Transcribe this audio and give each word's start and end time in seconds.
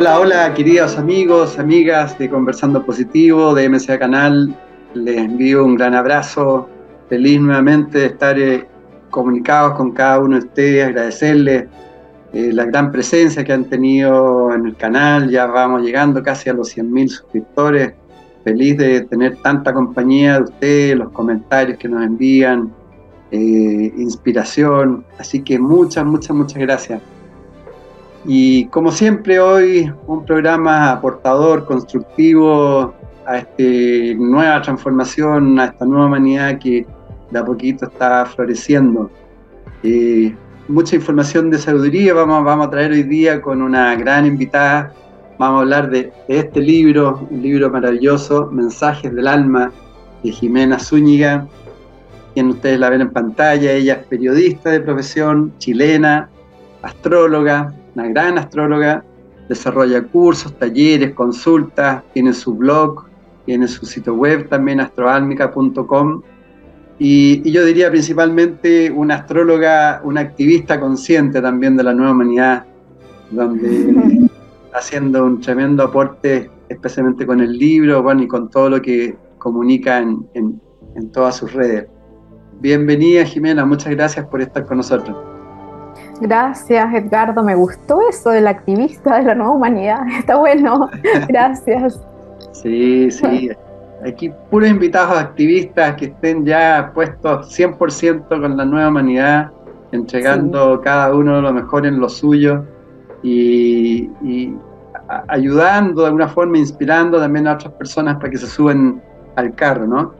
Hola, 0.00 0.18
hola, 0.18 0.54
queridos 0.54 0.96
amigos, 0.96 1.58
amigas 1.58 2.18
de 2.18 2.30
Conversando 2.30 2.82
Positivo, 2.86 3.54
de 3.54 3.68
MCA 3.68 3.98
Canal. 3.98 4.56
Les 4.94 5.18
envío 5.18 5.62
un 5.62 5.76
gran 5.76 5.94
abrazo. 5.94 6.70
Feliz 7.10 7.38
nuevamente 7.38 7.98
de 7.98 8.06
estar 8.06 8.38
eh, 8.38 8.66
comunicados 9.10 9.74
con 9.74 9.92
cada 9.92 10.20
uno 10.20 10.40
de 10.40 10.46
ustedes, 10.46 10.86
agradecerles 10.86 11.66
eh, 12.32 12.50
la 12.50 12.64
gran 12.64 12.90
presencia 12.90 13.44
que 13.44 13.52
han 13.52 13.66
tenido 13.66 14.54
en 14.54 14.68
el 14.68 14.76
canal. 14.76 15.28
Ya 15.28 15.44
vamos 15.44 15.82
llegando 15.82 16.22
casi 16.22 16.48
a 16.48 16.54
los 16.54 16.74
100.000 16.74 17.08
suscriptores. 17.08 17.92
Feliz 18.42 18.78
de 18.78 19.02
tener 19.02 19.36
tanta 19.42 19.74
compañía 19.74 20.36
de 20.36 20.44
ustedes, 20.44 20.96
los 20.96 21.10
comentarios 21.10 21.76
que 21.76 21.90
nos 21.90 22.02
envían, 22.02 22.72
eh, 23.30 23.92
inspiración. 23.98 25.04
Así 25.18 25.42
que 25.42 25.58
muchas, 25.58 26.06
muchas, 26.06 26.34
muchas 26.34 26.58
gracias. 26.58 27.02
Y 28.24 28.66
como 28.66 28.92
siempre 28.92 29.40
hoy, 29.40 29.92
un 30.06 30.24
programa 30.24 30.92
aportador, 30.92 31.64
constructivo 31.64 32.94
a 33.26 33.38
esta 33.38 34.18
nueva 34.18 34.60
transformación, 34.62 35.58
a 35.58 35.66
esta 35.66 35.86
nueva 35.86 36.06
humanidad 36.06 36.58
que 36.58 36.86
de 37.30 37.38
a 37.38 37.44
poquito 37.44 37.86
está 37.86 38.26
floreciendo. 38.26 39.10
Eh, 39.82 40.34
mucha 40.68 40.96
información 40.96 41.50
de 41.50 41.58
sabiduría 41.58 42.12
vamos, 42.12 42.44
vamos 42.44 42.66
a 42.66 42.70
traer 42.70 42.92
hoy 42.92 43.04
día 43.04 43.40
con 43.40 43.62
una 43.62 43.94
gran 43.96 44.26
invitada. 44.26 44.92
Vamos 45.38 45.58
a 45.58 45.62
hablar 45.62 45.90
de, 45.90 46.12
este 46.28 46.60
libro, 46.60 47.26
un 47.30 47.40
libro 47.42 47.70
maravilloso, 47.70 48.50
Mensajes 48.50 49.14
del 49.14 49.26
Alma, 49.26 49.72
de 50.22 50.32
Jimena 50.32 50.78
Zúñiga, 50.78 51.46
quien 52.34 52.48
ustedes 52.48 52.78
la 52.78 52.90
ven 52.90 53.00
en 53.00 53.10
pantalla. 53.10 53.72
Ella 53.72 53.94
es 53.94 54.06
periodista 54.06 54.70
de 54.70 54.80
profesión, 54.80 55.54
chilena, 55.56 56.28
astróloga, 56.82 57.72
una 58.00 58.08
gran 58.08 58.38
astróloga, 58.38 59.04
desarrolla 59.48 60.02
cursos, 60.02 60.56
talleres, 60.58 61.12
consultas, 61.14 62.02
tiene 62.14 62.32
su 62.32 62.54
blog, 62.54 63.04
tiene 63.44 63.68
su 63.68 63.84
sitio 63.84 64.14
web 64.14 64.48
también, 64.48 64.80
astroalmica.com. 64.80 66.22
Y, 66.98 67.50
yo 67.50 67.64
diría 67.64 67.90
principalmente 67.90 68.90
una 68.90 69.16
astróloga, 69.16 70.00
una 70.04 70.20
activista 70.20 70.78
consciente 70.78 71.40
también 71.40 71.76
de 71.76 71.82
la 71.82 71.94
nueva 71.94 72.12
humanidad, 72.12 72.64
donde 73.30 74.28
haciendo 74.74 75.24
un 75.24 75.40
tremendo 75.40 75.84
aporte, 75.84 76.50
especialmente 76.68 77.26
con 77.26 77.40
el 77.40 77.58
libro, 77.58 78.02
bueno, 78.02 78.22
y 78.22 78.28
con 78.28 78.48
todo 78.48 78.70
lo 78.70 78.82
que 78.82 79.16
comunica 79.38 79.98
en, 79.98 80.26
en 80.34 81.12
todas 81.12 81.36
sus 81.36 81.52
redes. 81.52 81.86
Bienvenida 82.60 83.24
Jimena, 83.24 83.64
muchas 83.64 83.90
gracias 83.94 84.26
por 84.26 84.42
estar 84.42 84.66
con 84.66 84.76
nosotros. 84.76 85.29
Gracias, 86.20 86.94
Edgardo. 86.94 87.42
Me 87.42 87.54
gustó 87.54 88.00
eso 88.08 88.30
del 88.30 88.46
activista 88.46 89.18
de 89.18 89.24
la 89.24 89.34
nueva 89.34 89.52
humanidad. 89.52 90.00
Está 90.18 90.36
bueno. 90.36 90.90
Gracias. 91.28 92.00
Sí, 92.52 93.10
sí. 93.10 93.50
Aquí 94.06 94.32
puros 94.50 94.68
invitados 94.70 95.18
activistas 95.18 95.94
que 95.96 96.06
estén 96.06 96.44
ya 96.44 96.90
puestos 96.94 97.58
100% 97.58 98.28
con 98.28 98.56
la 98.56 98.64
nueva 98.64 98.88
humanidad, 98.88 99.50
entregando 99.92 100.80
cada 100.80 101.14
uno 101.14 101.40
lo 101.40 101.52
mejor 101.52 101.86
en 101.86 102.00
lo 102.00 102.08
suyo 102.08 102.64
y, 103.22 104.08
ayudando 105.28 106.02
de 106.02 106.06
alguna 106.06 106.28
forma, 106.28 106.56
inspirando 106.56 107.18
también 107.18 107.46
a 107.46 107.54
otras 107.54 107.74
personas 107.74 108.16
para 108.16 108.30
que 108.30 108.38
se 108.38 108.46
suben 108.46 109.02
al 109.36 109.54
carro, 109.54 109.86
¿no? 109.86 110.14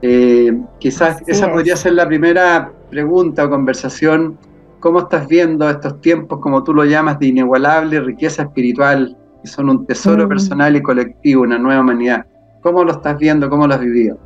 Eh, 0.00 0.58
quizás 0.78 1.22
esa 1.26 1.52
podría 1.52 1.76
ser 1.76 1.94
la 1.94 2.06
primera 2.06 2.70
pregunta 2.88 3.44
o 3.44 3.50
conversación 3.50 4.38
¿Cómo 4.80 5.00
estás 5.00 5.26
viendo 5.26 5.68
estos 5.68 6.00
tiempos, 6.00 6.38
como 6.38 6.62
tú 6.62 6.72
lo 6.72 6.84
llamas, 6.84 7.18
de 7.18 7.26
inigualable 7.26 8.00
riqueza 8.00 8.42
espiritual, 8.42 9.16
que 9.42 9.48
son 9.48 9.70
un 9.70 9.86
tesoro 9.86 10.26
mm. 10.26 10.28
personal 10.28 10.76
y 10.76 10.82
colectivo, 10.82 11.42
una 11.42 11.58
nueva 11.58 11.80
humanidad? 11.80 12.26
¿Cómo 12.62 12.84
lo 12.84 12.92
estás 12.92 13.18
viendo? 13.18 13.50
¿Cómo 13.50 13.66
lo 13.66 13.74
has 13.74 13.80
vivido? 13.80 14.18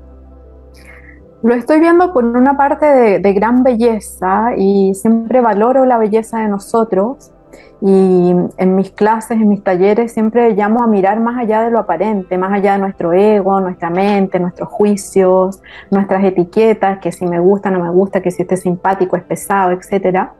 Lo 1.42 1.54
estoy 1.54 1.80
viendo 1.80 2.12
por 2.12 2.24
una 2.24 2.56
parte 2.56 2.86
de, 3.18 3.32
gran 3.32 3.62
belleza 3.62 4.50
y 4.56 4.94
siempre 4.94 5.40
valoro 5.40 5.86
la 5.86 5.96
belleza 5.96 6.40
de 6.40 6.48
nosotros. 6.48 7.32
Y 7.80 8.32
en 8.58 8.76
mis 8.76 8.92
clases, 8.92 9.40
en 9.40 9.48
mis 9.48 9.64
talleres, 9.64 10.12
siempre 10.12 10.54
llamo 10.54 10.84
a 10.84 10.86
mirar 10.86 11.18
más 11.18 11.36
allá 11.38 11.62
de 11.62 11.70
lo 11.70 11.80
aparente, 11.80 12.38
más 12.38 12.52
allá 12.52 12.74
de 12.74 12.78
nuestro 12.78 13.12
ego, 13.12 13.58
nuestra 13.58 13.90
mente, 13.90 14.38
nuestros 14.38 14.68
juicios, 14.68 15.60
nuestras 15.90 16.22
etiquetas, 16.22 16.98
que 17.00 17.10
si 17.10 17.26
me 17.26 17.40
gusta, 17.40 17.70
no 17.70 17.80
me 17.80 17.90
gusta, 17.90 18.20
que 18.20 18.30
si 18.30 18.42
este 18.42 18.54
es 18.54 18.60
simpático, 18.60 19.16
es 19.16 19.24
pesado, 19.24 19.72
etcétera 19.72 20.34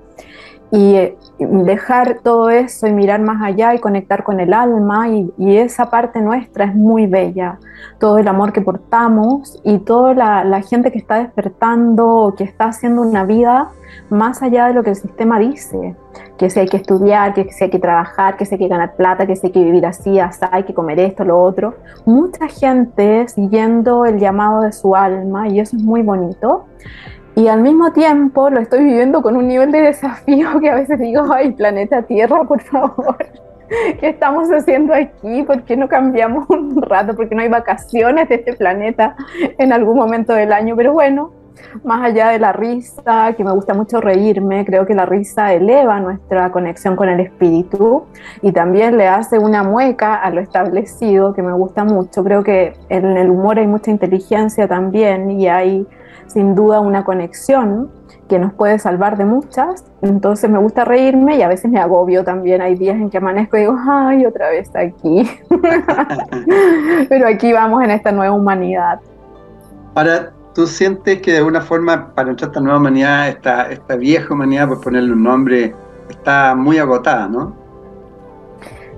y 0.72 0.94
eh, 0.94 1.18
dejar 1.38 2.20
todo 2.22 2.48
eso 2.48 2.86
y 2.86 2.92
mirar 2.94 3.20
más 3.20 3.42
allá 3.42 3.74
y 3.74 3.78
conectar 3.78 4.24
con 4.24 4.40
el 4.40 4.54
alma 4.54 5.06
y, 5.08 5.30
esa 5.38 5.90
parte 5.90 6.22
nuestra 6.22 6.64
es 6.64 6.74
muy 6.74 7.06
bella, 7.06 7.58
todo 7.98 8.16
el 8.16 8.26
amor 8.26 8.54
que 8.54 8.62
portamos 8.62 9.60
y 9.64 9.78
toda 9.80 10.14
la, 10.14 10.62
gente 10.62 10.90
que 10.90 10.98
está 10.98 11.16
despertando, 11.16 12.34
que 12.38 12.44
está 12.44 12.66
haciendo 12.66 13.02
una 13.02 13.24
vida 13.24 13.70
más 14.08 14.42
allá 14.42 14.68
de 14.68 14.74
lo 14.74 14.82
que 14.82 14.90
el 14.90 14.96
sistema 14.96 15.38
dice, 15.38 15.94
que 16.38 16.48
si 16.48 16.60
hay 16.60 16.68
que 16.68 16.78
estudiar, 16.78 17.34
que 17.34 17.52
si 17.52 17.64
hay 17.64 17.70
que 17.70 17.78
trabajar, 17.78 18.38
que 18.38 18.46
si 18.46 18.54
hay 18.54 18.58
que 18.58 18.68
ganar 18.68 18.96
plata, 18.96 19.26
que 19.26 19.36
si 19.36 19.48
hay 19.48 19.52
que 19.52 19.62
vivir 19.62 19.84
así, 19.84 20.18
así, 20.18 20.40
hay 20.50 20.62
que 20.62 20.72
comer 20.72 20.98
esto, 21.00 21.24
lo 21.24 21.42
otro. 21.42 21.74
Mucha 22.06 22.48
gente 22.48 23.28
siguiendo 23.28 24.06
el 24.06 24.18
llamado 24.18 24.62
de 24.62 24.72
su 24.72 24.96
alma 24.96 25.48
y 25.48 25.60
eso 25.60 25.76
es 25.76 25.82
muy 25.82 26.00
bonito. 26.00 26.64
Y 27.34 27.48
al 27.48 27.62
mismo 27.62 27.92
tiempo 27.92 28.50
lo 28.50 28.60
estoy 28.60 28.84
viviendo 28.84 29.22
con 29.22 29.36
un 29.36 29.48
nivel 29.48 29.72
de 29.72 29.80
desafío 29.80 30.60
que 30.60 30.70
a 30.70 30.74
veces 30.74 30.98
digo, 30.98 31.24
ay, 31.32 31.52
planeta 31.52 32.02
Tierra, 32.02 32.44
por 32.44 32.60
favor, 32.60 33.16
¿qué 34.00 34.10
estamos 34.10 34.48
haciendo 34.50 34.92
aquí? 34.92 35.42
¿Por 35.42 35.62
qué 35.62 35.76
no 35.76 35.88
cambiamos 35.88 36.48
un 36.50 36.82
rato? 36.82 37.16
¿Por 37.16 37.28
qué 37.28 37.34
no 37.34 37.42
hay 37.42 37.48
vacaciones 37.48 38.28
de 38.28 38.36
este 38.36 38.52
planeta 38.52 39.16
en 39.58 39.72
algún 39.72 39.96
momento 39.96 40.34
del 40.34 40.52
año? 40.52 40.76
Pero 40.76 40.92
bueno, 40.92 41.32
más 41.84 42.04
allá 42.04 42.28
de 42.28 42.38
la 42.38 42.52
risa, 42.52 43.32
que 43.34 43.44
me 43.44 43.52
gusta 43.52 43.72
mucho 43.72 44.00
reírme, 44.00 44.64
creo 44.66 44.84
que 44.84 44.94
la 44.94 45.06
risa 45.06 45.54
eleva 45.54 46.00
nuestra 46.00 46.50
conexión 46.52 46.96
con 46.96 47.08
el 47.08 47.20
espíritu 47.20 48.04
y 48.42 48.52
también 48.52 48.98
le 48.98 49.08
hace 49.08 49.38
una 49.38 49.62
mueca 49.62 50.16
a 50.16 50.30
lo 50.30 50.40
establecido, 50.40 51.32
que 51.32 51.42
me 51.42 51.52
gusta 51.52 51.84
mucho. 51.84 52.22
Creo 52.24 52.42
que 52.42 52.74
en 52.90 53.16
el 53.16 53.30
humor 53.30 53.58
hay 53.58 53.66
mucha 53.66 53.90
inteligencia 53.90 54.68
también 54.68 55.30
y 55.30 55.48
hay 55.48 55.86
sin 56.32 56.54
duda 56.54 56.80
una 56.80 57.04
conexión 57.04 57.90
que 58.28 58.38
nos 58.38 58.52
puede 58.52 58.78
salvar 58.78 59.16
de 59.16 59.24
muchas. 59.24 59.84
Entonces 60.00 60.48
me 60.50 60.58
gusta 60.58 60.84
reírme 60.84 61.36
y 61.36 61.42
a 61.42 61.48
veces 61.48 61.70
me 61.70 61.80
agobio 61.80 62.24
también. 62.24 62.62
Hay 62.62 62.76
días 62.76 62.96
en 62.96 63.10
que 63.10 63.18
amanezco 63.18 63.56
y 63.56 63.60
digo, 63.60 63.76
ay, 63.78 64.24
otra 64.26 64.48
vez 64.48 64.70
aquí. 64.74 65.30
Pero 67.08 67.28
aquí 67.28 67.52
vamos 67.52 67.84
en 67.84 67.90
esta 67.90 68.10
nueva 68.10 68.34
humanidad. 68.34 69.00
Ahora, 69.94 70.32
¿tú 70.54 70.66
sientes 70.66 71.20
que 71.20 71.32
de 71.32 71.38
alguna 71.38 71.60
forma 71.60 72.14
para 72.14 72.32
esta 72.32 72.60
nueva 72.60 72.78
humanidad, 72.78 73.28
esta, 73.28 73.70
esta 73.70 73.96
vieja 73.96 74.32
humanidad, 74.32 74.68
por 74.68 74.80
ponerle 74.80 75.12
un 75.12 75.22
nombre, 75.22 75.74
está 76.08 76.54
muy 76.54 76.78
agotada, 76.78 77.28
no? 77.28 77.54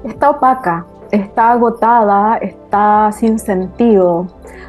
Está 0.04 0.30
opaca, 0.30 0.86
está 1.14 1.52
agotada, 1.52 2.36
está 2.38 3.10
sin 3.12 3.38
sentido. 3.38 4.26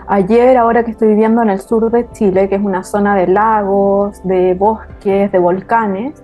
Ayer, 0.07 0.57
ahora 0.57 0.83
que 0.83 0.91
estoy 0.91 1.09
viviendo 1.09 1.41
en 1.41 1.49
el 1.49 1.59
sur 1.59 1.91
de 1.91 2.09
Chile, 2.11 2.47
que 2.47 2.55
es 2.55 2.61
una 2.61 2.83
zona 2.83 3.15
de 3.15 3.27
lagos, 3.27 4.21
de 4.23 4.53
bosques, 4.53 5.31
de 5.31 5.39
volcanes, 5.39 6.23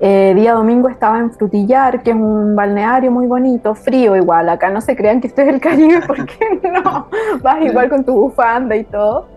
eh, 0.00 0.32
día 0.34 0.54
domingo 0.54 0.88
estaba 0.88 1.18
en 1.20 1.30
Frutillar, 1.30 2.02
que 2.02 2.10
es 2.10 2.16
un 2.16 2.56
balneario 2.56 3.12
muy 3.12 3.26
bonito, 3.26 3.74
frío 3.74 4.16
igual. 4.16 4.48
Acá 4.48 4.70
no 4.70 4.80
se 4.80 4.96
crean 4.96 5.20
que 5.20 5.28
esto 5.28 5.42
es 5.42 5.48
el 5.48 5.60
Caribe, 5.60 6.00
porque 6.06 6.60
no, 6.72 7.08
vas 7.42 7.62
igual 7.62 7.88
con 7.88 8.04
tu 8.04 8.14
bufanda 8.14 8.74
y 8.74 8.84
todo. 8.84 9.28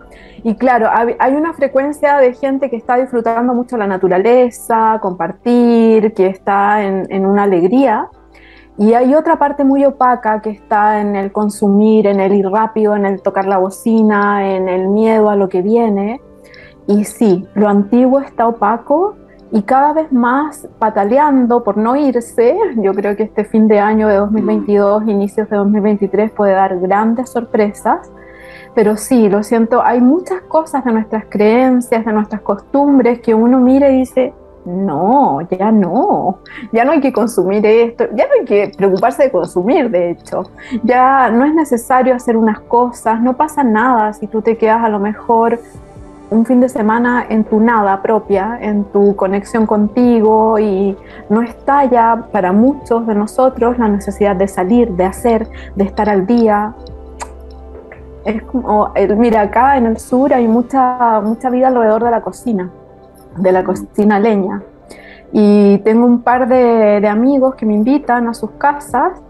Y 0.42 0.54
claro, 0.54 0.88
hay 1.18 1.34
una 1.34 1.52
frecuencia 1.52 2.18
de 2.18 2.32
gente 2.32 2.70
que 2.70 2.76
está 2.76 2.96
disfrutando 2.96 3.52
mucho 3.52 3.76
la 3.76 3.86
naturaleza, 3.86 4.98
compartir, 5.02 6.14
que 6.14 6.28
está 6.28 6.84
en, 6.84 7.06
en 7.10 7.26
una 7.26 7.42
alegría 7.42 8.08
y 8.78 8.92
hay 8.92 9.14
otra 9.14 9.38
parte 9.38 9.64
muy 9.64 9.84
opaca 9.86 10.42
que 10.42 10.50
está 10.50 11.00
en 11.00 11.16
el 11.16 11.32
consumir, 11.32 12.06
en 12.06 12.20
el 12.20 12.34
ir 12.34 12.46
rápido, 12.48 12.94
en 12.94 13.06
el 13.06 13.22
tocar 13.22 13.46
la 13.46 13.56
bocina, 13.56 14.54
en 14.54 14.68
el 14.68 14.88
miedo 14.88 15.30
a 15.30 15.36
lo 15.36 15.48
que 15.48 15.62
viene. 15.62 16.20
Y 16.86 17.04
sí, 17.04 17.46
lo 17.54 17.68
antiguo 17.68 18.20
está 18.20 18.46
opaco 18.46 19.16
y 19.50 19.62
cada 19.62 19.94
vez 19.94 20.12
más 20.12 20.68
pataleando 20.78 21.64
por 21.64 21.78
no 21.78 21.96
irse. 21.96 22.58
Yo 22.76 22.92
creo 22.92 23.16
que 23.16 23.22
este 23.22 23.44
fin 23.44 23.66
de 23.66 23.80
año 23.80 24.08
de 24.08 24.16
2022, 24.16 25.04
mm. 25.04 25.08
inicios 25.08 25.48
de 25.48 25.56
2023 25.56 26.30
puede 26.32 26.52
dar 26.52 26.78
grandes 26.78 27.30
sorpresas. 27.30 28.12
Pero 28.74 28.98
sí, 28.98 29.30
lo 29.30 29.42
siento, 29.42 29.82
hay 29.82 30.02
muchas 30.02 30.42
cosas 30.42 30.84
de 30.84 30.92
nuestras 30.92 31.24
creencias, 31.30 32.04
de 32.04 32.12
nuestras 32.12 32.42
costumbres 32.42 33.20
que 33.20 33.34
uno 33.34 33.58
mira 33.58 33.88
y 33.88 34.00
dice, 34.00 34.34
no, 34.66 35.40
ya 35.42 35.70
no, 35.70 36.40
ya 36.72 36.84
no 36.84 36.92
hay 36.92 37.00
que 37.00 37.12
consumir 37.12 37.64
esto, 37.64 38.04
ya 38.14 38.26
no 38.26 38.32
hay 38.40 38.44
que 38.44 38.72
preocuparse 38.76 39.24
de 39.24 39.30
consumir, 39.30 39.90
de 39.90 40.10
hecho, 40.10 40.42
ya 40.82 41.30
no 41.30 41.44
es 41.44 41.54
necesario 41.54 42.14
hacer 42.14 42.36
unas 42.36 42.60
cosas, 42.60 43.20
no 43.22 43.36
pasa 43.36 43.62
nada 43.62 44.12
si 44.12 44.26
tú 44.26 44.42
te 44.42 44.58
quedas 44.58 44.82
a 44.84 44.88
lo 44.88 44.98
mejor 44.98 45.60
un 46.30 46.44
fin 46.44 46.60
de 46.60 46.68
semana 46.68 47.24
en 47.28 47.44
tu 47.44 47.60
nada 47.60 48.02
propia, 48.02 48.58
en 48.60 48.84
tu 48.84 49.14
conexión 49.14 49.66
contigo 49.66 50.58
y 50.58 50.96
no 51.28 51.42
está 51.42 51.84
ya 51.84 52.26
para 52.32 52.52
muchos 52.52 53.06
de 53.06 53.14
nosotros 53.14 53.78
la 53.78 53.88
necesidad 53.88 54.34
de 54.34 54.48
salir, 54.48 54.90
de 54.92 55.04
hacer, 55.04 55.48
de 55.76 55.84
estar 55.84 56.08
al 56.08 56.26
día. 56.26 56.74
Es 58.24 58.42
como, 58.42 58.92
mira, 59.16 59.42
acá 59.42 59.76
en 59.76 59.86
el 59.86 59.98
sur 59.98 60.34
hay 60.34 60.48
mucha, 60.48 61.20
mucha 61.20 61.48
vida 61.48 61.68
alrededor 61.68 62.02
de 62.02 62.10
la 62.10 62.22
cocina, 62.22 62.70
de 63.38 63.52
la 63.52 63.64
cocina 63.64 64.18
leña. 64.18 64.62
Y 65.32 65.78
tengo 65.78 66.06
un 66.06 66.22
par 66.22 66.48
de, 66.48 67.00
de 67.00 67.08
amigos 67.08 67.54
que 67.56 67.66
me 67.66 67.74
invitan 67.74 68.28
a 68.28 68.34
sus 68.34 68.50
casas 68.52 69.20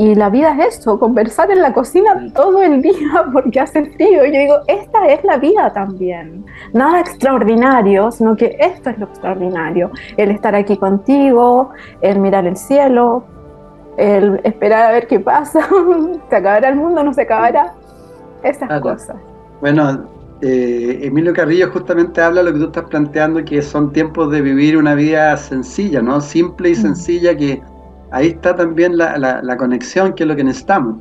y 0.00 0.14
la 0.14 0.30
vida 0.30 0.52
es 0.52 0.78
eso, 0.78 1.00
conversar 1.00 1.50
en 1.50 1.60
la 1.60 1.72
cocina 1.72 2.14
todo 2.32 2.62
el 2.62 2.80
día 2.80 3.24
porque 3.32 3.58
hace 3.58 3.84
frío. 3.84 4.24
Y 4.24 4.32
yo 4.32 4.38
digo, 4.38 4.54
esta 4.68 5.06
es 5.08 5.24
la 5.24 5.38
vida 5.38 5.72
también. 5.72 6.46
Nada 6.72 7.00
extraordinario, 7.00 8.12
sino 8.12 8.36
que 8.36 8.56
esto 8.60 8.90
es 8.90 8.98
lo 8.98 9.06
extraordinario. 9.06 9.90
El 10.16 10.30
estar 10.30 10.54
aquí 10.54 10.76
contigo, 10.76 11.70
el 12.00 12.20
mirar 12.20 12.46
el 12.46 12.56
cielo, 12.56 13.24
el 13.96 14.40
esperar 14.44 14.90
a 14.90 14.92
ver 14.92 15.08
qué 15.08 15.18
pasa. 15.18 15.68
¿Se 16.30 16.36
acabará 16.36 16.68
el 16.68 16.76
mundo? 16.76 17.02
¿No 17.02 17.12
se 17.12 17.22
acabará? 17.22 17.74
Esas 18.44 18.80
cosas. 18.80 19.16
Bueno, 19.60 20.04
eh, 20.40 21.00
Emilio 21.02 21.32
Carrillo 21.32 21.70
justamente 21.70 22.20
habla 22.20 22.42
de 22.42 22.50
lo 22.50 22.52
que 22.52 22.58
tú 22.60 22.66
estás 22.66 22.84
planteando, 22.84 23.44
que 23.44 23.60
son 23.60 23.92
tiempos 23.92 24.30
de 24.30 24.40
vivir 24.40 24.76
una 24.76 24.94
vida 24.94 25.36
sencilla, 25.36 26.00
¿no? 26.00 26.20
Simple 26.20 26.70
y 26.70 26.72
mm. 26.72 26.76
sencilla 26.76 27.36
que 27.36 27.60
ahí 28.12 28.28
está 28.28 28.54
también 28.54 28.96
la, 28.96 29.18
la, 29.18 29.56
conexión, 29.56 30.14
que 30.14 30.22
es 30.22 30.28
lo 30.28 30.36
que 30.36 30.44
necesitamos. 30.44 30.96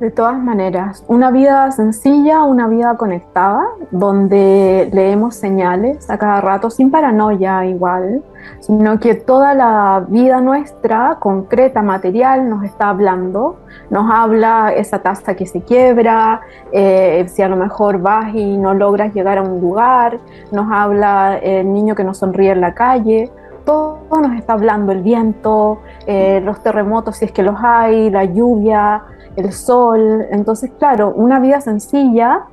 De 0.00 0.10
todas 0.10 0.38
maneras, 0.38 1.02
una 1.08 1.30
vida 1.30 1.70
sencilla, 1.70 2.42
una 2.42 2.68
vida 2.68 2.98
conectada, 2.98 3.64
donde 3.90 4.90
leemos 4.92 5.36
señales 5.36 6.10
a 6.10 6.18
cada 6.18 6.42
rato, 6.42 6.68
sin 6.68 6.90
paranoia 6.90 7.64
igual, 7.64 8.22
sino 8.60 9.00
que 9.00 9.14
toda 9.14 9.54
la 9.54 10.04
vida 10.06 10.42
nuestra, 10.42 11.16
concreta, 11.18 11.80
material, 11.80 12.46
nos 12.50 12.62
está 12.64 12.90
hablando. 12.90 13.56
Nos 13.88 14.10
habla 14.12 14.70
esa 14.76 14.98
taza 14.98 15.34
que 15.34 15.46
se 15.46 15.62
quiebra, 15.62 16.42
eh, 16.72 17.24
si 17.28 17.40
a 17.40 17.48
lo 17.48 17.56
mejor 17.56 17.98
vas 17.98 18.34
y 18.34 18.58
no 18.58 18.74
logras 18.74 19.14
llegar 19.14 19.38
a 19.38 19.42
un 19.42 19.62
lugar, 19.62 20.18
nos 20.52 20.70
habla 20.70 21.38
el 21.38 21.72
niño 21.72 21.94
que 21.94 22.04
nos 22.04 22.18
sonríe 22.18 22.50
en 22.50 22.60
la 22.60 22.74
calle, 22.74 23.30
todo 23.64 23.98
nos 24.10 24.36
está 24.36 24.52
hablando, 24.52 24.92
el 24.92 25.02
viento, 25.02 25.80
eh, 26.06 26.40
los 26.44 26.62
terremotos 26.62 27.16
si 27.16 27.24
es 27.24 27.32
que 27.32 27.42
los 27.42 27.56
hay, 27.62 28.10
la 28.10 28.24
lluvia, 28.24 29.02
el 29.36 29.52
sol. 29.52 30.26
Entonces, 30.30 30.70
claro, 30.78 31.12
una 31.14 31.38
vida 31.38 31.60
sencilla 31.60 32.46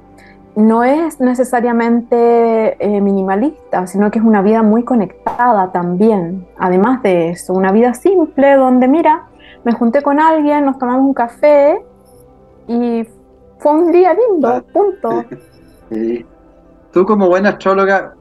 no 0.56 0.84
es 0.84 1.20
necesariamente 1.20 2.78
eh, 2.80 3.02
minimalista, 3.02 3.88
sino 3.88 4.12
que 4.12 4.20
es 4.20 4.26
una 4.26 4.42
vida 4.42 4.62
muy 4.62 4.84
conectada 4.84 5.72
también. 5.72 6.46
Además 6.58 7.02
de 7.02 7.30
eso, 7.30 7.54
una 7.54 7.72
vida 7.72 7.94
simple 7.94 8.56
donde, 8.56 8.88
mira, 8.88 9.24
me 9.64 9.72
junté 9.72 10.02
con 10.02 10.20
alguien, 10.20 10.66
nos 10.66 10.78
tomamos 10.78 11.06
un 11.06 11.14
café 11.14 11.84
y 12.68 13.06
fue 13.58 13.72
un 13.72 13.92
día 13.92 14.14
lindo, 14.14 14.48
ah. 14.48 14.64
punto. 14.72 15.26
Tú 16.92 17.06
como 17.06 17.28
buena 17.28 17.50
astróloga, 17.50 18.14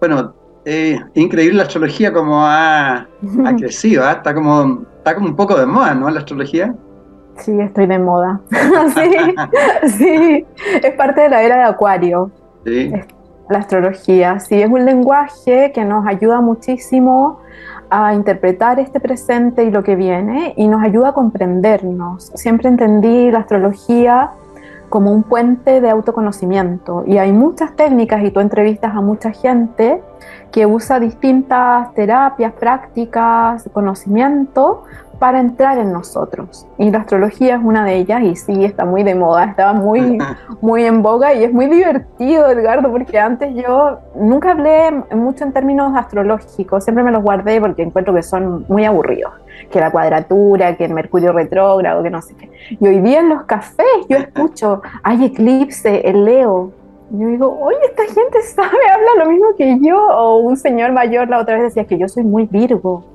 bueno, 0.00 0.34
eh, 0.64 0.98
increíble 1.14 1.58
la 1.58 1.64
astrología 1.64 2.12
como 2.12 2.44
ha, 2.44 3.06
crecido, 3.58 4.04
¿ah? 4.04 4.12
está, 4.12 4.34
como, 4.34 4.84
está 4.98 5.14
como 5.14 5.28
un 5.28 5.36
poco 5.36 5.56
de 5.56 5.66
moda, 5.66 5.94
¿no? 5.94 6.10
La 6.10 6.20
astrología. 6.20 6.74
Sí, 7.38 7.58
estoy 7.60 7.86
de 7.86 7.98
moda. 7.98 8.40
sí, 8.94 9.34
sí, 9.98 10.46
es 10.82 10.94
parte 10.94 11.22
de 11.22 11.28
la 11.28 11.42
era 11.42 11.56
de 11.56 11.62
Acuario. 11.64 12.30
Sí. 12.64 12.92
La 13.48 13.58
astrología, 13.58 14.40
sí, 14.40 14.60
es 14.60 14.70
un 14.70 14.84
lenguaje 14.84 15.72
que 15.72 15.84
nos 15.84 16.06
ayuda 16.06 16.40
muchísimo 16.40 17.40
a 17.90 18.14
interpretar 18.14 18.80
este 18.80 19.00
presente 19.00 19.64
y 19.64 19.70
lo 19.70 19.82
que 19.82 19.96
viene 19.96 20.54
y 20.56 20.66
nos 20.66 20.82
ayuda 20.82 21.10
a 21.10 21.12
comprendernos. 21.12 22.32
Siempre 22.34 22.68
entendí 22.68 23.30
la 23.30 23.40
astrología 23.40 24.30
como 24.88 25.12
un 25.12 25.22
puente 25.22 25.80
de 25.80 25.90
autoconocimiento 25.90 27.04
y 27.06 27.18
hay 27.18 27.32
muchas 27.32 27.74
técnicas 27.76 28.22
y 28.24 28.30
tú 28.30 28.40
entrevistas 28.40 28.94
a 28.94 29.00
mucha 29.00 29.32
gente 29.32 30.00
que 30.50 30.66
usa 30.66 31.00
distintas 31.00 31.92
terapias, 31.94 32.52
prácticas, 32.52 33.68
conocimiento 33.72 34.84
para 35.24 35.40
entrar 35.40 35.78
en 35.78 35.90
nosotros. 35.90 36.66
Y 36.76 36.90
la 36.90 36.98
astrología 36.98 37.54
es 37.54 37.62
una 37.64 37.82
de 37.86 37.96
ellas 37.96 38.20
y 38.24 38.36
sí, 38.36 38.62
está 38.62 38.84
muy 38.84 39.04
de 39.04 39.14
moda, 39.14 39.44
estaba 39.44 39.72
muy, 39.72 40.18
muy 40.60 40.84
en 40.84 41.00
boga 41.00 41.32
y 41.32 41.44
es 41.44 41.50
muy 41.50 41.64
divertido, 41.64 42.50
Edgardo, 42.50 42.92
porque 42.92 43.18
antes 43.18 43.54
yo 43.54 44.00
nunca 44.14 44.50
hablé 44.50 44.90
mucho 45.12 45.44
en 45.44 45.54
términos 45.54 45.96
astrológicos, 45.96 46.84
siempre 46.84 47.02
me 47.02 47.10
los 47.10 47.22
guardé 47.22 47.58
porque 47.58 47.80
encuentro 47.80 48.12
que 48.12 48.22
son 48.22 48.66
muy 48.68 48.84
aburridos, 48.84 49.32
que 49.70 49.80
la 49.80 49.90
cuadratura, 49.90 50.76
que 50.76 50.84
el 50.84 50.92
Mercurio 50.92 51.32
retrógrado, 51.32 52.02
que 52.02 52.10
no 52.10 52.20
sé 52.20 52.34
qué. 52.34 52.50
Y 52.78 52.86
hoy 52.86 53.00
día 53.00 53.20
en 53.20 53.30
los 53.30 53.44
cafés 53.44 53.86
yo 54.10 54.18
escucho, 54.18 54.82
hay 55.02 55.24
eclipse, 55.24 56.06
el 56.06 56.26
Leo, 56.26 56.70
yo 57.12 57.28
digo, 57.28 57.58
oye, 57.62 57.78
esta 57.82 58.02
gente 58.02 58.42
sabe, 58.42 58.76
habla 58.92 59.24
lo 59.24 59.30
mismo 59.30 59.46
que 59.56 59.78
yo. 59.80 59.96
O 59.96 60.38
un 60.40 60.58
señor 60.58 60.92
mayor 60.92 61.28
la 61.30 61.38
otra 61.38 61.54
vez 61.54 61.64
decía 61.64 61.86
que 61.86 61.96
yo 61.96 62.08
soy 62.08 62.24
muy 62.24 62.44
Virgo. 62.44 63.13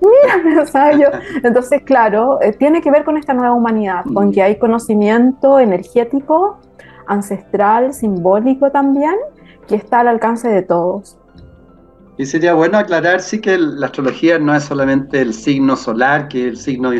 Mírame, 0.00 0.66
¿sabes? 0.66 0.98
Yo. 0.98 1.08
Entonces, 1.42 1.82
claro, 1.82 2.40
eh, 2.42 2.52
tiene 2.52 2.80
que 2.80 2.90
ver 2.90 3.04
con 3.04 3.16
esta 3.16 3.34
nueva 3.34 3.54
humanidad, 3.54 4.04
con 4.12 4.32
que 4.32 4.42
hay 4.42 4.58
conocimiento 4.58 5.58
energético, 5.58 6.58
ancestral, 7.06 7.92
simbólico 7.92 8.70
también, 8.70 9.14
que 9.66 9.76
está 9.76 10.00
al 10.00 10.08
alcance 10.08 10.48
de 10.48 10.62
todos. 10.62 11.18
Y 12.18 12.24
sería 12.24 12.54
bueno 12.54 12.78
aclarar, 12.78 13.20
sí, 13.20 13.40
que 13.40 13.58
la 13.58 13.86
astrología 13.86 14.38
no 14.38 14.54
es 14.54 14.64
solamente 14.64 15.20
el 15.20 15.34
signo 15.34 15.76
solar, 15.76 16.28
que 16.28 16.42
es 16.42 16.46
el 16.46 16.56
signo 16.56 16.90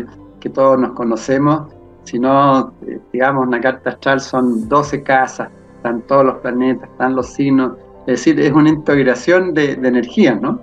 que 0.40 0.50
todos 0.50 0.78
nos 0.78 0.92
conocemos, 0.92 1.72
sino, 2.04 2.72
eh, 2.86 3.00
digamos, 3.12 3.46
una 3.46 3.60
carta 3.60 3.90
astral 3.90 4.20
son 4.20 4.68
12 4.68 5.02
casas, 5.02 5.48
están 5.76 6.02
todos 6.02 6.24
los 6.24 6.34
planetas, 6.36 6.88
están 6.90 7.16
los 7.16 7.28
signos, 7.32 7.72
es 8.00 8.18
decir, 8.24 8.40
es 8.40 8.52
una 8.52 8.68
integración 8.68 9.54
de, 9.54 9.76
de 9.76 9.88
energía, 9.88 10.34
¿no? 10.34 10.60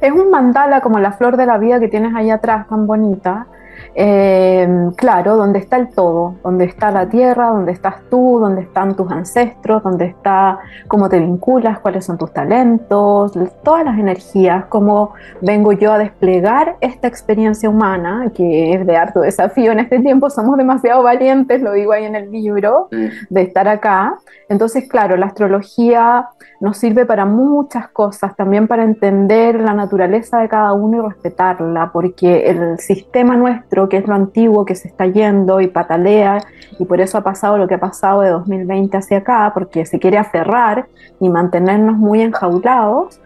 Es 0.00 0.12
un 0.12 0.30
mandala 0.30 0.80
como 0.80 0.98
la 0.98 1.12
flor 1.12 1.36
de 1.36 1.44
la 1.44 1.58
vida 1.58 1.78
que 1.78 1.88
tienes 1.88 2.14
ahí 2.14 2.30
atrás, 2.30 2.66
tan 2.68 2.86
bonita, 2.86 3.46
Em, 3.94 4.92
claro, 4.92 5.36
donde 5.36 5.58
está 5.58 5.76
el 5.76 5.88
todo, 5.88 6.36
donde 6.44 6.64
está 6.64 6.90
la 6.90 7.08
tierra, 7.08 7.48
donde 7.48 7.72
estás 7.72 7.96
tú, 8.08 8.38
donde 8.40 8.62
están 8.62 8.94
tus 8.94 9.10
ancestros, 9.10 9.82
donde 9.82 10.06
está 10.06 10.58
cómo 10.86 11.08
te 11.08 11.18
vinculas, 11.18 11.80
cuáles 11.80 12.04
son 12.04 12.16
tus 12.16 12.32
talentos, 12.32 13.32
todas 13.64 13.84
las 13.84 13.98
energías, 13.98 14.66
cómo 14.66 15.12
vengo 15.40 15.72
yo 15.72 15.92
a 15.92 15.98
desplegar 15.98 16.76
esta 16.80 17.08
experiencia 17.08 17.68
humana, 17.68 18.30
que 18.34 18.74
es 18.74 18.86
de 18.86 18.96
harto 18.96 19.20
desafío 19.20 19.72
en 19.72 19.80
este 19.80 19.98
tiempo, 19.98 20.30
somos 20.30 20.56
demasiado 20.56 21.02
valientes, 21.02 21.60
lo 21.60 21.72
digo 21.72 21.92
ahí 21.92 22.04
en 22.04 22.14
el 22.14 22.30
libro, 22.30 22.88
de 22.90 23.42
estar 23.42 23.66
acá. 23.68 24.18
Entonces, 24.48 24.88
claro, 24.88 25.16
la 25.16 25.26
astrología 25.26 26.28
nos 26.60 26.76
sirve 26.76 27.06
para 27.06 27.24
muchas 27.24 27.88
cosas, 27.88 28.36
también 28.36 28.68
para 28.68 28.84
entender 28.84 29.60
la 29.60 29.74
naturaleza 29.74 30.38
de 30.38 30.48
cada 30.48 30.72
uno 30.74 30.98
y 30.98 31.08
respetarla, 31.08 31.90
porque 31.92 32.46
el 32.50 32.78
sistema 32.78 33.36
nuestro, 33.36 33.79
que 33.88 33.98
es 33.98 34.06
lo 34.06 34.14
antiguo, 34.14 34.64
que 34.64 34.74
se 34.74 34.88
está 34.88 35.06
yendo 35.06 35.60
y 35.60 35.68
patalea, 35.68 36.42
y 36.78 36.84
por 36.84 37.00
eso 37.00 37.18
ha 37.18 37.22
pasado 37.22 37.58
lo 37.58 37.68
que 37.68 37.74
ha 37.74 37.80
pasado 37.80 38.22
de 38.22 38.30
2020 38.30 38.96
hacia 38.96 39.18
acá, 39.18 39.50
porque 39.54 39.86
se 39.86 39.98
quiere 39.98 40.18
aferrar 40.18 40.88
y 41.20 41.28
mantenernos 41.28 41.96
muy 41.96 42.20
enjaulados, 42.22 43.20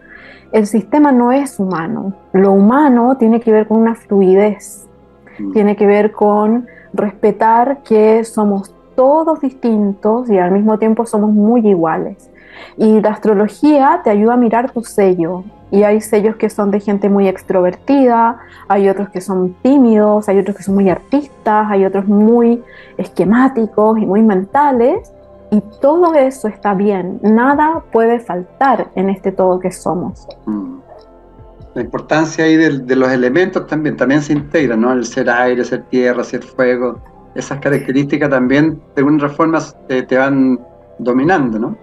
el 0.51 0.67
sistema 0.67 1.11
no 1.11 1.31
es 1.31 1.59
humano. 1.59 2.13
Lo 2.31 2.51
humano 2.51 3.17
tiene 3.17 3.39
que 3.39 3.51
ver 3.51 3.67
con 3.67 3.77
una 3.77 3.95
fluidez, 3.95 4.87
mm. 5.39 5.51
tiene 5.53 5.75
que 5.75 5.85
ver 5.85 6.11
con 6.11 6.67
respetar 6.93 7.83
que 7.83 8.23
somos 8.23 8.73
todos 8.95 9.41
distintos 9.41 10.29
y 10.29 10.37
al 10.37 10.51
mismo 10.51 10.79
tiempo 10.79 11.05
somos 11.05 11.31
muy 11.31 11.67
iguales. 11.67 12.29
Y 12.77 13.01
la 13.01 13.11
astrología 13.11 14.01
te 14.03 14.09
ayuda 14.09 14.33
a 14.33 14.37
mirar 14.37 14.71
tu 14.71 14.83
sello. 14.83 15.43
Y 15.71 15.83
hay 15.83 15.99
sellos 15.99 16.35
que 16.35 16.49
son 16.49 16.71
de 16.71 16.79
gente 16.79 17.09
muy 17.09 17.27
extrovertida, 17.27 18.37
hay 18.67 18.87
otros 18.87 19.09
que 19.09 19.19
son 19.19 19.55
tímidos, 19.61 20.29
hay 20.29 20.39
otros 20.39 20.55
que 20.55 20.63
son 20.63 20.75
muy 20.75 20.89
artistas, 20.89 21.67
hay 21.69 21.85
otros 21.85 22.05
muy 22.05 22.63
esquemáticos 22.97 23.97
y 23.97 24.05
muy 24.05 24.21
mentales. 24.21 25.11
Y 25.51 25.61
todo 25.81 26.13
eso 26.13 26.47
está 26.47 26.73
bien, 26.73 27.19
nada 27.21 27.83
puede 27.91 28.19
faltar 28.19 28.87
en 28.95 29.09
este 29.09 29.31
todo 29.31 29.59
que 29.59 29.71
somos. 29.71 30.27
Mm. 30.45 30.79
La 31.75 31.81
importancia 31.81 32.45
ahí 32.45 32.55
de, 32.55 32.95
los 32.95 33.09
elementos 33.09 33.67
también, 33.67 33.97
también 33.97 34.21
se 34.21 34.31
integra, 34.31 34.77
¿no? 34.77 34.93
El 34.93 35.05
ser 35.05 35.29
aire, 35.29 35.63
ser 35.65 35.83
tierra, 35.83 36.23
ser 36.23 36.41
fuego, 36.41 37.01
esas 37.35 37.59
características 37.59 38.29
también 38.29 38.81
de 38.95 39.01
alguna 39.01 39.27
forma 39.27 39.59
eh, 39.89 40.01
te 40.03 40.17
van 40.17 40.57
dominando, 40.99 41.59
¿no? 41.59 41.77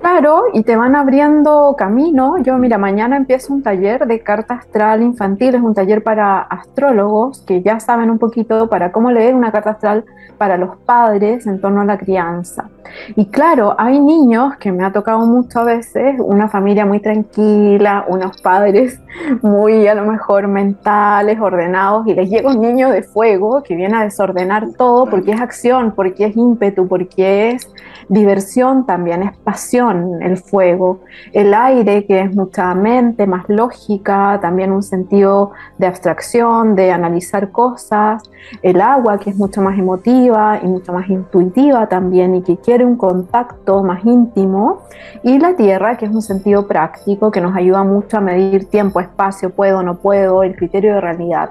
Claro, 0.00 0.44
y 0.54 0.62
te 0.62 0.76
van 0.76 0.96
abriendo 0.96 1.74
camino. 1.76 2.38
Yo, 2.38 2.56
mira, 2.56 2.78
mañana 2.78 3.18
empiezo 3.18 3.52
un 3.52 3.62
taller 3.62 4.06
de 4.06 4.20
carta 4.20 4.54
astral 4.54 5.02
infantil, 5.02 5.54
es 5.56 5.60
un 5.60 5.74
taller 5.74 6.02
para 6.02 6.40
astrólogos 6.40 7.42
que 7.46 7.60
ya 7.60 7.80
saben 7.80 8.10
un 8.10 8.18
poquito 8.18 8.70
para 8.70 8.92
cómo 8.92 9.10
leer 9.10 9.34
una 9.34 9.52
carta 9.52 9.70
astral 9.70 10.06
para 10.38 10.56
los 10.56 10.74
padres 10.86 11.46
en 11.46 11.60
torno 11.60 11.82
a 11.82 11.84
la 11.84 11.98
crianza. 11.98 12.70
Y 13.14 13.26
claro, 13.26 13.74
hay 13.76 14.00
niños 14.00 14.56
que 14.56 14.72
me 14.72 14.86
ha 14.86 14.90
tocado 14.90 15.18
muchas 15.26 15.66
veces, 15.66 16.16
una 16.18 16.48
familia 16.48 16.86
muy 16.86 17.00
tranquila, 17.00 18.06
unos 18.08 18.40
padres 18.40 18.98
muy 19.42 19.86
a 19.86 19.94
lo 19.94 20.06
mejor 20.06 20.48
mentales, 20.48 21.38
ordenados, 21.38 22.06
y 22.06 22.14
les 22.14 22.30
llega 22.30 22.48
un 22.48 22.62
niño 22.62 22.88
de 22.88 23.02
fuego 23.02 23.62
que 23.62 23.76
viene 23.76 23.98
a 23.98 24.04
desordenar 24.04 24.68
todo 24.78 25.04
porque 25.04 25.32
es 25.32 25.40
acción, 25.42 25.92
porque 25.94 26.24
es 26.24 26.36
ímpetu, 26.36 26.88
porque 26.88 27.50
es 27.50 27.70
diversión 28.10 28.86
también, 28.86 29.22
es 29.22 29.36
pasión 29.38 30.20
el 30.20 30.36
fuego. 30.36 31.00
El 31.32 31.54
aire, 31.54 32.04
que 32.06 32.20
es 32.20 32.34
mucha 32.34 32.74
mente, 32.74 33.24
más 33.26 33.44
lógica, 33.48 34.38
también 34.42 34.72
un 34.72 34.82
sentido 34.82 35.52
de 35.78 35.86
abstracción, 35.86 36.74
de 36.74 36.90
analizar 36.90 37.52
cosas. 37.52 38.28
El 38.62 38.80
agua, 38.80 39.18
que 39.18 39.30
es 39.30 39.36
mucho 39.36 39.62
más 39.62 39.78
emotiva 39.78 40.58
y 40.60 40.66
mucho 40.66 40.92
más 40.92 41.08
intuitiva 41.08 41.88
también 41.88 42.34
y 42.34 42.42
que 42.42 42.56
quiere 42.56 42.84
un 42.84 42.96
contacto 42.96 43.84
más 43.84 44.04
íntimo. 44.04 44.80
Y 45.22 45.38
la 45.38 45.54
tierra, 45.54 45.96
que 45.96 46.06
es 46.06 46.12
un 46.12 46.22
sentido 46.22 46.66
práctico 46.66 47.30
que 47.30 47.40
nos 47.40 47.56
ayuda 47.56 47.84
mucho 47.84 48.16
a 48.16 48.20
medir 48.20 48.68
tiempo, 48.68 48.98
espacio, 48.98 49.50
puedo, 49.50 49.84
no 49.84 49.98
puedo, 49.98 50.42
el 50.42 50.56
criterio 50.56 50.94
de 50.94 51.00
realidad. 51.00 51.50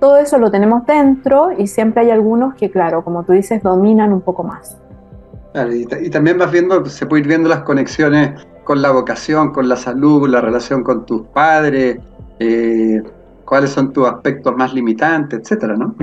Todo 0.00 0.16
eso 0.16 0.38
lo 0.38 0.50
tenemos 0.50 0.86
dentro 0.86 1.50
y 1.52 1.66
siempre 1.66 2.04
hay 2.04 2.10
algunos 2.10 2.54
que, 2.54 2.70
claro, 2.70 3.04
como 3.04 3.22
tú 3.22 3.32
dices, 3.32 3.62
dominan 3.62 4.14
un 4.14 4.22
poco 4.22 4.42
más 4.44 4.78
y, 5.54 6.10
también 6.10 6.38
vas 6.38 6.50
viendo, 6.50 6.84
se 6.86 7.06
puede 7.06 7.22
ir 7.22 7.28
viendo 7.28 7.48
las 7.48 7.62
conexiones 7.62 8.46
con 8.64 8.82
la 8.82 8.90
vocación, 8.90 9.52
con 9.52 9.68
la 9.68 9.76
salud, 9.76 10.28
la 10.28 10.40
relación 10.40 10.84
con 10.84 11.04
tus 11.06 11.26
padres, 11.28 11.98
eh, 12.38 13.02
cuáles 13.44 13.70
son 13.70 13.92
tus 13.92 14.06
aspectos 14.06 14.54
más 14.56 14.72
limitantes, 14.72 15.40
etcétera, 15.40 15.76
¿no? 15.76 15.94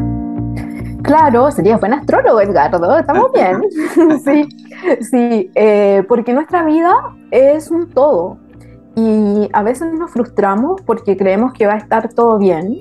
Claro, 1.02 1.50
sería 1.52 1.78
buen 1.78 1.94
astrólogo, 1.94 2.42
Edgardo, 2.42 2.98
estamos 2.98 3.32
bien. 3.34 3.62
sí, 4.26 4.50
sí 5.00 5.52
eh, 5.56 6.04
porque 6.08 6.34
nuestra 6.34 6.66
vida 6.66 6.94
es 7.32 7.72
un 7.72 7.90
todo 7.90 8.38
y 8.96 9.48
a 9.54 9.64
veces 9.64 9.94
nos 9.94 10.12
frustramos 10.12 10.82
porque 10.82 11.16
creemos 11.16 11.54
que 11.54 11.68
va 11.68 11.74
a 11.74 11.78
estar 11.78 12.10
todo 12.14 12.38
bien 12.38 12.80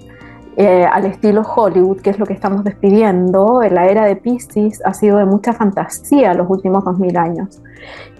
eh, 0.56 0.86
al 0.90 1.04
estilo 1.04 1.42
Hollywood, 1.42 2.00
que 2.00 2.10
es 2.10 2.18
lo 2.18 2.24
que 2.24 2.32
estamos 2.32 2.64
despidiendo. 2.64 3.60
La 3.70 3.86
era 3.86 4.06
de 4.06 4.16
Pisces 4.16 4.80
ha 4.84 4.94
sido 4.94 5.18
de 5.18 5.26
mucha 5.26 5.52
fantasía 5.52 6.32
los 6.34 6.48
últimos 6.48 6.84
2000 6.84 7.16
años. 7.16 7.62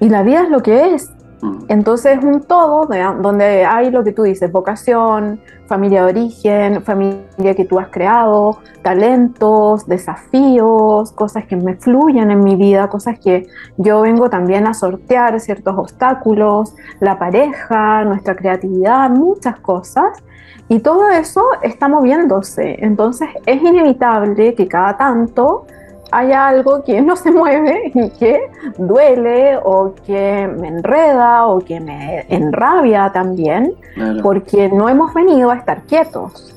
Y 0.01 0.09
la 0.11 0.23
vida 0.23 0.43
es 0.43 0.51
lo 0.51 0.61
que 0.61 0.95
es. 0.95 1.11
Mm. 1.41 1.65
Entonces 1.69 2.19
es 2.19 2.25
un 2.25 2.43
todo 2.43 2.87
donde 2.87 3.65
hay 3.65 3.91
lo 3.91 4.05
que 4.05 4.13
tú 4.13 4.25
dices, 4.25 4.53
vocación, 4.53 5.41
familia 5.67 6.05
de 6.05 6.11
origen, 6.11 6.83
familia 6.83 7.55
que 7.57 7.65
tú 7.65 7.79
has 7.79 7.89
creado, 7.89 8.59
talentos, 8.83 9.87
desafíos, 9.87 11.13
cosas 11.13 11.47
que 11.47 11.57
me 11.57 11.75
fluyen 11.77 12.31
en 12.31 12.45
mi 12.45 12.57
vida, 12.57 12.89
cosas 12.89 13.19
que 13.19 13.49
yo 13.77 14.03
vengo 14.03 14.31
también 14.31 14.67
a 14.67 14.75
sortear 14.75 15.39
ciertos 15.41 15.77
obstáculos, 15.77 16.75
la 17.01 17.19
pareja, 17.19 18.05
nuestra 18.05 18.37
creatividad, 18.37 19.11
muchas 19.11 19.59
cosas. 19.61 20.23
Y 20.69 20.81
todo 20.81 21.09
eso 21.11 21.43
está 21.63 21.87
moviéndose, 21.87 22.77
entonces 22.81 23.29
es 23.47 23.63
inevitable 23.63 24.55
que 24.55 24.67
cada 24.67 24.97
tanto 24.97 25.67
haya 26.11 26.49
algo 26.49 26.83
que 26.83 27.01
no 27.01 27.15
se 27.17 27.31
mueve 27.31 27.93
y 27.95 28.11
que 28.11 28.41
duele 28.79 29.59
o 29.63 29.95
que 30.07 30.49
me 30.59 30.69
enreda 30.69 31.47
o 31.47 31.61
que 31.61 31.79
me 31.81 32.27
enrabia 32.29 33.11
también, 33.13 33.75
porque 34.23 34.69
no 34.69 34.89
hemos 34.89 35.15
venido 35.15 35.51
a 35.51 35.57
estar 35.57 35.83
quietos. 35.83 36.55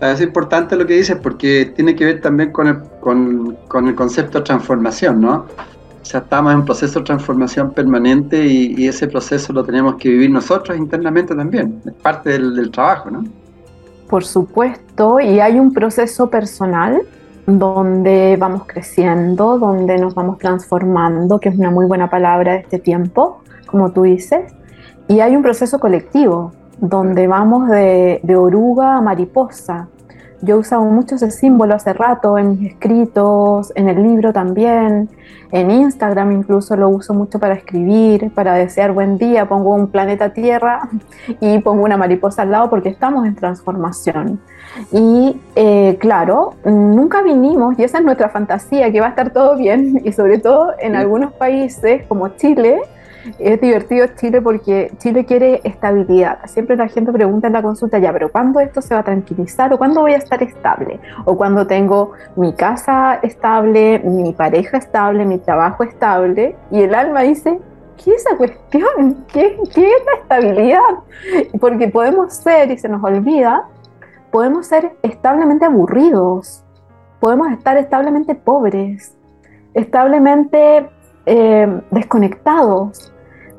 Es 0.00 0.20
importante 0.20 0.74
lo 0.74 0.84
que 0.84 0.94
dices 0.94 1.16
porque 1.16 1.72
tiene 1.76 1.94
que 1.94 2.04
ver 2.04 2.20
también 2.20 2.50
con 2.50 2.66
el, 2.66 2.82
con, 3.00 3.56
con 3.68 3.86
el 3.86 3.94
concepto 3.94 4.38
de 4.38 4.44
transformación, 4.44 5.20
¿no? 5.20 5.46
O 6.02 6.04
sea, 6.04 6.20
estamos 6.20 6.52
en 6.52 6.64
proceso 6.64 6.98
de 6.98 7.04
transformación 7.04 7.70
permanente 7.70 8.44
y, 8.44 8.88
ese 8.88 9.06
proceso 9.06 9.52
lo 9.52 9.62
tenemos 9.62 9.94
que 9.96 10.08
vivir 10.08 10.30
nosotros 10.30 10.76
internamente 10.76 11.34
también. 11.34 11.80
Es 11.86 11.92
parte 11.94 12.30
del, 12.30 12.70
trabajo, 12.72 13.10
¿no? 13.10 13.24
Por 14.08 14.24
supuesto, 14.24 15.20
y 15.20 15.38
hay 15.38 15.60
un 15.60 15.72
proceso 15.72 16.28
personal 16.28 17.02
donde 17.46 18.36
vamos 18.38 18.64
creciendo, 18.66 19.58
donde 19.58 19.96
nos 19.96 20.14
vamos 20.14 20.38
transformando, 20.38 21.38
que 21.38 21.48
es 21.50 21.56
una 21.56 21.70
muy 21.70 21.86
buena 21.86 22.10
palabra 22.10 22.52
de 22.52 22.58
este 22.58 22.78
tiempo, 22.78 23.42
como 23.66 23.92
tú 23.92 24.02
dices, 24.02 24.52
y 25.08 25.20
hay 25.20 25.36
un 25.36 25.42
proceso 25.42 25.78
colectivo, 25.78 26.52
donde 26.78 27.28
vamos 27.28 27.68
de, 27.70 28.20
de 28.24 28.36
oruga 28.36 28.96
a 28.96 29.00
mariposa, 29.00 29.88
yo 30.42 30.56
he 30.56 30.58
usado 30.58 30.82
mucho 30.84 31.14
ese 31.14 31.30
símbolo 31.30 31.74
hace 31.74 31.92
rato 31.92 32.36
en 32.36 32.50
mis 32.50 32.72
escritos, 32.72 33.72
en 33.76 33.88
el 33.88 34.02
libro 34.02 34.32
también, 34.32 35.08
en 35.52 35.70
Instagram 35.70 36.32
incluso 36.32 36.76
lo 36.76 36.88
uso 36.88 37.14
mucho 37.14 37.38
para 37.38 37.54
escribir, 37.54 38.32
para 38.34 38.54
desear 38.54 38.92
buen 38.92 39.18
día, 39.18 39.48
pongo 39.48 39.74
un 39.74 39.88
planeta 39.88 40.32
Tierra 40.32 40.88
y 41.40 41.58
pongo 41.60 41.84
una 41.84 41.96
mariposa 41.96 42.42
al 42.42 42.50
lado 42.50 42.70
porque 42.70 42.88
estamos 42.88 43.26
en 43.26 43.36
transformación. 43.36 44.40
Y 44.90 45.40
eh, 45.54 45.96
claro, 46.00 46.54
nunca 46.64 47.22
vinimos, 47.22 47.78
y 47.78 47.84
esa 47.84 47.98
es 47.98 48.04
nuestra 48.04 48.30
fantasía, 48.30 48.90
que 48.90 49.00
va 49.00 49.06
a 49.06 49.10
estar 49.10 49.30
todo 49.30 49.56
bien, 49.56 50.00
y 50.04 50.12
sobre 50.12 50.38
todo 50.38 50.72
en 50.80 50.96
algunos 50.96 51.32
países 51.34 52.04
como 52.08 52.28
Chile, 52.30 52.80
es 53.38 53.60
divertido 53.60 54.06
Chile 54.16 54.40
porque 54.40 54.92
Chile 54.98 55.24
quiere 55.24 55.60
estabilidad. 55.64 56.38
Siempre 56.46 56.76
la 56.76 56.88
gente 56.88 57.12
pregunta 57.12 57.46
en 57.46 57.52
la 57.54 57.62
consulta, 57.62 57.98
ya, 57.98 58.12
pero 58.12 58.30
¿cuándo 58.30 58.60
esto 58.60 58.80
se 58.82 58.94
va 58.94 59.00
a 59.00 59.04
tranquilizar 59.04 59.72
o 59.72 59.78
cuándo 59.78 60.00
voy 60.00 60.12
a 60.12 60.18
estar 60.18 60.42
estable? 60.42 61.00
O 61.24 61.36
cuando 61.36 61.66
tengo 61.66 62.12
mi 62.36 62.52
casa 62.52 63.14
estable, 63.22 64.00
mi 64.00 64.32
pareja 64.32 64.78
estable, 64.78 65.24
mi 65.24 65.38
trabajo 65.38 65.84
estable. 65.84 66.56
Y 66.70 66.82
el 66.82 66.94
alma 66.94 67.22
dice, 67.22 67.58
¿qué 68.02 68.14
es 68.14 68.26
esa 68.26 68.36
cuestión? 68.36 69.24
¿Qué, 69.32 69.58
¿Qué 69.74 69.86
es 69.86 70.04
la 70.06 70.22
estabilidad? 70.22 71.58
Porque 71.60 71.88
podemos 71.88 72.32
ser, 72.34 72.70
y 72.70 72.78
se 72.78 72.88
nos 72.88 73.02
olvida, 73.02 73.66
podemos 74.30 74.66
ser 74.66 74.96
establemente 75.02 75.64
aburridos, 75.64 76.64
podemos 77.20 77.52
estar 77.52 77.76
establemente 77.76 78.34
pobres, 78.34 79.16
establemente 79.74 80.88
eh, 81.26 81.80
desconectados, 81.90 83.11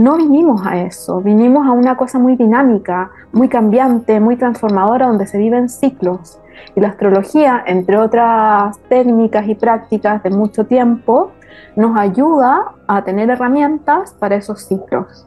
no 0.04 0.18
vinimos 0.18 0.68
a 0.68 0.82
eso, 0.82 1.22
vinimos 1.22 1.66
a 1.66 1.72
una 1.72 1.96
cosa 1.96 2.20
muy 2.20 2.36
dinámica, 2.36 3.10
muy 3.32 3.48
cambiante, 3.48 4.20
muy 4.20 4.36
transformadora, 4.36 5.08
donde 5.08 5.26
se 5.26 5.38
viven 5.38 5.70
ciclos. 5.70 6.40
Y 6.76 6.82
la 6.82 6.90
astrología, 6.90 7.64
entre 7.66 7.98
otras 7.98 8.78
técnicas 8.90 9.48
y 9.48 9.56
prácticas 9.56 10.22
de 10.22 10.30
mucho 10.32 10.66
tiempo, 10.66 11.32
nos 11.78 11.98
ayuda 11.98 12.74
a 12.86 13.06
tener 13.06 13.30
herramientas 13.30 14.14
para 14.20 14.36
esos 14.36 14.66
ciclos. 14.66 15.26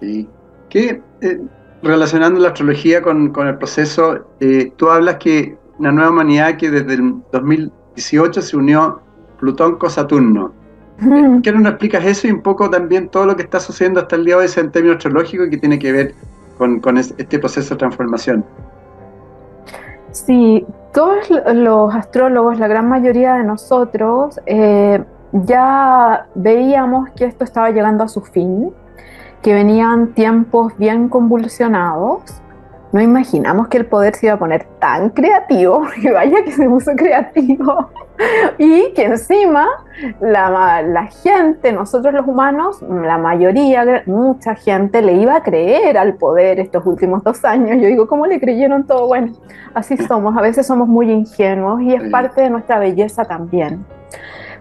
Sí. 0.00 0.28
Que, 0.68 1.00
eh, 1.20 1.40
relacionando 1.80 2.40
la 2.40 2.48
astrología 2.48 3.00
con, 3.00 3.32
el 3.36 3.56
proceso, 3.56 4.26
eh, 4.40 4.72
tú 4.74 4.90
hablas 4.90 5.18
que 5.18 5.56
una 5.78 5.92
nueva 5.92 6.10
humanidad 6.10 6.56
que 6.56 6.72
desde 6.72 6.94
el 6.94 7.22
2018 7.30 8.42
se 8.42 8.56
unió 8.56 9.00
Plutón 9.38 9.76
con 9.76 9.90
Saturno 9.90 10.65
¿Qué 11.42 11.52
no 11.52 11.60
nos 11.60 11.72
explicas 11.72 12.04
eso 12.04 12.26
y 12.26 12.30
un 12.30 12.42
poco 12.42 12.70
también 12.70 13.08
todo 13.08 13.26
lo 13.26 13.36
que 13.36 13.42
está 13.42 13.60
sucediendo 13.60 14.00
hasta 14.00 14.16
el 14.16 14.24
día 14.24 14.36
de 14.36 14.44
hoy 14.44 14.50
en 14.56 14.70
términos 14.70 14.96
astrológicos 14.96 15.46
y 15.46 15.50
que 15.50 15.58
tiene 15.58 15.78
que 15.78 15.92
ver 15.92 16.14
con, 16.56 16.96
este 16.96 17.38
proceso 17.38 17.74
de 17.74 17.78
transformación? 17.78 18.44
Sí, 20.12 20.64
todos 20.94 21.28
los 21.52 21.94
astrólogos, 21.94 22.58
la 22.58 22.68
gran 22.68 22.88
mayoría 22.88 23.34
de 23.34 23.44
nosotros, 23.44 24.40
eh, 24.46 25.04
ya 25.32 26.26
veíamos 26.34 27.10
que 27.10 27.26
esto 27.26 27.44
estaba 27.44 27.70
llegando 27.70 28.04
a 28.04 28.08
su 28.08 28.22
fin, 28.22 28.72
que 29.42 29.52
venían 29.52 30.14
tiempos 30.14 30.72
bien 30.78 31.10
convulsionados 31.10 32.22
no 32.92 33.00
imaginamos 33.00 33.68
que 33.68 33.78
el 33.78 33.86
poder 33.86 34.14
se 34.14 34.26
iba 34.26 34.34
a 34.34 34.38
poner 34.38 34.66
tan 34.78 35.10
creativo, 35.10 35.86
que 36.02 36.12
vaya 36.12 36.44
que 36.44 36.52
se 36.52 36.68
puso 36.68 36.92
creativo, 36.94 37.90
y 38.58 38.92
que 38.92 39.04
encima 39.04 39.68
la, 40.20 40.82
la, 40.82 41.06
gente, 41.06 41.72
nosotros 41.72 42.14
los 42.14 42.26
humanos, 42.26 42.82
la 42.82 43.18
mayoría, 43.18 44.02
mucha 44.06 44.54
gente 44.54 45.02
le 45.02 45.14
iba 45.14 45.36
a 45.36 45.42
creer 45.42 45.98
al 45.98 46.14
poder 46.14 46.60
estos 46.60 46.84
últimos 46.86 47.22
dos 47.22 47.44
años. 47.44 47.76
Yo 47.80 47.88
digo, 47.88 48.06
¿cómo 48.06 48.26
le 48.26 48.40
creyeron 48.40 48.86
todo? 48.86 49.06
Bueno, 49.06 49.32
así 49.74 49.96
somos, 49.96 50.36
a 50.36 50.40
veces 50.40 50.66
somos 50.66 50.88
muy 50.88 51.10
ingenuos 51.10 51.80
y 51.82 51.94
es 51.94 52.10
parte 52.10 52.42
de 52.42 52.50
nuestra 52.50 52.78
belleza 52.78 53.24
también. 53.24 53.84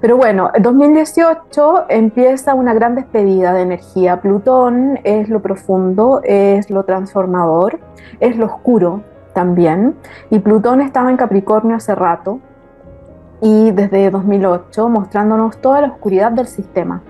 Pero 0.02 0.18
bueno, 0.18 0.52
en 0.54 0.64
2018 0.64 1.86
empieza 1.90 2.54
una 2.54 2.74
gran 2.74 2.96
despedida 2.96 3.54
de 3.54 3.62
energía. 3.62 4.22
Plutón 4.22 5.00
es 5.04 5.30
lo 5.30 5.42
profundo, 5.42 6.22
es 6.24 6.70
lo 6.70 6.84
transformador, 6.84 7.80
es 8.20 8.38
lo 8.38 8.48
oscuro 8.48 9.02
también. 9.34 9.96
Y 10.30 10.40
Plutón 10.40 10.82
estaba 10.82 11.10
en 11.10 11.18
Capricornio 11.18 11.76
hace 11.76 11.96
rato 11.96 12.40
y 13.42 13.72
desde 13.72 14.10
2008 14.10 14.90
mostrándonos 14.90 15.58
toda 15.58 15.82
la 15.82 15.88
oscuridad 15.88 16.32
del 16.32 16.48
sistema 16.48 17.02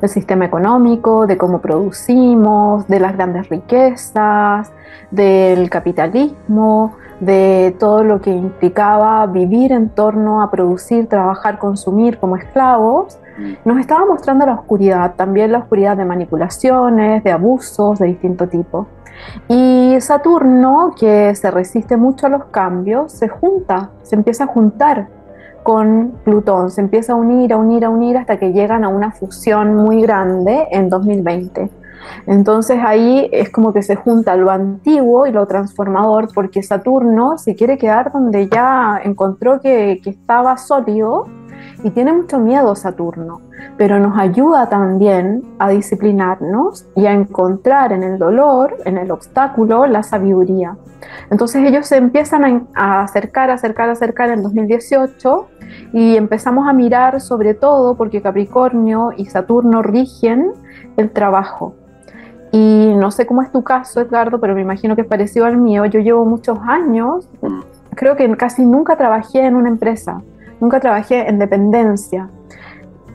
del 0.00 0.10
sistema 0.10 0.44
económico, 0.44 1.26
de 1.26 1.36
cómo 1.36 1.60
producimos, 1.60 2.86
de 2.88 3.00
las 3.00 3.14
grandes 3.14 3.48
riquezas, 3.48 4.72
del 5.10 5.68
capitalismo, 5.68 6.96
de 7.20 7.76
todo 7.78 8.02
lo 8.02 8.20
que 8.20 8.30
implicaba 8.30 9.24
vivir 9.26 9.72
en 9.72 9.90
torno 9.90 10.42
a 10.42 10.50
producir, 10.50 11.06
trabajar, 11.06 11.58
consumir 11.58 12.18
como 12.18 12.36
esclavos, 12.36 13.18
mm. 13.38 13.68
nos 13.68 13.78
estaba 13.78 14.06
mostrando 14.06 14.46
la 14.46 14.54
oscuridad, 14.54 15.14
también 15.14 15.52
la 15.52 15.58
oscuridad 15.58 15.96
de 15.96 16.04
manipulaciones, 16.04 17.22
de 17.22 17.30
abusos 17.30 17.98
de 17.98 18.06
distinto 18.06 18.48
tipo. 18.48 18.86
Y 19.48 19.96
Saturno, 20.00 20.94
que 20.98 21.34
se 21.34 21.50
resiste 21.50 21.96
mucho 21.96 22.26
a 22.26 22.30
los 22.30 22.46
cambios, 22.46 23.12
se 23.12 23.28
junta, 23.28 23.90
se 24.02 24.16
empieza 24.16 24.44
a 24.44 24.46
juntar 24.46 25.08
con 25.62 26.12
Plutón, 26.24 26.70
se 26.70 26.80
empieza 26.80 27.12
a 27.12 27.16
unir, 27.16 27.52
a 27.52 27.58
unir, 27.58 27.84
a 27.84 27.90
unir 27.90 28.16
hasta 28.16 28.38
que 28.38 28.52
llegan 28.52 28.82
a 28.82 28.88
una 28.88 29.12
fusión 29.12 29.74
muy 29.74 30.00
grande 30.00 30.66
en 30.70 30.88
2020. 30.88 31.70
Entonces 32.26 32.78
ahí 32.84 33.28
es 33.32 33.50
como 33.50 33.72
que 33.72 33.82
se 33.82 33.96
junta 33.96 34.36
lo 34.36 34.50
antiguo 34.50 35.26
y 35.26 35.32
lo 35.32 35.46
transformador, 35.46 36.28
porque 36.34 36.62
Saturno 36.62 37.38
se 37.38 37.54
quiere 37.54 37.78
quedar 37.78 38.12
donde 38.12 38.48
ya 38.48 39.00
encontró 39.04 39.60
que, 39.60 40.00
que 40.02 40.10
estaba 40.10 40.56
sólido 40.56 41.26
y 41.82 41.90
tiene 41.90 42.12
mucho 42.12 42.38
miedo 42.38 42.74
Saturno, 42.74 43.40
pero 43.76 43.98
nos 43.98 44.18
ayuda 44.18 44.68
también 44.68 45.42
a 45.58 45.68
disciplinarnos 45.68 46.86
y 46.94 47.06
a 47.06 47.12
encontrar 47.12 47.92
en 47.92 48.02
el 48.02 48.18
dolor, 48.18 48.76
en 48.84 48.98
el 48.98 49.10
obstáculo, 49.10 49.86
la 49.86 50.02
sabiduría. 50.02 50.76
Entonces 51.30 51.64
ellos 51.66 51.86
se 51.86 51.96
empiezan 51.96 52.68
a 52.74 53.02
acercar, 53.02 53.50
acercar, 53.50 53.88
acercar 53.88 54.30
en 54.30 54.42
2018 54.42 55.48
y 55.92 56.16
empezamos 56.16 56.68
a 56.68 56.72
mirar 56.72 57.20
sobre 57.20 57.54
todo 57.54 57.96
porque 57.96 58.22
Capricornio 58.22 59.12
y 59.16 59.26
Saturno 59.26 59.82
rigen 59.82 60.52
el 60.96 61.10
trabajo. 61.10 61.74
Y 62.52 62.92
no 62.96 63.10
sé 63.10 63.26
cómo 63.26 63.42
es 63.42 63.52
tu 63.52 63.62
caso, 63.62 64.00
Edgardo, 64.00 64.40
pero 64.40 64.54
me 64.54 64.60
imagino 64.60 64.96
que 64.96 65.02
es 65.02 65.06
parecido 65.06 65.46
al 65.46 65.56
mío. 65.56 65.84
Yo 65.84 66.00
llevo 66.00 66.24
muchos 66.24 66.58
años, 66.66 67.28
creo 67.94 68.16
que 68.16 68.28
casi 68.36 68.64
nunca 68.64 68.96
trabajé 68.96 69.40
en 69.40 69.54
una 69.54 69.68
empresa, 69.68 70.20
nunca 70.60 70.80
trabajé 70.80 71.28
en 71.28 71.38
dependencia. 71.38 72.28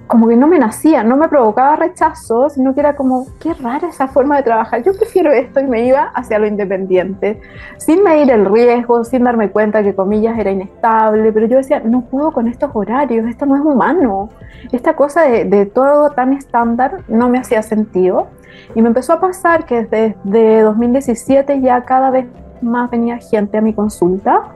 Como 0.07 0.27
que 0.27 0.37
no 0.37 0.47
me 0.47 0.59
nacía, 0.59 1.03
no 1.03 1.17
me 1.17 1.27
provocaba 1.27 1.75
rechazo, 1.75 2.49
sino 2.49 2.75
que 2.75 2.79
era 2.79 2.95
como, 2.95 3.25
qué 3.39 3.55
rara 3.55 3.89
esa 3.89 4.07
forma 4.07 4.37
de 4.37 4.43
trabajar. 4.43 4.83
Yo 4.83 4.95
prefiero 4.95 5.31
esto 5.31 5.59
y 5.59 5.65
me 5.65 5.85
iba 5.85 6.11
hacia 6.13 6.37
lo 6.37 6.45
independiente, 6.45 7.41
sin 7.77 8.03
medir 8.03 8.29
el 8.29 8.45
riesgo, 8.45 9.03
sin 9.03 9.23
darme 9.23 9.49
cuenta 9.49 9.81
que 9.81 9.95
comillas 9.95 10.37
era 10.37 10.51
inestable, 10.51 11.33
pero 11.33 11.47
yo 11.47 11.57
decía, 11.57 11.81
no 11.83 12.01
puedo 12.01 12.31
con 12.31 12.47
estos 12.47 12.69
horarios, 12.73 13.27
esto 13.27 13.47
no 13.47 13.55
es 13.55 13.61
humano. 13.63 14.29
Esta 14.71 14.95
cosa 14.95 15.23
de, 15.23 15.43
de 15.45 15.65
todo 15.65 16.11
tan 16.11 16.33
estándar 16.33 16.99
no 17.07 17.27
me 17.27 17.39
hacía 17.39 17.63
sentido. 17.63 18.27
Y 18.75 18.81
me 18.81 18.87
empezó 18.87 19.13
a 19.13 19.19
pasar 19.19 19.65
que 19.65 19.83
desde 19.85 20.61
2017 20.61 21.61
ya 21.61 21.83
cada 21.83 22.11
vez 22.11 22.25
más 22.61 22.89
venía 22.89 23.17
gente 23.17 23.57
a 23.57 23.61
mi 23.61 23.73
consulta 23.73 24.55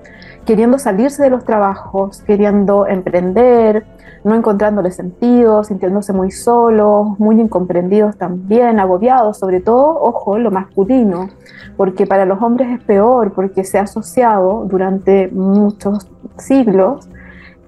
queriendo 0.49 0.79
salirse 0.79 1.21
de 1.21 1.29
los 1.29 1.45
trabajos, 1.45 2.23
queriendo 2.23 2.87
emprender, 2.87 3.85
no 4.23 4.33
encontrándole 4.33 4.89
sentido, 4.89 5.63
sintiéndose 5.63 6.11
muy 6.11 6.31
solos, 6.31 7.19
muy 7.19 7.39
incomprendidos 7.39 8.17
también, 8.17 8.79
agobiados, 8.79 9.37
sobre 9.37 9.59
todo, 9.59 10.01
ojo, 10.01 10.39
lo 10.39 10.49
masculino, 10.49 11.29
porque 11.77 12.07
para 12.07 12.25
los 12.25 12.41
hombres 12.41 12.79
es 12.79 12.83
peor, 12.83 13.31
porque 13.33 13.63
se 13.63 13.77
ha 13.77 13.83
asociado 13.83 14.65
durante 14.65 15.27
muchos 15.27 16.09
siglos 16.37 17.07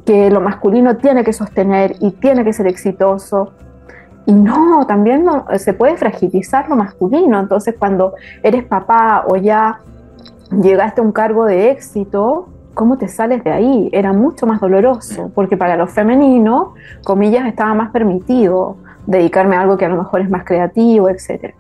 que 0.04 0.32
lo 0.32 0.42
masculino 0.42 0.98
tiene 0.98 1.24
que 1.24 1.34
sostener 1.34 1.98
y 2.00 2.10
tiene 2.10 2.44
que 2.44 2.52
ser 2.52 2.66
exitoso 2.66 3.52
no, 4.28 4.86
también 4.86 5.26
se 5.58 5.74
puede 5.74 5.98
fragilizar 5.98 6.70
lo 6.70 6.76
masculino. 6.76 7.40
Entonces, 7.40 7.76
cuando 7.78 8.14
eres 8.44 8.64
papá 8.64 9.26
o 9.28 9.36
ya 9.36 9.80
llegaste 10.62 11.02
a 11.02 11.04
un 11.04 11.12
cargo 11.12 11.46
de 11.46 11.72
éxito, 11.72 12.48
¿cómo 12.74 12.98
te 12.98 13.08
sales 13.08 13.44
de 13.44 13.52
ahí? 13.52 13.90
Era 13.92 14.14
mucho 14.14 14.46
más 14.46 14.60
doloroso, 14.60 15.32
porque 15.34 15.58
para 15.58 15.76
lo 15.76 15.88
femenino, 15.88 16.74
comillas, 17.04 17.48
estaba 17.48 17.74
más 17.74 17.92
permitido 17.92 18.78
dedicarme 19.08 19.56
a 19.56 19.62
algo 19.62 19.78
que 19.78 19.86
a 19.86 19.90
lo 19.90 19.98
mejor 19.98 20.22
es 20.22 20.30
más 20.30 20.44
creativo, 20.44 21.10
etc. 21.10 21.56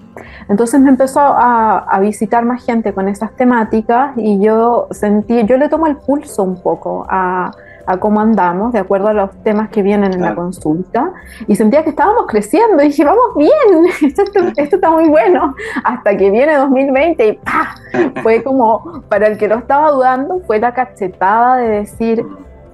Entonces 0.47 0.79
me 0.79 0.89
empezó 0.89 1.19
a, 1.19 1.79
a, 1.79 1.99
visitar 1.99 2.45
más 2.45 2.63
gente 2.63 2.93
con 2.93 3.07
esas 3.07 3.35
temáticas 3.35 4.11
y 4.15 4.39
yo 4.39 4.87
sentí, 4.91 5.43
yo 5.45 5.57
le 5.57 5.67
tomo 5.67 5.87
el 5.87 5.97
pulso 5.97 6.43
un 6.43 6.61
poco 6.61 7.05
a, 7.09 7.51
a 7.85 7.97
cómo 7.97 8.21
andamos, 8.21 8.73
de 8.73 8.79
acuerdo 8.79 9.07
a 9.07 9.13
los 9.13 9.31
temas 9.43 9.69
que 9.69 9.81
vienen 9.81 10.13
en 10.13 10.21
la 10.21 10.35
consulta, 10.35 11.11
y 11.47 11.55
sentía 11.55 11.83
que 11.83 11.91
estábamos 11.91 12.25
creciendo, 12.27 12.81
y 12.83 12.87
dije, 12.87 13.03
vamos 13.03 13.35
bien, 13.35 13.85
esto, 14.01 14.21
esto, 14.55 14.75
está 14.75 14.91
muy 14.91 15.09
bueno, 15.09 15.55
hasta 15.83 16.15
que 16.17 16.29
viene 16.29 16.55
2020 16.55 17.27
y 17.27 17.33
¡pah! 17.33 17.75
Fue 18.23 18.43
como, 18.43 19.03
para 19.09 19.27
el 19.27 19.37
que 19.37 19.47
lo 19.47 19.55
estaba 19.55 19.91
dudando, 19.91 20.39
fue 20.45 20.59
la 20.59 20.73
cachetada 20.73 21.57
de 21.57 21.67
decir, 21.67 22.25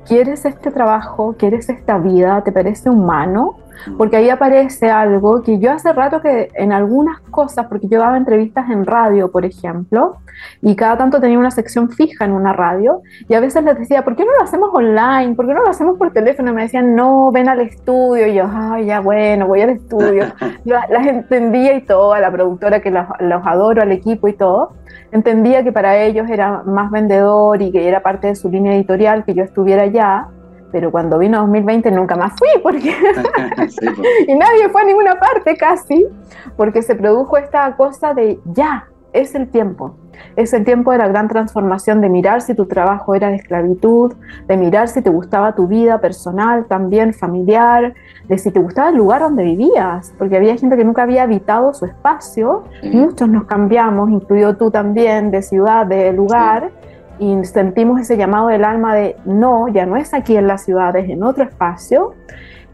¿quieres 0.07 0.45
este 0.45 0.71
trabajo? 0.71 1.35
¿Quieres 1.37 1.69
esta 1.69 1.97
vida? 1.97 2.43
¿Te 2.43 2.51
parece 2.51 2.89
humano? 2.89 3.57
Porque 3.97 4.17
ahí 4.17 4.29
aparece 4.29 4.89
algo 4.89 5.41
que 5.41 5.59
yo 5.59 5.71
hace 5.71 5.93
rato 5.93 6.21
que 6.21 6.49
en 6.55 6.71
algunas 6.71 7.19
cosas, 7.21 7.67
porque 7.67 7.87
yo 7.87 7.99
daba 7.99 8.17
entrevistas 8.17 8.69
en 8.69 8.85
radio, 8.85 9.31
por 9.31 9.45
ejemplo, 9.45 10.17
y 10.61 10.75
cada 10.75 10.97
tanto 10.97 11.19
tenía 11.19 11.39
una 11.39 11.51
sección 11.51 11.89
fija 11.89 12.25
en 12.25 12.31
una 12.31 12.53
radio, 12.53 13.01
y 13.27 13.33
a 13.33 13.39
veces 13.39 13.63
les 13.63 13.77
decía, 13.77 14.03
¿por 14.03 14.15
qué 14.15 14.25
no 14.25 14.31
lo 14.37 14.43
hacemos 14.43 14.69
online? 14.73 15.35
¿Por 15.35 15.47
qué 15.47 15.53
no 15.53 15.63
lo 15.63 15.69
hacemos 15.69 15.97
por 15.97 16.11
teléfono? 16.11 16.51
Y 16.51 16.53
me 16.53 16.61
decían, 16.63 16.95
no, 16.95 17.31
ven 17.31 17.49
al 17.49 17.61
estudio, 17.61 18.27
y 18.27 18.35
yo, 18.35 18.45
ay, 18.51 18.85
ya 18.85 18.99
bueno, 18.99 19.47
voy 19.47 19.61
al 19.61 19.71
estudio. 19.71 20.25
las 20.65 21.07
entendía 21.07 21.75
y 21.75 21.81
todo, 21.81 22.13
a 22.13 22.19
la 22.19 22.31
productora 22.31 22.81
que 22.81 22.91
los, 22.91 23.05
los 23.19 23.45
adoro, 23.45 23.81
al 23.81 23.91
equipo 23.91 24.27
y 24.27 24.33
todo, 24.33 24.73
entendía 25.11 25.63
que 25.63 25.71
para 25.71 25.97
ellos 25.97 26.29
era 26.29 26.63
más 26.63 26.91
vendedor 26.91 27.61
y 27.61 27.71
que 27.71 27.87
era 27.87 28.01
parte 28.01 28.27
de 28.27 28.35
su 28.35 28.49
línea 28.49 28.75
editorial 28.75 29.23
que 29.23 29.33
yo 29.33 29.43
estuviera 29.43 29.83
allá, 29.83 30.27
pero 30.71 30.91
cuando 30.91 31.17
vino 31.17 31.39
2020 31.39 31.91
nunca 31.91 32.15
más 32.15 32.33
fui, 32.37 32.61
porque 32.61 32.93
pues. 33.55 33.77
y 34.27 34.35
nadie 34.35 34.69
fue 34.69 34.81
a 34.81 34.85
ninguna 34.85 35.15
parte 35.19 35.55
casi, 35.55 36.07
porque 36.55 36.81
se 36.81 36.95
produjo 36.95 37.37
esta 37.37 37.75
cosa 37.75 38.13
de 38.13 38.39
ya, 38.45 38.87
es 39.13 39.35
el 39.35 39.49
tiempo. 39.49 39.95
Es 40.35 40.53
el 40.53 40.63
tiempo 40.65 40.91
de 40.91 40.97
la 40.97 41.07
gran 41.07 41.27
transformación, 41.27 42.01
de 42.01 42.09
mirar 42.09 42.41
si 42.41 42.55
tu 42.55 42.65
trabajo 42.65 43.13
era 43.13 43.29
de 43.29 43.35
esclavitud, 43.35 44.13
de 44.47 44.57
mirar 44.57 44.87
si 44.87 45.01
te 45.01 45.09
gustaba 45.09 45.53
tu 45.53 45.67
vida 45.67 45.99
personal, 45.99 46.65
también 46.65 47.13
familiar, 47.13 47.93
de 48.27 48.37
si 48.37 48.51
te 48.51 48.59
gustaba 48.59 48.89
el 48.89 48.95
lugar 48.95 49.21
donde 49.21 49.43
vivías, 49.43 50.13
porque 50.17 50.37
había 50.37 50.57
gente 50.57 50.75
que 50.75 50.83
nunca 50.83 51.03
había 51.03 51.23
habitado 51.23 51.73
su 51.73 51.85
espacio, 51.85 52.63
muchos 52.83 53.29
nos 53.29 53.45
cambiamos, 53.45 54.09
incluido 54.09 54.57
tú 54.57 54.71
también, 54.71 55.29
de 55.31 55.41
ciudad, 55.41 55.85
de 55.85 56.11
lugar 56.13 56.71
y 57.19 57.43
sentimos 57.45 58.01
ese 58.01 58.17
llamado 58.17 58.47
del 58.47 58.63
alma 58.63 58.95
de 58.95 59.15
no, 59.25 59.67
ya 59.67 59.85
no 59.85 59.97
es 59.97 60.13
aquí 60.13 60.35
en 60.35 60.47
la 60.47 60.57
ciudad, 60.57 60.95
es 60.95 61.09
en 61.09 61.23
otro 61.23 61.43
espacio. 61.43 62.13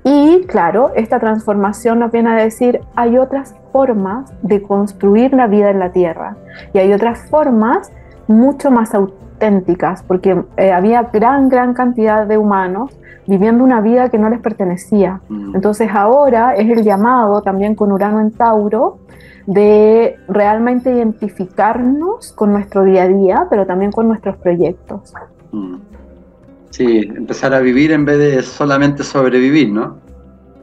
Y 0.03 0.41
claro, 0.47 0.91
esta 0.95 1.19
transformación 1.19 1.99
nos 1.99 2.11
viene 2.11 2.31
a 2.31 2.35
decir, 2.35 2.81
hay 2.95 3.17
otras 3.17 3.55
formas 3.71 4.33
de 4.41 4.61
construir 4.61 5.33
la 5.33 5.47
vida 5.47 5.69
en 5.69 5.79
la 5.79 5.91
tierra 5.91 6.35
y 6.73 6.79
hay 6.79 6.91
otras 6.91 7.29
formas 7.29 7.91
mucho 8.27 8.69
más 8.69 8.93
auténticas, 8.93 10.03
porque 10.03 10.43
eh, 10.57 10.71
había 10.71 11.03
gran, 11.03 11.47
gran 11.47 11.73
cantidad 11.73 12.27
de 12.27 12.37
humanos 12.37 12.97
viviendo 13.27 13.63
una 13.63 13.79
vida 13.79 14.09
que 14.09 14.17
no 14.17 14.29
les 14.29 14.41
pertenecía. 14.41 15.21
Mm. 15.29 15.55
Entonces 15.55 15.89
ahora 15.93 16.55
es 16.55 16.69
el 16.69 16.83
llamado 16.83 17.41
también 17.41 17.75
con 17.75 17.91
Urano 17.91 18.19
en 18.19 18.31
Tauro 18.31 18.99
de 19.45 20.15
realmente 20.27 20.91
identificarnos 20.91 22.31
con 22.33 22.53
nuestro 22.53 22.83
día 22.83 23.03
a 23.03 23.07
día, 23.07 23.47
pero 23.49 23.65
también 23.65 23.91
con 23.91 24.07
nuestros 24.07 24.37
proyectos. 24.37 25.13
Mm. 25.51 25.75
Sí, 26.69 27.01
empezar 27.15 27.53
a 27.53 27.59
vivir 27.59 27.91
en 27.91 28.03
vez 28.03 28.17
de 28.17 28.41
solamente 28.41 29.03
sobrevivir, 29.03 29.71
¿no? 29.71 29.97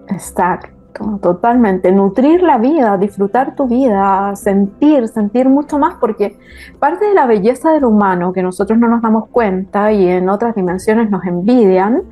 Exacto, 0.08 1.18
totalmente. 1.22 1.92
Nutrir 1.92 2.42
la 2.42 2.58
vida, 2.58 2.98
disfrutar 2.98 3.54
tu 3.54 3.68
vida, 3.68 4.34
sentir, 4.34 5.06
sentir 5.06 5.48
mucho 5.48 5.78
más, 5.78 5.94
porque 6.00 6.36
parte 6.80 7.04
de 7.04 7.14
la 7.14 7.26
belleza 7.26 7.70
del 7.72 7.84
humano 7.84 8.32
que 8.32 8.42
nosotros 8.42 8.76
no 8.76 8.88
nos 8.88 9.02
damos 9.02 9.28
cuenta 9.28 9.92
y 9.92 10.08
en 10.08 10.28
otras 10.28 10.56
dimensiones 10.56 11.10
nos 11.10 11.24
envidian, 11.24 12.02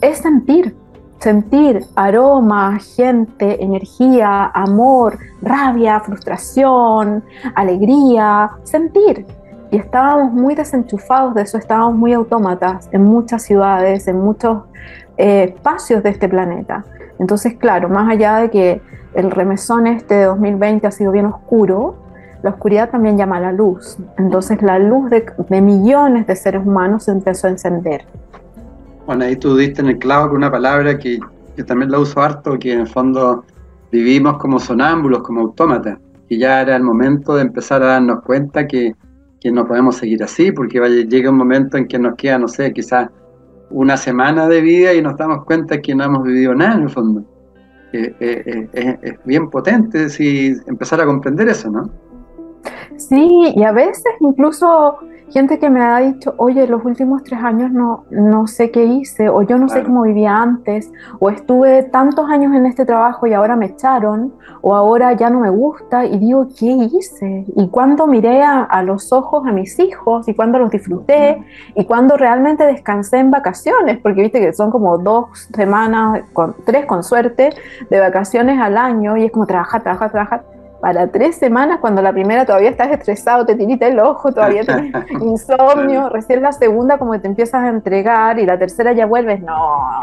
es 0.00 0.18
sentir 0.18 0.76
sentir 1.20 1.84
aroma, 1.94 2.78
gente, 2.78 3.62
energía, 3.62 4.46
amor, 4.54 5.18
rabia, 5.42 6.00
frustración, 6.00 7.22
alegría, 7.54 8.50
sentir. 8.64 9.26
y 9.72 9.76
estábamos 9.76 10.32
muy 10.32 10.56
desenchufados 10.56 11.34
de 11.34 11.42
eso, 11.42 11.56
estábamos 11.56 11.94
muy 11.94 12.12
autómatas 12.12 12.88
en 12.90 13.04
muchas 13.04 13.42
ciudades, 13.42 14.08
en 14.08 14.18
muchos 14.18 14.64
eh, 15.16 15.54
espacios 15.54 16.02
de 16.02 16.10
este 16.10 16.28
planeta. 16.28 16.84
Entonces, 17.20 17.54
claro, 17.54 17.88
más 17.88 18.10
allá 18.10 18.38
de 18.38 18.50
que 18.50 18.82
el 19.14 19.30
remesón 19.30 19.86
este 19.86 20.14
de 20.14 20.24
2020 20.24 20.86
ha 20.86 20.90
sido 20.90 21.12
bien 21.12 21.26
oscuro, 21.26 21.94
la 22.42 22.50
oscuridad 22.50 22.90
también 22.90 23.18
llama 23.18 23.36
a 23.36 23.40
la 23.40 23.52
luz. 23.52 23.98
Entonces 24.16 24.62
la 24.62 24.78
luz 24.78 25.10
de, 25.10 25.60
millones 25.60 26.26
de 26.26 26.36
seres 26.36 26.64
humanos 26.64 27.04
se 27.04 27.12
empezó 27.12 27.46
a 27.46 27.50
encender. 27.50 28.04
Bueno, 29.10 29.24
ahí 29.24 29.34
tú 29.34 29.56
diste 29.56 29.80
en 29.80 29.88
el 29.88 29.98
clavo 29.98 30.28
con 30.28 30.36
una 30.36 30.52
palabra 30.52 30.96
que 30.96 31.18
yo 31.56 31.66
también 31.66 31.90
la 31.90 31.98
uso 31.98 32.22
harto, 32.22 32.56
que 32.60 32.72
en 32.72 32.82
el 32.82 32.86
fondo 32.86 33.44
vivimos 33.90 34.38
como 34.38 34.60
sonámbulos, 34.60 35.22
como 35.22 35.40
autómatas, 35.40 35.98
y 36.28 36.38
ya 36.38 36.60
era 36.60 36.76
el 36.76 36.84
momento 36.84 37.34
de 37.34 37.42
empezar 37.42 37.82
a 37.82 37.86
darnos 37.86 38.22
cuenta 38.22 38.68
que, 38.68 38.94
que 39.40 39.50
no 39.50 39.66
podemos 39.66 39.96
seguir 39.96 40.22
así, 40.22 40.52
porque 40.52 40.78
llega 41.08 41.28
un 41.28 41.38
momento 41.38 41.76
en 41.76 41.88
que 41.88 41.98
nos 41.98 42.14
queda, 42.14 42.38
no 42.38 42.46
sé, 42.46 42.72
quizás 42.72 43.08
una 43.70 43.96
semana 43.96 44.46
de 44.46 44.60
vida 44.60 44.94
y 44.94 45.02
nos 45.02 45.16
damos 45.16 45.44
cuenta 45.44 45.80
que 45.80 45.92
no 45.92 46.04
hemos 46.04 46.22
vivido 46.22 46.54
nada 46.54 46.76
en 46.76 46.82
el 46.82 46.90
fondo. 46.90 47.24
Eh, 47.92 48.14
eh, 48.20 48.68
eh, 48.72 48.98
es 49.02 49.14
bien 49.24 49.50
potente 49.50 50.08
si 50.08 50.54
empezar 50.68 51.00
a 51.00 51.06
comprender 51.06 51.48
eso, 51.48 51.68
¿no? 51.68 51.90
Sí, 53.00 53.52
y 53.56 53.62
a 53.64 53.72
veces 53.72 54.04
incluso 54.20 54.98
gente 55.30 55.58
que 55.58 55.70
me 55.70 55.80
ha 55.80 55.98
dicho, 56.00 56.34
oye, 56.36 56.66
los 56.66 56.84
últimos 56.84 57.22
tres 57.22 57.40
años 57.42 57.70
no, 57.70 58.04
no 58.10 58.46
sé 58.46 58.70
qué 58.70 58.84
hice, 58.84 59.28
o 59.28 59.42
yo 59.42 59.58
no 59.58 59.68
sé 59.68 59.82
cómo 59.84 60.02
vivía 60.02 60.36
antes, 60.36 60.92
o 61.18 61.30
estuve 61.30 61.84
tantos 61.84 62.28
años 62.28 62.54
en 62.54 62.66
este 62.66 62.84
trabajo 62.84 63.26
y 63.26 63.32
ahora 63.32 63.56
me 63.56 63.66
echaron, 63.66 64.34
o 64.60 64.74
ahora 64.74 65.14
ya 65.14 65.30
no 65.30 65.40
me 65.40 65.50
gusta, 65.50 66.04
y 66.04 66.18
digo, 66.18 66.48
¿qué 66.58 66.66
hice? 66.66 67.46
Y 67.56 67.68
cuando 67.68 68.06
miré 68.06 68.42
a, 68.42 68.82
los 68.82 69.12
ojos 69.12 69.46
a 69.46 69.52
mis 69.52 69.78
hijos, 69.78 70.28
y 70.28 70.34
cuando 70.34 70.58
los 70.58 70.70
disfruté, 70.70 71.42
y 71.74 71.84
cuando 71.86 72.16
realmente 72.16 72.66
descansé 72.66 73.18
en 73.18 73.30
vacaciones, 73.30 73.98
porque 73.98 74.22
viste 74.22 74.40
que 74.40 74.52
son 74.52 74.70
como 74.70 74.98
dos 74.98 75.48
semanas, 75.54 76.22
con, 76.32 76.54
tres 76.66 76.84
con 76.84 77.02
suerte, 77.02 77.50
de 77.88 78.00
vacaciones 78.00 78.60
al 78.60 78.76
año, 78.76 79.16
y 79.16 79.24
es 79.24 79.32
como 79.32 79.46
trabajar, 79.46 79.82
trabajar, 79.82 80.10
trabajar 80.10 80.59
para 80.80 81.08
tres 81.08 81.36
semanas, 81.36 81.78
cuando 81.80 82.02
la 82.02 82.12
primera 82.12 82.46
todavía 82.46 82.70
estás 82.70 82.90
estresado, 82.90 83.44
te 83.44 83.54
tirita 83.54 83.86
el 83.86 83.98
ojo, 84.00 84.32
todavía 84.32 84.62
tienes 84.64 84.92
insomnio, 85.22 86.08
recién 86.08 86.42
la 86.42 86.52
segunda 86.52 86.98
como 86.98 87.12
que 87.12 87.18
te 87.20 87.28
empiezas 87.28 87.62
a 87.62 87.68
entregar 87.68 88.38
y 88.38 88.46
la 88.46 88.58
tercera 88.58 88.92
ya 88.92 89.06
vuelves, 89.06 89.42
no, 89.42 90.00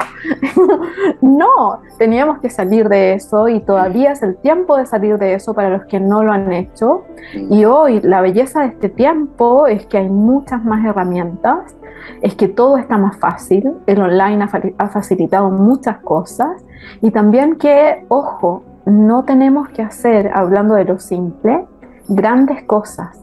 no, 1.21 1.81
teníamos 1.97 2.39
que 2.39 2.49
salir 2.49 2.89
de 2.89 3.13
eso 3.13 3.47
y 3.47 3.59
todavía 3.61 4.11
es 4.11 4.21
el 4.21 4.37
tiempo 4.37 4.77
de 4.77 4.85
salir 4.85 5.17
de 5.17 5.33
eso 5.33 5.53
para 5.53 5.69
los 5.69 5.85
que 5.85 5.99
no 5.99 6.23
lo 6.23 6.31
han 6.31 6.51
hecho. 6.53 7.03
Y 7.33 7.65
hoy 7.65 7.99
la 8.01 8.21
belleza 8.21 8.61
de 8.61 8.67
este 8.67 8.89
tiempo 8.89 9.67
es 9.67 9.85
que 9.87 9.97
hay 9.97 10.09
muchas 10.09 10.63
más 10.63 10.85
herramientas, 10.85 11.75
es 12.21 12.35
que 12.35 12.47
todo 12.47 12.77
está 12.77 12.97
más 12.97 13.17
fácil, 13.17 13.73
el 13.87 14.01
online 14.01 14.43
ha, 14.43 14.83
ha 14.83 14.89
facilitado 14.89 15.49
muchas 15.49 15.97
cosas 15.99 16.63
y 17.01 17.11
también 17.11 17.57
que, 17.57 18.05
ojo, 18.09 18.63
no 18.87 19.25
tenemos 19.25 19.67
que 19.69 19.81
hacer, 19.81 20.31
hablando 20.33 20.75
de 20.75 20.85
lo 20.85 20.97
simple, 20.97 21.67
grandes 22.07 22.63
cosas. 22.63 23.21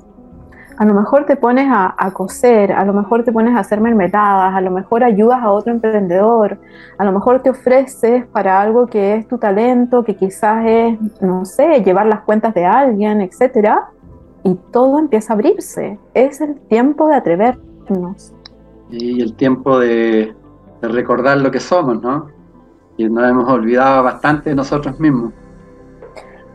A 0.77 0.85
lo 0.85 0.93
mejor 0.93 1.25
te 1.25 1.37
pones 1.37 1.69
a, 1.71 2.11
coser, 2.13 2.73
a 2.73 2.85
lo 2.85 2.93
mejor 2.93 3.25
te 3.25 3.33
pones 3.33 3.57
a 3.57 3.61
hacer 3.61 3.81
mermeladas, 3.81 4.55
a 4.55 4.61
lo 4.61 4.71
mejor 4.71 5.05
ayudas 5.05 5.39
a 5.41 5.51
otro 5.51 5.73
emprendedor, 5.73 6.59
a 6.99 7.05
lo 7.05 7.13
mejor 7.13 7.41
te 7.43 7.49
ofreces 7.49 8.27
para 8.27 8.61
algo 8.61 8.87
que 8.87 9.15
es 9.15 9.27
tu 9.27 9.39
talento, 9.39 10.05
que 10.05 10.17
quizás 10.17 10.67
es, 10.67 11.23
no 11.23 11.47
sé, 11.47 11.83
llevar 11.83 12.07
las 12.07 12.21
cuentas 12.23 12.53
de 12.53 12.67
alguien, 12.67 13.23
etc. 13.23 13.71
Y 14.43 14.57
todo 14.71 14.99
empieza 14.99 15.33
a 15.33 15.37
abrirse. 15.37 15.99
Es 16.13 16.43
el 16.43 16.61
tiempo 16.61 17.09
de 17.09 17.15
atrevernos. 17.15 18.35
Y 18.91 19.23
el 19.23 19.35
tiempo 19.35 19.79
de, 19.79 20.35
de 20.83 20.89
recordar 20.89 21.39
lo 21.39 21.51
que 21.51 21.61
somos, 21.61 22.03
¿no? 22.03 22.27
Y 22.99 23.09
nos 23.09 23.31
hemos 23.31 23.49
olvidado 23.49 24.03
bastante 24.03 24.51
de 24.51 24.57
nosotros 24.57 25.01
mismos. 25.01 25.33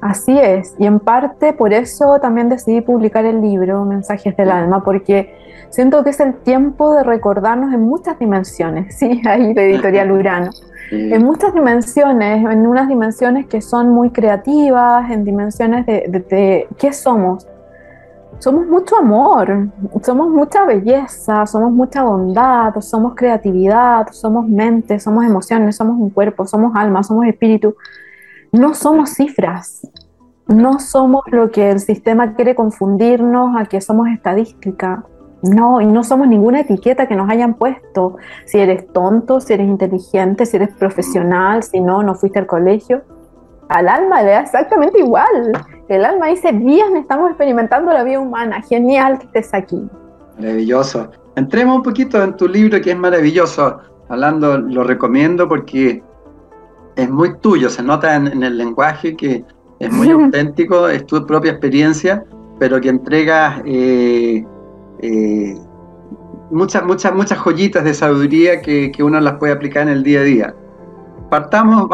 Así 0.02 0.38
es, 0.40 0.76
y 0.80 0.86
en 0.86 1.00
parte 1.00 1.52
por 1.52 1.74
eso 1.74 2.20
también 2.22 2.48
decidí 2.48 2.80
publicar 2.80 3.26
el 3.26 3.42
libro 3.42 3.84
Mensajes 3.84 4.36
del 4.38 4.50
Alma, 4.50 4.82
porque 4.84 5.36
siento 5.70 6.04
que 6.06 6.12
es 6.12 6.20
el 6.22 6.36
tiempo 6.36 6.94
de 6.94 7.04
recordarnos 7.04 7.74
en 7.74 7.82
muchas 7.82 8.18
dimensiones, 8.18 8.96
sí, 9.00 9.22
ahí 9.26 9.54
de 9.54 9.72
Editorial 9.72 10.12
Urano, 10.14 10.52
en 10.92 11.24
muchas 11.24 11.54
dimensiones, 11.54 12.46
en 12.50 12.66
unas 12.66 12.88
dimensiones 12.88 13.46
que 13.48 13.62
son 13.62 13.90
muy 13.90 14.10
creativas, 14.10 15.12
en 15.12 15.24
dimensiones 15.24 15.86
de, 15.86 16.08
de 16.08 16.68
qué 16.78 16.94
somos. 16.94 17.46
Somos 18.40 18.66
mucho 18.66 18.98
amor, 18.98 19.68
somos 20.02 20.30
mucha 20.30 20.66
belleza, 20.66 21.46
somos 21.46 21.74
mucha 21.74 22.04
bondad, 22.04 22.74
somos 22.80 23.14
creatividad, 23.14 24.08
somos 24.12 24.48
mente, 24.48 24.98
somos 24.98 25.26
emociones, 25.26 25.76
somos 25.76 26.00
un 26.00 26.10
cuerpo, 26.10 26.48
somos 26.48 26.74
alma, 26.74 27.04
somos 27.04 27.26
espíritu 27.28 27.76
no 28.52 28.74
somos 28.74 29.12
cifras, 29.12 29.88
no 30.48 30.80
somos 30.80 31.22
lo 31.28 31.52
que 31.52 31.70
el 31.70 31.80
sistema 31.80 32.34
quiere 32.34 32.56
confundirnos 32.56 33.56
a 33.56 33.66
que 33.66 33.82
somos 33.82 34.08
estadística. 34.10 35.06
No, 35.42 35.80
y 35.80 35.86
no 35.86 36.04
somos 36.04 36.28
ninguna 36.28 36.62
etiqueta 36.62 37.08
que 37.08 37.16
nos 37.16 37.30
hayan 37.30 37.54
puesto. 37.54 38.18
Si 38.46 38.58
eres 38.58 38.92
tonto, 38.92 39.40
si 39.40 39.54
eres 39.54 39.68
inteligente, 39.68 40.46
si 40.46 40.58
eres 40.58 40.70
profesional, 40.76 41.64
si 41.64 41.80
no, 41.80 42.04
no 42.04 42.16
fuiste 42.16 42.40
al 42.40 42.48
colegio. 42.48 43.04
Al 43.70 43.88
alma 43.88 44.22
le 44.22 44.32
da 44.32 44.42
exactamente 44.42 45.00
igual. 45.00 45.54
El 45.88 46.04
alma 46.04 46.28
dice, 46.28 46.52
bien, 46.52 46.98
estamos 46.98 47.30
experimentando 47.30 47.94
la 47.94 48.04
vida 48.04 48.20
humana. 48.20 48.62
Genial 48.64 49.20
que 49.20 49.28
estés 49.28 49.54
aquí. 49.54 49.88
Maravilloso. 50.38 51.12
Entremos 51.36 51.78
un 51.78 51.84
poquito 51.84 52.22
en 52.22 52.36
tu 52.36 52.48
libro 52.48 52.82
que 52.82 52.92
es 52.92 52.98
maravilloso. 52.98 53.80
Hablando, 54.10 54.58
lo 54.58 54.84
recomiendo 54.84 55.48
porque 55.48 56.04
es 57.04 57.10
muy 57.10 57.38
tuyo, 57.38 57.70
se 57.70 57.84
nota 57.84 58.16
en, 58.16 58.44
el 58.44 58.58
lenguaje 58.58 59.16
que 59.16 59.44
es 59.80 59.92
muy 59.92 60.10
auténtico, 60.10 60.90
es 60.90 61.06
tu 61.06 61.26
propia 61.26 61.52
experiencia, 61.52 62.24
pero 62.60 62.82
que 62.82 62.90
entregas 62.90 63.62
eh, 63.66 64.46
eh, 65.02 65.56
muchas, 66.52 66.84
muchas, 66.84 67.14
muchas 67.14 67.38
joyitas 67.38 67.84
de 67.84 67.94
sabiduría 67.94 68.62
que, 68.62 68.92
uno 69.00 69.20
las 69.20 69.36
puede 69.36 69.54
aplicar 69.54 69.84
en 69.84 69.90
el 69.90 70.04
día 70.04 70.20
a 70.20 70.24
día. 70.24 70.56
Partamos, 71.30 71.90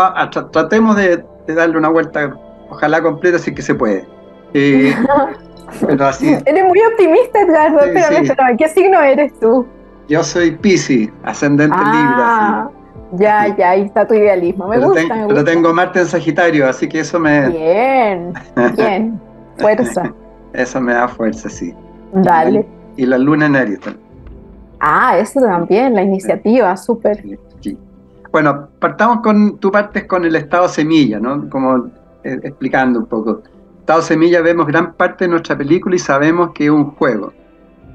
tratemos 0.52 0.96
de, 0.96 1.24
darle 1.48 1.78
una 1.78 1.90
vuelta, 1.90 2.36
ojalá 2.70 3.02
completa, 3.02 3.38
si 3.38 3.54
que 3.54 3.62
se 3.62 3.76
puede. 3.76 4.08
Eh, 4.54 4.96
eres 6.46 6.66
muy 6.66 6.80
optimista, 6.92 7.42
Edgardo. 7.42 7.80
espérame, 7.82 8.58
¿qué 8.58 8.70
signo 8.70 9.02
eres 9.02 9.38
tú? 9.40 9.68
Yo 10.08 10.24
soy 10.24 10.52
Pisces, 10.52 11.10
ascendente 11.24 11.76
ah. 11.80 12.70
Libra. 12.72 12.75
Ya, 13.18 13.56
ya, 13.56 13.72
ahí 13.72 13.84
está 13.84 14.08
tu 14.08 14.14
idealismo. 14.14 14.68
Me 14.68 14.80
gusta, 14.80 15.26
Pero 15.28 15.44
tengo 15.44 15.74
Marte 15.74 16.00
en 16.00 16.06
Sagitario, 16.06 16.68
así 16.68 16.88
que 16.88 17.00
eso 17.00 17.20
me. 17.20 17.50
Bien, 17.50 18.34
bien. 18.76 19.20
Fuerza. 19.58 20.14
eso 20.54 20.82
me 20.82 20.94
da 20.94 21.08
fuerza, 21.08 21.50
sí. 21.50 21.74
Dale. 22.12 22.68
Y 22.98 23.06
la, 23.06 23.18
luna 23.18 23.46
en 23.46 23.56
Aries 23.56 23.80
Ah, 24.82 25.18
eso 25.18 25.40
también, 25.40 25.96
la 25.96 26.04
iniciativa, 26.04 26.76
súper. 26.76 27.24
Sí. 27.62 27.78
Bueno, 28.32 28.68
partamos 28.80 29.22
con. 29.22 29.58
Tú 29.60 29.72
partes 29.72 30.06
con 30.06 30.26
el 30.26 30.36
estado 30.36 30.68
semilla, 30.68 31.20
¿no? 31.20 31.50
Como 31.50 31.88
eh, 32.24 32.40
explicando 32.44 33.00
un 33.00 33.06
poco. 33.06 33.44
Estado 33.80 34.02
semilla, 34.02 34.42
vemos 34.42 34.68
gran 34.68 34.94
parte 34.94 35.26
de 35.26 35.30
nuestra 35.30 35.58
película 35.58 35.96
y 35.96 36.00
sabemos 36.00 36.52
que 36.54 36.66
es 36.66 36.70
un 36.70 36.92
juego. 36.92 37.32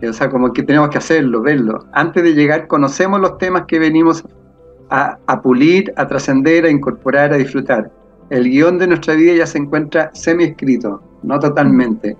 O 0.09 0.13
sea, 0.13 0.31
como 0.31 0.53
que 0.53 0.63
tenemos 0.63 0.89
que 0.89 0.99
hacerlo, 0.99 1.43
verlo. 1.43 1.85
Antes 1.93 2.23
de 2.23 2.33
llegar, 2.33 2.67
conocemos 2.67 3.21
los 3.21 3.37
temas 3.37 3.67
que 3.67 3.79
venimos 3.79 4.25
a, 4.91 5.41
pulir, 5.41 5.93
a 5.97 6.07
trascender, 6.07 6.65
a 6.65 6.71
incorporar, 6.71 7.33
a 7.33 7.37
disfrutar. 7.37 7.91
El 8.29 8.45
guion 8.45 8.79
de 8.79 8.89
nuestra 8.89 9.15
vida 9.15 9.35
ya 9.35 9.47
se 9.47 9.59
encuentra 9.59 10.11
semi-escrito, 10.13 11.01
no 11.23 11.39
totalmente. 11.39 12.17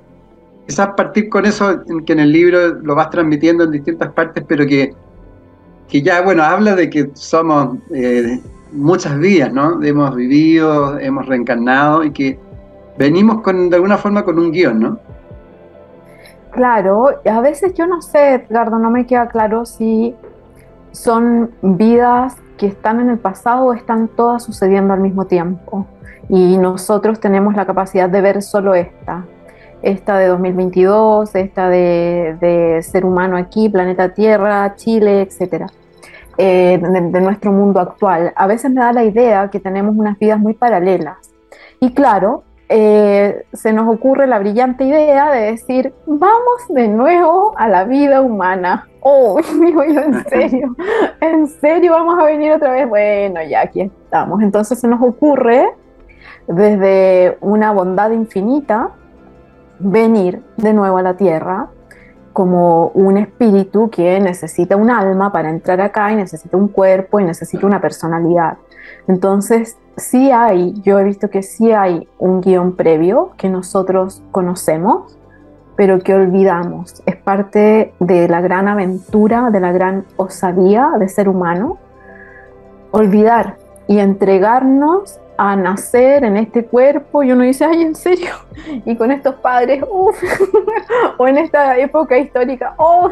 Quizás 0.67 0.91
partir 0.97 1.29
con 1.29 1.47
eso, 1.47 1.83
que 2.07 2.13
en 2.13 2.21
el 2.21 2.33
libro 2.33 2.75
lo 2.75 2.95
vas 2.95 3.11
transmitiendo 3.11 3.65
en 3.65 3.73
distintas 3.73 4.13
partes, 4.13 4.45
pero 4.47 4.67
que, 4.67 4.95
que 5.89 6.03
ya, 6.03 6.21
bueno, 6.23 6.45
habla 6.45 6.77
de 6.77 6.89
que 6.89 7.11
somos 7.15 7.79
eh, 7.93 8.41
muchas 8.73 9.19
vidas, 9.19 9.53
¿no? 9.53 9.83
Hemos 9.83 10.15
vivido, 10.15 10.99
hemos 10.99 11.27
reencarnado 11.27 12.05
y 12.05 12.13
que 12.13 12.39
venimos 12.97 13.41
con, 13.43 13.69
de 13.69 13.77
alguna 13.77 13.99
forma 13.99 14.25
con 14.25 14.39
un 14.39 14.53
guion, 14.53 14.81
¿no? 14.81 14.99
Claro, 16.53 17.21
a 17.25 17.41
veces 17.41 17.75
yo 17.75 17.87
no 17.87 18.03
sé, 18.03 18.35
Edgardo, 18.35 18.79
no 18.79 18.91
me 18.91 19.07
queda 19.07 19.29
claro 19.29 19.65
si 19.65 20.15
son 20.93 21.53
vidas 21.63 22.37
que 22.61 22.67
están 22.67 23.01
en 23.01 23.09
el 23.09 23.19
pasado 23.19 23.73
están 23.73 24.07
todas 24.07 24.43
sucediendo 24.43 24.93
al 24.93 25.01
mismo 25.01 25.25
tiempo. 25.25 25.87
Y 26.29 26.59
nosotros 26.59 27.19
tenemos 27.19 27.55
la 27.57 27.65
capacidad 27.65 28.11
de 28.11 28.21
ver 28.21 28.43
solo 28.43 28.75
esta, 28.75 29.25
esta 29.81 30.19
de 30.19 30.27
2022, 30.27 31.35
esta 31.37 31.71
de, 31.71 32.81
ser 32.83 33.07
humano 33.07 33.39
aquí, 33.39 33.71
planeta 33.71 34.13
Tierra, 34.13 34.75
Chile, 34.77 35.23
etcétera, 35.23 35.69
eh, 36.37 36.79
de, 36.79 37.21
nuestro 37.23 37.51
mundo 37.51 37.81
actual. 37.81 38.35
A 38.37 38.47
veces 38.47 38.71
me 38.71 38.83
da 38.83 38.93
la 38.93 39.05
idea 39.05 39.49
que 39.49 39.59
tenemos 39.59 39.97
unas 39.97 40.19
vidas 40.19 40.39
muy 40.39 40.53
paralelas. 40.53 41.17
Y 41.81 41.95
claro, 41.95 42.45
eh, 42.73 43.47
se 43.53 43.73
nos 43.73 43.93
ocurre 43.93 44.29
la 44.29 44.39
brillante 44.39 44.85
idea 44.85 45.33
de 45.33 45.51
decir, 45.51 45.93
vamos 46.07 46.69
de 46.69 46.87
nuevo 46.87 47.53
a 47.57 47.67
la 47.67 47.83
vida 47.83 48.21
humana. 48.21 48.89
Oh, 49.01 49.41
digo 49.61 49.83
yo, 49.83 50.01
en 50.01 50.25
serio, 50.29 50.77
en 51.21 51.49
serio 51.49 51.91
vamos 51.91 52.17
a 52.21 52.25
venir 52.27 52.53
otra 52.53 52.71
vez. 52.71 52.89
Bueno, 52.89 53.43
ya 53.43 53.63
aquí 53.63 53.81
estamos. 53.81 54.41
Entonces 54.41 54.79
se 54.79 54.87
nos 54.87 55.03
ocurre, 55.03 55.67
desde 56.47 57.39
una 57.41 57.73
bondad 57.73 58.13
infinita, 58.13 58.91
venir 59.81 60.41
de 60.57 60.73
nuevo 60.73 60.99
a 60.99 61.03
la 61.03 61.17
tierra 61.17 61.71
como 62.33 62.89
un 62.95 63.19
espíritu 63.19 63.91
que 63.91 64.21
necesita 64.21 64.77
un 64.77 64.91
alma 64.91 65.33
para 65.33 65.51
entrar 65.51 65.81
acá 65.81 66.13
y 66.13 66.15
necesita 66.15 66.57
un 66.57 66.69
cuerpo 66.69 67.19
y 67.19 67.25
necesita 67.25 67.67
una 67.67 67.81
personalidad. 67.81 68.59
Entonces, 69.09 69.77
sí 69.97 70.31
hay, 70.31 70.75
yo 70.83 70.99
he 70.99 71.05
visto 71.05 71.31
que 71.31 71.43
sí 71.43 71.73
hay 71.73 72.09
un 72.19 72.41
guion 72.41 72.77
previo 72.77 73.33
que 73.37 73.49
nosotros 73.49 74.23
conocemos, 74.31 75.19
pero 75.77 76.01
que 76.01 76.15
olvidamos. 76.15 77.03
Es 77.07 77.17
parte 77.17 77.95
de 78.01 78.29
la 78.29 78.41
gran 78.41 78.69
aventura, 78.69 79.51
de 79.51 79.61
la 79.61 79.73
gran 79.73 80.05
osadía 80.17 80.93
de 80.99 81.09
ser 81.09 81.29
humano, 81.29 81.79
olvidar 82.91 83.57
y 83.87 83.99
entregarnos 83.99 85.19
a 85.43 85.57
nacer 85.57 86.23
en 86.23 86.37
este 86.37 86.67
cuerpo 86.67 87.23
y 87.23 87.33
uno 87.33 87.45
dice, 87.45 87.65
ay, 87.65 87.81
¿en 87.81 87.95
serio? 87.95 88.29
Y 88.85 88.95
con 88.95 89.11
estos 89.11 89.37
padres, 89.37 89.83
uff, 89.91 90.23
o 91.19 91.27
en 91.27 91.39
esta 91.39 91.79
época 91.79 92.19
histórica, 92.19 92.75
oh, 92.77 93.09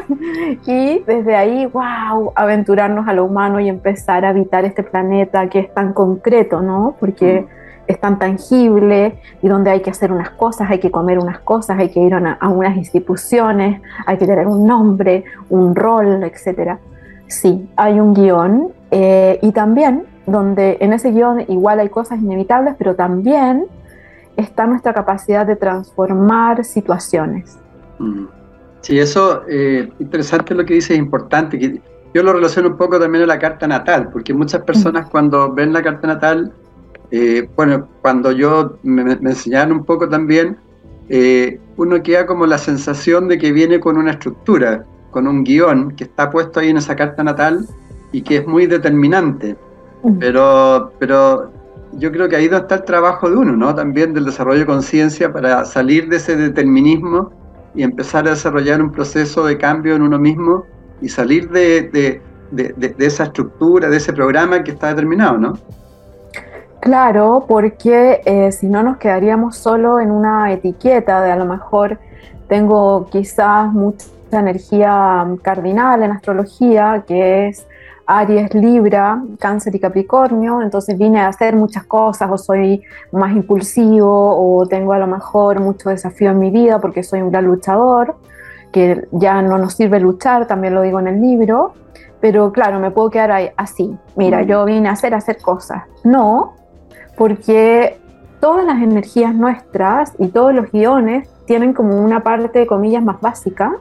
y 0.63 0.99
desde 1.07 1.35
ahí, 1.35 1.65
wow, 1.65 2.31
aventurarnos 2.35 3.07
a 3.07 3.13
lo 3.13 3.25
humano 3.25 3.59
y 3.59 3.67
empezar 3.67 4.25
a 4.25 4.29
habitar 4.29 4.63
este 4.63 4.83
planeta 4.83 5.49
que 5.49 5.57
es 5.57 5.73
tan 5.73 5.91
concreto, 5.93 6.61
¿no? 6.61 6.95
Porque 6.99 7.47
es 7.87 7.99
tan 7.99 8.19
tangible 8.19 9.17
y 9.41 9.47
donde 9.47 9.71
hay 9.71 9.81
que 9.81 9.89
hacer 9.89 10.11
unas 10.11 10.29
cosas, 10.29 10.69
hay 10.69 10.77
que 10.77 10.91
comer 10.91 11.17
unas 11.17 11.39
cosas, 11.39 11.79
hay 11.79 11.89
que 11.89 11.99
ir 11.99 12.13
a, 12.13 12.47
unas 12.47 12.77
instituciones, 12.77 13.81
hay 14.05 14.17
que 14.19 14.27
tener 14.27 14.45
un 14.45 14.67
nombre, 14.67 15.23
un 15.49 15.73
rol, 15.73 16.23
etc. 16.23 16.77
Sí, 17.25 17.67
hay 17.75 17.99
un 17.99 18.13
guion 18.13 18.71
eh, 18.91 19.39
y 19.41 19.51
también 19.51 20.05
donde 20.31 20.77
en 20.81 20.93
ese 20.93 21.11
guion 21.11 21.45
igual 21.47 21.79
hay 21.79 21.89
cosas 21.89 22.19
inevitables, 22.19 22.75
pero 22.77 22.95
también 22.95 23.65
está 24.37 24.65
nuestra 24.67 24.93
capacidad 24.93 25.45
de 25.45 25.55
transformar 25.55 26.63
situaciones. 26.63 27.57
Mm. 27.99 28.25
Sí, 28.81 28.97
eso 28.97 29.43
eh, 29.49 29.91
interesante 29.99 30.55
lo 30.55 30.65
que 30.65 30.75
dice, 30.75 30.93
es 30.93 30.99
importante. 30.99 31.59
Que 31.59 31.81
yo 32.13 32.23
lo 32.23 32.33
relaciono 32.33 32.69
un 32.69 32.77
poco 32.77 32.99
también 32.99 33.25
a 33.25 33.27
la 33.27 33.39
carta 33.39 33.67
natal, 33.67 34.09
porque 34.11 34.33
muchas 34.33 34.63
personas 34.63 35.07
mm. 35.07 35.09
cuando 35.09 35.53
ven 35.53 35.73
la 35.73 35.81
carta 35.81 36.07
natal, 36.07 36.53
eh, 37.11 37.49
bueno, 37.55 37.87
cuando 38.01 38.31
yo 38.31 38.77
me, 38.83 39.01
enseñaron 39.01 39.73
un 39.73 39.85
poco 39.85 40.07
también, 40.07 40.57
eh, 41.09 41.59
uno 41.77 42.01
queda 42.01 42.25
como 42.25 42.45
la 42.45 42.57
sensación 42.57 43.27
de 43.27 43.37
que 43.37 43.51
viene 43.51 43.79
con 43.79 43.97
una 43.97 44.11
estructura, 44.11 44.85
con 45.11 45.27
un 45.27 45.43
guion 45.43 45.91
que 45.95 46.03
está 46.05 46.29
puesto 46.29 46.59
ahí 46.59 46.69
en 46.69 46.77
esa 46.77 46.95
carta 46.95 47.23
natal 47.23 47.67
y 48.11 48.21
que 48.21 48.37
es 48.37 48.47
muy 48.47 48.67
determinante. 48.67 49.55
Pero, 50.19 50.93
pero 50.97 51.51
yo 51.93 52.11
creo 52.11 52.29
que 52.29 52.35
ahí 52.35 52.45
está 52.45 52.75
el 52.75 52.83
trabajo 52.83 53.29
de 53.29 53.35
uno, 53.35 53.55
¿no? 53.55 53.73
También 53.75 54.13
del 54.13 54.25
desarrollo 54.25 54.59
de 54.59 54.65
conciencia 54.65 55.31
para 55.31 55.65
salir 55.65 56.07
de 56.09 56.17
ese 56.17 56.35
determinismo 56.35 57.31
y 57.75 57.83
empezar 57.83 58.27
a 58.27 58.31
desarrollar 58.31 58.81
un 58.81 58.91
proceso 58.91 59.45
de 59.45 59.57
cambio 59.57 59.95
en 59.95 60.01
uno 60.01 60.17
mismo 60.17 60.65
y 61.01 61.09
salir 61.09 61.49
de, 61.49 62.21
esa 62.99 63.23
estructura, 63.23 63.89
de 63.89 63.97
ese 63.97 64.13
programa 64.13 64.63
que 64.63 64.71
está 64.71 64.87
determinado, 64.87 65.37
¿no? 65.37 65.53
Claro, 66.81 67.45
porque 67.47 68.21
eh, 68.25 68.51
si 68.51 68.67
no 68.67 68.83
nos 68.83 68.97
quedaríamos 68.97 69.57
solo 69.57 69.99
en 69.99 70.11
una 70.11 70.51
etiqueta 70.53 71.21
de 71.21 71.31
a 71.31 71.35
lo 71.35 71.45
mejor 71.45 71.99
tengo 72.47 73.05
quizás 73.07 73.71
mucha 73.73 74.07
energía 74.31 75.27
cardinal 75.41 76.03
en 76.03 76.11
astrología, 76.11 77.03
que 77.05 77.47
es 77.47 77.67
Aries, 78.11 78.55
Libra, 78.55 79.21
Cáncer 79.39 79.75
y 79.75 79.79
Capricornio, 79.79 80.63
entonces 80.63 80.97
vine 80.97 81.19
a 81.19 81.27
hacer 81.27 81.55
muchas 81.55 81.83
cosas 81.85 82.29
o 82.31 82.37
soy 82.39 82.81
más 83.11 83.35
impulsivo 83.35 84.07
o 84.09 84.65
tengo 84.65 84.93
a 84.93 84.97
lo 84.97 85.05
mejor 85.05 85.59
mucho 85.59 85.89
desafío 85.89 86.31
en 86.31 86.39
mi 86.39 86.49
vida 86.49 86.79
porque 86.79 87.03
soy 87.03 87.21
un 87.21 87.29
gran 87.29 87.45
luchador, 87.45 88.15
que 88.71 89.07
ya 89.11 89.43
no 89.43 89.59
nos 89.59 89.73
sirve 89.75 89.99
luchar, 89.99 90.47
también 90.47 90.73
lo 90.73 90.81
digo 90.81 90.99
en 90.99 91.07
el 91.07 91.21
libro, 91.21 91.73
pero 92.19 92.51
claro, 92.51 92.79
me 92.79 92.89
puedo 92.89 93.11
quedar 93.11 93.31
ahí, 93.31 93.49
así, 93.55 93.95
mira, 94.15 94.41
yo 94.41 94.65
vine 94.65 94.89
a 94.89 94.93
hacer, 94.93 95.13
a 95.13 95.17
hacer 95.17 95.37
cosas. 95.39 95.83
No, 96.03 96.55
porque 97.15 97.99
todas 98.39 98.65
las 98.65 98.81
energías 98.81 99.35
nuestras 99.35 100.13
y 100.17 100.29
todos 100.29 100.53
los 100.53 100.71
guiones 100.71 101.29
tienen 101.45 101.73
como 101.73 102.03
una 102.03 102.21
parte, 102.23 102.59
de 102.59 102.67
comillas, 102.67 103.03
más 103.03 103.21
básica, 103.21 103.73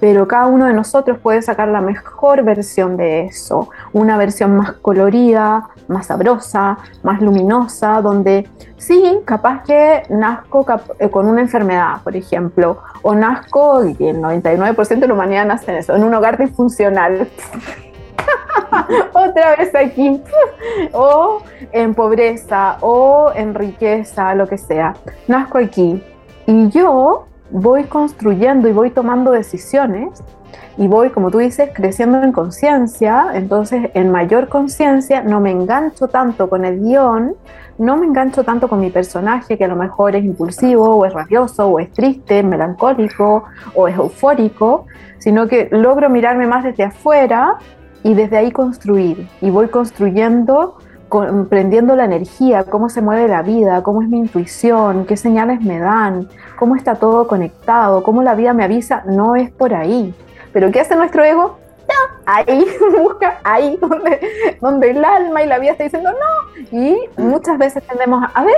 pero 0.00 0.28
cada 0.28 0.46
uno 0.46 0.66
de 0.66 0.72
nosotros 0.72 1.18
puede 1.18 1.42
sacar 1.42 1.68
la 1.68 1.80
mejor 1.80 2.42
versión 2.42 2.96
de 2.96 3.22
eso, 3.22 3.70
una 3.92 4.16
versión 4.16 4.56
más 4.56 4.72
colorida, 4.72 5.68
más 5.88 6.06
sabrosa, 6.06 6.78
más 7.02 7.20
luminosa, 7.20 8.00
donde 8.02 8.48
sí, 8.76 9.20
capaz 9.24 9.62
que 9.64 10.02
nazco 10.10 10.66
eh, 10.98 11.08
con 11.10 11.26
una 11.28 11.40
enfermedad, 11.40 12.02
por 12.02 12.16
ejemplo, 12.16 12.78
o 13.02 13.14
nazco, 13.14 13.84
y 13.84 14.06
el 14.06 14.20
99% 14.20 14.98
de 14.98 15.06
la 15.06 15.14
humanidad 15.14 15.46
nace 15.46 15.70
en 15.70 15.78
eso, 15.78 15.94
en 15.94 16.04
un 16.04 16.14
hogar 16.14 16.38
disfuncional. 16.38 17.28
Otra 19.12 19.56
vez 19.56 19.74
aquí, 19.74 20.22
o 20.92 21.42
en 21.72 21.94
pobreza, 21.94 22.78
o 22.80 23.32
en 23.34 23.54
riqueza, 23.54 24.34
lo 24.34 24.46
que 24.46 24.58
sea. 24.58 24.94
Nazco 25.28 25.58
aquí. 25.58 26.02
Y 26.46 26.68
yo 26.70 27.26
voy 27.50 27.84
construyendo 27.84 28.68
y 28.68 28.72
voy 28.72 28.90
tomando 28.90 29.30
decisiones 29.30 30.22
y 30.78 30.88
voy, 30.88 31.10
como 31.10 31.30
tú 31.30 31.38
dices, 31.38 31.70
creciendo 31.74 32.22
en 32.22 32.32
conciencia, 32.32 33.30
entonces 33.34 33.90
en 33.94 34.10
mayor 34.10 34.48
conciencia 34.48 35.22
no 35.22 35.40
me 35.40 35.50
engancho 35.50 36.08
tanto 36.08 36.48
con 36.50 36.64
el 36.64 36.80
guion, 36.80 37.34
no 37.78 37.96
me 37.96 38.06
engancho 38.06 38.44
tanto 38.44 38.68
con 38.68 38.80
mi 38.80 38.90
personaje 38.90 39.56
que 39.56 39.64
a 39.64 39.68
lo 39.68 39.76
mejor 39.76 40.16
es 40.16 40.24
impulsivo 40.24 40.96
o 40.96 41.04
es 41.04 41.12
rabioso 41.12 41.66
o 41.66 41.78
es 41.78 41.90
triste, 41.92 42.42
melancólico 42.42 43.44
o 43.74 43.88
es 43.88 43.96
eufórico, 43.96 44.86
sino 45.18 45.46
que 45.46 45.68
logro 45.70 46.10
mirarme 46.10 46.46
más 46.46 46.64
desde 46.64 46.84
afuera 46.84 47.56
y 48.02 48.14
desde 48.14 48.36
ahí 48.36 48.52
construir. 48.52 49.28
Y 49.40 49.50
voy 49.50 49.68
construyendo 49.68 50.76
comprendiendo 51.08 51.94
la 51.96 52.04
energía, 52.04 52.64
cómo 52.64 52.88
se 52.88 53.00
mueve 53.00 53.28
la 53.28 53.42
vida, 53.42 53.82
cómo 53.82 54.02
es 54.02 54.08
mi 54.08 54.18
intuición, 54.18 55.06
qué 55.06 55.16
señales 55.16 55.60
me 55.60 55.78
dan, 55.78 56.28
cómo 56.58 56.76
está 56.76 56.96
todo 56.96 57.28
conectado, 57.28 58.02
cómo 58.02 58.22
la 58.22 58.34
vida 58.34 58.52
me 58.52 58.64
avisa, 58.64 59.02
no 59.06 59.36
es 59.36 59.50
por 59.50 59.74
ahí. 59.74 60.14
Pero 60.52 60.70
¿qué 60.70 60.80
hace 60.80 60.96
nuestro 60.96 61.24
ego? 61.24 61.58
ahí, 62.26 62.66
busca 62.98 63.38
ahí 63.44 63.78
donde, 63.80 64.20
donde 64.60 64.90
el 64.90 65.04
alma 65.04 65.42
y 65.42 65.46
la 65.46 65.58
vida 65.58 65.72
está 65.72 65.84
diciendo 65.84 66.10
no. 66.10 66.76
Y 66.78 66.98
muchas 67.16 67.58
veces 67.58 67.86
tendemos 67.86 68.24
a 68.34 68.44
ver, 68.44 68.56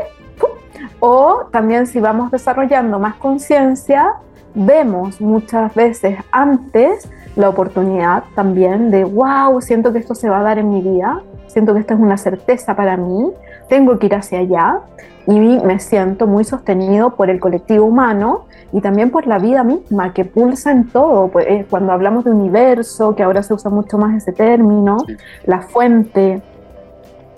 o 1.00 1.46
también 1.52 1.86
si 1.86 2.00
vamos 2.00 2.30
desarrollando 2.30 2.98
más 2.98 3.14
conciencia, 3.16 4.14
vemos 4.54 5.20
muchas 5.20 5.74
veces 5.74 6.18
antes 6.30 7.08
la 7.38 7.48
oportunidad 7.48 8.24
también 8.34 8.90
de, 8.90 9.04
wow, 9.04 9.60
siento 9.60 9.92
que 9.92 10.00
esto 10.00 10.16
se 10.16 10.28
va 10.28 10.40
a 10.40 10.42
dar 10.42 10.58
en 10.58 10.70
mi 10.70 10.82
vida, 10.82 11.22
siento 11.46 11.72
que 11.72 11.80
esto 11.80 11.94
es 11.94 12.00
una 12.00 12.16
certeza 12.16 12.74
para 12.74 12.96
mí, 12.96 13.30
tengo 13.68 13.96
que 13.98 14.06
ir 14.06 14.16
hacia 14.16 14.40
allá 14.40 14.80
y 15.24 15.38
me 15.38 15.78
siento 15.78 16.26
muy 16.26 16.42
sostenido 16.42 17.14
por 17.14 17.30
el 17.30 17.38
colectivo 17.38 17.86
humano 17.86 18.46
y 18.72 18.80
también 18.80 19.10
por 19.10 19.28
la 19.28 19.38
vida 19.38 19.62
misma 19.62 20.12
que 20.12 20.24
pulsa 20.24 20.72
en 20.72 20.88
todo. 20.88 21.28
Pues, 21.28 21.46
eh, 21.48 21.66
cuando 21.70 21.92
hablamos 21.92 22.24
de 22.24 22.32
universo, 22.32 23.14
que 23.14 23.22
ahora 23.22 23.44
se 23.44 23.54
usa 23.54 23.70
mucho 23.70 23.98
más 23.98 24.16
ese 24.16 24.32
término, 24.32 24.96
la 25.44 25.60
fuente, 25.60 26.42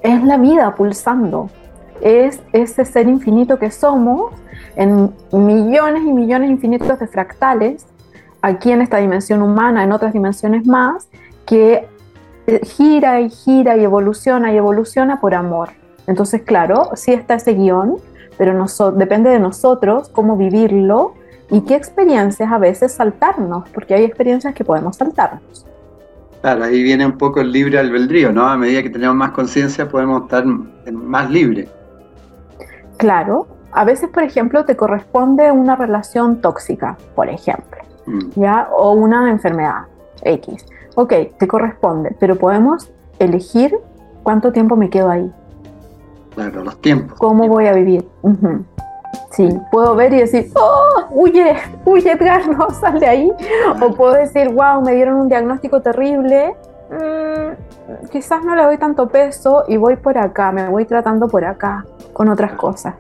es 0.03 0.25
la 0.25 0.39
vida 0.39 0.75
pulsando, 0.77 1.51
es 2.01 2.41
ese 2.55 2.87
ser 2.87 3.07
infinito 3.07 3.59
que 3.59 3.71
somos 3.71 4.33
en 4.77 5.13
millones 5.31 6.05
y 6.07 6.13
millones 6.13 6.49
infinitos 6.49 6.99
de 6.99 7.07
fractales, 7.07 7.87
aquí 8.43 8.73
en 8.73 8.83
esta 8.83 8.99
dimensión 8.99 9.43
humana, 9.43 9.85
en 9.85 9.93
otras 9.93 10.13
dimensiones 10.13 10.67
más, 10.67 11.09
que 11.47 11.89
gira 12.63 13.21
y 13.21 13.31
gira 13.31 13.77
y 13.77 13.85
evoluciona 13.85 14.53
y 14.53 14.57
evoluciona 14.57 15.21
por 15.21 15.35
amor. 15.35 15.71
Entonces, 16.07 16.43
claro, 16.43 16.91
sí 16.95 17.13
está 17.13 17.35
ese 17.35 17.55
guion, 17.55 17.97
pero 18.37 18.67
depende 18.93 19.31
de 19.31 19.39
nosotros 19.39 20.09
cómo 20.09 20.37
vivirlo 20.37 21.15
y 21.51 21.61
qué 21.63 21.75
experiencias 21.75 22.51
a 22.51 22.59
veces 22.59 22.93
saltarnos, 22.93 23.69
porque 23.71 23.95
hay 23.95 24.05
experiencias 24.05 24.55
que 24.55 24.65
podemos 24.65 24.97
saltarnos. 24.97 25.67
Claro, 26.41 26.65
ahí 26.65 26.83
viene 26.83 27.05
un 27.05 27.19
poco 27.19 27.41
el 27.41 27.53
libre 27.53 27.79
albedrío, 27.79 28.33
¿no? 28.33 28.49
A 28.49 28.57
medida 28.57 28.83
que 28.83 28.91
tenemos 28.91 29.15
más 29.15 29.33
conciencia 29.33 29.89
podemos 29.89 30.23
estar 30.23 30.45
más 30.45 31.31
libres. 31.31 31.69
Claro, 32.97 33.47
a 33.73 33.85
veces, 33.85 34.09
por 34.09 34.23
ejemplo, 34.23 34.65
te 34.65 34.75
corresponde 34.75 35.53
una 35.53 35.77
relación 35.77 36.41
tóxica, 36.41 36.97
por 37.15 37.29
ejemplo, 37.29 37.80
mm. 38.11 38.31
¿ya? 38.41 38.69
O 38.77 38.93
una 38.93 39.31
enfermedad 39.31 39.87
X. 40.23 40.67
Ok, 40.95 41.13
te 41.39 41.49
corresponde, 41.49 42.17
pero 42.19 42.37
podemos 42.37 42.91
elegir 43.19 43.77
cuánto 44.23 44.53
tiempo 44.53 44.77
me 44.77 44.91
quedo 44.91 45.11
ahí. 45.11 45.31
Claro, 46.35 46.65
los 46.65 46.81
tiempos. 46.81 47.19
¿Cómo 47.19 47.49
voy 47.49 47.67
a 47.67 47.73
vivir? 47.73 48.07
Sí, 49.31 49.49
puedo 49.71 49.95
ver 49.95 50.13
y 50.13 50.19
decir, 50.19 50.51
oh, 50.55 51.07
huye, 51.11 51.57
huye 51.85 52.13
Edgar, 52.13 52.49
no, 52.59 52.71
sal 52.71 53.01
de 53.01 53.07
ahí. 53.07 53.33
O 53.81 53.95
puedo 53.95 54.15
decir, 54.15 54.49
wow, 54.51 54.83
me 54.83 54.95
dieron 54.95 55.17
un 55.17 55.29
diagnóstico 55.29 55.81
terrible, 55.81 56.55
mm, 56.91 58.09
quizás 58.11 58.45
no 58.45 58.55
le 58.55 58.63
doy 58.63 58.79
tanto 58.79 59.09
peso 59.09 59.65
y 59.69 59.77
voy 59.77 59.97
por 59.97 60.19
acá, 60.19 60.53
me 60.53 60.69
voy 60.69 60.85
tratando 60.85 61.29
por 61.29 61.45
acá, 61.45 61.85
con 62.13 62.29
otras 62.29 62.53
cosas. 62.53 62.95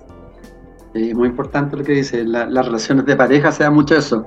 Sí, 0.92 1.14
muy 1.14 1.28
importante 1.28 1.76
lo 1.76 1.84
que 1.84 1.92
dice, 1.92 2.24
las 2.24 2.66
relaciones 2.66 3.06
de 3.06 3.14
pareja 3.14 3.52
se 3.52 3.62
da 3.62 3.70
mucho 3.70 3.94
eso. 3.94 4.26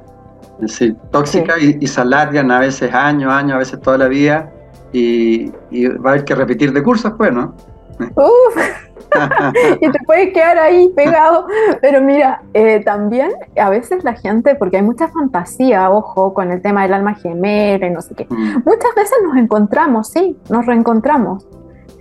Es 0.55 0.71
decir, 0.71 0.95
tóxicas 1.11 1.61
y, 1.61 1.87
se 1.87 2.01
alargan 2.01 2.51
a 2.51 2.59
veces 2.59 2.93
años, 2.93 3.31
años, 3.31 3.55
a 3.55 3.57
veces 3.59 3.81
toda 3.81 3.97
la 3.97 4.07
vida 4.07 4.51
y, 4.91 5.49
va 5.97 6.11
a 6.11 6.13
haber 6.13 6.25
que 6.25 6.35
repetir 6.35 6.71
de 6.71 6.83
cursos, 6.83 7.13
pues, 7.17 7.31
¿no? 7.31 7.55
Uf. 8.15 8.57
y 9.81 9.91
te 9.91 9.99
puedes 10.05 10.33
quedar 10.33 10.57
ahí 10.57 10.89
pegado. 10.95 11.47
Pero 11.81 12.01
mira, 12.01 12.41
eh, 12.53 12.81
también 12.83 13.31
a 13.59 13.69
veces 13.69 14.03
la 14.03 14.13
gente, 14.13 14.55
porque 14.55 14.77
hay 14.77 14.83
mucha 14.83 15.07
fantasía, 15.07 15.89
ojo, 15.89 16.33
con 16.33 16.51
el 16.51 16.61
tema 16.61 16.83
del 16.83 16.93
alma 16.93 17.15
gemela 17.15 17.85
y 17.85 17.89
no 17.91 18.01
sé 18.01 18.15
qué. 18.15 18.25
Mm. 18.29 18.63
Muchas 18.65 18.95
veces 18.95 19.17
nos 19.23 19.37
encontramos, 19.37 20.09
sí, 20.09 20.37
nos 20.49 20.65
reencontramos, 20.65 21.45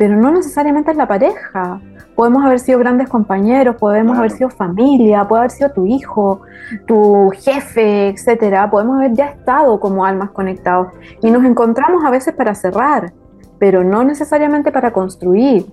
pero 0.02 0.16
no 0.16 0.32
necesariamente 0.32 0.90
es 0.90 0.96
la 0.96 1.06
pareja. 1.06 1.80
Podemos 2.16 2.44
haber 2.44 2.58
sido 2.58 2.80
grandes 2.80 3.08
compañeros, 3.08 3.76
podemos 3.76 4.18
haber 4.18 4.32
sido 4.32 4.50
familia, 4.50 5.28
puede 5.28 5.42
haber 5.42 5.52
sido 5.52 5.70
tu 5.70 5.86
hijo, 5.86 6.40
tu 6.88 7.30
jefe, 7.36 8.08
etcétera. 8.08 8.68
Podemos 8.68 8.96
haber 8.98 9.12
ya 9.12 9.26
estado 9.26 9.78
como 9.78 10.04
almas 10.04 10.30
conectados 10.30 10.88
y 11.22 11.30
nos 11.30 11.44
encontramos 11.44 12.04
a 12.04 12.10
veces 12.10 12.34
para 12.34 12.52
cerrar, 12.56 13.12
pero 13.60 13.84
no 13.84 14.02
necesariamente 14.02 14.72
para 14.72 14.92
construir. 14.92 15.66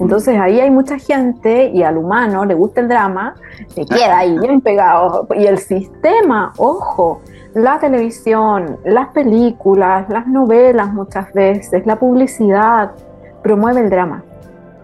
Entonces 0.00 0.36
ahí 0.36 0.58
hay 0.58 0.70
mucha 0.72 0.98
gente 0.98 1.70
y 1.72 1.84
al 1.84 1.96
humano 1.96 2.44
le 2.44 2.54
gusta 2.54 2.80
el 2.80 2.88
drama, 2.88 3.36
se 3.68 3.86
queda 3.86 4.18
ahí 4.18 4.36
bien 4.40 4.60
pegado. 4.62 5.28
Y 5.32 5.46
el 5.46 5.58
sistema, 5.58 6.52
ojo, 6.56 7.20
la 7.54 7.78
televisión, 7.78 8.78
las 8.84 9.10
películas, 9.10 10.08
las 10.08 10.26
novelas 10.26 10.92
muchas 10.92 11.32
veces, 11.32 11.86
la 11.86 11.94
publicidad, 11.94 12.90
promueve 13.46 13.80
el 13.80 13.90
drama 13.90 14.24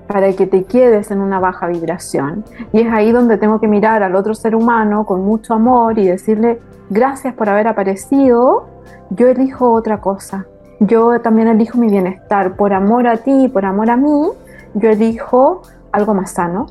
para 0.07 0.33
que 0.35 0.47
te 0.47 0.63
quedes 0.63 1.11
en 1.11 1.21
una 1.21 1.41
baja 1.41 1.67
vibración. 1.67 2.45
Y 2.73 2.83
es 2.83 2.93
ahí 2.93 3.11
donde 3.11 3.37
tengo 3.37 3.61
que 3.61 3.67
mirar 3.67 4.05
al 4.05 4.15
otro 4.15 4.37
ser 4.37 4.55
humano 4.55 5.05
con 5.05 5.25
mucho 5.25 5.55
amor 5.55 5.99
y 5.99 6.07
decirle, 6.07 6.61
gracias 6.89 7.35
por 7.35 7.49
haber 7.49 7.67
aparecido, 7.67 8.69
yo 9.11 9.27
elijo 9.27 9.73
otra 9.73 10.01
cosa. 10.01 10.47
Yo 10.79 11.21
también 11.21 11.49
elijo 11.49 11.77
mi 11.77 11.89
bienestar. 11.89 12.55
Por 12.55 12.73
amor 12.73 13.09
a 13.09 13.17
ti, 13.17 13.49
por 13.49 13.65
amor 13.65 13.91
a 13.91 13.97
mí, 13.97 14.29
yo 14.75 14.91
elijo 14.91 15.63
algo 15.91 16.15
más 16.15 16.31
sano. 16.31 16.67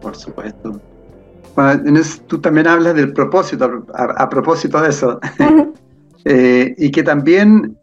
Por 0.00 0.16
supuesto. 0.16 0.80
tú 2.26 2.40
también 2.40 2.66
hablas 2.66 2.96
del 2.96 3.12
propósito, 3.12 3.84
a, 3.94 4.28
propósito 4.28 4.80
de 4.80 4.88
eso. 4.88 5.20
Eh, 6.24 6.76
y 6.78 6.92
que 6.92 7.02
también 7.02 7.76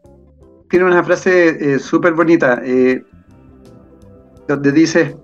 tiene 0.70 0.86
una 0.86 1.04
frase 1.04 1.74
eh, 1.74 1.78
súper 1.78 2.14
bonita, 2.14 2.62
eh, 2.64 3.04
donde 4.50 4.72
dice, 4.72 5.16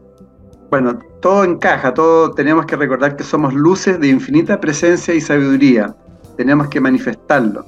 bueno, 0.69 0.99
todo 1.21 1.43
encaja, 1.43 1.93
todo 1.93 2.31
tenemos 2.31 2.65
que 2.65 2.75
recordar 2.75 3.15
que 3.15 3.23
somos 3.23 3.53
luces 3.53 3.99
de 3.99 4.07
infinita 4.07 4.59
presencia 4.59 5.13
y 5.13 5.21
sabiduría, 5.21 5.95
tenemos 6.37 6.67
que 6.69 6.79
manifestarlo. 6.79 7.65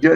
yo 0.00 0.10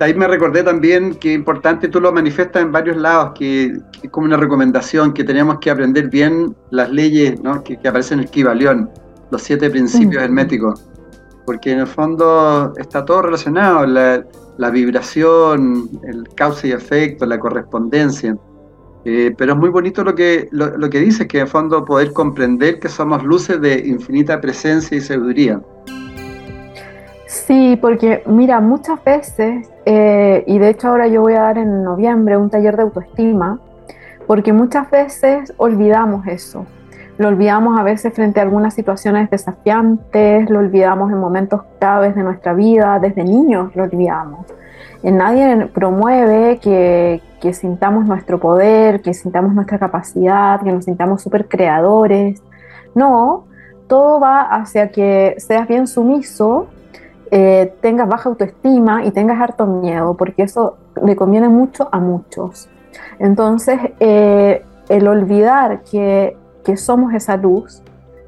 ahí 0.00 0.14
me 0.14 0.26
recordé 0.26 0.62
también 0.62 1.14
que 1.14 1.32
importante, 1.32 1.88
tú 1.88 2.00
lo 2.00 2.12
manifiestas 2.12 2.62
en 2.62 2.72
varios 2.72 2.96
lados, 2.96 3.32
que, 3.34 3.78
es 4.02 4.10
como 4.10 4.26
una 4.26 4.36
recomendación, 4.36 5.12
que 5.12 5.24
tenemos 5.24 5.58
que 5.58 5.70
aprender 5.70 6.08
bien 6.08 6.56
las 6.70 6.90
leyes 6.90 7.38
que, 7.64 7.88
aparecen 7.88 8.18
en 8.18 8.24
el 8.24 8.30
Kibalión, 8.30 8.90
los 9.30 9.42
siete 9.42 9.70
principios 9.70 10.22
herméticos, 10.22 10.88
porque 11.44 11.72
en 11.72 11.80
el 11.80 11.86
fondo 11.86 12.72
está 12.78 13.04
todo 13.04 13.22
relacionado, 13.22 13.86
la, 13.86 14.70
vibración, 14.70 15.88
el 16.04 16.28
causa 16.34 16.66
y 16.66 16.72
efecto, 16.72 17.26
la 17.26 17.38
correspondencia. 17.38 18.36
Eh, 19.04 19.34
pero 19.36 19.54
es 19.54 19.58
muy 19.58 19.70
bonito 19.70 20.04
lo 20.04 20.14
que, 20.14 20.48
lo, 20.52 20.88
que 20.88 21.00
dices, 21.00 21.26
que 21.26 21.40
en 21.40 21.48
fondo 21.48 21.84
poder 21.84 22.12
comprender 22.12 22.78
que 22.78 22.88
somos 22.88 23.24
luces 23.24 23.60
de 23.60 23.80
infinita 23.86 24.40
presencia 24.40 24.96
y 24.96 25.00
sabiduría. 25.00 25.60
Sí, 27.26 27.76
porque 27.80 28.22
mira, 28.26 28.60
muchas 28.60 29.02
veces, 29.02 29.68
eh, 29.84 30.44
y 30.46 30.58
de 30.58 30.68
hecho 30.68 30.88
ahora 30.88 31.08
yo 31.08 31.22
voy 31.22 31.34
a 31.34 31.42
dar 31.42 31.58
en 31.58 31.82
noviembre 31.82 32.36
un 32.36 32.50
taller 32.50 32.76
de 32.76 32.82
autoestima, 32.82 33.58
porque 34.26 34.52
muchas 34.52 34.88
veces 34.90 35.52
olvidamos 35.56 36.26
eso. 36.28 36.66
Lo 37.18 37.28
olvidamos 37.28 37.78
a 37.78 37.82
veces 37.82 38.14
frente 38.14 38.40
a 38.40 38.44
algunas 38.44 38.74
situaciones 38.74 39.28
desafiantes, 39.30 40.48
lo 40.48 40.60
olvidamos 40.60 41.10
en 41.10 41.18
momentos 41.18 41.62
claves 41.78 42.14
de 42.14 42.22
nuestra 42.22 42.54
vida, 42.54 42.98
desde 43.00 43.24
niños 43.24 43.74
lo 43.74 43.82
olvidamos. 43.82 44.46
Nadie 45.02 45.66
promueve 45.66 46.58
que, 46.58 47.20
que 47.40 47.52
sintamos 47.52 48.06
nuestro 48.06 48.38
poder, 48.38 49.02
que 49.02 49.14
sintamos 49.14 49.54
nuestra 49.54 49.78
capacidad, 49.78 50.60
que 50.62 50.72
nos 50.72 50.84
sintamos 50.84 51.22
súper 51.22 51.48
creadores. 51.48 52.42
No, 52.94 53.46
todo 53.86 54.20
va 54.20 54.42
hacia 54.42 54.90
que 54.90 55.34
seas 55.38 55.66
bien 55.66 55.86
sumiso 55.86 56.68
eh, 57.34 57.72
tengas 57.80 58.06
baja 58.08 58.28
autoestima 58.28 59.06
y 59.06 59.10
tengas 59.10 59.40
harto 59.40 59.66
miedo, 59.66 60.14
porque 60.18 60.42
eso 60.42 60.76
le 61.02 61.16
conviene 61.16 61.48
mucho 61.48 61.88
a 61.90 61.98
muchos. 61.98 62.68
Entonces, 63.18 63.80
eh, 64.00 64.62
el 64.90 65.08
olvidar 65.08 65.80
que, 65.90 66.36
que 66.62 66.76
somos 66.76 67.14
esa 67.14 67.38
luz 67.38 67.82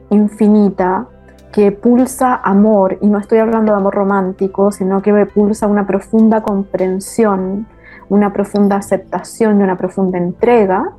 infinita, 0.09 1.07
que 1.55 1.71
pulsa 1.71 2.35
amor, 2.35 2.99
y 3.01 3.07
no 3.07 3.21
estoy 3.21 3.39
hablando 3.39 3.71
de 3.71 3.79
amor 3.79 3.95
romántico, 3.95 4.73
sino 4.73 5.03
que 5.03 5.25
pulsa 5.27 5.69
una 5.69 5.87
profunda 5.87 6.43
comprensión, 6.43 7.69
una 8.09 8.33
profunda 8.33 8.75
aceptación 8.75 9.61
y 9.61 9.63
una 9.63 9.77
profunda 9.77 10.19
entrega, 10.19 10.91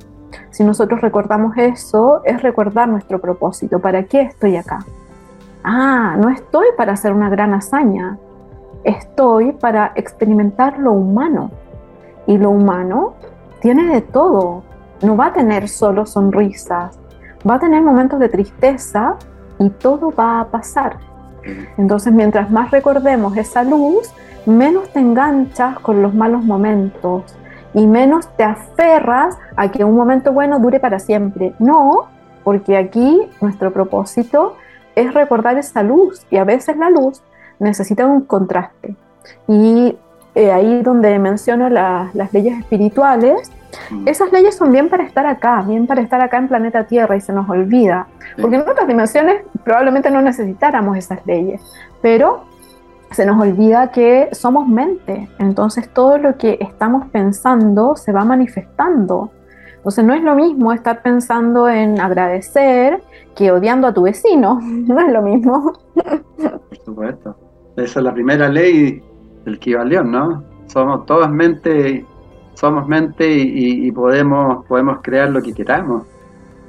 si 0.48 0.64
nosotros 0.64 1.02
recordamos 1.02 1.58
eso, 1.58 2.22
es 2.24 2.40
recordar 2.40 2.88
nuestro 2.88 3.20
propósito, 3.20 3.80
¿para 3.80 4.04
qué 4.04 4.22
estoy 4.22 4.56
acá? 4.56 4.78
ah, 5.62 6.16
no 6.18 6.30
estoy 6.30 6.68
para 6.74 6.94
hacer 6.94 7.12
una 7.12 7.28
gran 7.28 7.52
hazaña, 7.52 8.16
estoy 8.82 9.52
para 9.52 9.92
experimentar 9.94 10.78
lo 10.78 10.92
humano. 10.92 11.50
Y 12.26 12.38
lo 12.38 12.50
humano 12.50 13.14
tiene 13.60 13.92
de 13.92 14.00
todo, 14.00 14.62
no 15.02 15.18
va 15.18 15.26
a 15.26 15.32
tener 15.34 15.68
solo 15.68 16.06
sonrisas, 16.06 16.98
va 17.48 17.56
a 17.56 17.58
tener 17.58 17.82
momentos 17.82 18.18
de 18.20 18.30
tristeza 18.30 19.16
y 19.58 19.70
todo 19.70 20.12
va 20.12 20.40
a 20.40 20.46
pasar. 20.46 20.98
Entonces, 21.76 22.12
mientras 22.12 22.50
más 22.50 22.70
recordemos 22.70 23.36
esa 23.36 23.62
luz, 23.62 24.12
menos 24.46 24.88
te 24.92 25.00
enganchas 25.00 25.78
con 25.80 26.02
los 26.02 26.14
malos 26.14 26.44
momentos 26.44 27.36
y 27.74 27.86
menos 27.86 28.28
te 28.36 28.44
aferras 28.44 29.36
a 29.56 29.70
que 29.70 29.84
un 29.84 29.96
momento 29.96 30.32
bueno 30.32 30.58
dure 30.58 30.80
para 30.80 30.98
siempre. 30.98 31.54
No, 31.58 32.08
porque 32.42 32.76
aquí 32.76 33.20
nuestro 33.40 33.72
propósito 33.72 34.56
es 34.94 35.12
recordar 35.12 35.58
esa 35.58 35.82
luz 35.82 36.26
y 36.30 36.38
a 36.38 36.44
veces 36.44 36.76
la 36.76 36.90
luz 36.90 37.22
necesita 37.58 38.06
un 38.06 38.22
contraste. 38.22 38.96
Y 39.46 39.96
eh, 40.34 40.52
ahí 40.52 40.82
donde 40.82 41.18
menciono 41.18 41.68
las 41.68 42.32
leyes 42.32 42.58
espirituales. 42.58 43.50
Esas 44.04 44.32
leyes 44.32 44.56
son 44.56 44.72
bien 44.72 44.88
para 44.88 45.04
estar 45.04 45.26
acá, 45.26 45.62
bien 45.62 45.86
para 45.86 46.00
estar 46.00 46.20
acá 46.20 46.38
en 46.38 46.48
planeta 46.48 46.84
Tierra 46.84 47.16
y 47.16 47.20
se 47.20 47.32
nos 47.32 47.48
olvida, 47.48 48.06
porque 48.40 48.56
en 48.56 48.62
otras 48.62 48.86
dimensiones 48.86 49.42
probablemente 49.64 50.10
no 50.10 50.22
necesitáramos 50.22 50.96
esas 50.96 51.24
leyes, 51.26 51.62
pero 52.02 52.44
se 53.10 53.24
nos 53.24 53.40
olvida 53.40 53.90
que 53.90 54.28
somos 54.32 54.66
mente, 54.68 55.28
entonces 55.38 55.88
todo 55.92 56.18
lo 56.18 56.36
que 56.36 56.58
estamos 56.60 57.06
pensando 57.08 57.96
se 57.96 58.12
va 58.12 58.24
manifestando. 58.24 59.30
Entonces 59.76 60.04
no 60.04 60.14
es 60.14 60.22
lo 60.24 60.34
mismo 60.34 60.72
estar 60.72 61.00
pensando 61.00 61.68
en 61.68 62.00
agradecer 62.00 63.00
que 63.36 63.52
odiando 63.52 63.86
a 63.86 63.94
tu 63.94 64.02
vecino. 64.02 64.58
No 64.62 64.98
es 64.98 65.12
lo 65.12 65.22
mismo. 65.22 65.74
Por 65.94 66.78
supuesto. 66.84 67.36
Esa 67.76 68.00
es 68.00 68.04
la 68.04 68.12
primera 68.12 68.48
ley 68.48 69.00
del 69.44 69.58
Kibalión, 69.60 70.10
¿no? 70.10 70.42
Somos 70.66 71.06
todos 71.06 71.30
mente, 71.30 72.04
somos 72.56 72.88
mente 72.88 73.30
y, 73.30 73.90
podemos, 73.92 74.64
podemos 74.66 74.98
crear 75.02 75.30
lo 75.30 75.42
que 75.42 75.52
queramos. 75.52 76.04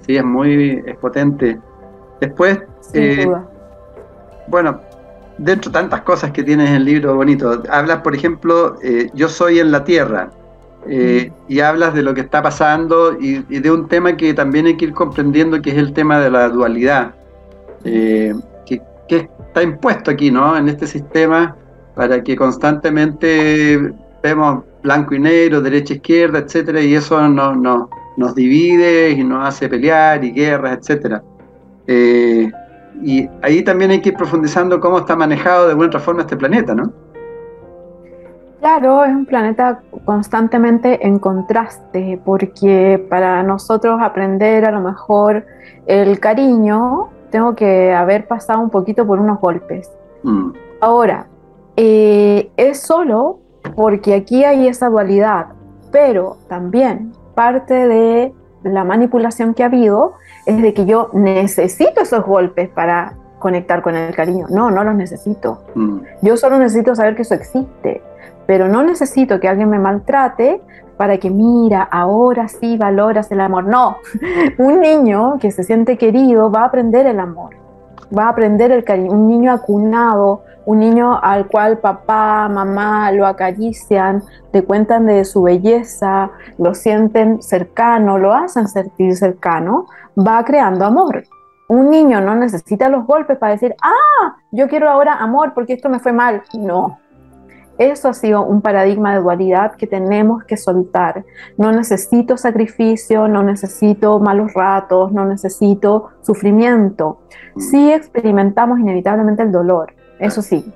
Sí, 0.06 0.18
es 0.18 0.24
muy 0.24 0.84
es 0.86 0.98
potente. 0.98 1.60
Después, 2.20 2.60
eh, 2.94 3.28
bueno, 4.48 4.80
dentro 5.38 5.72
de 5.72 5.80
tantas 5.80 6.02
cosas 6.02 6.32
que 6.32 6.44
tienes 6.44 6.70
en 6.70 6.76
el 6.76 6.86
libro 6.86 7.16
bonito, 7.16 7.64
hablas, 7.70 8.02
por 8.02 8.16
ejemplo, 8.16 8.78
eh, 8.84 9.10
yo 9.14 9.30
soy 9.30 9.60
en 9.60 9.72
la 9.72 9.84
tierra. 9.84 10.30
Eh, 10.90 11.32
y 11.50 11.60
hablas 11.60 11.94
de 11.94 12.02
lo 12.02 12.14
que 12.14 12.22
está 12.22 12.42
pasando 12.42 13.18
y, 13.20 13.40
de 13.40 13.72
un 13.72 13.90
tema 13.90 14.16
que 14.16 14.34
también 14.34 14.68
hay 14.68 14.78
que 14.78 14.86
ir 14.86 14.94
comprendiendo, 14.94 15.62
que 15.62 15.72
es 15.72 15.78
el 15.78 15.92
tema 15.92 16.20
de 16.20 16.30
la 16.30 16.48
dualidad, 16.48 17.14
eh, 17.84 18.34
que, 18.66 18.82
está 19.10 19.64
impuesto 19.64 20.12
aquí, 20.12 20.32
¿no? 20.32 20.58
En 20.58 20.68
este 20.70 20.86
sistema, 20.86 21.56
para 21.96 22.22
que 22.22 22.36
constantemente 22.36 23.94
vemos 24.22 24.64
blanco 24.84 25.16
y 25.16 25.20
negro, 25.20 25.62
derecha, 25.62 25.96
izquierda, 25.96 26.40
etcétera, 26.40 26.82
y 26.82 26.96
eso 26.96 27.20
no, 27.28 27.56
no, 27.56 27.90
nos 28.18 28.36
divide 28.36 29.12
y 29.12 29.24
nos 29.24 29.48
hace 29.48 29.70
pelear 29.70 30.24
y 30.24 30.32
guerras, 30.32 30.80
etcétera. 30.80 31.24
Eh, 31.88 32.52
y 33.04 33.30
ahí 33.42 33.64
también 33.64 33.92
hay 33.92 34.02
que 34.02 34.10
ir 34.10 34.16
profundizando 34.16 34.80
cómo 34.80 35.00
está 35.00 35.16
manejado 35.16 35.68
de 35.68 35.74
buena 35.74 35.88
otra 35.88 36.00
forma 36.00 36.22
este 36.22 36.36
planeta, 36.36 36.74
¿no? 36.74 36.92
Claro, 38.60 39.06
es 39.06 39.12
un 39.12 39.26
planeta 39.26 39.82
constantemente 40.04 41.06
en 41.06 41.20
contraste, 41.20 42.20
porque 42.26 43.06
para 43.10 43.44
nosotros 43.44 44.00
aprender 44.02 44.66
a 44.66 44.72
lo 44.72 44.82
mejor 44.82 45.46
el 45.86 46.20
cariño, 46.20 47.10
tengo 47.30 47.56
que 47.56 47.94
haber 47.94 48.28
pasado 48.28 48.60
un 48.60 48.70
poquito 48.70 49.06
por 49.06 49.20
unos 49.20 49.40
golpes. 49.40 49.92
Mm. 50.24 50.52
Ahora, 50.82 51.28
eh, 51.76 52.50
es 52.58 52.82
solo 52.82 53.40
porque 53.76 54.16
aquí 54.16 54.44
hay 54.44 54.68
esa 54.68 54.90
dualidad, 54.90 55.48
pero 55.92 56.38
también 56.48 57.14
parte 57.36 57.88
de 57.88 58.34
la 58.64 58.84
manipulación 58.84 59.54
que 59.54 59.64
ha 59.64 59.68
habido 59.68 60.14
es 60.46 60.62
de 60.62 60.74
que 60.74 60.86
yo 60.86 61.10
necesito 61.14 62.02
esos 62.02 62.26
golpes 62.26 62.70
para 62.70 63.14
conectar 63.40 63.82
con 63.82 63.96
el 63.96 64.16
cariño. 64.16 64.48
No, 64.50 64.72
no 64.72 64.84
los 64.84 64.96
necesito. 64.96 65.62
Mm. 65.76 66.00
Yo 66.22 66.38
solo 66.38 66.58
necesito 66.58 66.96
saber 66.96 67.16
que 67.16 67.22
eso 67.22 67.36
existe, 67.36 68.02
pero 68.46 68.68
no 68.68 68.84
necesito 68.84 69.40
que 69.40 69.48
alguien 69.48 69.70
me 69.70 69.80
maltrate 69.80 70.62
para 70.98 71.20
que 71.20 71.30
mira, 71.30 71.84
ahora 71.84 72.48
sí 72.48 72.78
valoras 72.78 73.32
el 73.32 73.42
amor. 73.42 73.66
No, 73.66 73.98
un 74.58 74.82
niño 74.82 75.38
que 75.40 75.52
se 75.52 75.64
siente 75.64 75.98
querido 75.98 76.52
va 76.52 76.62
a 76.62 76.66
aprender 76.66 77.06
el 77.06 77.20
amor, 77.20 77.56
va 78.16 78.26
a 78.26 78.30
aprender 78.30 78.72
el 78.72 78.84
cariño. 78.84 79.12
Un 79.12 79.28
niño 79.28 79.52
acunado, 79.52 80.44
un 80.66 80.80
niño 80.80 81.18
al 81.22 81.48
cual 81.48 81.80
papá, 81.80 82.50
mamá 82.50 83.12
lo 83.12 83.26
acarician, 83.26 84.22
le 84.52 84.64
cuentan 84.64 85.06
de 85.06 85.24
su 85.24 85.44
belleza, 85.44 86.30
lo 86.58 86.74
sienten 86.74 87.42
cercano, 87.42 88.18
lo 88.18 88.34
hacen 88.34 88.68
sentir 88.68 89.16
cercano, 89.16 89.86
va 90.18 90.44
creando 90.44 90.86
amor. 90.86 91.24
Un 91.70 91.90
niño 91.90 92.22
no 92.22 92.36
necesita 92.36 92.90
los 92.90 93.06
golpes 93.06 93.38
para 93.38 93.54
decir, 93.54 93.76
ah, 93.82 94.36
yo 94.52 94.68
quiero 94.68 94.90
ahora 94.90 95.16
amor 95.16 95.54
porque 95.54 95.74
esto 95.74 95.90
me 95.90 96.00
fue 96.00 96.14
mal. 96.14 96.44
No, 96.54 97.00
eso 97.78 98.10
ha 98.10 98.14
sido 98.14 98.44
un 98.44 98.62
paradigma 98.62 99.14
de 99.14 99.22
dualidad 99.22 99.76
que 99.76 99.88
tenemos 99.88 100.44
que 100.44 100.58
soltar. 100.58 101.26
No 101.58 101.72
necesito 101.72 102.38
sacrificio, 102.38 103.28
no 103.28 103.44
necesito 103.44 104.20
malos 104.20 104.54
ratos, 104.54 105.12
no 105.12 105.26
necesito 105.26 106.10
sufrimiento. 106.22 107.20
Sí 107.58 107.92
experimentamos 107.92 108.80
inevitablemente 108.80 109.44
el 109.44 109.52
dolor, 109.52 109.94
eso 110.20 110.42
sí, 110.42 110.72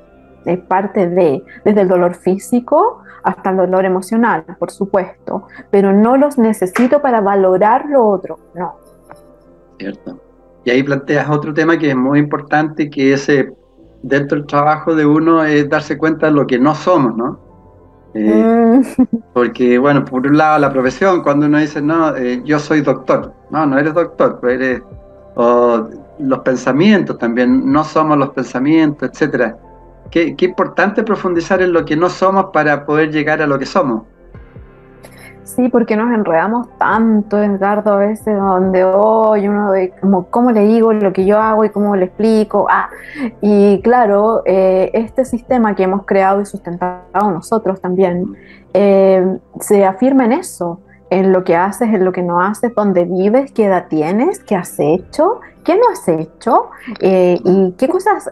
es 0.46 0.60
parte 0.60 1.08
de, 1.08 1.44
desde 1.64 1.82
el 1.82 1.88
dolor 1.88 2.16
físico 2.16 3.00
hasta 3.24 3.52
el 3.52 3.58
dolor 3.58 3.86
emocional, 3.86 4.44
por 4.58 4.72
supuesto, 4.72 5.48
pero 5.70 5.94
no 5.94 6.18
los 6.18 6.38
necesito 6.38 7.02
para 7.02 7.22
valorar 7.22 7.86
lo 7.88 8.08
otro, 8.08 8.40
no. 8.56 8.76
Cierto. 9.78 10.20
Y 10.64 10.72
ahí 10.72 10.84
planteas 10.84 11.30
otro 11.30 11.54
tema 11.54 11.78
que 11.78 11.90
es 11.90 11.96
muy 11.96 12.20
importante, 12.20 12.90
que 12.90 13.14
es 13.14 13.30
eh, 13.30 13.52
dentro 14.04 14.38
del 14.38 14.48
trabajo 14.48 14.96
de 14.96 15.06
uno 15.06 15.44
es 15.44 15.70
darse 15.70 15.98
cuenta 15.98 16.28
de 16.28 16.34
lo 16.34 16.48
que 16.48 16.60
no 16.60 16.76
somos, 16.76 17.16
¿no? 17.16 17.40
Eh, 18.14 18.82
mm. 19.00 19.04
Porque, 19.34 19.78
bueno, 19.78 20.04
por 20.04 20.26
un 20.28 20.38
lado 20.38 20.60
la 20.60 20.72
profesión, 20.72 21.22
cuando 21.22 21.46
uno 21.46 21.60
dice, 21.60 21.82
no, 21.82 22.16
eh, 22.16 22.42
yo 22.44 22.60
soy 22.60 22.82
doctor, 22.82 23.34
no, 23.50 23.66
no 23.66 23.78
eres 23.78 23.94
doctor, 23.94 24.40
pues 24.40 24.56
eres, 24.56 24.82
o 25.36 25.88
los 26.20 26.40
pensamientos 26.40 27.18
también, 27.18 27.72
no 27.72 27.84
somos 27.84 28.18
los 28.18 28.30
pensamientos, 28.30 29.10
etcétera. 29.10 29.58
Qué, 30.10 30.36
qué 30.36 30.46
importante 30.46 31.04
profundizar 31.04 31.62
en 31.62 31.72
lo 31.72 31.86
que 31.86 31.96
no 31.96 32.10
somos 32.10 32.48
para 32.52 32.86
poder 32.86 33.12
llegar 33.12 33.42
a 33.42 33.48
lo 33.48 33.58
que 33.58 33.66
somos. 33.66 34.04
Sí, 35.56 35.68
porque 35.68 35.98
nos 35.98 36.14
enredamos 36.14 36.70
tanto, 36.78 37.38
Edgardo, 37.38 37.92
a 37.94 37.98
veces 37.98 38.38
donde 38.38 38.86
hoy 38.86 39.50
uno 39.50 39.74
como 40.00 40.28
cómo 40.28 40.52
le 40.52 40.62
digo 40.62 40.94
lo 40.94 41.12
que 41.12 41.26
yo 41.26 41.40
hago 41.40 41.66
y 41.66 41.70
cómo 41.70 41.94
le 41.98 42.06
explico. 42.06 42.68
Ah, 42.70 42.90
y 43.42 43.82
claro, 43.82 44.44
eh, 44.46 44.92
este 44.94 45.26
sistema 45.26 45.76
que 45.76 45.84
hemos 45.84 46.06
creado 46.06 46.40
y 46.40 46.46
sustentado 46.46 47.32
nosotros 47.32 47.82
también 47.82 48.34
eh, 48.74 49.40
se 49.60 49.84
afirma 49.84 50.24
en 50.24 50.34
eso, 50.34 50.80
en 51.10 51.34
lo 51.34 51.44
que 51.44 51.58
haces, 51.58 51.90
en 51.90 52.06
lo 52.06 52.14
que 52.14 52.22
no 52.22 52.40
haces, 52.40 52.74
dónde 52.74 53.04
vives, 53.04 53.52
qué 53.52 53.66
edad 53.66 53.88
tienes, 53.90 54.40
qué 54.40 54.56
has 54.56 54.80
hecho, 54.80 55.42
qué 55.66 55.76
no 55.76 55.82
has 55.92 56.08
hecho 56.08 56.70
eh, 57.02 57.38
y 57.44 57.74
qué 57.74 57.90
cosas 57.90 58.32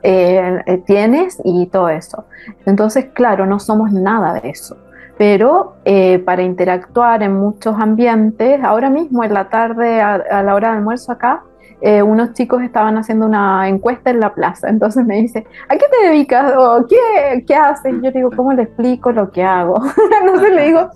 tienes 0.86 1.38
y 1.44 1.66
todo 1.66 1.90
eso. 1.90 2.24
Entonces, 2.66 3.08
claro, 3.14 3.46
no 3.46 3.60
somos 3.60 3.92
nada 3.92 4.36
de 4.36 4.52
eso 4.52 4.78
pero 5.20 5.74
eh, 5.84 6.20
para 6.20 6.44
interactuar 6.44 7.24
en 7.24 7.34
muchos 7.34 7.76
ambientes, 7.78 8.64
ahora 8.64 8.90
mismo 8.90 9.22
en 9.26 9.34
la 9.34 9.50
tarde, 9.50 10.00
a, 10.00 10.42
la 10.42 10.56
hora 10.56 10.72
de 10.72 10.78
almuerzo 10.78 11.12
acá, 11.12 11.44
eh, 11.82 12.02
unos 12.02 12.32
chicos 12.32 12.64
estaban 12.64 12.98
haciendo 12.98 13.26
una 13.26 13.68
encuesta 13.68 14.12
en 14.12 14.22
la 14.22 14.34
plaza, 14.34 14.70
entonces 14.70 15.06
me 15.06 15.18
dice, 15.18 15.46
¿a 15.68 15.76
qué 15.76 15.86
te 15.92 16.08
dedicas? 16.08 16.54
¿O 16.56 16.86
qué, 16.88 17.44
qué 17.46 17.54
haces? 17.54 17.96
Yo 18.02 18.12
digo, 18.14 18.30
¿cómo 18.34 18.54
le 18.54 18.64
explico 18.64 19.12
lo 19.12 19.30
que 19.30 19.44
hago? 19.44 19.82
entonces 20.22 20.54
le 20.54 20.68
digo, 20.68 20.90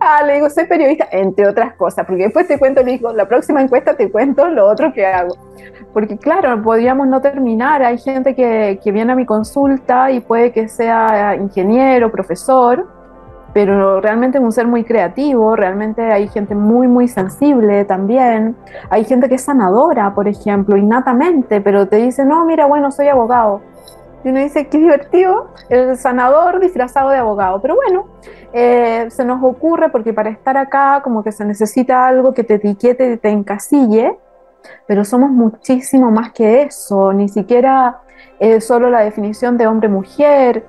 ah, 0.00 0.22
le 0.22 0.34
digo, 0.34 0.50
soy 0.50 0.66
periodista, 0.66 1.08
entre 1.10 1.48
otras 1.48 1.74
cosas, 1.74 2.04
porque 2.04 2.24
después 2.24 2.46
te 2.46 2.58
cuento, 2.58 2.82
le 2.82 2.92
digo, 2.92 3.14
la 3.14 3.26
próxima 3.26 3.62
encuesta 3.62 3.96
te 3.96 4.10
cuento 4.10 4.48
lo 4.48 4.68
otro 4.68 4.92
que 4.92 5.06
hago. 5.06 5.34
Porque 5.94 6.18
claro, 6.18 6.60
podríamos 6.62 7.06
no 7.06 7.22
terminar, 7.22 7.82
hay 7.82 7.96
gente 7.96 8.34
que, 8.34 8.78
que 8.84 8.92
viene 8.92 9.12
a 9.12 9.16
mi 9.16 9.24
consulta 9.24 10.10
y 10.10 10.20
puede 10.20 10.52
que 10.52 10.68
sea 10.68 11.36
ingeniero, 11.36 12.12
profesor, 12.12 13.00
pero 13.52 14.00
realmente 14.00 14.38
es 14.38 14.44
un 14.44 14.52
ser 14.52 14.66
muy 14.66 14.84
creativo, 14.84 15.54
realmente 15.56 16.02
hay 16.02 16.28
gente 16.28 16.54
muy, 16.54 16.88
muy 16.88 17.08
sensible 17.08 17.84
también, 17.84 18.56
hay 18.88 19.04
gente 19.04 19.28
que 19.28 19.34
es 19.34 19.42
sanadora, 19.42 20.14
por 20.14 20.28
ejemplo, 20.28 20.76
innatamente, 20.76 21.60
pero 21.60 21.86
te 21.86 21.96
dice, 21.96 22.24
no, 22.24 22.44
mira, 22.44 22.66
bueno, 22.66 22.90
soy 22.90 23.08
abogado. 23.08 23.60
Y 24.24 24.28
uno 24.28 24.38
dice, 24.38 24.68
qué 24.68 24.78
divertido, 24.78 25.50
el 25.68 25.96
sanador 25.96 26.60
disfrazado 26.60 27.10
de 27.10 27.18
abogado. 27.18 27.60
Pero 27.60 27.74
bueno, 27.74 28.06
eh, 28.52 29.06
se 29.10 29.24
nos 29.24 29.42
ocurre 29.42 29.88
porque 29.88 30.12
para 30.12 30.30
estar 30.30 30.56
acá 30.56 31.00
como 31.02 31.24
que 31.24 31.32
se 31.32 31.44
necesita 31.44 32.06
algo 32.06 32.32
que 32.32 32.44
te 32.44 32.54
etiquete 32.54 33.14
y 33.14 33.16
te 33.16 33.30
encasille, 33.30 34.16
pero 34.86 35.04
somos 35.04 35.30
muchísimo 35.30 36.10
más 36.10 36.32
que 36.32 36.62
eso, 36.62 37.12
ni 37.12 37.28
siquiera 37.28 37.98
es 38.38 38.64
solo 38.64 38.90
la 38.90 39.00
definición 39.00 39.58
de 39.58 39.66
hombre-mujer, 39.66 40.64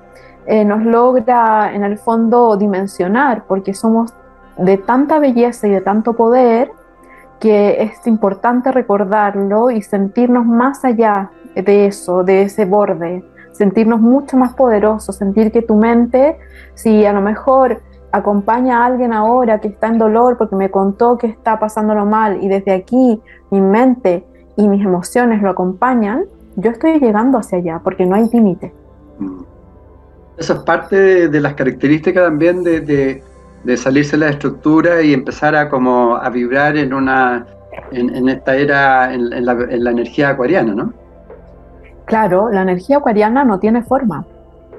eh, 0.46 0.64
nos 0.64 0.84
logra 0.84 1.74
en 1.74 1.84
el 1.84 1.98
fondo 1.98 2.56
dimensionar, 2.56 3.44
porque 3.46 3.74
somos 3.74 4.12
de 4.56 4.76
tanta 4.78 5.18
belleza 5.18 5.66
y 5.66 5.70
de 5.70 5.80
tanto 5.80 6.14
poder 6.14 6.70
que 7.40 7.82
es 7.82 8.06
importante 8.06 8.72
recordarlo 8.72 9.70
y 9.70 9.82
sentirnos 9.82 10.46
más 10.46 10.84
allá 10.84 11.30
de 11.54 11.86
eso, 11.86 12.24
de 12.24 12.42
ese 12.42 12.64
borde, 12.64 13.24
sentirnos 13.52 14.00
mucho 14.00 14.36
más 14.36 14.54
poderosos, 14.54 15.16
sentir 15.16 15.52
que 15.52 15.62
tu 15.62 15.74
mente, 15.74 16.38
si 16.74 17.04
a 17.04 17.12
lo 17.12 17.20
mejor 17.20 17.82
acompaña 18.12 18.82
a 18.82 18.86
alguien 18.86 19.12
ahora 19.12 19.58
que 19.58 19.68
está 19.68 19.88
en 19.88 19.98
dolor 19.98 20.38
porque 20.38 20.56
me 20.56 20.70
contó 20.70 21.18
que 21.18 21.26
está 21.26 21.58
pasándolo 21.58 22.06
mal 22.06 22.42
y 22.42 22.48
desde 22.48 22.72
aquí 22.72 23.20
mi 23.50 23.60
mente 23.60 24.24
y 24.56 24.68
mis 24.68 24.84
emociones 24.84 25.42
lo 25.42 25.50
acompañan, 25.50 26.24
yo 26.56 26.70
estoy 26.70 27.00
llegando 27.00 27.38
hacia 27.38 27.58
allá 27.58 27.80
porque 27.82 28.06
no 28.06 28.14
hay 28.14 28.28
límite. 28.28 28.72
Eso 30.36 30.54
es 30.54 30.58
parte 30.60 31.28
de, 31.28 31.40
las 31.40 31.54
características 31.54 32.24
también 32.24 32.64
de, 32.64 33.22
salirse 33.76 34.12
de 34.12 34.26
la 34.26 34.30
estructura 34.30 35.02
y 35.02 35.12
empezar 35.14 35.54
a 35.54 35.68
como 35.68 36.16
a 36.16 36.28
vibrar 36.28 36.76
en 36.76 36.92
una 36.92 37.46
en, 37.92 38.28
esta 38.28 38.56
era 38.56 39.12
en, 39.12 39.44
la, 39.44 39.52
energía 39.90 40.30
acuariana, 40.30 40.74
¿no? 40.74 40.92
Claro, 42.04 42.50
la 42.50 42.62
energía 42.62 42.98
acuariana 42.98 43.44
no 43.44 43.58
tiene 43.58 43.82
forma, 43.82 44.26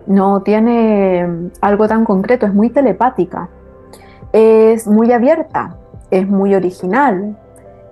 no 0.08 0.42
tiene 0.42 1.26
mm, 1.26 1.52
algo 1.62 1.88
tan 1.88 2.06
concreto, 2.06 2.46
es 2.46 2.54
muy 2.54 2.70
telepática, 2.70 3.50
es 4.32 4.88
muy 4.88 5.12
abierta, 5.12 5.76
es 6.12 6.28
muy 6.28 6.54
original, 6.54 7.36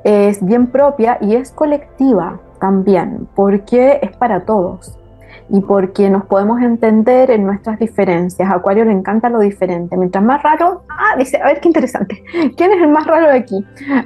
es 0.03 0.45
bien 0.45 0.67
propia 0.67 1.17
y 1.21 1.35
es 1.35 1.51
colectiva 1.51 2.39
también, 2.59 3.27
porque 3.35 3.99
es 4.01 4.15
para 4.15 4.41
todos 4.41 4.97
y 5.53 5.61
porque 5.61 6.09
nos 6.09 6.25
podemos 6.25 6.59
entender 6.63 7.29
en 7.29 7.45
nuestras 7.45 7.77
diferencias. 7.77 8.49
A 8.49 8.55
Acuario 8.55 8.85
le 8.85 8.91
encanta 8.91 9.29
lo 9.29 9.39
diferente. 9.39 9.95
Mientras 9.95 10.23
más 10.23 10.41
raro, 10.41 10.81
ah, 10.89 11.15
dice, 11.15 11.39
a 11.39 11.45
ver 11.45 11.61
qué 11.61 11.69
interesante. 11.69 12.23
¿Quién 12.57 12.71
es 12.71 12.81
el 12.81 12.89
más 12.89 13.05
raro 13.05 13.27
de 13.27 13.37
aquí? 13.37 13.63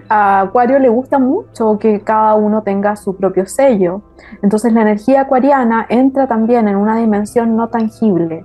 A 0.09 0.41
Acuario 0.41 0.77
le 0.77 0.89
gusta 0.89 1.19
mucho 1.19 1.79
que 1.79 2.01
cada 2.01 2.35
uno 2.35 2.63
tenga 2.63 2.97
su 2.97 3.15
propio 3.15 3.45
sello. 3.45 4.01
Entonces 4.41 4.73
la 4.73 4.81
energía 4.81 5.21
acuariana 5.21 5.85
entra 5.87 6.27
también 6.27 6.67
en 6.67 6.75
una 6.75 6.97
dimensión 6.97 7.55
no 7.55 7.69
tangible, 7.69 8.43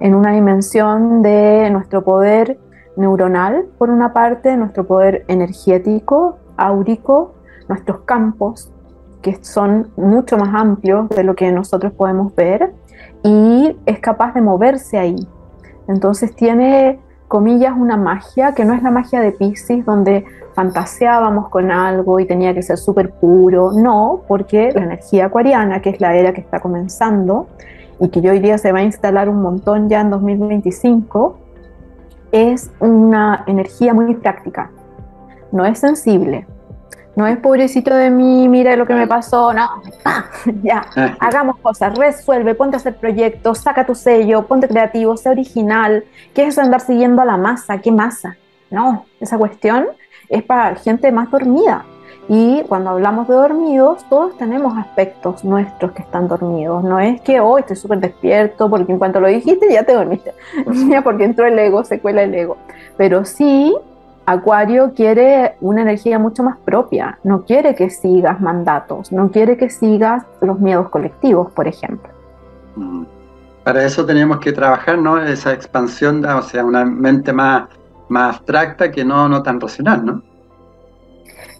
en 0.00 0.16
una 0.16 0.32
dimensión 0.32 1.22
de 1.22 1.70
nuestro 1.70 2.02
poder 2.02 2.58
neuronal, 2.96 3.66
por 3.78 3.90
una 3.90 4.12
parte, 4.12 4.56
nuestro 4.56 4.88
poder 4.88 5.24
energético, 5.28 6.38
áurico, 6.56 7.36
nuestros 7.68 8.00
campos, 8.00 8.72
que 9.22 9.42
son 9.42 9.90
mucho 9.96 10.36
más 10.36 10.54
amplios 10.54 11.08
de 11.10 11.24
lo 11.24 11.34
que 11.34 11.52
nosotros 11.52 11.92
podemos 11.92 12.34
ver 12.34 12.72
y 13.22 13.76
es 13.86 13.98
capaz 14.00 14.34
de 14.34 14.40
moverse 14.40 14.98
ahí. 14.98 15.28
Entonces 15.88 16.34
tiene 16.34 16.98
comillas, 17.28 17.74
una 17.76 17.96
magia 17.96 18.54
que 18.54 18.64
no 18.64 18.74
es 18.74 18.82
la 18.82 18.90
magia 18.90 19.20
de 19.20 19.32
Pisces, 19.32 19.84
donde 19.84 20.24
fantaseábamos 20.54 21.48
con 21.48 21.70
algo 21.70 22.18
y 22.18 22.26
tenía 22.26 22.52
que 22.54 22.62
ser 22.62 22.76
súper 22.76 23.10
puro. 23.10 23.72
No, 23.72 24.22
porque 24.26 24.72
la 24.74 24.82
energía 24.82 25.26
acuariana, 25.26 25.80
que 25.80 25.90
es 25.90 26.00
la 26.00 26.16
era 26.16 26.32
que 26.32 26.40
está 26.40 26.60
comenzando 26.60 27.46
y 28.00 28.08
que 28.08 28.20
yo 28.20 28.32
día 28.32 28.58
se 28.58 28.72
va 28.72 28.80
a 28.80 28.82
instalar 28.82 29.28
un 29.28 29.42
montón 29.42 29.88
ya 29.88 30.00
en 30.00 30.10
2025, 30.10 31.38
es 32.32 32.70
una 32.80 33.44
energía 33.46 33.94
muy 33.94 34.14
práctica. 34.14 34.70
No 35.52 35.64
es 35.64 35.78
sensible, 35.78 36.46
no 37.16 37.26
es 37.26 37.38
pobrecito 37.38 37.94
de 37.94 38.10
mí, 38.10 38.48
mira 38.48 38.76
lo 38.76 38.86
que 38.86 38.94
me 38.94 39.06
pasó, 39.06 39.52
no, 39.52 39.82
ya, 40.62 40.86
hagamos 41.18 41.58
cosas, 41.58 41.96
resuelve, 41.96 42.54
ponte 42.54 42.76
a 42.76 42.78
hacer 42.78 42.96
proyectos, 42.96 43.58
saca 43.58 43.84
tu 43.84 43.94
sello, 43.94 44.46
ponte 44.46 44.68
creativo, 44.68 45.16
sé 45.16 45.28
original. 45.28 46.04
¿Qué 46.34 46.42
es 46.42 46.48
eso 46.50 46.60
andar 46.60 46.80
siguiendo 46.80 47.22
a 47.22 47.24
la 47.24 47.36
masa? 47.36 47.78
¿Qué 47.78 47.90
masa? 47.90 48.36
No, 48.70 49.06
esa 49.20 49.38
cuestión 49.38 49.86
es 50.28 50.42
para 50.42 50.76
gente 50.76 51.10
más 51.10 51.30
dormida. 51.30 51.84
Y 52.28 52.62
cuando 52.68 52.90
hablamos 52.90 53.26
de 53.26 53.34
dormidos, 53.34 54.04
todos 54.08 54.38
tenemos 54.38 54.78
aspectos 54.78 55.44
nuestros 55.44 55.90
que 55.90 56.02
están 56.02 56.28
dormidos. 56.28 56.84
No 56.84 57.00
es 57.00 57.20
que 57.22 57.40
hoy 57.40 57.62
estoy 57.62 57.74
súper 57.74 57.98
despierto 57.98 58.70
porque 58.70 58.92
en 58.92 59.00
cuanto 59.00 59.18
lo 59.18 59.26
dijiste 59.26 59.66
ya 59.68 59.82
te 59.82 59.94
dormiste. 59.94 60.32
Porque 61.02 61.24
entró 61.24 61.46
el 61.46 61.58
ego, 61.58 61.82
se 61.82 61.98
cuela 61.98 62.22
el 62.22 62.32
ego. 62.32 62.56
Pero 62.96 63.24
sí 63.24 63.74
Acuario 64.26 64.92
quiere 64.94 65.56
una 65.60 65.82
energía 65.82 66.18
mucho 66.18 66.42
más 66.42 66.56
propia, 66.58 67.18
no 67.24 67.44
quiere 67.44 67.74
que 67.74 67.90
sigas 67.90 68.40
mandatos, 68.40 69.10
no 69.10 69.30
quiere 69.30 69.56
que 69.56 69.70
sigas 69.70 70.24
los 70.40 70.60
miedos 70.60 70.88
colectivos, 70.90 71.50
por 71.52 71.66
ejemplo. 71.66 72.10
Mm. 72.76 73.04
Para 73.64 73.84
eso 73.84 74.06
tenemos 74.06 74.38
que 74.38 74.52
trabajar, 74.52 74.98
¿no? 74.98 75.22
Esa 75.22 75.52
expansión, 75.52 76.24
o 76.24 76.42
sea, 76.42 76.64
una 76.64 76.84
mente 76.84 77.32
más, 77.32 77.68
más 78.08 78.36
abstracta 78.36 78.90
que 78.90 79.04
no, 79.04 79.28
no 79.28 79.42
tan 79.42 79.60
racional, 79.60 80.04
¿no? 80.04 80.22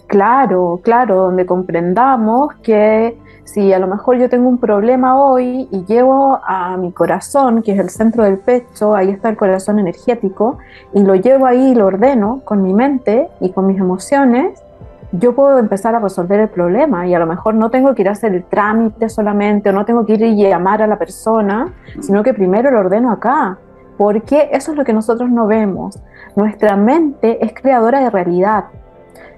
Claro, 0.06 0.80
claro, 0.82 1.16
donde 1.16 1.46
comprendamos 1.46 2.54
que 2.62 3.16
si 3.52 3.72
a 3.72 3.80
lo 3.80 3.88
mejor 3.88 4.16
yo 4.16 4.28
tengo 4.28 4.48
un 4.48 4.58
problema 4.58 5.20
hoy 5.20 5.68
y 5.72 5.84
llevo 5.84 6.38
a 6.44 6.76
mi 6.76 6.92
corazón, 6.92 7.62
que 7.62 7.72
es 7.72 7.80
el 7.80 7.90
centro 7.90 8.22
del 8.22 8.38
pecho, 8.38 8.94
ahí 8.94 9.10
está 9.10 9.28
el 9.28 9.36
corazón 9.36 9.80
energético, 9.80 10.58
y 10.94 11.02
lo 11.02 11.16
llevo 11.16 11.46
ahí 11.46 11.72
y 11.72 11.74
lo 11.74 11.86
ordeno 11.86 12.42
con 12.44 12.62
mi 12.62 12.72
mente 12.72 13.28
y 13.40 13.50
con 13.50 13.66
mis 13.66 13.78
emociones, 13.78 14.62
yo 15.10 15.34
puedo 15.34 15.58
empezar 15.58 15.96
a 15.96 15.98
resolver 15.98 16.38
el 16.38 16.48
problema 16.48 17.08
y 17.08 17.14
a 17.14 17.18
lo 17.18 17.26
mejor 17.26 17.54
no 17.56 17.70
tengo 17.70 17.92
que 17.96 18.02
ir 18.02 18.08
a 18.08 18.12
hacer 18.12 18.32
el 18.36 18.44
trámite 18.44 19.08
solamente 19.08 19.70
o 19.70 19.72
no 19.72 19.84
tengo 19.84 20.06
que 20.06 20.12
ir 20.12 20.22
y 20.22 20.36
llamar 20.36 20.82
a 20.82 20.86
la 20.86 20.96
persona, 20.96 21.72
sino 21.98 22.22
que 22.22 22.32
primero 22.32 22.70
lo 22.70 22.78
ordeno 22.78 23.10
acá, 23.10 23.58
porque 23.98 24.48
eso 24.52 24.70
es 24.70 24.78
lo 24.78 24.84
que 24.84 24.92
nosotros 24.92 25.28
no 25.28 25.48
vemos. 25.48 25.98
Nuestra 26.36 26.76
mente 26.76 27.44
es 27.44 27.52
creadora 27.52 27.98
de 27.98 28.10
realidad. 28.10 28.66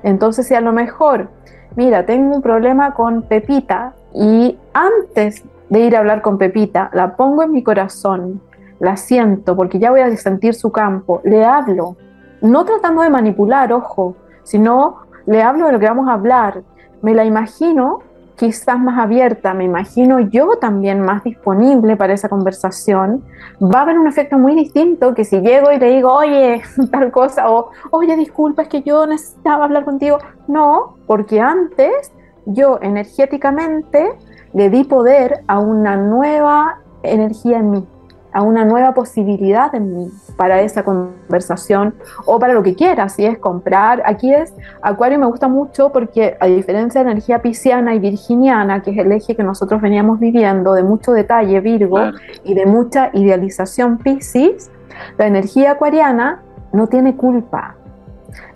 Entonces, 0.02 0.46
si 0.46 0.54
a 0.54 0.60
lo 0.60 0.72
mejor, 0.72 1.30
mira, 1.76 2.04
tengo 2.04 2.36
un 2.36 2.42
problema 2.42 2.92
con 2.92 3.22
Pepita, 3.22 3.94
y 4.14 4.58
antes 4.72 5.44
de 5.68 5.80
ir 5.80 5.96
a 5.96 6.00
hablar 6.00 6.22
con 6.22 6.38
Pepita, 6.38 6.90
la 6.92 7.16
pongo 7.16 7.42
en 7.42 7.52
mi 7.52 7.62
corazón, 7.62 8.40
la 8.78 8.96
siento, 8.96 9.56
porque 9.56 9.78
ya 9.78 9.90
voy 9.90 10.00
a 10.00 10.16
sentir 10.16 10.54
su 10.54 10.70
campo, 10.72 11.20
le 11.24 11.44
hablo, 11.44 11.96
no 12.40 12.64
tratando 12.64 13.02
de 13.02 13.10
manipular, 13.10 13.72
ojo, 13.72 14.16
sino 14.42 14.96
le 15.26 15.42
hablo 15.42 15.66
de 15.66 15.72
lo 15.72 15.78
que 15.78 15.86
vamos 15.86 16.08
a 16.08 16.14
hablar, 16.14 16.62
me 17.00 17.14
la 17.14 17.24
imagino 17.24 18.00
quizás 18.36 18.78
más 18.78 18.98
abierta, 18.98 19.54
me 19.54 19.64
imagino 19.64 20.18
yo 20.18 20.56
también 20.60 21.00
más 21.00 21.22
disponible 21.22 21.96
para 21.96 22.12
esa 22.12 22.28
conversación, 22.28 23.22
va 23.62 23.80
a 23.80 23.82
haber 23.82 23.98
un 23.98 24.08
efecto 24.08 24.36
muy 24.36 24.54
distinto 24.54 25.14
que 25.14 25.24
si 25.24 25.40
llego 25.40 25.70
y 25.70 25.78
le 25.78 25.90
digo, 25.90 26.12
oye, 26.12 26.60
tal 26.90 27.12
cosa, 27.12 27.50
o 27.50 27.70
oye, 27.92 28.16
disculpa, 28.16 28.62
es 28.62 28.68
que 28.68 28.82
yo 28.82 29.06
necesitaba 29.06 29.64
hablar 29.64 29.84
contigo. 29.84 30.18
No, 30.48 30.96
porque 31.06 31.40
antes 31.40 32.12
yo 32.47 32.78
energéticamente 32.82 34.11
le 34.53 34.70
di 34.70 34.84
poder 34.84 35.43
a 35.47 35.59
una 35.59 35.97
nueva 35.97 36.78
energía 37.03 37.59
en 37.59 37.70
mí, 37.70 37.86
a 38.32 38.43
una 38.43 38.64
nueva 38.64 38.95
posibilidad 38.95 39.74
en 39.74 39.97
mí 39.97 40.11
para 40.36 40.61
esa 40.62 40.82
conversación 40.84 41.95
o 42.26 42.38
para 42.38 42.55
lo 42.55 42.62
que 42.62 42.74
quiera, 42.74 43.09
si 43.09 43.24
es 43.24 43.38
comprar. 43.38 44.03
Aquí 44.05 44.32
es, 44.32 44.55
Acuario 44.82 45.18
me 45.18 45.26
gusta 45.26 45.49
mucho 45.49 45.90
porque 45.90 46.36
a 46.40 46.47
diferencia 46.47 47.03
de 47.03 47.11
energía 47.11 47.43
pisciana 47.43 47.95
y 47.95 47.99
virginiana, 47.99 48.82
que 48.82 48.90
es 48.90 48.99
el 48.99 49.12
eje 49.12 49.36
que 49.36 49.43
nosotros 49.43 49.80
veníamos 49.80 50.18
viviendo, 50.18 50.74
de 50.74 50.82
mucho 50.82 51.12
detalle 51.12 51.61
Virgo 51.61 51.99
y 52.45 52.55
de 52.55 52.66
mucha 52.66 53.11
idealización 53.12 53.99
Piscis, 53.99 54.70
la 55.18 55.26
energía 55.26 55.72
acuariana 55.72 56.43
no 56.72 56.86
tiene 56.86 57.16
culpa, 57.16 57.76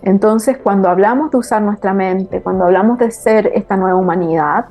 entonces, 0.01 0.57
cuando 0.57 0.89
hablamos 0.89 1.31
de 1.31 1.37
usar 1.37 1.61
nuestra 1.61 1.93
mente, 1.93 2.41
cuando 2.41 2.65
hablamos 2.65 2.97
de 2.99 3.11
ser 3.11 3.51
esta 3.53 3.75
nueva 3.75 3.97
humanidad, 3.97 4.65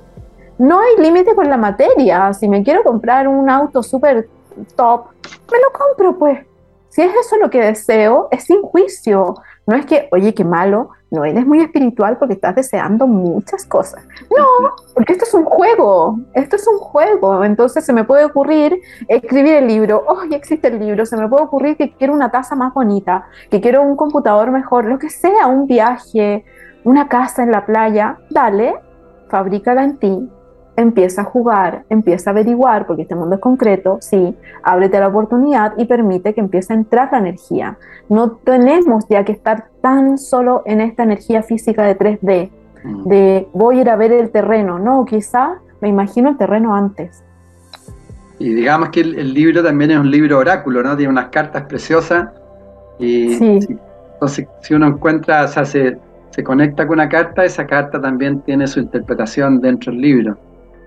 no 0.58 0.80
hay 0.80 0.96
límite 0.98 1.34
con 1.34 1.48
la 1.50 1.56
materia. 1.56 2.32
Si 2.32 2.48
me 2.48 2.62
quiero 2.62 2.82
comprar 2.82 3.28
un 3.28 3.50
auto 3.50 3.82
súper 3.82 4.28
top, 4.74 5.06
me 5.52 5.58
lo 5.58 5.78
compro 5.78 6.18
pues. 6.18 6.46
Si 6.88 7.02
es 7.02 7.14
eso 7.14 7.36
lo 7.36 7.50
que 7.50 7.60
deseo, 7.60 8.28
es 8.30 8.44
sin 8.44 8.62
juicio. 8.62 9.34
No 9.66 9.74
es 9.74 9.84
que, 9.84 10.08
oye, 10.12 10.32
qué 10.32 10.44
malo, 10.44 10.90
no 11.10 11.24
eres 11.24 11.46
muy 11.46 11.60
espiritual 11.60 12.18
porque 12.18 12.34
estás 12.34 12.54
deseando 12.54 13.06
muchas 13.06 13.64
cosas. 13.66 14.04
No, 14.36 14.74
porque 14.94 15.12
esto 15.12 15.24
es 15.24 15.34
un 15.34 15.44
juego, 15.44 16.18
esto 16.34 16.56
es 16.56 16.66
un 16.66 16.78
juego. 16.78 17.44
Entonces 17.44 17.84
se 17.84 17.92
me 17.92 18.04
puede 18.04 18.24
ocurrir 18.24 18.78
escribir 19.08 19.54
el 19.54 19.66
libro, 19.66 20.04
oh, 20.06 20.24
ya 20.30 20.36
existe 20.36 20.68
el 20.68 20.78
libro, 20.78 21.04
se 21.04 21.16
me 21.16 21.28
puede 21.28 21.44
ocurrir 21.44 21.76
que 21.76 21.92
quiero 21.92 22.14
una 22.14 22.30
taza 22.30 22.54
más 22.54 22.74
bonita, 22.74 23.26
que 23.50 23.60
quiero 23.60 23.82
un 23.82 23.96
computador 23.96 24.50
mejor, 24.50 24.84
lo 24.84 24.98
que 24.98 25.10
sea, 25.10 25.46
un 25.46 25.66
viaje, 25.66 26.44
una 26.84 27.08
casa 27.08 27.42
en 27.42 27.50
la 27.50 27.66
playa. 27.66 28.18
Dale, 28.30 28.76
fabrícala 29.28 29.84
en 29.84 29.98
ti, 29.98 30.30
empieza 30.76 31.22
a 31.22 31.24
jugar, 31.24 31.84
empieza 31.88 32.30
a 32.30 32.32
averiguar, 32.32 32.86
porque 32.86 33.02
este 33.02 33.14
mundo 33.14 33.36
es 33.36 33.40
concreto, 33.40 33.98
sí, 34.00 34.36
ábrete 34.62 35.00
la 35.00 35.08
oportunidad 35.08 35.72
y 35.76 35.86
permite 35.86 36.34
que 36.34 36.40
empiece 36.40 36.72
a 36.72 36.76
entrar 36.76 37.08
la 37.12 37.18
energía. 37.18 37.78
No 38.08 38.32
tenemos 38.32 39.06
ya 39.08 39.24
que 39.24 39.32
estar 39.32 39.68
tan 39.80 40.18
solo 40.18 40.62
en 40.66 40.80
esta 40.80 41.02
energía 41.02 41.42
física 41.42 41.84
de 41.84 41.98
3D, 41.98 42.50
mm. 42.84 43.08
de 43.08 43.48
voy 43.52 43.78
a 43.78 43.80
ir 43.80 43.90
a 43.90 43.96
ver 43.96 44.12
el 44.12 44.30
terreno, 44.30 44.78
no, 44.78 45.04
quizá 45.04 45.54
me 45.80 45.88
imagino 45.88 46.30
el 46.30 46.36
terreno 46.36 46.74
antes. 46.74 47.22
Y 48.38 48.52
digamos 48.52 48.90
que 48.90 49.00
el, 49.00 49.32
libro 49.32 49.62
también 49.62 49.92
es 49.92 49.98
un 49.98 50.10
libro 50.10 50.38
oráculo, 50.38 50.82
¿no? 50.82 50.94
Tiene 50.94 51.10
unas 51.10 51.28
cartas 51.28 51.62
preciosas 51.64 52.28
y 52.98 53.34
sí. 53.34 53.78
entonces 54.12 54.46
si 54.60 54.74
uno 54.74 54.88
encuentra, 54.88 55.44
o 55.44 55.48
sea, 55.48 55.64
se, 55.64 55.96
se 56.30 56.44
conecta 56.44 56.86
con 56.86 56.98
una 56.98 57.08
carta, 57.08 57.46
esa 57.46 57.66
carta 57.66 57.98
también 57.98 58.42
tiene 58.42 58.66
su 58.66 58.80
interpretación 58.80 59.58
dentro 59.62 59.90
del 59.90 60.02
libro. 60.02 60.38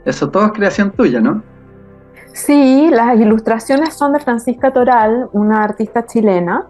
Eso 0.05 0.29
todo 0.29 0.45
es 0.45 0.51
creación 0.53 0.91
tuya, 0.91 1.19
¿no? 1.19 1.43
Sí, 2.33 2.89
las 2.91 3.19
ilustraciones 3.19 3.93
son 3.93 4.13
de 4.13 4.19
Francisca 4.19 4.71
Toral, 4.71 5.29
una 5.33 5.63
artista 5.63 6.05
chilena. 6.05 6.67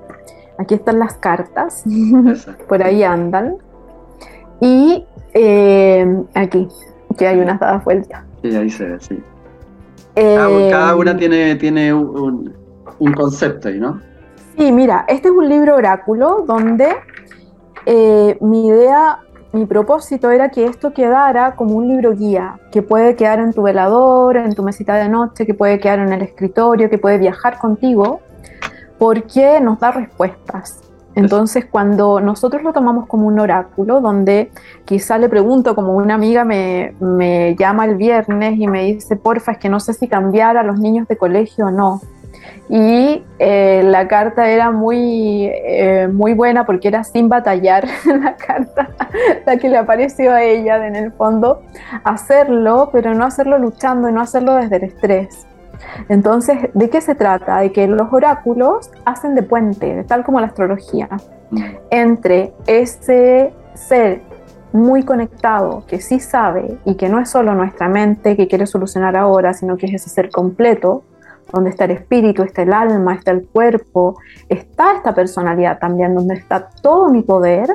Aquí 0.57 0.75
están 0.75 0.99
las 0.99 1.13
cartas, 1.17 1.84
por 2.67 2.84
ahí 2.84 3.03
andan. 3.03 3.57
Y 4.59 5.05
eh, 5.34 6.23
aquí, 6.34 6.67
que 7.17 7.27
hay 7.27 7.39
unas 7.39 7.59
dadas 7.59 7.84
vueltas. 7.84 8.23
Sí, 8.41 8.55
ahí 8.55 8.69
se 8.69 8.86
ve, 8.86 8.99
sí. 8.99 9.23
Eh, 10.15 10.67
cada 10.71 10.95
una 10.95 11.15
tiene, 11.15 11.55
tiene 11.55 11.93
un, 11.93 12.53
concepto 13.15 13.69
ahí, 13.69 13.80
¿no? 13.80 14.01
Sí, 14.57 14.71
mira, 14.71 15.05
este 15.07 15.30
es 15.30 15.34
un 15.34 15.47
libro 15.47 15.75
oráculo 15.75 16.43
donde 16.45 16.89
eh, 17.86 18.38
mi 18.41 18.67
idea 18.67 19.19
mi 19.52 19.66
propósito 19.66 20.30
era 20.30 20.50
que 20.50 20.66
esto 20.66 20.93
quedara 20.93 21.56
como 21.56 21.76
un 21.76 21.88
libro 21.88 22.16
guía, 22.16 22.60
que 22.72 22.84
puede 22.84 23.16
quedar 23.16 23.39
en 23.39 23.52
tu 23.52 23.64
velador, 23.64 24.38
en 24.38 24.54
tu 24.54 24.62
mesita 24.62 24.95
de 24.95 25.10
noche, 25.10 25.45
que 25.45 25.56
puede 25.56 25.80
quedar 25.80 26.00
en 26.00 26.14
el 26.14 26.22
escritorio, 26.22 26.89
que 26.89 27.00
puede 27.00 27.18
viajar 27.18 27.58
contigo, 27.58 28.20
porque 29.00 29.60
nos 29.60 29.80
da 29.80 29.91
respuestas. 29.91 30.80
Entonces, 31.16 31.66
cuando 31.66 32.22
nosotros 32.22 32.62
lo 32.62 32.74
tomamos 32.74 33.08
como 33.08 33.28
un 33.28 33.39
oráculo, 33.39 34.02
donde 34.02 34.52
quizá 34.86 35.18
le 35.18 35.28
pregunto, 35.28 35.74
como 35.74 35.93
una 35.93 36.14
amiga 36.14 36.45
me, 36.45 36.93
me 37.00 37.56
llama 37.56 37.86
el 37.86 37.95
viernes 37.95 38.60
y 38.60 38.68
me 38.68 38.86
dice, 38.86 39.16
porfa, 39.16 39.54
es 39.54 39.58
que 39.58 39.70
no 39.70 39.80
sé 39.80 39.93
si 39.93 40.08
cambiar 40.08 40.58
a 40.58 40.64
los 40.64 40.80
niños 40.80 41.08
de 41.08 41.18
colegio 41.18 41.66
o 41.66 41.72
no 41.72 42.02
y 42.70 43.26
eh, 43.40 43.82
la 43.84 44.08
carta 44.08 44.48
era 44.50 44.72
muy, 44.72 45.50
eh, 45.52 46.08
muy 46.12 46.34
buena 46.34 46.66
porque 46.66 46.88
era 46.88 47.04
sin 47.04 47.28
batallar 47.28 47.88
la 48.06 48.36
carta, 48.36 48.90
la 49.46 49.58
que 49.58 49.70
le 49.70 49.78
apareció 49.78 50.32
a 50.32 50.44
ella 50.44 50.86
en 50.86 50.96
el 50.96 51.12
fondo, 51.12 51.64
hacerlo, 52.04 52.90
pero 52.92 53.14
no 53.14 53.26
hacerlo 53.26 53.58
luchando 53.58 54.08
y 54.10 54.12
no 54.12 54.22
hacerlo 54.22 54.56
desde 54.56 54.78
el 54.78 54.84
estrés. 54.84 55.48
Entonces, 56.10 56.70
¿de 56.74 56.90
qué 56.90 57.02
se 57.02 57.16
trata? 57.16 57.60
De 57.60 57.72
que 57.72 57.88
los 57.88 58.12
oráculos 58.12 58.92
hacen 59.06 59.34
de 59.36 59.44
puente, 59.44 60.04
tal 60.04 60.24
como 60.24 60.40
la 60.40 60.48
astrología, 60.48 61.10
mm. 61.52 61.62
entre 61.90 62.54
ese 62.68 63.54
ser 63.74 64.22
muy 64.72 65.04
conectado, 65.04 65.84
que 65.88 66.00
sí 66.00 66.20
sabe 66.20 66.78
y 66.86 66.96
que 66.96 67.10
no 67.10 67.20
es 67.20 67.30
solo 67.30 67.56
nuestra 67.56 67.90
mente 67.90 68.36
que 68.36 68.48
quiere 68.48 68.68
solucionar 68.68 69.16
ahora, 69.16 69.54
sino 69.54 69.78
que 69.78 69.88
es 69.88 69.94
ese 69.94 70.10
ser 70.10 70.30
completo, 70.30 71.04
donde 71.52 71.70
está 71.70 71.86
el 71.86 71.91
espíritu, 71.91 72.43
está 72.43 72.62
el 72.62 72.74
alma, 72.74 73.16
está 73.16 73.32
el 73.32 73.45
cuerpo, 73.47 74.18
está 74.47 74.93
esta 74.93 75.14
personalidad 75.14 75.80
también, 75.80 76.16
donde 76.16 76.36
está 76.36 76.70
todo 76.82 77.10
mi 77.10 77.22
poder, 77.22 77.70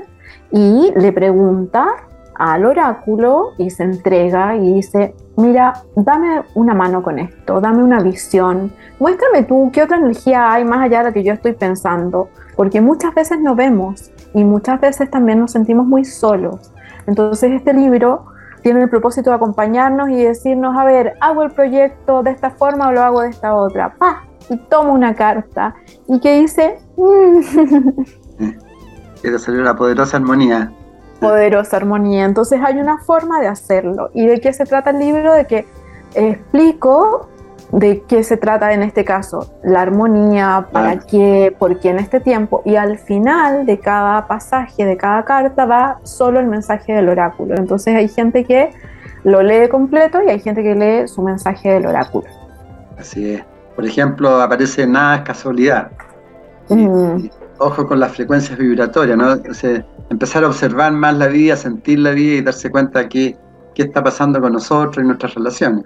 y 0.51 0.93
le 0.97 1.12
pregunta 1.12 1.87
al 2.35 2.64
oráculo 2.64 3.53
y 3.59 3.70
se 3.70 3.85
entrega 3.85 4.57
y 4.57 4.75
dice, 4.75 5.14
mira, 5.37 5.72
dame 5.95 6.43
una 6.55 6.75
mano 6.75 7.03
con 7.03 7.18
esto, 7.18 7.61
dame 7.61 7.83
una 7.83 8.01
visión, 8.01 8.72
muéstrame 8.99 9.45
tú 9.45 9.70
qué 9.72 9.83
otra 9.83 9.99
energía 9.99 10.53
hay 10.53 10.64
más 10.64 10.83
allá 10.83 10.99
de 10.99 11.05
la 11.05 11.12
que 11.12 11.22
yo 11.22 11.33
estoy 11.33 11.53
pensando, 11.53 12.29
porque 12.57 12.81
muchas 12.81 13.14
veces 13.14 13.41
no 13.41 13.55
vemos 13.55 14.11
y 14.33 14.45
muchas 14.45 14.81
veces 14.81 15.11
también 15.11 15.41
nos 15.41 15.53
sentimos 15.53 15.87
muy 15.87 16.05
solos. 16.05 16.72
Entonces 17.07 17.53
este 17.53 17.72
libro 17.72 18.27
tiene 18.65 18.83
el 18.83 18.89
propósito 18.89 19.31
de 19.31 19.37
acompañarnos 19.37 20.09
y 20.09 20.25
decirnos, 20.25 20.77
a 20.77 20.85
ver, 20.85 21.15
hago 21.21 21.45
el 21.45 21.53
proyecto 21.53 22.25
de 22.25 22.33
esta 22.33 22.51
forma 22.51 22.89
o 22.89 22.93
lo 22.93 23.03
hago 23.03 23.21
de 23.21 23.29
esta 23.29 23.55
otra. 23.55 23.95
¡Pah! 23.95 24.25
Y 24.51 24.57
tomo 24.57 24.93
una 24.93 25.15
carta 25.15 25.77
y 26.09 26.19
que 26.19 26.41
dice... 26.41 26.79
Quiero 29.21 29.39
salir 29.39 29.61
una 29.61 29.77
poderosa 29.77 30.17
armonía 30.17 30.73
poderosa 31.21 31.79
armonía. 31.79 32.25
Entonces 32.25 32.61
hay 32.62 32.79
una 32.79 32.99
forma 32.99 33.41
de 33.41 33.49
hacerlo. 33.49 34.11
¿Y 34.12 34.27
de 34.27 34.41
qué 34.41 34.53
se 34.53 34.67
trata 34.67 34.91
el 34.91 34.99
libro? 34.99 35.33
De 35.33 35.47
que 35.47 35.67
explico 36.15 37.29
de 37.73 38.03
qué 38.09 38.23
se 38.23 38.37
trata 38.37 38.73
en 38.73 38.83
este 38.83 39.05
caso, 39.05 39.53
la 39.62 39.83
armonía, 39.83 40.69
para 40.73 40.99
qué, 41.01 41.55
por 41.59 41.81
qué 41.81 41.91
en 41.91 41.99
este 41.99 42.21
tiempo. 42.21 42.62
Y 42.65 42.77
al 42.77 42.99
final 42.99 43.67
de 43.67 43.79
cada 43.79 44.27
pasaje, 44.27 44.85
de 44.85 44.97
cada 44.97 45.25
carta, 45.25 45.65
va 45.65 45.99
solo 46.03 46.41
el 46.41 46.47
mensaje 46.47 46.93
del 46.93 47.09
oráculo. 47.09 47.55
Entonces 47.57 47.95
hay 47.97 48.09
gente 48.09 48.45
que 48.45 48.71
lo 49.25 49.43
lee 49.43 49.69
completo 49.69 50.23
y 50.23 50.31
hay 50.31 50.41
gente 50.41 50.62
que 50.62 50.75
lee 50.75 51.09
su 51.09 51.23
mensaje 51.23 51.71
del 51.71 51.87
oráculo. 51.87 52.27
Así 52.99 53.35
es. 53.35 53.45
Por 53.75 53.85
ejemplo, 53.85 54.41
aparece 54.41 54.87
nada 54.87 55.17
es 55.17 55.23
casualidad. 55.23 55.91
Mm. 56.69 57.29
ojo 57.59 57.87
con 57.87 58.01
las 58.01 58.12
frecuencias 58.12 58.59
vibratorias, 58.59 59.19
¿no? 59.19 59.37
empezar 60.09 60.45
a 60.45 60.47
observar 60.47 60.93
más 60.93 61.15
la 61.17 61.27
vida, 61.27 61.57
sentir 61.57 61.99
la 61.99 62.12
vida 62.12 62.37
y 62.37 62.41
darse 62.41 62.71
cuenta 62.71 63.01
de 63.01 63.09
qué, 63.09 63.37
qué 63.75 63.83
está 63.83 64.03
pasando 64.03 64.41
con 64.41 64.55
nosotros 64.55 65.05
y 65.05 65.07
nuestras 65.07 65.35
relaciones, 65.35 65.85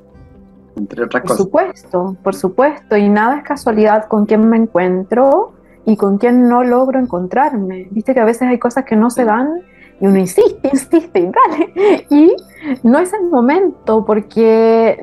entre 0.78 1.04
otras 1.04 1.22
cosas. 1.22 1.36
Por 1.36 1.46
supuesto, 1.46 2.16
por 2.22 2.34
supuesto, 2.34 2.96
y 2.96 3.08
nada 3.08 3.38
es 3.38 3.44
casualidad 3.44 4.06
con 4.06 4.26
quién 4.26 4.48
me 4.48 4.56
encuentro 4.56 5.52
y 5.84 5.96
con 5.96 6.18
quién 6.18 6.48
no 6.48 6.64
logro 6.64 6.98
encontrarme. 6.98 7.88
Viste 7.90 8.14
que 8.14 8.20
a 8.20 8.24
veces 8.24 8.42
hay 8.42 8.58
cosas 8.58 8.84
que 8.84 8.96
no 8.96 9.10
se 9.10 9.24
dan 9.24 9.62
y 10.00 10.06
uno 10.06 10.18
insiste, 10.18 10.68
insiste 10.72 11.18
y 11.18 11.26
dale. 11.26 12.06
Y 12.10 12.36
no 12.82 12.98
es 12.98 13.12
el 13.12 13.24
momento 13.28 14.04
porque 14.04 14.98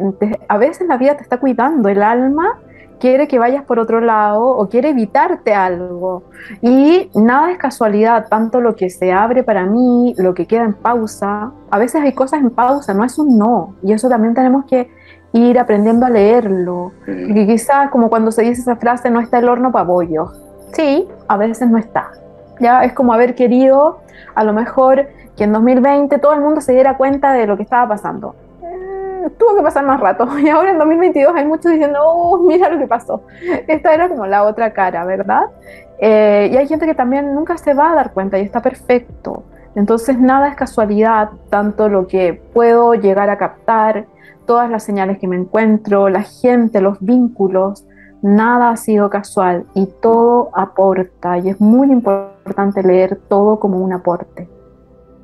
a 0.47 0.57
veces 0.57 0.87
la 0.87 0.97
vida 0.97 1.15
te 1.17 1.23
está 1.23 1.39
cuidando, 1.39 1.89
el 1.89 2.01
alma 2.01 2.59
quiere 2.99 3.27
que 3.27 3.39
vayas 3.39 3.63
por 3.65 3.79
otro 3.79 3.99
lado 3.99 4.45
o 4.45 4.69
quiere 4.69 4.89
evitarte 4.89 5.53
algo. 5.53 6.23
Y 6.61 7.09
nada 7.15 7.51
es 7.51 7.57
casualidad, 7.57 8.27
tanto 8.29 8.61
lo 8.61 8.75
que 8.75 8.89
se 8.89 9.11
abre 9.11 9.43
para 9.43 9.65
mí, 9.65 10.15
lo 10.17 10.33
que 10.33 10.45
queda 10.45 10.63
en 10.63 10.73
pausa. 10.73 11.51
A 11.69 11.77
veces 11.77 12.01
hay 12.01 12.13
cosas 12.13 12.41
en 12.41 12.51
pausa, 12.51 12.93
no 12.93 13.03
es 13.03 13.17
un 13.17 13.37
no. 13.37 13.75
Y 13.83 13.93
eso 13.93 14.09
también 14.09 14.33
tenemos 14.33 14.65
que 14.65 14.89
ir 15.37 15.59
aprendiendo 15.59 16.05
a 16.05 16.09
leerlo. 16.09 16.91
Y 17.07 17.45
quizás 17.45 17.89
como 17.89 18.09
cuando 18.09 18.31
se 18.31 18.43
dice 18.43 18.61
esa 18.61 18.75
frase, 18.75 19.09
no 19.09 19.19
está 19.19 19.39
el 19.39 19.49
horno 19.49 19.71
para 19.71 19.85
bollo. 19.85 20.31
Sí, 20.73 21.07
a 21.27 21.37
veces 21.37 21.69
no 21.69 21.77
está. 21.77 22.11
Ya 22.59 22.83
es 22.83 22.93
como 22.93 23.13
haber 23.13 23.35
querido, 23.35 23.99
a 24.33 24.43
lo 24.43 24.53
mejor 24.53 25.07
que 25.35 25.43
en 25.43 25.53
2020 25.53 26.17
todo 26.19 26.33
el 26.33 26.41
mundo 26.41 26.61
se 26.61 26.73
diera 26.73 26.97
cuenta 26.97 27.33
de 27.33 27.47
lo 27.47 27.57
que 27.57 27.63
estaba 27.63 27.87
pasando 27.87 28.35
tuvo 29.37 29.55
que 29.55 29.61
pasar 29.61 29.85
más 29.85 29.99
rato. 29.99 30.27
Y 30.39 30.49
ahora 30.49 30.71
en 30.71 30.77
2022 30.77 31.33
hay 31.35 31.45
muchos 31.45 31.71
diciendo, 31.71 31.99
oh, 32.03 32.37
mira 32.39 32.69
lo 32.69 32.79
que 32.79 32.87
pasó. 32.87 33.23
Esta 33.67 33.93
era 33.93 34.09
como 34.09 34.25
la 34.25 34.43
otra 34.43 34.73
cara, 34.73 35.05
¿verdad? 35.05 35.45
Eh, 35.97 36.49
y 36.51 36.57
hay 36.57 36.67
gente 36.67 36.85
que 36.85 36.95
también 36.95 37.33
nunca 37.33 37.57
se 37.57 37.73
va 37.73 37.91
a 37.91 37.95
dar 37.95 38.13
cuenta 38.13 38.37
y 38.37 38.41
está 38.41 38.61
perfecto. 38.61 39.43
Entonces 39.75 40.19
nada 40.19 40.49
es 40.49 40.55
casualidad, 40.55 41.29
tanto 41.49 41.89
lo 41.89 42.07
que 42.07 42.33
puedo 42.53 42.93
llegar 42.93 43.29
a 43.29 43.37
captar, 43.37 44.05
todas 44.45 44.69
las 44.69 44.83
señales 44.83 45.19
que 45.19 45.27
me 45.27 45.35
encuentro, 45.35 46.09
la 46.09 46.23
gente, 46.23 46.81
los 46.81 46.99
vínculos, 46.99 47.85
nada 48.21 48.71
ha 48.71 48.77
sido 48.77 49.09
casual 49.09 49.65
y 49.75 49.87
todo 50.01 50.49
aporta 50.53 51.37
y 51.37 51.49
es 51.49 51.61
muy 51.61 51.91
importante 51.91 52.81
leer 52.81 53.19
todo 53.27 53.59
como 53.59 53.77
un 53.79 53.93
aporte. 53.93 54.49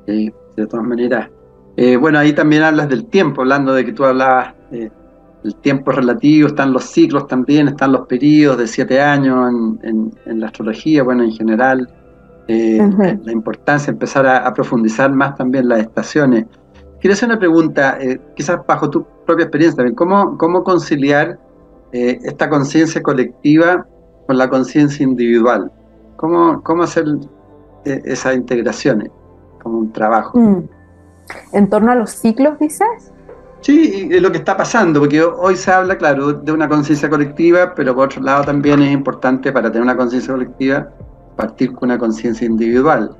Sí, 0.06 0.32
de 0.56 0.66
todas 0.66 0.86
maneras, 0.86 1.28
eh, 1.76 1.96
bueno, 1.96 2.18
ahí 2.18 2.32
también 2.32 2.62
hablas 2.62 2.88
del 2.88 3.06
tiempo, 3.06 3.40
hablando 3.40 3.72
de 3.72 3.84
que 3.84 3.92
tú 3.92 4.04
hablabas 4.04 4.54
eh, 4.72 4.90
del 5.42 5.54
tiempo 5.56 5.90
relativo, 5.90 6.48
están 6.48 6.72
los 6.72 6.84
ciclos 6.84 7.26
también, 7.26 7.68
están 7.68 7.92
los 7.92 8.06
periodos 8.06 8.58
de 8.58 8.66
siete 8.66 9.00
años 9.00 9.50
en, 9.82 10.12
la 10.26 10.46
astrología, 10.46 11.02
bueno, 11.02 11.24
en 11.24 11.32
general, 11.32 11.88
eh, 12.48 12.78
la 13.24 13.32
importancia 13.32 13.86
de 13.86 13.92
empezar 13.92 14.26
a, 14.26 14.52
profundizar 14.52 15.10
más 15.12 15.36
también 15.36 15.68
las 15.68 15.80
estaciones. 15.80 16.46
Quiero 17.02 17.12
hacer 17.12 17.28
una 17.28 17.38
pregunta, 17.38 17.98
quizás 18.34 18.60
bajo 18.66 18.88
tu 18.88 19.04
propia 19.26 19.42
experiencia 19.42 19.76
también, 19.76 19.94
¿cómo, 19.94 20.38
cómo 20.38 20.64
conciliar 20.64 21.38
esta 21.92 22.48
conciencia 22.48 23.02
colectiva 23.02 23.86
con 24.26 24.38
la 24.38 24.48
conciencia 24.48 25.04
individual? 25.04 25.70
¿Cómo, 26.16 26.62
¿Cómo 26.62 26.84
hacer 26.84 27.04
esas 27.84 28.36
integraciones 28.36 29.10
como 29.60 29.78
un 29.78 29.92
trabajo? 29.92 30.38
Mm 30.38 30.62
en 31.52 31.68
torno 31.68 31.92
a 31.92 31.94
los 31.94 32.10
ciclos, 32.10 32.58
dices? 32.58 33.12
Sí, 33.60 34.08
lo 34.20 34.32
que 34.32 34.38
está 34.38 34.56
pasando, 34.56 35.00
porque 35.00 35.22
hoy 35.22 35.56
se 35.56 35.70
habla, 35.70 35.96
claro, 35.96 36.32
de 36.32 36.50
una 36.50 36.68
conciencia 36.68 37.08
colectiva, 37.08 37.74
pero 37.74 37.94
por 37.94 38.06
otro 38.06 38.22
lado 38.22 38.44
también 38.44 38.82
es 38.82 38.92
importante 38.92 39.52
para 39.52 39.70
tener 39.70 39.82
una 39.82 39.96
conciencia 39.96 40.32
colectiva 40.32 40.88
partir 41.36 41.72
con 41.72 41.88
una 41.88 41.98
conciencia 41.98 42.46
individual. 42.46 43.16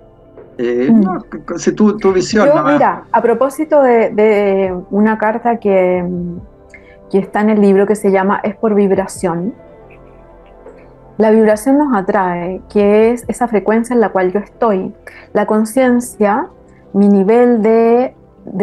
Eh, 0.63 0.91
mm. 0.91 1.01
no, 1.01 1.19
tu, 1.77 1.97
tu, 1.99 2.13
visión. 2.13 2.49
mira, 2.67 3.05
a 3.11 3.21
propósito 3.21 3.83
de, 3.83 4.75
una 4.91 5.19
carta 5.19 5.59
que, 5.59 6.05
que 7.11 7.19
está 7.19 7.41
en 7.41 7.51
el 7.51 7.61
libro 7.61 7.87
que 7.87 7.97
se 7.97 8.11
llama 8.11 8.41
Es 8.45 8.55
por 8.55 8.75
vibración, 8.75 9.55
la 11.19 11.31
vibración 11.31 11.79
nos 11.79 11.95
atrae, 11.95 12.63
que 12.73 13.11
es 13.11 13.25
esa 13.29 13.47
frecuencia 13.47 13.95
en 13.95 14.01
la 14.01 14.09
cual 14.09 14.33
yo 14.33 14.41
estoy. 14.41 14.95
La 15.33 15.47
conciencia 15.47 16.49
mi 16.93 17.09
nivel 17.09 17.63
de, 17.63 18.15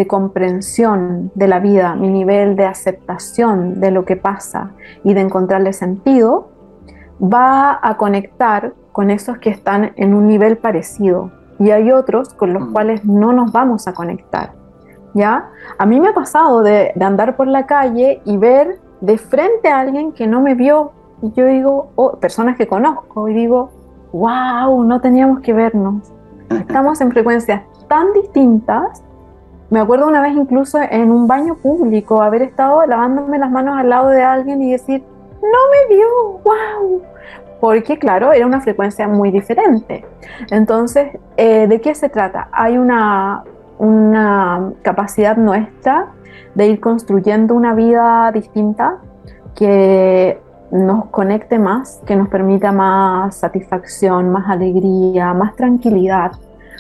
comprensión 0.08 1.32
de 1.36 1.48
la 1.48 1.60
vida, 1.60 1.96
mi 1.96 2.10
nivel 2.10 2.56
de 2.56 2.66
aceptación 2.66 3.80
de 3.80 3.92
lo 3.92 4.06
que 4.06 4.16
pasa 4.16 4.72
y 5.04 5.14
de 5.14 5.22
encontrarle 5.22 5.74
sentido, 5.74 6.50
va 7.22 7.80
a 7.82 7.98
conectar 7.98 8.74
con 8.92 9.10
esos 9.10 9.38
que 9.40 9.50
están 9.50 9.94
en 9.96 10.14
un 10.14 10.28
nivel 10.28 10.58
parecido 10.58 11.32
y 11.60 11.72
hay 11.72 11.92
otros 11.92 12.34
con 12.34 12.54
los 12.54 12.70
mm. 12.70 12.74
cuales 12.74 13.06
no 13.06 13.34
nos 13.34 13.52
vamos 13.52 13.88
a 13.88 13.94
conectar. 13.94 14.54
¿Ya? 15.14 15.50
A 15.78 15.86
mí 15.86 16.00
me 16.00 16.10
ha 16.10 16.14
pasado 16.14 16.62
de, 16.62 16.94
andar 17.00 17.36
por 17.36 17.48
la 17.48 17.66
calle 17.66 18.22
y 18.26 18.38
ver 18.38 18.80
de 19.02 19.18
frente 19.18 19.70
a 19.70 19.80
alguien 19.80 20.12
que 20.12 20.28
no 20.28 20.42
me 20.42 20.56
vio 20.56 20.92
y 21.22 21.32
yo 21.34 21.46
digo, 21.46 21.92
oh, 21.96 22.18
personas 22.18 22.58
que 22.58 22.68
conozco 22.68 23.28
y 23.28 23.34
digo, 23.34 23.72
wow, 24.14 24.84
no 24.84 25.02
teníamos 25.02 25.42
que 25.42 25.52
vernos. 25.52 26.12
Estamos 26.50 27.02
en 27.02 27.12
frecuencias 27.12 27.64
tan 27.88 28.14
distintas. 28.14 29.04
Me 29.70 29.80
acuerdo 29.80 30.08
una 30.08 30.22
vez 30.22 30.34
incluso 30.34 30.80
en 30.80 31.12
un 31.12 31.28
baño 31.28 31.56
público 31.56 32.22
haber 32.22 32.44
estado 32.44 32.86
lavándome 32.86 33.38
las 33.38 33.52
manos 33.52 33.78
al 33.78 33.90
lado 33.90 34.10
de 34.10 34.22
alguien 34.22 34.62
y 34.62 34.72
decir, 34.72 35.04
no 35.42 35.50
me 35.72 35.96
vio, 35.96 36.08
wow. 36.44 37.02
Porque 37.60 37.98
claro, 37.98 38.32
era 38.32 38.46
una 38.46 38.62
frecuencia 38.62 39.08
muy 39.08 39.32
diferente. 39.32 40.06
Entonces, 40.50 41.18
eh, 41.38 41.68
¿de 41.68 41.82
qué 41.82 41.94
se 41.94 42.10
trata? 42.10 42.50
Hay 42.52 42.78
una, 42.78 43.44
una 43.78 44.72
capacidad 44.82 45.36
nuestra 45.36 46.08
de 46.56 46.68
ir 46.68 46.80
construyendo 46.80 47.56
una 47.56 47.74
vida 47.74 48.32
distinta 48.32 48.98
que 49.56 50.40
nos 50.72 51.06
conecte 51.06 51.58
más, 51.60 52.02
que 52.06 52.16
nos 52.16 52.30
permita 52.30 52.72
más 52.72 53.36
satisfacción, 53.36 54.30
más 54.30 54.50
alegría, 54.50 55.34
más 55.34 55.56
tranquilidad. 55.56 56.32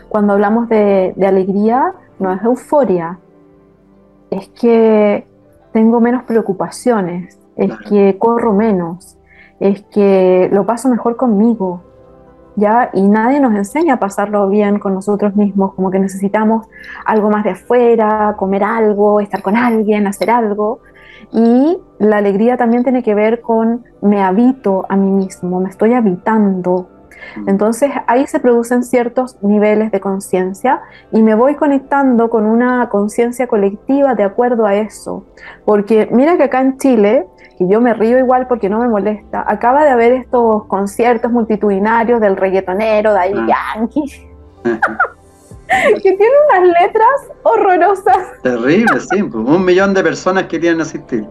Cuando 0.07 0.33
hablamos 0.33 0.69
de, 0.69 1.13
alegría, 1.25 1.93
no 2.19 2.31
es 2.31 2.43
euforia, 2.43 3.19
es 4.29 4.47
que 4.49 5.27
tengo 5.71 5.99
menos 5.99 6.23
preocupaciones, 6.23 7.39
es 7.55 7.71
que 7.89 8.17
corro 8.17 8.53
menos, 8.53 9.17
es 9.59 9.81
que 9.83 10.49
lo 10.51 10.65
paso 10.65 10.89
mejor 10.89 11.15
conmigo, 11.15 11.81
¿ya? 12.55 12.89
Y 12.93 13.07
nadie 13.07 13.39
nos 13.39 13.53
enseña 13.55 13.95
a 13.95 13.99
pasarlo 13.99 14.47
bien 14.49 14.79
con 14.79 14.93
nosotros 14.93 15.35
mismos, 15.35 15.73
como 15.73 15.91
que 15.91 15.99
necesitamos 15.99 16.67
algo 17.05 17.29
más 17.29 17.43
de 17.43 17.51
afuera, 17.51 18.35
comer 18.37 18.63
algo, 18.63 19.19
estar 19.19 19.41
con 19.41 19.55
alguien, 19.57 20.07
hacer 20.07 20.29
algo. 20.29 20.79
Y 21.31 21.77
la 21.99 22.17
alegría 22.17 22.57
también 22.57 22.83
tiene 22.83 23.03
que 23.03 23.13
ver 23.13 23.41
con 23.41 23.85
me 24.01 24.21
habito 24.21 24.85
a 24.89 24.95
mí 24.95 25.11
mismo, 25.11 25.59
me 25.59 25.69
estoy 25.69 25.93
habitando. 25.93 26.87
Entonces 27.47 27.91
ahí 28.07 28.25
se 28.27 28.39
producen 28.39 28.83
ciertos 28.83 29.41
niveles 29.41 29.91
de 29.91 29.99
conciencia 29.99 30.81
y 31.11 31.21
me 31.21 31.35
voy 31.35 31.55
conectando 31.55 32.29
con 32.29 32.45
una 32.45 32.89
conciencia 32.89 33.47
colectiva 33.47 34.15
de 34.15 34.23
acuerdo 34.23 34.65
a 34.65 34.75
eso. 34.75 35.25
Porque 35.65 36.09
mira 36.11 36.37
que 36.37 36.43
acá 36.43 36.61
en 36.61 36.77
Chile, 36.77 37.27
y 37.59 37.69
yo 37.69 37.81
me 37.81 37.93
río 37.93 38.17
igual 38.17 38.47
porque 38.47 38.69
no 38.69 38.79
me 38.79 38.87
molesta, 38.87 39.43
acaba 39.47 39.83
de 39.83 39.91
haber 39.91 40.13
estos 40.13 40.65
conciertos 40.65 41.31
multitudinarios 41.31 42.19
del 42.21 42.37
reggaetonero, 42.37 43.13
de 43.13 43.19
ahí 43.19 43.33
ah. 43.35 43.75
Yankee. 43.75 44.27
que 46.01 46.11
tiene 46.11 46.33
unas 46.49 46.81
letras 46.81 47.31
horrorosas. 47.43 48.41
Terrible, 48.41 48.99
sí, 48.99 49.21
un 49.21 49.63
millón 49.65 49.93
de 49.93 50.03
personas 50.03 50.43
que 50.43 50.49
querían 50.49 50.81
asistir. 50.81 51.27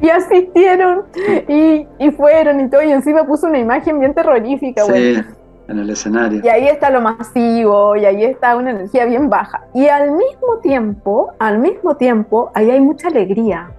Y 0.00 0.08
asistieron 0.08 1.04
y, 1.48 2.10
fueron 2.12 2.60
y 2.60 2.68
todo, 2.68 2.82
y 2.82 2.92
encima 2.92 3.24
puso 3.24 3.46
una 3.46 3.58
imagen 3.58 3.98
bien 4.00 4.14
terrorífica, 4.14 4.84
Sí, 4.84 5.22
en 5.68 5.78
el 5.78 5.90
escenario. 5.90 6.40
Y 6.42 6.48
ahí 6.48 6.68
está 6.68 6.90
lo 6.90 7.00
masivo, 7.00 7.96
y 7.96 8.04
ahí 8.04 8.24
está 8.24 8.56
una 8.56 8.70
energía 8.70 9.04
bien 9.04 9.28
baja. 9.28 9.64
Y 9.74 9.86
al 9.88 10.12
mismo 10.12 10.58
tiempo, 10.62 11.32
al 11.38 11.58
mismo 11.58 11.96
tiempo, 11.96 12.50
ahí 12.54 12.70
hay 12.70 12.80
mucha 12.80 13.08
alegría. 13.08 13.70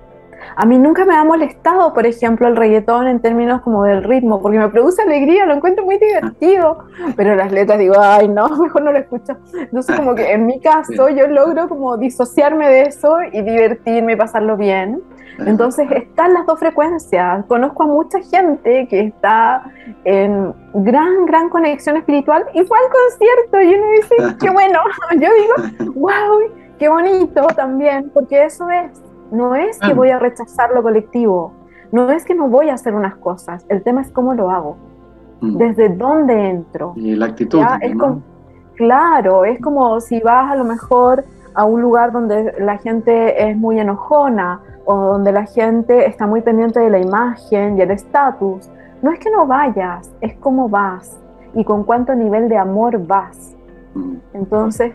A 0.55 0.65
mí 0.65 0.77
nunca 0.77 1.05
me 1.05 1.15
ha 1.15 1.23
molestado, 1.23 1.93
por 1.93 2.05
ejemplo, 2.05 2.47
el 2.47 2.55
reggaetón 2.55 3.07
en 3.07 3.19
términos 3.19 3.61
como 3.61 3.83
del 3.83 4.03
ritmo, 4.03 4.41
porque 4.41 4.59
me 4.59 4.69
produce 4.69 5.01
alegría, 5.01 5.45
lo 5.45 5.53
encuentro 5.53 5.85
muy 5.85 5.97
divertido, 5.97 6.85
pero 7.15 7.35
las 7.35 7.51
letras 7.51 7.79
digo, 7.79 7.95
ay, 7.99 8.27
no, 8.27 8.47
mejor 8.57 8.83
no 8.83 8.91
lo 8.91 8.99
escucho. 8.99 9.37
Entonces, 9.53 9.95
como 9.95 10.15
que 10.15 10.31
en 10.31 10.45
mi 10.45 10.59
caso, 10.59 11.09
yo 11.09 11.27
logro 11.27 11.69
como 11.69 11.97
disociarme 11.97 12.67
de 12.69 12.81
eso 12.83 13.17
y 13.31 13.41
divertirme 13.41 14.13
y 14.13 14.15
pasarlo 14.15 14.57
bien. 14.57 15.01
Entonces 15.45 15.89
están 15.91 16.33
las 16.33 16.45
dos 16.45 16.59
frecuencias. 16.59 17.45
Conozco 17.45 17.83
a 17.83 17.87
mucha 17.87 18.19
gente 18.21 18.87
que 18.89 18.99
está 19.01 19.63
en 20.03 20.53
gran, 20.73 21.25
gran 21.25 21.49
conexión 21.49 21.97
espiritual 21.97 22.45
y 22.53 22.63
fue 22.63 22.77
al 22.77 22.91
concierto 22.91 23.61
y 23.61 23.75
uno 23.75 23.91
dice, 23.91 24.37
qué 24.39 24.49
bueno. 24.53 24.79
Yo 25.11 25.29
digo, 25.33 25.93
wow, 25.95 26.39
qué 26.77 26.89
bonito 26.89 27.47
también, 27.55 28.11
porque 28.13 28.45
eso 28.45 28.69
es 28.69 28.91
no 29.31 29.55
es 29.55 29.79
que 29.79 29.93
voy 29.93 30.09
a 30.09 30.19
rechazar 30.19 30.71
lo 30.71 30.81
colectivo, 30.81 31.53
no 31.91 32.09
es 32.11 32.25
que 32.25 32.35
no 32.35 32.47
voy 32.47 32.69
a 32.69 32.73
hacer 32.73 32.93
unas 32.93 33.15
cosas, 33.15 33.65
el 33.69 33.83
tema 33.83 34.01
es 34.01 34.11
cómo 34.11 34.33
lo 34.33 34.51
hago, 34.51 34.77
mm. 35.41 35.57
desde 35.57 35.89
dónde 35.89 36.49
entro. 36.49 36.93
Y 36.95 37.15
la 37.15 37.27
actitud. 37.27 37.61
claro, 38.75 39.45
es 39.45 39.59
como 39.61 39.99
si 40.01 40.19
vas 40.21 40.51
a 40.51 40.55
lo 40.55 40.63
mejor 40.63 41.23
a 41.53 41.65
un 41.65 41.81
lugar 41.81 42.11
donde 42.11 42.53
la 42.59 42.77
gente 42.77 43.49
es 43.49 43.57
muy 43.57 43.79
enojona 43.79 44.61
o 44.85 44.95
donde 44.95 45.31
la 45.31 45.45
gente 45.45 46.05
está 46.05 46.27
muy 46.27 46.41
pendiente 46.41 46.79
de 46.79 46.89
la 46.89 46.99
imagen 46.99 47.77
y 47.77 47.81
el 47.81 47.91
estatus. 47.91 48.69
No 49.01 49.11
es 49.11 49.19
que 49.19 49.29
no 49.29 49.45
vayas, 49.45 50.11
es 50.21 50.35
cómo 50.37 50.69
vas 50.69 51.19
y 51.53 51.63
con 51.63 51.83
cuánto 51.83 52.15
nivel 52.15 52.49
de 52.49 52.57
amor 52.57 53.05
vas. 53.05 53.55
Mm. 53.93 54.15
Entonces, 54.33 54.93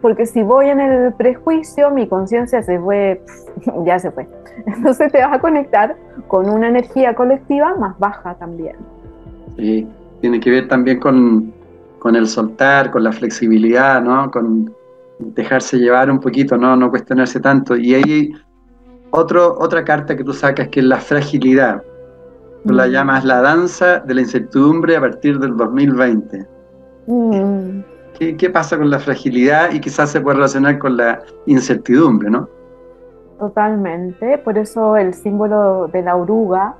porque 0.00 0.26
si 0.26 0.42
voy 0.42 0.68
en 0.68 0.80
el 0.80 1.12
prejuicio, 1.14 1.90
mi 1.90 2.06
conciencia 2.06 2.62
se 2.62 2.78
fue, 2.78 3.22
ya 3.84 3.98
se 3.98 4.10
fue. 4.10 4.28
Entonces 4.66 5.12
te 5.12 5.18
vas 5.18 5.34
a 5.34 5.40
conectar 5.40 5.96
con 6.26 6.48
una 6.48 6.68
energía 6.68 7.14
colectiva 7.14 7.74
más 7.76 7.98
baja 7.98 8.34
también. 8.34 8.76
Sí, 9.56 9.86
tiene 10.20 10.40
que 10.40 10.50
ver 10.50 10.68
también 10.68 11.00
con, 11.00 11.52
con 11.98 12.16
el 12.16 12.26
soltar, 12.26 12.90
con 12.90 13.04
la 13.04 13.12
flexibilidad, 13.12 14.02
¿no? 14.02 14.30
Con 14.30 14.72
dejarse 15.18 15.78
llevar 15.78 16.10
un 16.10 16.20
poquito, 16.20 16.56
¿no? 16.56 16.76
No 16.76 16.90
cuestionarse 16.90 17.40
tanto. 17.40 17.76
Y 17.76 17.94
hay 17.94 18.32
otro, 19.10 19.56
otra 19.58 19.84
carta 19.84 20.16
que 20.16 20.24
tú 20.24 20.32
sacas 20.32 20.68
que 20.68 20.80
es 20.80 20.86
la 20.86 20.98
fragilidad. 20.98 21.82
Tú 22.66 22.72
la 22.72 22.86
mm. 22.86 22.90
llamas 22.90 23.24
la 23.24 23.40
danza 23.40 24.00
de 24.00 24.14
la 24.14 24.20
incertidumbre 24.20 24.96
a 24.96 25.00
partir 25.00 25.38
del 25.38 25.56
2020. 25.56 26.46
Mm. 27.06 27.80
¿Qué, 28.18 28.50
pasa 28.50 28.76
con 28.76 28.90
la 28.90 28.98
fragilidad 28.98 29.70
y 29.72 29.80
quizás 29.80 30.10
se 30.10 30.20
puede 30.20 30.36
relacionar 30.36 30.78
con 30.78 30.96
la 30.96 31.22
incertidumbre, 31.46 32.28
¿no? 32.28 32.48
Totalmente, 33.38 34.38
por 34.38 34.58
eso 34.58 34.96
el 34.96 35.14
símbolo 35.14 35.86
de 35.86 36.02
la 36.02 36.16
oruga 36.16 36.74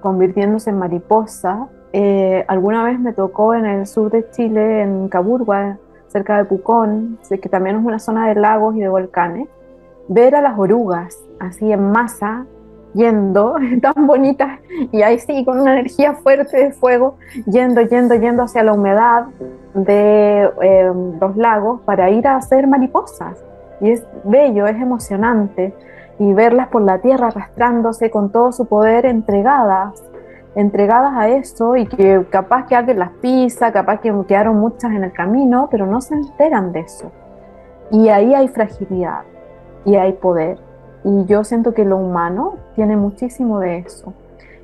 convirtiéndose 0.00 0.70
en 0.70 0.78
mariposa. 0.78 1.68
Eh, 1.92 2.44
alguna 2.48 2.82
vez 2.82 2.98
me 2.98 3.12
tocó 3.12 3.54
en 3.54 3.64
el 3.64 3.86
sur 3.86 4.10
de 4.10 4.28
Chile, 4.30 4.82
en 4.82 5.08
Caburgua, 5.08 5.78
cerca 6.08 6.36
de 6.36 6.44
Pucón, 6.46 7.18
que 7.28 7.48
también 7.48 7.76
es 7.76 7.84
una 7.84 8.00
zona 8.00 8.28
de 8.28 8.34
lagos 8.34 8.74
y 8.74 8.80
de 8.80 8.88
volcanes, 8.88 9.48
ver 10.08 10.34
a 10.34 10.42
las 10.42 10.58
orugas 10.58 11.16
así 11.38 11.70
en 11.70 11.92
masa, 11.92 12.44
yendo, 12.94 13.56
tan 13.82 14.06
bonitas, 14.06 14.60
y 14.90 15.02
ahí 15.02 15.18
sí, 15.18 15.44
con 15.44 15.60
una 15.60 15.72
energía 15.72 16.14
fuerte 16.14 16.56
de 16.56 16.72
fuego, 16.72 17.16
yendo, 17.46 17.80
yendo, 17.82 18.14
yendo 18.14 18.42
hacia 18.42 18.62
la 18.62 18.72
humedad 18.72 19.26
de 19.74 20.50
em, 20.60 21.18
los 21.20 21.36
lagos 21.36 21.80
para 21.82 22.10
ir 22.10 22.26
a 22.26 22.36
hacer 22.36 22.66
mariposas. 22.66 23.42
Y 23.80 23.90
es 23.90 24.06
bello, 24.24 24.66
es 24.66 24.80
emocionante, 24.80 25.74
y 26.18 26.32
verlas 26.34 26.68
por 26.68 26.82
la 26.82 26.98
tierra 26.98 27.28
arrastrándose 27.28 28.10
con 28.10 28.30
todo 28.30 28.52
su 28.52 28.66
poder 28.66 29.06
entregadas, 29.06 30.02
entregadas 30.54 31.14
a 31.16 31.28
eso, 31.28 31.76
y 31.76 31.86
que 31.86 32.24
capaz 32.30 32.66
que 32.66 32.76
alguien 32.76 32.98
las 32.98 33.10
pisa, 33.20 33.72
capaz 33.72 34.00
que 34.00 34.14
quedaron 34.28 34.58
muchas 34.58 34.92
en 34.92 35.04
el 35.04 35.12
camino, 35.12 35.68
pero 35.70 35.86
no 35.86 36.00
se 36.00 36.14
enteran 36.14 36.72
de 36.72 36.80
eso. 36.80 37.10
Y 37.90 38.08
ahí 38.08 38.34
hay 38.34 38.48
fragilidad, 38.48 39.22
y 39.84 39.96
hay 39.96 40.12
poder 40.12 40.71
y 41.04 41.24
yo 41.26 41.44
siento 41.44 41.74
que 41.74 41.84
lo 41.84 41.96
humano 41.96 42.54
tiene 42.74 42.96
muchísimo 42.96 43.58
de 43.58 43.78
eso. 43.78 44.12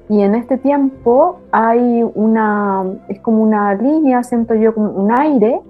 Y 0.08 0.22
en 0.22 0.34
este 0.34 0.56
tiempo 0.56 1.40
hay 1.52 2.02
una, 2.14 2.84
es 3.08 3.20
como 3.20 3.42
una 3.42 3.74
línea, 3.74 4.22
siento 4.22 4.54
yo, 4.54 4.74
como 4.74 4.90
un 4.90 5.12
aire 5.12 5.60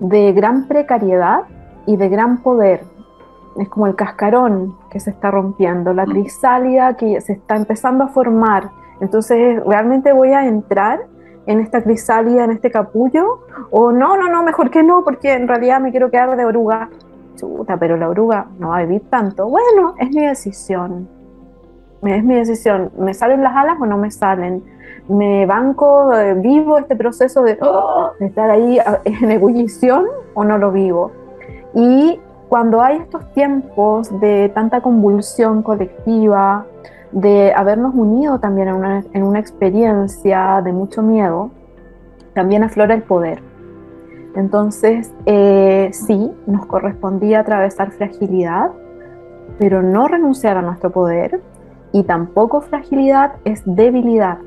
de 0.00 0.32
gran 0.32 0.66
precariedad 0.66 1.42
y 1.86 1.96
de 1.96 2.08
gran 2.08 2.42
poder. 2.42 2.82
Es 3.56 3.68
como 3.68 3.86
el 3.86 3.94
cascarón 3.94 4.76
que 4.90 5.00
se 5.00 5.10
está 5.10 5.30
rompiendo, 5.30 5.92
la 5.92 6.06
crisálida 6.06 6.96
que 6.96 7.20
se 7.20 7.34
está 7.34 7.56
empezando 7.56 8.04
a 8.04 8.08
formar. 8.08 8.70
Entonces, 9.00 9.62
¿realmente 9.64 10.12
voy 10.12 10.32
a 10.32 10.46
entrar 10.46 11.00
en 11.46 11.60
esta 11.60 11.82
crisálida, 11.82 12.44
en 12.44 12.50
este 12.50 12.70
capullo? 12.70 13.40
O 13.70 13.92
no, 13.92 14.16
no, 14.16 14.28
no, 14.28 14.42
mejor 14.42 14.70
que 14.70 14.82
no, 14.82 15.04
porque 15.04 15.34
en 15.34 15.46
realidad 15.46 15.80
me 15.80 15.92
quiero 15.92 16.10
quedar 16.10 16.36
de 16.36 16.44
oruga 16.44 16.88
pero 17.78 17.96
la 17.96 18.08
oruga 18.08 18.46
no 18.58 18.70
va 18.70 18.78
a 18.78 18.82
vivir 18.82 19.02
tanto. 19.10 19.48
Bueno, 19.48 19.94
es 19.98 20.10
mi 20.10 20.26
decisión. 20.26 21.08
Es 22.02 22.22
mi 22.22 22.34
decisión. 22.34 22.90
¿Me 22.98 23.14
salen 23.14 23.42
las 23.42 23.56
alas 23.56 23.76
o 23.80 23.86
no 23.86 23.98
me 23.98 24.10
salen? 24.10 24.62
¿Me 25.08 25.46
banco, 25.46 26.14
eh, 26.14 26.34
vivo 26.34 26.78
este 26.78 26.94
proceso 26.94 27.42
de, 27.42 27.58
estar 28.20 28.50
ahí 28.50 28.78
en 29.04 29.30
ebullición 29.30 30.06
o 30.34 30.44
no 30.44 30.58
lo 30.58 30.70
vivo? 30.70 31.12
Y 31.74 32.20
cuando 32.48 32.80
hay 32.80 32.98
estos 32.98 33.32
tiempos 33.32 34.20
de 34.20 34.50
tanta 34.54 34.80
convulsión 34.80 35.62
colectiva, 35.62 36.66
de 37.12 37.52
habernos 37.54 37.94
unido 37.94 38.38
también 38.38 38.68
en 38.68 38.74
una, 38.74 39.04
en 39.12 39.22
una 39.22 39.38
experiencia 39.38 40.60
de 40.62 40.72
mucho 40.72 41.02
miedo, 41.02 41.50
también 42.34 42.62
aflora 42.62 42.94
el 42.94 43.02
poder. 43.02 43.47
Entonces, 44.38 45.12
eh, 45.26 45.90
sí, 45.92 46.30
nos 46.46 46.64
correspondía 46.66 47.40
atravesar 47.40 47.90
fragilidad, 47.90 48.70
pero 49.58 49.82
no 49.82 50.06
renunciar 50.06 50.56
a 50.56 50.62
nuestro 50.62 50.90
poder 50.92 51.40
y 51.90 52.04
tampoco 52.04 52.60
fragilidad 52.60 53.32
es 53.44 53.62
debilidad. 53.66 54.38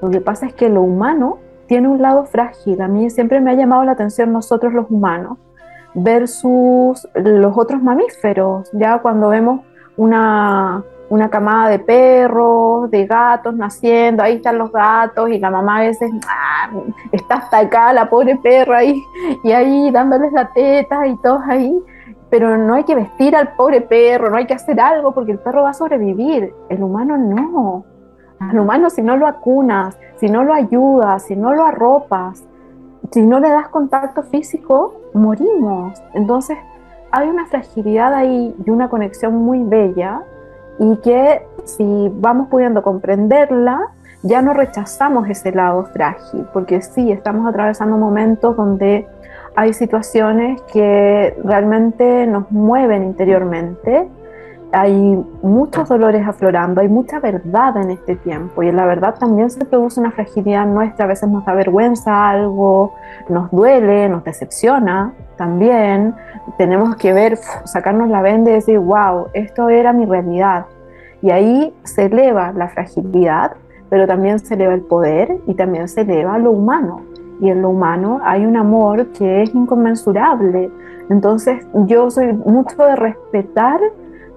Lo 0.00 0.08
que 0.08 0.20
pasa 0.20 0.46
es 0.46 0.54
que 0.54 0.68
lo 0.68 0.82
humano 0.82 1.38
tiene 1.66 1.88
un 1.88 2.00
lado 2.00 2.26
frágil. 2.26 2.80
A 2.80 2.86
mí 2.86 3.10
siempre 3.10 3.40
me 3.40 3.50
ha 3.50 3.54
llamado 3.54 3.82
la 3.82 3.92
atención 3.92 4.32
nosotros 4.32 4.72
los 4.72 4.88
humanos 4.88 5.36
versus 5.94 7.08
los 7.16 7.58
otros 7.58 7.82
mamíferos. 7.82 8.70
Ya 8.72 9.00
cuando 9.00 9.30
vemos 9.30 9.62
una, 9.96 10.84
una 11.12 11.28
camada 11.28 11.68
de 11.68 11.78
perros, 11.78 12.90
de 12.90 13.04
gatos 13.04 13.54
naciendo, 13.54 14.22
ahí 14.22 14.36
están 14.36 14.56
los 14.56 14.72
gatos 14.72 15.28
y 15.28 15.38
la 15.38 15.50
mamá 15.50 15.76
a 15.76 15.80
veces 15.82 16.10
ah, 16.26 16.70
está 17.12 17.34
hasta 17.34 17.58
acá, 17.58 17.92
la 17.92 18.08
pobre 18.08 18.36
perra 18.36 18.78
ahí, 18.78 18.98
y 19.44 19.52
ahí 19.52 19.90
dándoles 19.90 20.32
la 20.32 20.50
teta 20.54 21.06
y 21.06 21.14
todos 21.18 21.42
ahí, 21.46 21.78
pero 22.30 22.56
no 22.56 22.72
hay 22.72 22.84
que 22.84 22.94
vestir 22.94 23.36
al 23.36 23.54
pobre 23.56 23.82
perro, 23.82 24.30
no 24.30 24.38
hay 24.38 24.46
que 24.46 24.54
hacer 24.54 24.80
algo 24.80 25.12
porque 25.12 25.32
el 25.32 25.38
perro 25.38 25.64
va 25.64 25.70
a 25.70 25.74
sobrevivir, 25.74 26.54
el 26.70 26.82
humano 26.82 27.18
no. 27.18 27.84
Al 28.40 28.58
humano 28.58 28.88
si 28.88 29.02
no 29.02 29.18
lo 29.18 29.26
acunas, 29.26 29.98
si 30.16 30.30
no 30.30 30.44
lo 30.44 30.54
ayudas, 30.54 31.24
si 31.24 31.36
no 31.36 31.52
lo 31.52 31.66
arropas, 31.66 32.42
si 33.10 33.20
no 33.20 33.38
le 33.38 33.50
das 33.50 33.68
contacto 33.68 34.22
físico, 34.22 34.94
morimos. 35.12 36.02
Entonces 36.14 36.56
hay 37.10 37.28
una 37.28 37.44
fragilidad 37.44 38.14
ahí 38.14 38.56
y 38.64 38.70
una 38.70 38.88
conexión 38.88 39.34
muy 39.34 39.62
bella 39.62 40.22
y 40.78 40.96
que 40.96 41.42
si 41.64 42.10
vamos 42.14 42.48
pudiendo 42.48 42.82
comprenderla, 42.82 43.80
ya 44.22 44.40
no 44.40 44.54
rechazamos 44.54 45.28
ese 45.28 45.52
lado 45.52 45.84
frágil, 45.86 46.46
porque 46.52 46.80
sí, 46.80 47.10
estamos 47.10 47.46
atravesando 47.48 47.96
momentos 47.96 48.56
donde 48.56 49.06
hay 49.54 49.72
situaciones 49.74 50.60
que 50.72 51.36
realmente 51.44 52.26
nos 52.26 52.50
mueven 52.50 53.02
interiormente. 53.02 54.08
Hay 54.74 55.22
muchos 55.42 55.88
dolores 55.88 56.26
aflorando, 56.26 56.80
hay 56.80 56.88
mucha 56.88 57.20
verdad 57.20 57.76
en 57.76 57.90
este 57.90 58.16
tiempo 58.16 58.62
y 58.62 58.68
en 58.68 58.76
la 58.76 58.86
verdad 58.86 59.16
también 59.18 59.50
se 59.50 59.66
produce 59.66 60.00
una 60.00 60.12
fragilidad 60.12 60.66
nuestra, 60.66 61.04
a 61.04 61.08
veces 61.08 61.28
nos 61.28 61.44
da 61.44 61.52
vergüenza 61.52 62.30
algo, 62.30 62.94
nos 63.28 63.50
duele, 63.50 64.08
nos 64.08 64.24
decepciona 64.24 65.12
también, 65.36 66.14
tenemos 66.58 66.96
que 66.96 67.12
ver, 67.12 67.36
sacarnos 67.64 68.08
la 68.08 68.22
venda 68.22 68.50
y 68.50 68.54
decir, 68.54 68.78
wow, 68.78 69.26
esto 69.32 69.68
era 69.68 69.92
mi 69.92 70.04
realidad. 70.04 70.66
Y 71.20 71.30
ahí 71.30 71.74
se 71.84 72.06
eleva 72.06 72.52
la 72.52 72.68
fragilidad, 72.68 73.52
pero 73.88 74.06
también 74.06 74.38
se 74.38 74.54
eleva 74.54 74.74
el 74.74 74.82
poder 74.82 75.38
y 75.46 75.54
también 75.54 75.88
se 75.88 76.02
eleva 76.02 76.38
lo 76.38 76.50
humano. 76.50 77.02
Y 77.40 77.50
en 77.50 77.62
lo 77.62 77.70
humano 77.70 78.20
hay 78.24 78.44
un 78.44 78.56
amor 78.56 79.06
que 79.08 79.42
es 79.42 79.54
inconmensurable. 79.54 80.70
Entonces 81.10 81.66
yo 81.86 82.10
soy 82.10 82.32
mucho 82.32 82.76
de 82.84 82.96
respetar 82.96 83.80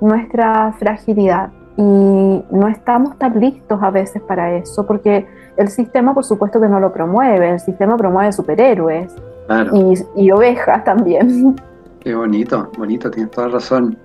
nuestra 0.02 0.74
fragilidad 0.74 1.52
y 1.78 2.44
no 2.52 2.68
estamos 2.68 3.18
tan 3.18 3.40
listos 3.40 3.82
a 3.82 3.92
veces 3.92 4.22
para 4.22 4.54
eso, 4.56 4.86
porque 4.86 5.28
el 5.58 5.68
sistema 5.70 6.14
por 6.14 6.24
supuesto 6.24 6.60
que 6.60 6.68
no 6.68 6.80
lo 6.80 6.94
promueve, 6.94 7.50
el 7.50 7.60
sistema 7.60 7.98
promueve 7.98 8.32
superhéroes 8.32 9.14
y, 10.16 10.32
ovejas 10.32 10.84
también. 10.84 11.56
Qué 12.00 12.14
bonito, 12.14 12.72
bonito, 12.78 13.10
tienes 13.10 13.32
toda 13.32 13.48
razón. 13.48 13.98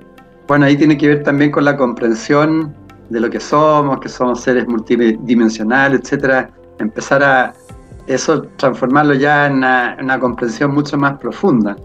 Bueno, 0.48 0.66
ahí 0.66 0.76
tiene 0.76 0.96
que 0.96 1.08
ver 1.08 1.22
también 1.22 1.50
con 1.50 1.64
la 1.64 1.76
comprensión 1.76 2.74
de 3.08 3.20
lo 3.20 3.28
que 3.28 3.40
somos, 3.40 4.00
que 4.00 4.08
somos 4.08 4.40
seres 4.40 4.66
multidimensionales, 4.66 6.00
etcétera. 6.00 6.50
Empezar 6.78 7.22
a 7.22 7.52
eso, 8.06 8.42
transformarlo 8.56 9.14
ya 9.14 9.46
en 9.46 9.56
una 9.56 10.18
comprensión 10.18 10.72
mucho 10.72 10.96
más 10.96 11.18
profunda 11.18 11.76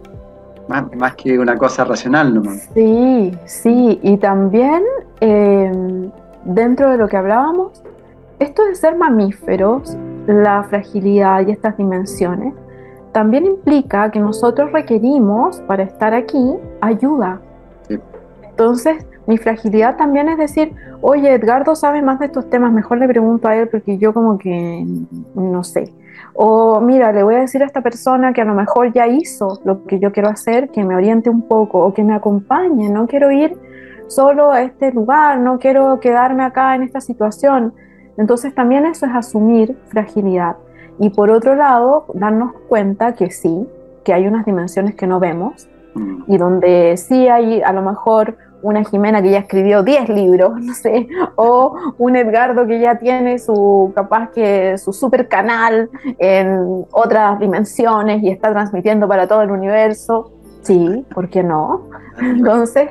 más, 0.67 1.15
que 1.15 1.37
una 1.37 1.57
cosa 1.57 1.85
racional 1.85 2.33
nomás. 2.33 2.69
Sí, 2.73 3.31
sí, 3.45 3.99
y 4.01 4.17
también 4.17 4.83
em, 5.19 6.11
dentro 6.43 6.91
de 6.91 6.97
lo 6.97 7.07
que 7.07 7.17
hablábamos, 7.17 7.83
esto 8.39 8.65
de 8.65 8.75
ser 8.75 8.97
mamíferos, 8.97 9.95
la 10.27 10.63
fragilidad 10.63 11.47
y 11.47 11.51
estas 11.51 11.77
dimensiones, 11.77 12.53
también 13.15 13.45
implica 13.45 14.11
que 14.11 14.19
nosotros 14.19 14.73
requerimos 14.73 15.61
para 15.61 15.83
estar 15.83 16.13
aquí 16.13 16.53
ayuda. 16.81 17.39
Entonces, 18.49 19.05
mi 19.25 19.37
fragilidad 19.37 19.95
también 19.95 20.27
es 20.27 20.37
decir, 20.37 20.73
oye, 20.99 21.31
Edgardo 21.33 21.77
sabe 21.77 22.01
más 22.01 22.19
de 22.19 22.25
estos 22.25 22.49
temas, 22.49 22.73
mejor 22.73 22.97
le 22.97 23.07
pregunto 23.07 23.47
a 23.47 23.55
él 23.55 23.69
porque 23.69 23.97
yo 23.97 24.13
como 24.13 24.37
que 24.37 24.85
no 25.33 25.63
sé. 25.63 25.93
O 26.33 26.81
mira, 26.81 27.13
le 27.13 27.23
voy 27.23 27.35
a 27.35 27.39
decir 27.39 27.63
a 27.63 27.65
esta 27.65 27.79
persona 27.79 28.33
que 28.33 28.41
a 28.41 28.45
lo 28.45 28.53
mejor 28.53 28.91
ya 28.91 29.07
hizo 29.07 29.61
lo 29.63 29.85
que 29.85 29.97
yo 29.97 30.11
quiero 30.11 30.27
hacer, 30.27 30.67
que 30.71 30.83
me 30.83 30.93
oriente 30.93 31.29
un 31.29 31.43
poco 31.43 31.85
o 31.85 31.93
que 31.93 32.03
me 32.03 32.13
acompañe. 32.13 32.89
No 32.89 33.07
quiero 33.07 33.31
ir 33.31 33.57
solo 34.07 34.51
a 34.51 34.61
este 34.61 34.91
lugar, 34.91 35.39
no 35.39 35.57
quiero 35.57 36.01
quedarme 36.01 36.43
acá 36.43 36.75
en 36.75 36.83
esta 36.83 36.99
situación. 36.99 37.73
Entonces 38.17 38.53
también 38.53 38.85
eso 38.85 39.05
es 39.05 39.13
asumir 39.15 39.77
fragilidad. 39.87 40.57
Y 40.99 41.09
por 41.09 41.29
otro 41.29 41.55
lado, 41.55 42.05
darnos 42.13 42.53
cuenta 42.67 43.13
que 43.13 43.31
sí, 43.31 43.67
que 44.03 44.13
hay 44.13 44.27
unas 44.27 44.45
dimensiones 44.45 44.95
que 44.95 45.07
no 45.07 45.19
vemos 45.19 45.67
mm. 45.93 46.23
y 46.27 46.37
donde 46.37 46.97
sí 46.97 47.27
hay 47.27 47.61
a 47.61 47.73
lo 47.73 47.81
mejor 47.81 48.37
una 48.61 48.83
Jimena 48.83 49.21
que 49.21 49.29
ya 49.29 49.39
escribió 49.39 49.83
10 49.83 50.09
libros, 50.09 50.53
no 50.61 50.73
sé, 50.73 51.07
o 51.35 51.75
un 51.97 52.15
Edgardo 52.15 52.65
que 52.65 52.79
ya 52.79 52.97
tiene 52.97 53.37
su, 53.37 53.91
capaz 53.95 54.31
que 54.31 54.77
su 54.77 54.91
super 54.91 55.27
canal 55.27 55.89
en 56.17 56.85
otras 56.91 57.39
dimensiones 57.39 58.23
y 58.23 58.29
está 58.29 58.51
transmitiendo 58.51 59.07
para 59.07 59.27
todo 59.27 59.41
el 59.41 59.51
universo. 59.51 60.31
Sí, 60.63 61.05
¿por 61.13 61.29
qué 61.29 61.43
no? 61.43 61.89
Entonces, 62.19 62.89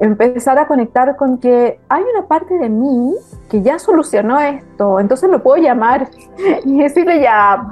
empezar 0.00 0.58
a 0.58 0.66
conectar 0.66 1.16
con 1.16 1.38
que 1.38 1.78
hay 1.88 2.02
una 2.02 2.26
parte 2.26 2.54
de 2.54 2.68
mí 2.68 3.14
que 3.50 3.62
ya 3.62 3.78
solucionó 3.78 4.40
esto, 4.40 5.00
entonces 5.00 5.30
lo 5.30 5.42
puedo 5.42 5.62
llamar 5.62 6.08
y 6.64 6.82
decirle 6.82 7.20
ya, 7.20 7.64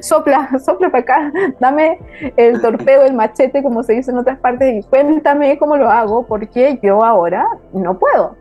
sopla, 0.00 0.58
sopla 0.64 0.90
para 0.90 1.02
acá, 1.02 1.32
dame 1.60 1.98
el 2.36 2.60
torpeo, 2.60 3.04
el 3.04 3.14
machete, 3.14 3.62
como 3.62 3.82
se 3.82 3.94
dice 3.94 4.10
en 4.10 4.18
otras 4.18 4.38
partes, 4.38 4.74
y 4.74 4.88
cuéntame 4.88 5.58
cómo 5.58 5.76
lo 5.76 5.90
hago, 5.90 6.26
porque 6.26 6.78
yo 6.82 7.04
ahora 7.04 7.46
no 7.72 7.98
puedo. 7.98 8.36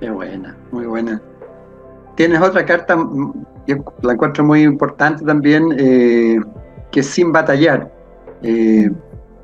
Qué 0.00 0.10
buena, 0.10 0.56
muy 0.72 0.86
buena. 0.86 1.20
Tienes 2.14 2.40
otra 2.40 2.64
carta, 2.64 2.96
yo 3.66 3.76
la 4.02 4.12
encuentro 4.12 4.44
muy 4.44 4.62
importante 4.62 5.24
también, 5.24 5.74
eh, 5.78 6.40
que 6.90 7.02
sin 7.02 7.32
batallar. 7.32 7.90
Eh, 8.42 8.90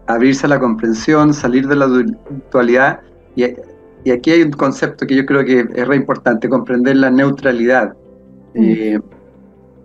abrirse 0.06 0.46
a 0.46 0.50
la 0.50 0.58
comprensión, 0.58 1.34
salir 1.34 1.66
de 1.66 1.76
la 1.76 1.88
dualidad. 2.52 3.00
Y, 3.34 3.44
aquí 4.10 4.30
hay 4.30 4.42
un 4.42 4.52
concepto 4.52 5.06
que 5.06 5.16
yo 5.16 5.26
creo 5.26 5.44
que 5.44 5.66
es 5.74 5.88
re 5.88 5.96
importante, 5.96 6.48
comprender 6.48 6.96
la 6.96 7.10
neutralidad. 7.10 7.94
Mm. 8.54 8.62
Eh, 8.62 9.00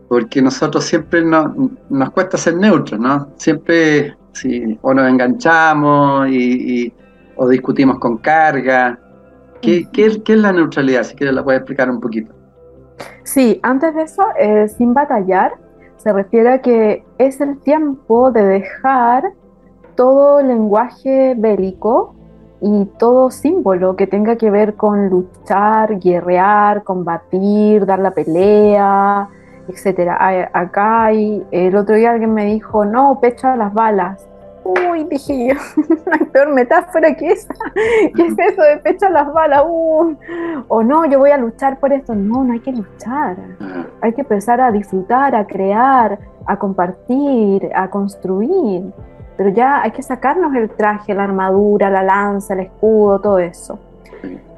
porque 0.07 0.41
nosotros 0.41 0.83
siempre 0.83 1.23
nos 1.23 2.09
cuesta 2.11 2.37
ser 2.37 2.57
neutros, 2.57 2.99
¿no? 2.99 3.29
Siempre 3.37 4.15
si, 4.33 4.77
o 4.81 4.93
nos 4.93 5.09
enganchamos 5.09 6.27
y, 6.29 6.93
o 7.37 7.47
discutimos 7.47 7.97
con 7.99 8.17
carga. 8.17 8.99
¿Qué, 9.61 9.87
mm. 9.93 10.31
es 10.31 10.37
la 10.37 10.51
neutralidad? 10.51 11.03
Si 11.03 11.15
quieres 11.15 11.33
la 11.33 11.43
puedes 11.43 11.59
explicar 11.59 11.89
un 11.89 12.01
poquito. 12.01 12.33
Sí, 13.23 13.59
antes 13.63 13.95
de 13.95 14.03
eso, 14.03 14.23
eh, 14.37 14.67
sin 14.67 14.93
batallar, 14.93 15.53
se 15.97 16.11
refiere 16.11 16.53
a 16.53 16.61
que 16.61 17.05
es 17.17 17.39
el 17.39 17.59
tiempo 17.59 18.31
de 18.31 18.43
dejar 18.43 19.31
todo 19.95 20.41
lenguaje 20.41 21.35
bélico 21.37 22.15
y 22.61 22.85
todo 22.99 23.31
símbolo 23.31 23.95
que 23.95 24.05
tenga 24.05 24.35
que 24.35 24.51
ver 24.51 24.75
con 24.75 25.09
luchar, 25.09 25.99
guerrear, 25.99 26.83
combatir, 26.83 27.85
dar 27.87 27.99
la 27.99 28.11
pelea, 28.11 29.27
etc. 29.67 30.11
Acá 30.53 31.05
hay, 31.05 31.43
el 31.51 31.75
otro 31.75 31.95
día 31.95 32.11
alguien 32.11 32.33
me 32.33 32.45
dijo, 32.45 32.85
no, 32.85 33.19
pecha 33.19 33.55
las 33.55 33.73
balas. 33.73 34.27
Uy, 34.63 35.05
dije 35.05 35.47
yo, 35.47 35.55
hay 36.11 36.25
peor 36.27 36.53
metáfora 36.53 37.15
que 37.15 37.31
esa. 37.31 37.53
¿Qué 38.15 38.27
es 38.27 38.37
eso 38.37 38.61
de 38.61 38.77
pecha 38.77 39.09
las 39.09 39.33
balas? 39.33 39.63
O 39.65 40.83
no, 40.83 41.05
yo 41.05 41.17
voy 41.17 41.31
a 41.31 41.37
luchar 41.37 41.79
por 41.79 41.91
esto. 41.91 42.13
No, 42.13 42.43
no 42.43 42.53
hay 42.53 42.59
que 42.59 42.71
luchar. 42.71 43.37
Hay 44.01 44.13
que 44.13 44.21
empezar 44.21 44.61
a 44.61 44.71
disfrutar, 44.71 45.35
a 45.35 45.47
crear, 45.47 46.19
a 46.45 46.59
compartir, 46.59 47.71
a 47.73 47.89
construir 47.89 48.93
pero 49.37 49.49
ya 49.49 49.81
hay 49.81 49.91
que 49.91 50.01
sacarnos 50.01 50.53
el 50.55 50.69
traje, 50.69 51.13
la 51.13 51.23
armadura, 51.23 51.89
la 51.89 52.03
lanza, 52.03 52.53
el 52.53 52.61
escudo, 52.61 53.19
todo 53.19 53.39
eso. 53.39 53.79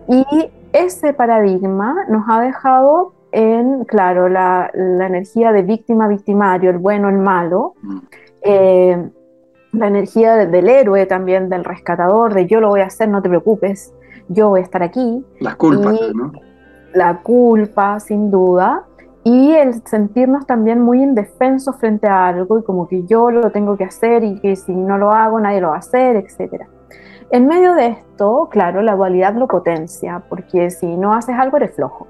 Y 0.07 0.25
ese 0.73 1.13
paradigma 1.13 2.05
nos 2.09 2.25
ha 2.27 2.41
dejado 2.41 3.13
en, 3.31 3.85
claro, 3.85 4.29
la, 4.29 4.69
energía 4.73 5.51
de 5.51 5.63
víctima-victimario, 5.63 6.69
el 6.69 6.77
bueno, 6.77 7.09
el 7.09 7.17
malo, 7.17 7.75
mm. 7.81 7.97
eh, 8.41 9.09
la 9.71 9.87
energía 9.87 10.35
del 10.35 10.69
héroe 10.69 11.05
también, 11.05 11.49
del 11.49 11.63
rescatador, 11.63 12.33
de 12.33 12.45
yo 12.45 12.59
lo 12.59 12.69
voy 12.69 12.81
a 12.81 12.85
hacer, 12.85 13.09
no 13.09 13.21
te 13.21 13.29
preocupes, 13.29 13.93
yo 14.27 14.49
voy 14.49 14.59
a 14.59 14.63
estar 14.63 14.83
aquí. 14.83 15.25
La 15.39 15.55
culpa, 15.55 15.93
¿no? 16.13 16.31
La 16.93 17.21
culpa, 17.21 17.99
sin 17.99 18.29
duda 18.29 18.85
y 19.23 19.53
el 19.53 19.85
sentirnos 19.85 20.45
también 20.45 20.81
muy 20.81 21.01
indefensos 21.01 21.77
frente 21.77 22.07
a 22.07 22.27
algo 22.27 22.59
y 22.59 22.63
como 22.63 22.87
que 22.87 23.03
yo 23.03 23.31
lo 23.31 23.51
tengo 23.51 23.77
que 23.77 23.85
hacer 23.85 24.23
y 24.23 24.39
que 24.39 24.55
si 24.55 24.73
no 24.75 24.97
lo 24.97 25.11
hago 25.11 25.39
nadie 25.39 25.61
lo 25.61 25.69
va 25.69 25.75
a 25.75 25.79
hacer, 25.79 26.17
etc. 26.17 26.65
En 27.29 27.47
medio 27.47 27.73
de 27.73 27.87
esto, 27.87 28.49
claro, 28.51 28.81
la 28.81 28.95
dualidad 28.95 29.33
lo 29.35 29.47
potencia, 29.47 30.23
porque 30.29 30.69
si 30.69 30.97
no 30.97 31.13
haces 31.13 31.35
algo 31.37 31.57
eres 31.57 31.75
flojo. 31.75 32.07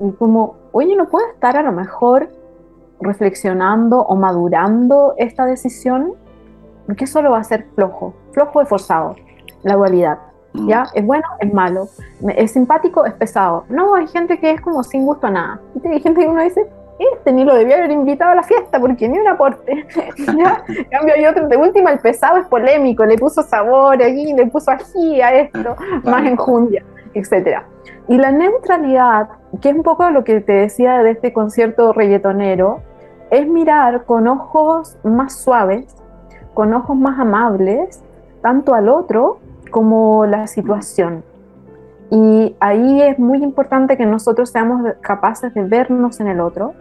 Y 0.00 0.10
como, 0.12 0.56
oye, 0.72 0.96
no 0.96 1.08
puedo 1.08 1.26
estar 1.28 1.56
a 1.56 1.62
lo 1.62 1.72
mejor 1.72 2.28
reflexionando 3.00 4.00
o 4.00 4.16
madurando 4.16 5.14
esta 5.16 5.46
decisión, 5.46 6.12
porque 6.86 7.04
eso 7.04 7.22
lo 7.22 7.30
va 7.30 7.38
a 7.38 7.44
ser 7.44 7.68
flojo, 7.74 8.12
flojo 8.32 8.60
y 8.60 8.66
forzado, 8.66 9.14
la 9.62 9.76
dualidad. 9.76 10.18
Mm. 10.52 10.68
¿Ya? 10.68 10.86
Es 10.94 11.04
bueno, 11.04 11.24
es 11.38 11.52
malo. 11.52 11.88
Es 12.36 12.52
simpático, 12.52 13.04
es 13.04 13.14
pesado. 13.14 13.64
No, 13.68 13.94
hay 13.94 14.06
gente 14.08 14.38
que 14.38 14.50
es 14.52 14.60
como 14.60 14.82
sin 14.82 15.04
gusto 15.04 15.26
a 15.26 15.30
nada. 15.30 15.60
Y 15.82 15.88
hay 15.88 16.00
gente 16.00 16.20
que 16.20 16.28
uno 16.28 16.42
dice, 16.42 16.66
este 17.00 17.32
ni 17.32 17.44
lo 17.44 17.54
debía 17.54 17.76
haber 17.76 17.90
invitado 17.92 18.32
a 18.32 18.34
la 18.34 18.42
fiesta 18.42 18.78
porque 18.78 19.08
ni 19.08 19.18
un 19.18 19.28
aporte. 19.28 19.86
¿Ya? 20.18 20.62
En 20.68 20.84
cambio, 20.84 21.14
hay 21.16 21.26
otro, 21.26 21.48
de 21.48 21.56
última, 21.56 21.90
el 21.90 21.98
pesado 21.98 22.36
es 22.38 22.46
polémico, 22.46 23.04
le 23.04 23.16
puso 23.16 23.42
sabor 23.42 24.02
aquí, 24.02 24.32
le 24.34 24.46
puso 24.46 24.70
ají 24.70 25.20
a 25.20 25.34
esto, 25.34 25.76
más 26.04 26.26
enjundia, 26.26 26.84
etc. 27.14 27.62
Y 28.08 28.18
la 28.18 28.30
neutralidad, 28.32 29.28
que 29.60 29.70
es 29.70 29.74
un 29.74 29.82
poco 29.82 30.10
lo 30.10 30.24
que 30.24 30.40
te 30.40 30.52
decía 30.52 31.02
de 31.02 31.12
este 31.12 31.32
concierto 31.32 31.92
reggaetonero, 31.92 32.82
es 33.30 33.46
mirar 33.46 34.04
con 34.04 34.28
ojos 34.28 34.98
más 35.02 35.38
suaves, 35.38 35.96
con 36.52 36.74
ojos 36.74 36.96
más 36.96 37.18
amables, 37.18 38.02
tanto 38.42 38.74
al 38.74 38.88
otro 38.88 39.38
como 39.70 40.26
la 40.26 40.46
situación. 40.46 41.24
Y 42.10 42.56
ahí 42.58 43.02
es 43.02 43.18
muy 43.18 43.42
importante 43.42 43.96
que 43.96 44.04
nosotros 44.04 44.50
seamos 44.50 44.82
capaces 45.00 45.54
de 45.54 45.64
vernos 45.64 46.20
en 46.20 46.26
el 46.26 46.40
otro, 46.40 46.74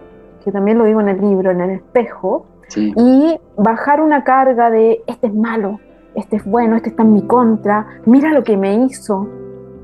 que 0.44 0.52
también 0.52 0.78
lo 0.78 0.86
digo 0.86 1.02
en 1.02 1.10
el 1.10 1.22
libro, 1.22 1.52
en 1.52 1.62
el 1.62 1.70
espejo, 1.72 2.46
y 2.76 3.40
bajar 3.58 4.02
una 4.02 4.24
carga 4.24 4.70
de 4.70 5.02
este 5.08 5.28
es 5.28 5.34
malo, 5.34 5.80
este 6.16 6.36
es 6.38 6.46
bueno, 6.46 6.76
este 6.76 6.90
está 6.90 7.04
en 7.04 7.14
mi 7.14 7.24
contra, 7.24 7.86
mira 8.06 8.32
lo 8.32 8.44
que 8.44 8.58
me 8.58 8.76
hizo. 8.86 9.28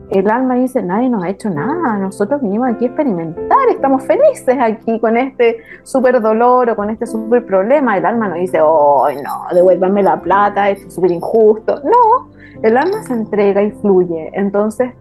El 0.09 0.29
alma 0.29 0.55
dice, 0.55 0.83
nadie 0.83 1.09
nos 1.09 1.23
ha 1.23 1.29
hecho 1.29 1.49
nada, 1.49 1.97
nosotros 1.97 2.41
vinimos 2.41 2.69
aquí 2.69 2.85
a 2.85 2.87
experimentar, 2.89 3.69
estamos 3.69 4.03
felices 4.03 4.55
aquí 4.59 4.99
con 4.99 5.17
este 5.17 5.57
súper 5.83 6.21
dolor 6.21 6.69
o 6.69 6.75
con 6.75 6.89
este 6.89 7.07
súper 7.07 7.45
problema. 7.45 7.97
El 7.97 8.05
alma 8.05 8.27
no 8.27 8.35
dice, 8.35 8.59
oh, 8.61 9.07
no, 9.09 9.55
devuélvanme 9.55 10.03
la 10.03 10.19
plata, 10.19 10.69
esto 10.69 10.87
es 10.87 10.93
súper 10.93 11.11
injusto. 11.11 11.81
No, 11.83 12.29
el 12.61 12.77
alma 12.77 13.03
se 13.03 13.13
entrega 13.13 13.63
y 13.63 13.71
fluye. 13.71 14.29
Entonces, 14.33 14.93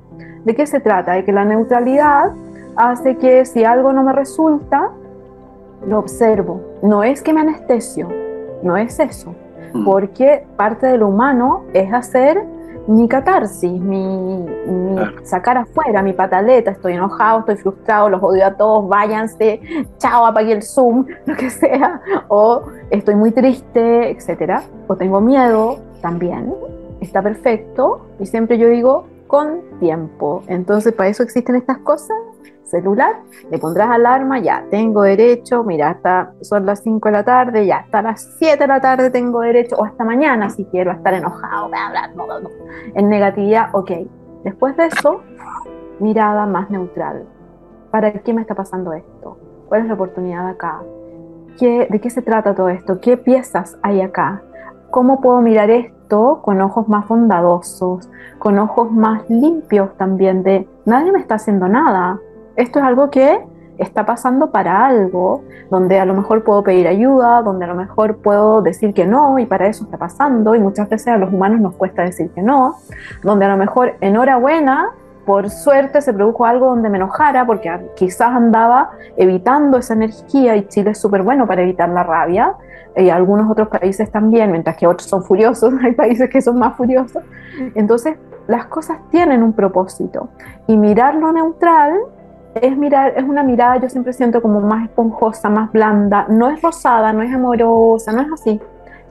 ¿de 0.44 0.54
qué 0.54 0.66
se 0.66 0.80
trata? 0.80 1.12
De 1.12 1.24
que 1.24 1.32
la 1.32 1.44
neutralidad 1.44 2.32
hace 2.76 3.16
que 3.16 3.44
si 3.44 3.64
algo 3.64 3.92
no 3.92 4.02
me 4.02 4.12
resulta, 4.12 4.90
lo 5.86 5.98
observo. 5.98 6.60
No 6.82 7.02
es 7.02 7.22
que 7.22 7.32
me 7.32 7.40
anestesio, 7.40 8.08
no 8.62 8.76
es 8.76 8.98
eso, 9.00 9.34
mm. 9.74 9.84
porque 9.84 10.46
parte 10.56 10.86
de 10.86 10.98
lo 10.98 11.08
humano 11.08 11.64
es 11.74 11.92
hacer 11.92 12.42
mi 12.86 13.08
catarsis, 13.08 13.80
mi, 13.80 14.46
sacar 15.22 15.58
afuera, 15.58 16.02
mi 16.02 16.12
pataleta, 16.12 16.70
estoy 16.70 16.94
enojado, 16.94 17.40
estoy 17.40 17.56
frustrado, 17.56 18.08
los 18.08 18.22
odio 18.22 18.46
a 18.46 18.54
todos, 18.54 18.88
váyanse, 18.88 19.60
chao, 19.98 20.26
apague 20.26 20.52
el 20.52 20.62
Zoom, 20.62 21.06
lo 21.26 21.36
que 21.36 21.50
sea, 21.50 22.00
o 22.28 22.62
estoy 22.90 23.14
muy 23.14 23.32
triste, 23.32 24.10
etcétera, 24.10 24.62
o 24.86 24.96
tengo 24.96 25.20
miedo, 25.20 25.78
también, 26.02 26.54
está 27.00 27.22
perfecto, 27.22 28.06
y 28.18 28.26
siempre 28.26 28.58
yo 28.58 28.68
digo, 28.68 29.06
con 29.26 29.62
tiempo. 29.80 30.42
Entonces, 30.46 30.92
para 30.92 31.08
eso 31.08 31.22
existen 31.22 31.56
estas 31.56 31.78
cosas 31.78 32.16
celular, 32.74 33.20
le 33.50 33.58
pondrás 33.58 33.90
alarma, 33.90 34.40
ya 34.40 34.64
tengo 34.70 35.02
derecho, 35.02 35.62
mira, 35.62 35.90
hasta 35.90 36.32
son 36.40 36.66
las 36.66 36.82
5 36.82 37.08
de 37.08 37.12
la 37.12 37.24
tarde, 37.24 37.66
ya 37.66 37.78
hasta 37.78 38.02
las 38.02 38.36
7 38.38 38.58
de 38.58 38.66
la 38.66 38.80
tarde 38.80 39.10
tengo 39.10 39.40
derecho, 39.40 39.76
o 39.76 39.84
hasta 39.84 40.04
mañana 40.04 40.50
si 40.50 40.64
quiero 40.64 40.90
estar 40.90 41.14
enojado, 41.14 41.70
en 42.94 43.08
negatividad, 43.08 43.68
ok. 43.72 43.90
Después 44.42 44.76
de 44.76 44.86
eso, 44.86 45.22
mirada 46.00 46.46
más 46.46 46.68
neutral. 46.68 47.24
¿Para 47.90 48.12
qué 48.12 48.34
me 48.34 48.42
está 48.42 48.54
pasando 48.54 48.92
esto? 48.92 49.38
¿Cuál 49.68 49.82
es 49.82 49.88
la 49.88 49.94
oportunidad 49.94 50.48
acá? 50.48 50.82
¿Qué, 51.58 51.86
¿De 51.88 52.00
qué 52.00 52.10
se 52.10 52.22
trata 52.22 52.54
todo 52.54 52.68
esto? 52.68 53.00
¿Qué 53.00 53.16
piezas 53.16 53.78
hay 53.82 54.00
acá? 54.00 54.42
¿Cómo 54.90 55.20
puedo 55.20 55.40
mirar 55.40 55.70
esto 55.70 56.40
con 56.42 56.60
ojos 56.60 56.88
más 56.88 57.08
bondadosos, 57.08 58.10
con 58.38 58.58
ojos 58.58 58.90
más 58.90 59.28
limpios 59.30 59.96
también 59.96 60.42
de 60.42 60.68
nadie 60.84 61.12
me 61.12 61.18
está 61.18 61.36
haciendo 61.36 61.68
nada? 61.68 62.20
Esto 62.56 62.78
es 62.78 62.84
algo 62.84 63.10
que 63.10 63.40
está 63.78 64.06
pasando 64.06 64.50
para 64.50 64.86
algo, 64.86 65.42
donde 65.70 65.98
a 65.98 66.04
lo 66.04 66.14
mejor 66.14 66.44
puedo 66.44 66.62
pedir 66.62 66.86
ayuda, 66.86 67.42
donde 67.42 67.64
a 67.64 67.68
lo 67.68 67.74
mejor 67.74 68.18
puedo 68.18 68.62
decir 68.62 68.94
que 68.94 69.06
no 69.06 69.38
y 69.38 69.46
para 69.46 69.66
eso 69.66 69.84
está 69.84 69.98
pasando 69.98 70.54
y 70.54 70.60
muchas 70.60 70.88
veces 70.88 71.08
a 71.08 71.16
los 71.16 71.32
humanos 71.32 71.60
nos 71.60 71.74
cuesta 71.74 72.02
decir 72.02 72.30
que 72.30 72.42
no, 72.42 72.76
donde 73.22 73.46
a 73.46 73.48
lo 73.48 73.56
mejor 73.56 73.94
enhorabuena, 74.00 74.92
por 75.26 75.48
suerte 75.50 76.02
se 76.02 76.12
produjo 76.12 76.44
algo 76.44 76.66
donde 76.66 76.90
me 76.90 76.98
enojara 76.98 77.46
porque 77.46 77.70
quizás 77.96 78.28
andaba 78.28 78.90
evitando 79.16 79.78
esa 79.78 79.94
energía 79.94 80.54
y 80.54 80.68
Chile 80.68 80.90
es 80.90 81.00
súper 81.00 81.22
bueno 81.22 81.46
para 81.46 81.62
evitar 81.62 81.88
la 81.88 82.02
rabia 82.02 82.54
y 82.96 83.08
algunos 83.08 83.50
otros 83.50 83.68
países 83.68 84.10
también, 84.10 84.52
mientras 84.52 84.76
que 84.76 84.86
otros 84.86 85.08
son 85.08 85.24
furiosos, 85.24 85.72
hay 85.82 85.92
países 85.92 86.30
que 86.30 86.40
son 86.40 86.58
más 86.58 86.76
furiosos. 86.76 87.22
Entonces 87.74 88.16
las 88.46 88.66
cosas 88.66 88.98
tienen 89.10 89.42
un 89.42 89.54
propósito 89.54 90.28
y 90.66 90.76
mirar 90.76 91.14
lo 91.14 91.32
neutral 91.32 91.98
es 92.54 92.76
mirar, 92.76 93.14
es 93.16 93.24
una 93.24 93.42
mirada, 93.42 93.78
yo 93.78 93.88
siempre 93.88 94.12
siento 94.12 94.40
como 94.40 94.60
más 94.60 94.84
esponjosa, 94.84 95.48
más 95.48 95.72
blanda, 95.72 96.26
no 96.28 96.48
es 96.50 96.62
rosada, 96.62 97.12
no 97.12 97.22
es 97.22 97.34
amorosa, 97.34 98.12
no 98.12 98.22
es 98.22 98.32
así. 98.32 98.60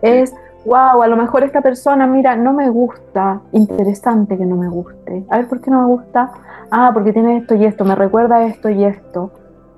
Es, 0.02 0.34
wow, 0.66 1.02
a 1.02 1.08
lo 1.08 1.18
mejor 1.18 1.44
esta 1.44 1.62
persona, 1.62 2.08
mira, 2.08 2.36
no 2.36 2.54
me 2.54 2.70
gusta, 2.70 3.42
interesante 3.52 4.38
que 4.38 4.46
no 4.46 4.56
me 4.56 4.70
guste. 4.70 5.26
A 5.30 5.38
ver, 5.38 5.48
¿por 5.48 5.62
qué 5.62 5.72
no 5.72 5.82
me 5.82 5.88
gusta? 5.88 6.32
Ah, 6.72 6.92
porque 6.94 7.14
tiene 7.14 7.38
esto 7.38 7.56
y 7.56 7.66
esto, 7.66 7.86
me 7.86 7.96
recuerda 7.96 8.46
esto 8.46 8.70
y 8.70 8.84
esto. 8.86 9.32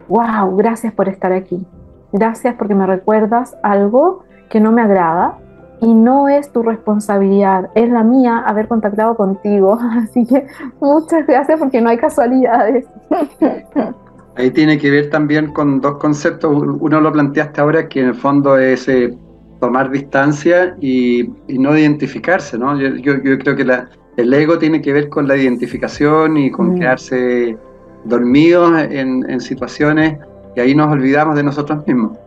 Wow, 0.07 0.55
gracias 0.55 0.93
por 0.93 1.09
estar 1.09 1.32
aquí. 1.32 1.66
Gracias 2.11 2.55
porque 2.55 2.76
me 2.76 2.86
recuerdas 2.86 3.57
algo 3.63 4.24
que 4.49 4.59
no 4.59 4.72
me 4.72 4.82
agrada, 4.82 5.39
y 5.82 5.93
no 5.93 6.28
es 6.30 6.51
tu 6.51 6.63
responsabilidad, 6.63 7.69
es 7.76 7.89
la 7.89 8.03
mía 8.03 8.43
haber 8.45 8.67
contactado 8.67 9.15
contigo. 9.15 9.78
Así 9.91 10.26
que 10.26 10.47
muchas 10.80 11.26
gracias 11.28 11.59
porque 11.59 11.82
no 11.82 11.89
hay 11.89 11.97
casualidades. 11.97 12.86
Ahí 14.38 14.51
tiene 14.51 14.78
que 14.78 14.91
ver 14.91 15.09
también 15.09 15.53
con 15.53 15.80
dos 15.80 15.97
conceptos. 15.97 16.51
Uno 16.80 16.99
lo 16.99 17.11
planteaste 17.11 17.61
ahora, 17.61 17.88
que 17.88 18.01
en 18.01 18.07
el 18.07 18.15
fondo 18.15 18.57
es 18.57 18.86
eh, 18.89 19.17
tomar 19.61 19.89
distancia 19.89 20.76
y, 20.82 21.32
no 21.47 21.78
identificarse, 21.78 22.57
¿no? 22.57 22.78
Yo, 22.78 22.89
yo, 22.95 23.39
creo 23.39 23.55
que 23.55 23.63
la, 23.63 23.88
el 24.17 24.34
ego 24.34 24.57
tiene 24.59 24.82
que 24.82 24.91
ver 24.91 25.07
con 25.07 25.28
la 25.28 25.38
identificación 25.38 26.36
y 26.36 26.51
con 26.51 26.71
mm. 26.71 26.80
quedarse 26.80 27.57
dormidos 28.03 28.78
en, 28.89 29.30
en 29.30 29.39
situaciones 29.39 30.17
y 30.53 30.59
ahí 30.59 30.76
nos 30.76 30.91
olvidamos 30.91 31.38
de 31.38 31.43
nosotros 31.43 31.88
mismos. 31.88 32.17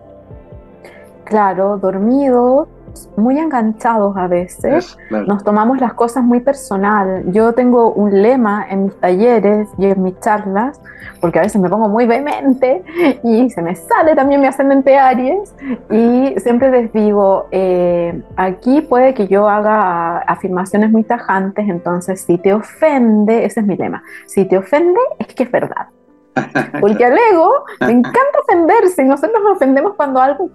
Claro, 1.24 1.76
dormidos 1.76 2.68
muy 3.16 3.39
enganchados 3.39 4.16
a 4.16 4.26
veces, 4.26 4.97
nos 5.11 5.45
tomamos 5.45 5.80
las 5.80 5.95
cosas 5.95 6.22
muy 6.24 6.41
personal. 6.41 7.24
Yo 7.32 7.53
tengo 7.53 7.93
un 7.93 8.22
lema 8.22 8.66
en 8.68 8.84
mis 8.84 9.01
talleres 9.01 9.68
y 9.78 9.86
en 9.86 10.03
mis 10.03 10.18
charlas, 10.20 10.80
porque 11.20 11.39
a 11.39 11.43
veces 11.43 11.61
me 11.61 11.68
pongo 11.68 11.89
muy 11.89 12.07
vehemente 12.07 12.82
y 13.22 13.51
se 13.51 13.62
me 13.62 13.74
sale 13.74 14.14
también 14.14 14.41
mi 14.41 14.47
ascendente 14.47 14.97
Aries 14.97 15.55
y 15.91 16.34
siempre 16.39 16.70
les 16.70 16.93
digo, 16.93 17.47
eh, 17.51 18.22
aquí 18.36 18.80
puede 18.82 19.14
que 19.14 19.26
yo 19.26 19.49
haga 19.49 20.18
afirmaciones 20.18 20.91
muy 20.91 21.05
tajantes, 21.05 21.68
entonces 21.68 22.20
si 22.20 22.39
te 22.39 22.53
ofende, 22.53 23.45
ese 23.45 23.61
es 23.61 23.66
mi 23.66 23.76
lema, 23.76 24.03
si 24.26 24.45
te 24.45 24.59
ofende 24.59 25.01
es 25.18 25.26
que 25.28 25.45
es 25.45 25.51
verdad. 25.51 25.89
Porque 26.80 27.05
al 27.05 27.18
ego 27.32 27.64
le 27.80 27.91
encanta 27.91 28.39
ofenderse 28.43 29.03
y 29.03 29.07
nosotros 29.07 29.43
nos 29.43 29.57
ofendemos 29.57 29.95
cuando 29.95 30.20
algo 30.20 30.51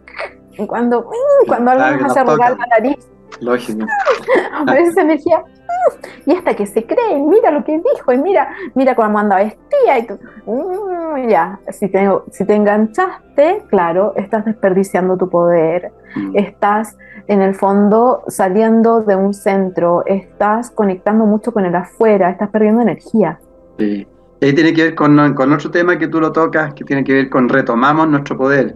cuando, 0.68 1.02
mm, 1.02 1.48
cuando 1.48 1.72
algo 1.72 2.02
nos 2.02 2.12
hace 2.12 2.24
rogar 2.24 2.58
la 2.58 2.66
nariz. 2.68 2.98
Lógico. 3.40 3.86
Aparece 4.54 4.90
esa 4.90 5.02
energía. 5.02 5.40
Mm, 5.40 6.30
y 6.30 6.36
hasta 6.36 6.56
que 6.56 6.66
se 6.66 6.86
cree, 6.86 7.18
mira 7.20 7.52
lo 7.52 7.64
que 7.64 7.74
dijo, 7.74 8.14
y 8.14 8.18
mira, 8.18 8.50
mira 8.76 8.96
cómo 8.96 9.20
anda 9.20 9.38
vestida, 9.38 10.00
y 10.00 10.08
tú, 10.08 10.20
mm, 10.46 11.28
ya, 11.28 11.60
si 11.70 11.90
te, 11.90 12.10
si 12.32 12.46
te 12.46 12.56
enganchaste, 12.56 13.64
claro, 13.70 14.14
estás 14.16 14.46
desperdiciando 14.46 15.18
tu 15.18 15.30
poder, 15.30 15.92
estás 16.34 16.98
en 17.28 17.42
el 17.42 17.56
fondo 17.56 18.24
saliendo 18.28 19.02
de 19.02 19.16
un 19.16 19.34
centro, 19.34 20.04
estás 20.06 20.70
conectando 20.72 21.26
mucho 21.26 21.52
con 21.52 21.66
el 21.66 21.76
afuera, 21.76 22.30
estás 22.30 22.50
perdiendo 22.50 22.82
energía. 22.82 23.40
Sí. 23.78 24.08
Ahí 24.42 24.54
tiene 24.54 24.74
que 24.74 24.84
ver 24.84 24.96
con, 24.96 25.34
con 25.36 25.54
otro 25.54 25.72
tema 25.72 25.98
que 25.98 26.10
tú 26.10 26.20
lo 26.20 26.34
tocas, 26.34 26.74
que 26.74 26.84
tiene 26.84 27.04
que 27.04 27.14
ver 27.14 27.30
con 27.30 27.48
retomamos 27.48 28.10
nuestro 28.10 28.38
poder 28.38 28.76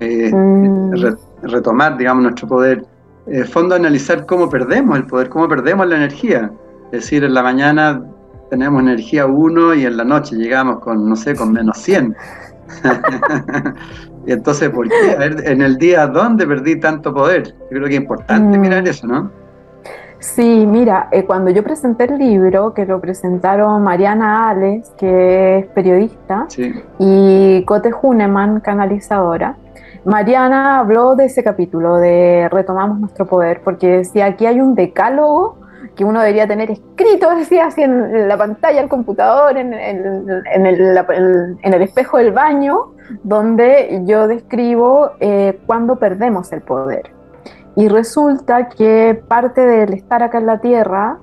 eh, 0.00 0.32
mm. 0.32 0.92
retomar, 1.42 1.96
digamos, 1.96 2.22
nuestro 2.22 2.48
poder. 2.48 2.84
El 3.26 3.46
fondo, 3.46 3.74
analizar 3.74 4.24
cómo 4.26 4.48
perdemos 4.48 4.96
el 4.96 5.06
poder, 5.06 5.28
cómo 5.28 5.48
perdemos 5.48 5.86
la 5.88 5.96
energía. 5.96 6.50
Es 6.92 7.02
decir, 7.02 7.24
en 7.24 7.34
la 7.34 7.42
mañana 7.42 8.02
tenemos 8.50 8.80
energía 8.82 9.26
1 9.26 9.74
y 9.74 9.86
en 9.86 9.96
la 9.96 10.04
noche 10.04 10.36
llegamos 10.36 10.78
con, 10.80 11.08
no 11.08 11.16
sé, 11.16 11.34
con 11.34 11.52
menos 11.52 11.76
100. 11.78 12.14
y 14.26 14.32
entonces, 14.32 14.70
¿por 14.70 14.88
qué? 14.88 15.16
en 15.18 15.62
el 15.62 15.76
día, 15.78 16.06
¿dónde 16.06 16.46
perdí 16.46 16.78
tanto 16.78 17.12
poder? 17.12 17.54
Yo 17.62 17.68
creo 17.70 17.84
que 17.84 17.94
es 17.94 18.00
importante 18.00 18.56
mm. 18.56 18.60
mirar 18.60 18.86
eso, 18.86 19.06
¿no? 19.06 19.30
Sí, 20.18 20.66
mira, 20.66 21.08
eh, 21.12 21.24
cuando 21.24 21.50
yo 21.50 21.62
presenté 21.62 22.04
el 22.04 22.18
libro, 22.18 22.72
que 22.72 22.86
lo 22.86 23.00
presentaron 23.00 23.82
Mariana 23.82 24.48
Ales, 24.48 24.90
que 24.96 25.58
es 25.58 25.66
periodista, 25.66 26.46
y 26.98 27.62
Cote 27.64 27.92
Huneman, 28.00 28.60
canalizadora, 28.60 29.56
Mariana 30.06 30.78
habló 30.78 31.16
de 31.16 31.24
ese 31.24 31.42
capítulo, 31.42 31.96
de 31.96 32.48
retomamos 32.48 33.00
nuestro 33.00 33.26
poder, 33.26 33.60
porque 33.64 33.88
decía, 33.88 34.26
aquí 34.26 34.46
hay 34.46 34.60
un 34.60 34.76
decálogo 34.76 35.56
que 35.96 36.04
uno 36.04 36.20
debería 36.20 36.46
tener 36.46 36.70
escrito, 36.70 37.28
decía 37.36 37.66
así 37.66 37.82
en 37.82 38.28
la 38.28 38.36
pantalla 38.36 38.80
del 38.80 38.88
computador, 38.88 39.58
en, 39.58 39.74
el, 39.74 41.82
espejo 41.82 42.18
del 42.18 42.30
baño, 42.30 42.92
donde 43.24 44.02
yo 44.04 44.28
describo 44.28 45.10
eh, 45.18 45.58
cuando 45.66 45.96
perdemos 45.96 46.52
el 46.52 46.60
poder. 46.60 47.10
Y 47.74 47.88
resulta 47.88 48.68
que 48.68 49.20
parte 49.26 49.60
del 49.60 49.92
estar 49.92 50.22
acá 50.22 50.38
en 50.38 50.46
la 50.46 50.60
Tierra, 50.60 51.18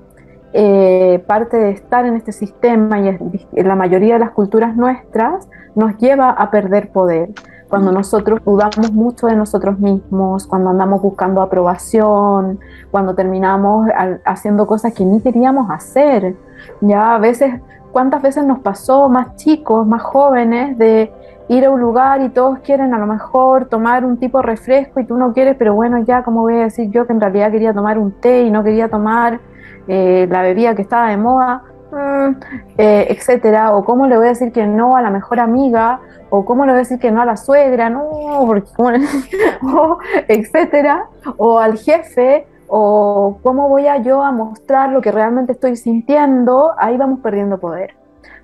eh, 0.52 1.24
parte 1.26 1.56
de 1.56 1.70
estar 1.70 2.04
en 2.04 2.16
este 2.16 2.32
sistema 2.32 3.00
y 3.00 3.08
en 3.08 3.68
la 3.68 3.76
mayoría 3.76 4.14
de 4.14 4.20
las 4.20 4.30
culturas 4.32 4.76
nuestras, 4.76 5.48
nos 5.74 5.96
lleva 5.96 6.30
a 6.30 6.50
perder 6.50 6.92
poder 6.92 7.30
cuando 7.74 7.90
nosotros 7.90 8.38
dudamos 8.44 8.92
mucho 8.92 9.26
de 9.26 9.34
nosotros 9.34 9.80
mismos, 9.80 10.46
cuando 10.46 10.70
andamos 10.70 11.02
buscando 11.02 11.42
aprobación, 11.42 12.60
cuando 12.92 13.16
terminamos 13.16 13.88
haciendo 14.24 14.64
cosas 14.64 14.94
que 14.94 15.04
ni 15.04 15.20
queríamos 15.20 15.68
hacer. 15.72 16.36
Ya 16.80 17.16
a 17.16 17.18
veces, 17.18 17.60
¿cuántas 17.90 18.22
veces 18.22 18.44
nos 18.44 18.60
pasó 18.60 19.08
más 19.08 19.34
chicos, 19.34 19.84
más 19.88 20.02
jóvenes, 20.02 20.78
de 20.78 21.12
ir 21.48 21.64
a 21.64 21.70
un 21.70 21.80
lugar 21.80 22.20
y 22.20 22.28
todos 22.28 22.60
quieren 22.60 22.94
a 22.94 22.98
lo 23.00 23.08
mejor 23.08 23.64
tomar 23.64 24.04
un 24.04 24.18
tipo 24.18 24.38
de 24.38 24.44
refresco 24.46 25.00
y 25.00 25.04
tú 25.04 25.16
no 25.16 25.32
quieres, 25.32 25.56
pero 25.58 25.74
bueno, 25.74 25.98
ya, 25.98 26.22
como 26.22 26.42
voy 26.42 26.54
a 26.54 26.58
decir 26.58 26.92
yo 26.92 27.08
que 27.08 27.12
en 27.12 27.20
realidad 27.20 27.50
quería 27.50 27.74
tomar 27.74 27.98
un 27.98 28.12
té 28.12 28.42
y 28.42 28.52
no 28.52 28.62
quería 28.62 28.88
tomar 28.88 29.40
eh, 29.88 30.28
la 30.30 30.42
bebida 30.42 30.76
que 30.76 30.82
estaba 30.82 31.08
de 31.08 31.16
moda? 31.16 31.64
Mm, 31.94 32.36
eh, 32.78 33.06
etcétera, 33.10 33.74
o 33.74 33.84
cómo 33.84 34.06
le 34.06 34.16
voy 34.16 34.26
a 34.26 34.30
decir 34.30 34.52
que 34.52 34.66
no 34.66 34.96
a 34.96 35.02
la 35.02 35.10
mejor 35.10 35.40
amiga, 35.40 36.00
o 36.30 36.44
cómo 36.44 36.64
le 36.64 36.72
voy 36.72 36.78
a 36.78 36.82
decir 36.82 36.98
que 36.98 37.10
no 37.10 37.22
a 37.22 37.24
la 37.24 37.36
suegra, 37.36 37.88
no, 37.90 38.44
porque, 38.46 38.68
o, 39.62 39.98
etcétera, 40.28 41.06
o 41.36 41.58
al 41.58 41.78
jefe, 41.78 42.46
o 42.66 43.38
cómo 43.42 43.68
voy 43.68 43.86
a 43.86 43.98
yo 43.98 44.22
a 44.22 44.32
mostrar 44.32 44.90
lo 44.90 45.00
que 45.00 45.12
realmente 45.12 45.52
estoy 45.52 45.76
sintiendo, 45.76 46.72
ahí 46.76 46.96
vamos 46.96 47.20
perdiendo 47.20 47.58
poder. 47.58 47.94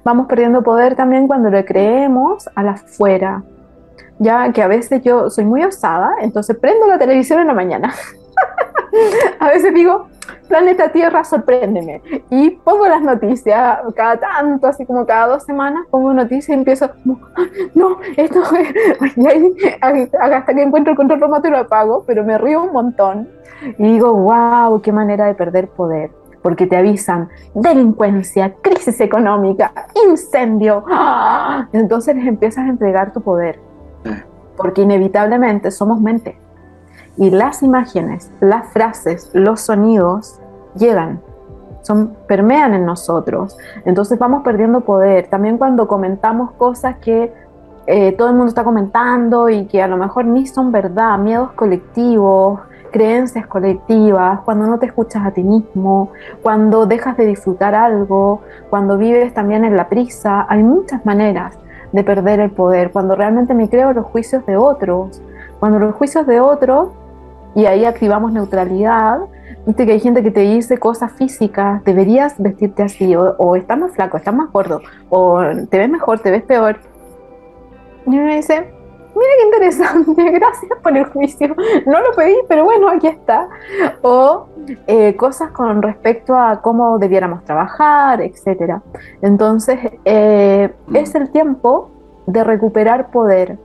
Vamos 0.05 0.27
perdiendo 0.29 0.63
poder 0.63 0.95
también 0.95 1.27
cuando 1.27 1.51
le 1.51 1.65
creemos 1.65 2.49
a 2.55 2.63
la 2.63 2.77
fuera. 2.77 3.43
Ya 4.19 4.53
que 4.53 4.63
a 4.63 4.69
veces 4.69 5.03
yo 5.03 5.31
soy 5.31 5.45
muy 5.45 5.65
osada, 5.65 6.11
entonces 6.21 6.57
prendo 6.57 6.87
la 6.87 6.99
televisión 6.99 7.41
en 7.41 7.47
la 7.49 7.55
mañana. 7.55 7.95
a 9.41 9.49
veces 9.49 9.73
digo, 9.75 10.09
planeta 10.49 10.91
Tierra, 10.91 11.25
sorpréndeme. 11.25 12.03
Y 12.31 12.51
pongo 12.51 12.87
las 12.87 13.03
noticias 13.03 13.79
cada 13.95 14.19
tanto, 14.19 14.67
así 14.67 14.85
como 14.85 15.07
cada 15.07 15.29
dos 15.29 15.45
semanas, 15.45 15.87
pongo 15.91 16.13
noticias 16.13 16.51
y 16.51 16.53
empiezo, 16.53 16.91
no, 17.75 17.99
esto, 18.17 18.43
hasta 20.21 20.55
que 20.55 20.63
encuentro 20.63 20.93
el 20.93 20.97
control 20.97 21.21
remoto 21.21 21.49
y 21.49 21.51
lo 21.53 21.59
apago, 21.59 22.05
pero 22.07 22.25
me 22.25 22.37
río 22.39 22.63
un 22.63 22.73
montón. 22.73 23.29
Y 23.79 23.93
digo, 23.93 24.13
wow, 24.15 24.81
qué 24.81 24.93
manera 24.93 25.27
de 25.27 25.35
perder 25.35 25.69
poder. 25.69 26.11
Porque 26.43 26.67
te 26.67 26.77
avisan 26.77 27.29
delincuencia, 27.53 28.55
crisis 28.63 28.99
económica, 29.01 29.73
incendio. 30.09 30.85
Entonces 31.73 32.17
les 32.17 32.27
empiezas 32.27 32.65
a 32.65 32.69
entregar 32.71 33.13
tu 33.13 33.21
poder. 33.21 33.61
Porque 34.57 34.81
inevitablemente 34.81 35.71
somos 35.71 36.01
mente. 36.01 36.39
Y 37.17 37.31
las 37.31 37.63
imágenes, 37.63 38.31
las 38.41 38.73
frases, 38.73 39.31
los 39.33 39.61
sonidos 39.61 40.41
llegan, 40.75 41.21
son, 41.83 42.17
permean 42.27 42.75
en 42.75 42.85
nosotros. 42.87 43.57
Entonces 43.85 44.19
vamos 44.19 44.43
perdiendo 44.43 44.81
poder. 44.83 45.29
También 45.29 45.59
cuando 45.59 45.89
comentamos 45.89 46.53
cosas 46.53 46.97
que 46.97 47.33
eh, 47.87 48.13
todo 48.13 48.29
el 48.29 48.35
mundo 48.35 48.49
está 48.49 48.65
comentando 48.65 49.49
y 49.49 49.67
que 49.67 49.83
a 49.83 49.89
lo 49.89 49.97
mejor 49.97 50.25
ni 50.25 50.47
son 50.47 50.71
verdad, 50.71 51.19
miedos 51.19 51.53
colectivos, 51.53 52.61
creencias 52.91 53.47
colectivas, 53.47 54.41
cuando 54.41 54.67
no 54.67 54.79
te 54.79 54.87
escuchas 54.87 55.25
a 55.25 55.31
ti 55.31 55.43
mismo, 55.43 56.11
cuando 56.43 56.87
dejas 56.87 57.17
de 57.17 57.27
disfrutar 57.27 57.75
algo, 57.75 58.43
cuando 58.69 58.99
vives 58.99 59.33
también 59.33 59.65
en 59.65 59.77
la 59.77 59.89
prisa, 59.89 60.47
hay 60.49 60.63
muchas 60.63 61.05
maneras 61.07 61.59
de 61.93 62.05
perder 62.05 62.41
el 62.41 62.51
poder, 62.51 62.93
cuando 62.93 63.17
realmente 63.17 63.55
me 63.55 63.69
creo 63.69 63.93
los 63.93 64.07
juicios 64.07 64.45
de 64.47 64.57
otros, 64.57 65.21
cuando 65.61 65.79
los 65.79 65.95
juicios 65.95 66.27
de 66.27 66.41
otros, 66.41 66.89
y 67.55 67.67
ahí 67.67 67.85
activamos 67.85 68.33
neutralidad, 68.33 69.21
Viste 69.67 69.85
que 69.85 69.93
hay 69.93 70.01
gente 70.01 70.23
que 70.23 70.31
te 70.31 70.41
dice 70.41 70.79
cosas 70.79 71.13
físicas, 71.13 71.85
deberías 71.85 72.35
vestirte 72.39 72.83
así, 72.83 73.15
o, 73.15 73.57
estás 73.57 73.79
más 73.79 73.93
flaco, 73.93 74.17
estás 74.17 74.35
más 74.35 74.51
gordo, 74.51 74.81
o 75.11 75.41
te 75.69 75.79
ves 75.79 75.91
mejor, 75.91 76.19
te 76.21 76.31
ves 76.31 76.43
peor. 76.43 76.79
Y 78.07 78.19
uno 78.19 78.35
dice, 78.35 78.73
mira 79.15 79.33
qué 79.39 79.45
interesante, 79.45 80.31
gracias 80.33 80.73
por 80.83 80.97
el 80.97 81.05
juicio. 81.05 81.55
No 81.87 82.01
lo 82.01 82.13
pedí, 82.17 82.37
pero 82.49 82.65
bueno, 82.65 82.89
aquí 82.89 83.07
está. 83.07 83.49
O 84.01 84.49
eh, 84.87 85.15
cosas 85.17 85.51
con 85.51 85.83
respecto 85.83 86.35
a 86.35 86.63
cómo 86.63 86.99
debiéramos 86.99 87.45
trabajar, 87.45 88.23
etc. 88.23 88.81
Entonces, 89.21 89.79
eh, 90.07 90.73
es 90.95 91.15
el 91.15 91.31
tiempo 91.31 91.91
de 92.27 92.45
recuperar 92.45 93.11
poder 93.11 93.59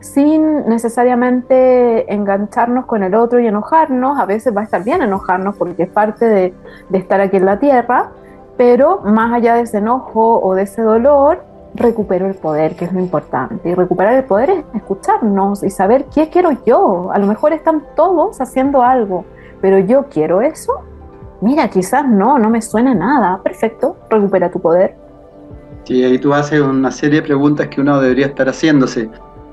sin 0.00 0.66
necesariamente 0.66 2.12
engancharnos 2.12 2.86
con 2.86 3.02
el 3.02 3.14
otro 3.14 3.38
y 3.38 3.46
enojarnos. 3.46 4.18
A 4.18 4.26
veces 4.26 4.56
va 4.56 4.62
a 4.62 4.64
estar 4.64 4.82
bien 4.82 5.02
enojarnos 5.02 5.56
porque 5.56 5.84
es 5.84 5.90
parte 5.90 6.24
de, 6.24 6.54
estar 6.92 7.20
aquí 7.20 7.36
en 7.36 7.46
la 7.46 7.58
tierra, 7.58 8.10
pero 8.56 9.00
más 9.04 9.32
allá 9.32 9.54
de 9.54 9.62
ese 9.62 9.78
enojo 9.78 10.40
o 10.42 10.54
de 10.54 10.62
ese 10.62 10.82
dolor, 10.82 11.44
recupero 11.74 12.26
el 12.26 12.34
poder, 12.34 12.74
que 12.76 12.86
es 12.86 12.92
lo 12.92 13.00
importante. 13.00 13.68
Y 13.68 13.74
recuperar 13.74 14.14
el 14.14 14.24
poder 14.24 14.50
es 14.50 14.64
escucharnos 14.74 15.62
y 15.62 15.70
saber 15.70 16.06
qué 16.12 16.28
quiero 16.28 16.50
yo. 16.64 17.10
A 17.12 17.18
lo 17.18 17.26
mejor 17.26 17.52
están 17.52 17.84
todos 17.94 18.40
haciendo 18.40 18.82
algo, 18.82 19.24
pero 19.60 19.78
yo 19.78 20.06
quiero 20.06 20.40
eso. 20.40 20.72
Mira, 21.40 21.68
quizás 21.68 22.06
no, 22.06 22.38
no 22.38 22.50
me 22.50 22.60
suena 22.60 22.94
nada. 22.94 23.40
Perfecto, 23.42 23.96
recupera 24.10 24.50
tu 24.50 24.60
poder. 24.60 24.96
Sí, 25.84 26.04
ahí 26.04 26.18
tú 26.18 26.34
haces 26.34 26.60
una 26.60 26.90
serie 26.90 27.20
de 27.20 27.26
preguntas 27.26 27.68
que 27.68 27.80
uno 27.80 28.00
debería 28.00 28.26
estar 28.26 28.48
haciéndose 28.48 29.08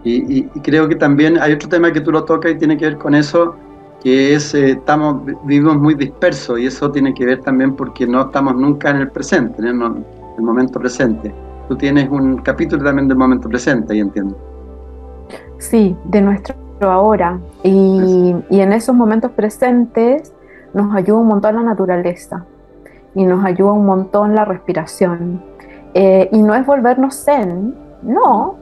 y, 0.07 0.43
creo 0.61 0.87
que 0.87 0.95
también 0.95 1.37
hay 1.39 1.53
otro 1.53 1.69
tema 1.69 1.91
que 1.91 2.01
tú 2.01 2.11
lo 2.11 2.23
tocas 2.23 2.51
y 2.51 2.55
tiene 2.55 2.77
que 2.77 2.85
ver 2.85 2.97
con 2.97 3.15
eso, 3.15 3.55
que 4.01 4.35
es, 4.35 4.53
eh, 4.53 4.71
estamos, 4.71 5.25
vivimos 5.43 5.77
muy 5.77 5.95
dispersos 5.95 6.59
y 6.59 6.67
eso 6.67 6.91
tiene 6.91 7.13
que 7.13 7.25
ver 7.25 7.41
también 7.41 7.75
porque 7.75 8.05
no 8.05 8.21
estamos 8.21 8.55
nunca 8.55 8.89
en 8.91 8.97
el 8.97 9.09
presente, 9.09 9.61
en 9.61 9.67
el, 9.67 9.75
momento 10.39 10.79
presente. 10.79 11.33
Tú 11.67 11.75
tienes 11.75 12.09
un 12.09 12.37
capítulo 12.37 12.83
también 12.83 13.07
del 13.07 13.17
momento 13.17 13.49
presente, 13.49 13.93
ahí 13.93 13.99
entiendo. 13.99 14.37
Sí, 15.57 15.95
de 16.05 16.21
nuestro 16.21 16.55
ahora. 16.81 17.39
Y, 17.63 18.35
y, 18.49 18.61
en 18.61 18.71
esos 18.71 18.95
momentos 18.95 19.31
presentes 19.31 20.31
nos 20.73 20.95
ayuda 20.95 21.17
un 21.17 21.27
montón 21.27 21.55
la 21.55 21.63
naturaleza 21.63 22.45
y 23.15 23.25
nos 23.25 23.43
ayuda 23.43 23.71
un 23.71 23.85
montón 23.85 24.35
la 24.35 24.45
respiración. 24.45 25.41
Eh, 25.95 26.29
y 26.31 26.43
no 26.43 26.53
es 26.53 26.65
volvernos 26.65 27.23
zen, 27.25 27.73
no, 28.03 28.55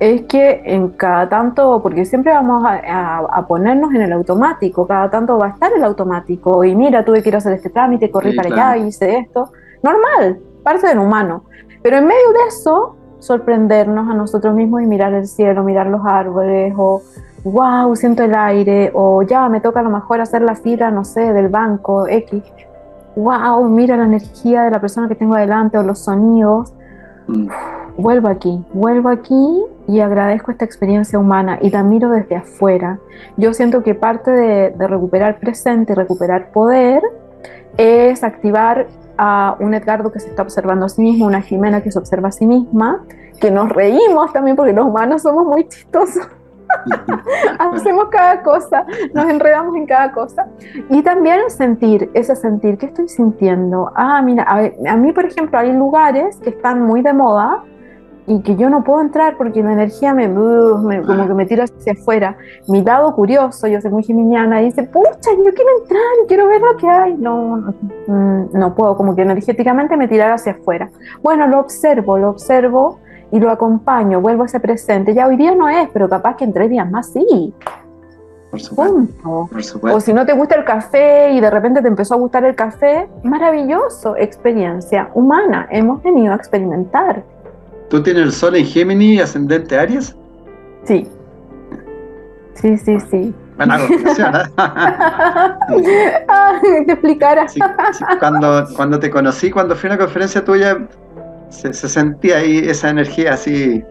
es 0.00 0.22
que 0.22 0.62
en 0.64 0.90
cada 0.90 1.28
tanto, 1.28 1.82
porque 1.82 2.04
siempre 2.04 2.32
vamos 2.32 2.64
a, 2.64 3.44
ponernos 3.48 3.92
en 3.94 4.02
el 4.02 4.12
automático, 4.12 4.86
cada 4.86 5.10
tanto 5.10 5.38
va 5.38 5.46
a 5.46 5.50
estar 5.50 5.72
el 5.72 5.82
automático, 5.82 6.62
y 6.64 6.74
mira, 6.76 7.04
tuve 7.04 7.22
que 7.22 7.30
ir 7.30 7.34
a 7.34 7.38
hacer 7.38 7.54
este 7.54 7.70
trámite, 7.70 8.10
corrí 8.10 8.34
para 8.34 8.48
allá, 8.48 8.76
hice 8.76 9.18
esto, 9.18 9.50
normal, 9.82 10.38
parte 10.62 10.86
del 10.86 10.98
humano, 10.98 11.44
pero 11.82 11.98
en 11.98 12.06
medio 12.06 12.32
de 12.32 12.48
eso, 12.48 12.96
sorprendernos 13.18 14.08
a 14.08 14.14
nosotros 14.14 14.54
mismos 14.54 14.82
y 14.82 14.86
mirar 14.86 15.12
el 15.14 15.26
cielo, 15.26 15.64
mirar 15.64 15.88
los 15.88 16.02
árboles, 16.04 16.74
o 16.76 17.02
wow, 17.44 17.94
siento 17.96 18.22
el 18.22 18.34
aire, 18.34 18.92
o 18.94 19.22
ya 19.22 19.48
me 19.48 19.60
toca 19.60 19.80
a 19.80 19.82
lo 19.82 19.90
mejor 19.90 20.20
hacer 20.20 20.42
la 20.42 20.54
fila, 20.54 20.90
no 20.92 21.04
sé, 21.04 21.32
del 21.32 21.48
banco 21.48 22.06
X, 22.06 22.42
wow, 23.16 23.64
mira 23.68 23.96
la 23.96 24.04
energía 24.04 24.62
de 24.62 24.70
la 24.70 24.80
persona 24.80 25.08
que 25.08 25.16
tengo 25.16 25.34
adelante, 25.34 25.76
o 25.76 25.82
los 25.82 25.98
sonidos. 25.98 26.72
Vuelvo 27.96 28.28
aquí, 28.28 28.64
vuelvo 28.72 29.08
aquí 29.10 29.64
y 29.86 30.00
agradezco 30.00 30.50
esta 30.50 30.64
experiencia 30.64 31.18
humana 31.18 31.58
y 31.60 31.70
la 31.70 31.82
miro 31.82 32.10
desde 32.10 32.36
afuera. 32.36 32.98
Yo 33.36 33.52
siento 33.52 33.82
que 33.82 33.94
parte 33.94 34.30
de, 34.30 34.86
recuperar 34.86 35.38
presente, 35.38 35.94
recuperar 35.94 36.50
poder, 36.52 37.02
es 37.76 38.24
activar 38.24 38.86
a 39.16 39.56
un 39.60 39.74
Edgardo 39.74 40.10
que 40.12 40.20
se 40.20 40.28
está 40.28 40.42
observando 40.42 40.86
a 40.86 40.88
sí 40.88 41.02
mismo, 41.02 41.26
una 41.26 41.42
Jimena 41.42 41.82
que 41.82 41.90
se 41.90 41.98
observa 41.98 42.28
a 42.28 42.32
sí 42.32 42.46
misma, 42.46 43.04
que 43.40 43.50
nos 43.50 43.68
reímos 43.68 44.32
también 44.32 44.56
porque 44.56 44.72
los 44.72 44.86
humanos 44.86 45.22
somos 45.22 45.44
muy 45.44 45.66
chistosos. 45.68 46.28
Hacemos 47.58 48.08
cada 48.10 48.42
cosa, 48.42 48.84
nos 49.14 49.28
enredamos 49.28 49.76
en 49.76 49.86
cada 49.86 50.12
cosa. 50.12 50.46
Y 50.88 51.02
también 51.02 51.50
sentir, 51.50 52.10
ese 52.14 52.36
sentir, 52.36 52.78
¿qué 52.78 52.86
estoy 52.86 53.08
sintiendo? 53.08 53.90
Ah, 53.94 54.22
mira, 54.22 54.46
a 54.88 54.96
mí, 54.96 55.12
por 55.12 55.24
ejemplo, 55.24 55.58
hay 55.58 55.72
lugares 55.72 56.36
que 56.36 56.50
están 56.50 56.82
muy 56.82 57.02
de 57.02 57.12
moda, 57.12 57.62
y 58.28 58.42
que 58.42 58.56
yo 58.56 58.68
no 58.68 58.84
puedo 58.84 59.00
entrar 59.00 59.36
porque 59.38 59.62
la 59.62 59.72
energía 59.72 60.12
me, 60.12 60.28
como 60.28 61.26
que 61.26 61.34
me 61.34 61.46
tira 61.46 61.64
hacia 61.64 61.94
afuera. 61.94 62.36
Mi 62.68 62.82
lado 62.82 63.14
curioso, 63.14 63.66
yo 63.66 63.80
soy 63.80 63.90
muy 63.90 64.04
geminiana, 64.04 64.58
dice, 64.58 64.82
pucha, 64.82 65.30
yo 65.34 65.54
quiero 65.54 65.70
entrar 65.80 66.02
y 66.22 66.26
quiero 66.28 66.46
ver 66.46 66.60
lo 66.60 66.76
que 66.76 66.88
hay. 66.88 67.14
No, 67.14 67.56
no, 67.56 67.74
mm, 68.06 68.50
no 68.52 68.74
puedo, 68.74 68.96
como 68.98 69.16
que 69.16 69.22
energéticamente 69.22 69.96
me 69.96 70.08
tirar 70.08 70.32
hacia 70.32 70.52
afuera. 70.52 70.90
Bueno, 71.22 71.46
lo 71.48 71.58
observo, 71.58 72.18
lo 72.18 72.28
observo 72.28 73.00
y 73.30 73.38
lo 73.38 73.50
acompaño, 73.50 74.20
vuelvo 74.20 74.44
a 74.44 74.46
ese 74.46 74.60
presente. 74.60 75.14
Ya 75.14 75.26
hoy 75.26 75.36
día 75.36 75.54
no 75.54 75.68
es, 75.68 75.88
pero 75.92 76.08
capaz 76.08 76.36
que 76.36 76.44
en 76.44 76.52
tres 76.52 76.70
días 76.70 76.90
más 76.90 77.12
sí. 77.12 77.52
Por 78.50 78.60
supuesto. 78.60 79.48
Por 79.50 79.62
supuesto. 79.62 79.96
O 79.96 80.00
si 80.00 80.12
no 80.12 80.24
te 80.24 80.32
gusta 80.32 80.54
el 80.54 80.64
café 80.64 81.32
y 81.32 81.40
de 81.40 81.50
repente 81.50 81.82
te 81.82 81.88
empezó 81.88 82.14
a 82.14 82.16
gustar 82.16 82.44
el 82.44 82.54
café, 82.54 83.08
maravilloso, 83.22 84.16
experiencia 84.16 85.10
humana. 85.14 85.68
Hemos 85.70 86.02
venido 86.02 86.32
a 86.32 86.36
experimentar. 86.36 87.22
¿Tú 87.90 88.02
tienes 88.02 88.22
el 88.22 88.32
sol 88.32 88.56
en 88.56 88.64
Géminis 88.64 89.18
y 89.18 89.20
ascendente 89.20 89.78
Aries? 89.78 90.16
Sí. 90.84 91.06
Sí, 92.54 92.76
sí, 92.78 92.98
sí. 93.10 93.34
Bueno, 93.56 93.74
funciona. 93.78 94.50
te 96.86 96.92
explicara. 96.92 97.46
Cuando, 98.18 98.66
cuando 98.74 98.98
te 98.98 99.10
conocí, 99.10 99.50
cuando 99.50 99.74
fui 99.74 99.90
a 99.90 99.94
una 99.94 100.04
conferencia 100.04 100.44
tuya, 100.44 100.78
se, 101.50 101.72
sentía 101.72 102.38
ahí 102.38 102.58
esa 102.58 102.90
energía 102.90 103.34
así, 103.34 103.82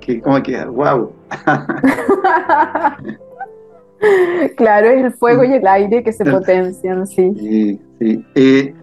que 0.00 0.20
como 0.20 0.42
que, 0.42 0.64
wow. 0.64 1.12
claro, 4.56 4.88
es 4.88 5.04
el 5.04 5.12
fuego 5.12 5.44
y 5.44 5.54
el 5.54 5.66
aire 5.66 6.02
que 6.02 6.12
se 6.12 6.24
potencian, 6.24 7.06
sí. 7.06 7.32
Sí, 7.38 7.80
sí. 7.98 8.24
Eh, 8.34 8.74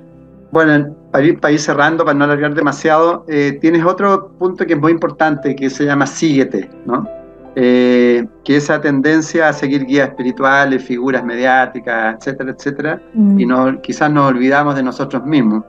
bueno, 0.51 0.95
para 1.11 1.25
ir, 1.25 1.39
para 1.39 1.57
cerrando, 1.57 2.05
para 2.05 2.17
no 2.17 2.25
alargar 2.25 2.53
demasiado, 2.53 3.25
eh, 3.27 3.57
tienes 3.59 3.83
otro 3.83 4.29
punto 4.37 4.65
que 4.65 4.73
es 4.73 4.79
muy 4.79 4.91
importante, 4.91 5.55
que 5.55 5.69
se 5.69 5.85
llama 5.85 6.05
síguete, 6.05 6.69
¿no? 6.85 7.07
Eh, 7.55 8.25
que 8.43 8.57
esa 8.57 8.81
tendencia 8.81 9.49
a 9.49 9.53
seguir 9.53 9.85
guías 9.85 10.09
espirituales, 10.09 10.83
figuras 10.83 11.23
mediáticas, 11.23 12.17
etcétera, 12.17 12.51
etcétera, 12.51 13.01
mm. 13.13 13.39
y 13.39 13.45
no, 13.45 13.81
quizás 13.81 14.11
nos 14.11 14.29
olvidamos 14.29 14.75
de 14.75 14.83
nosotros 14.83 15.23
mismos. 15.25 15.63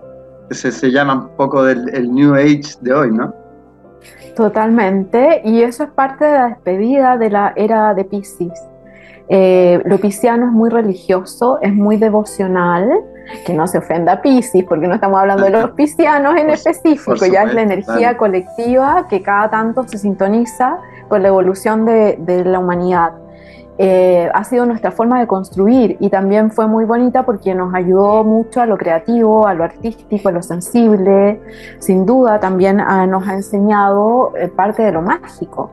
Ese 0.51 0.73
se 0.73 0.91
llama 0.91 1.15
un 1.15 1.37
poco 1.37 1.65
del 1.65 2.12
New 2.12 2.35
Age 2.35 2.75
de 2.81 2.93
hoy, 2.93 3.11
¿no? 3.12 3.35
Totalmente, 4.37 5.43
y 5.45 5.62
eso 5.62 5.85
es 5.85 5.91
parte 5.91 6.25
de 6.25 6.33
la 6.33 6.49
despedida 6.49 7.16
de 7.16 7.31
la 7.31 7.53
era 7.57 7.95
de 7.95 8.05
Pisces. 8.05 8.53
Eh, 9.29 9.81
lo 9.87 9.99
pisciano 9.99 10.47
es 10.47 10.53
muy 10.53 10.69
religioso, 10.71 11.59
es 11.62 11.73
muy 11.73 11.97
devocional, 11.97 12.91
que 13.47 13.55
no 13.55 13.66
se 13.66 13.79
ofenda 13.79 14.15
a 14.15 14.23
Pisces, 14.23 14.65
porque 14.65 14.87
no 14.87 14.95
estamos 14.95 15.19
hablando 15.21 15.45
de 15.45 15.51
los 15.51 15.71
piscianos 15.77 16.37
en 16.37 16.51
específico, 16.51 17.25
ya 17.25 17.45
es 17.45 17.55
la 17.55 17.62
energía 17.62 18.16
colectiva 18.16 19.07
que 19.09 19.23
cada 19.23 19.51
tanto 19.51 19.87
se 19.89 19.99
sintoniza 19.99 20.79
con 21.09 21.23
la 21.23 21.29
evolución 21.29 21.87
de, 21.87 22.16
de 22.19 22.45
la 22.45 22.59
humanidad. 22.59 23.12
Eh, 23.77 24.31
ha 24.33 24.45
sido 24.45 24.67
nuestra 24.67 24.93
forma 24.93 25.19
de 25.19 25.27
construir 25.27 25.97
y 25.99 26.09
también 26.09 26.53
fue 26.53 26.69
muy 26.69 26.85
bonita 26.85 27.25
porque 27.25 27.57
nos 27.57 27.75
ayudó 27.75 28.23
mucho 28.23 28.61
a 28.61 28.67
lo 28.67 28.79
creativo, 28.79 29.49
a 29.49 29.55
lo 29.55 29.65
artístico, 29.65 30.29
a 30.29 30.33
lo 30.33 30.43
sensible. 30.43 31.41
Sin 31.81 32.07
duda 32.07 32.39
también 32.39 32.81
ah, 32.81 33.07
nos 33.07 33.27
ha 33.27 33.35
enseñado 33.35 34.33
eh, 34.37 34.49
parte 34.49 34.83
de 34.83 34.93
lo 34.93 35.03
mágico. 35.03 35.73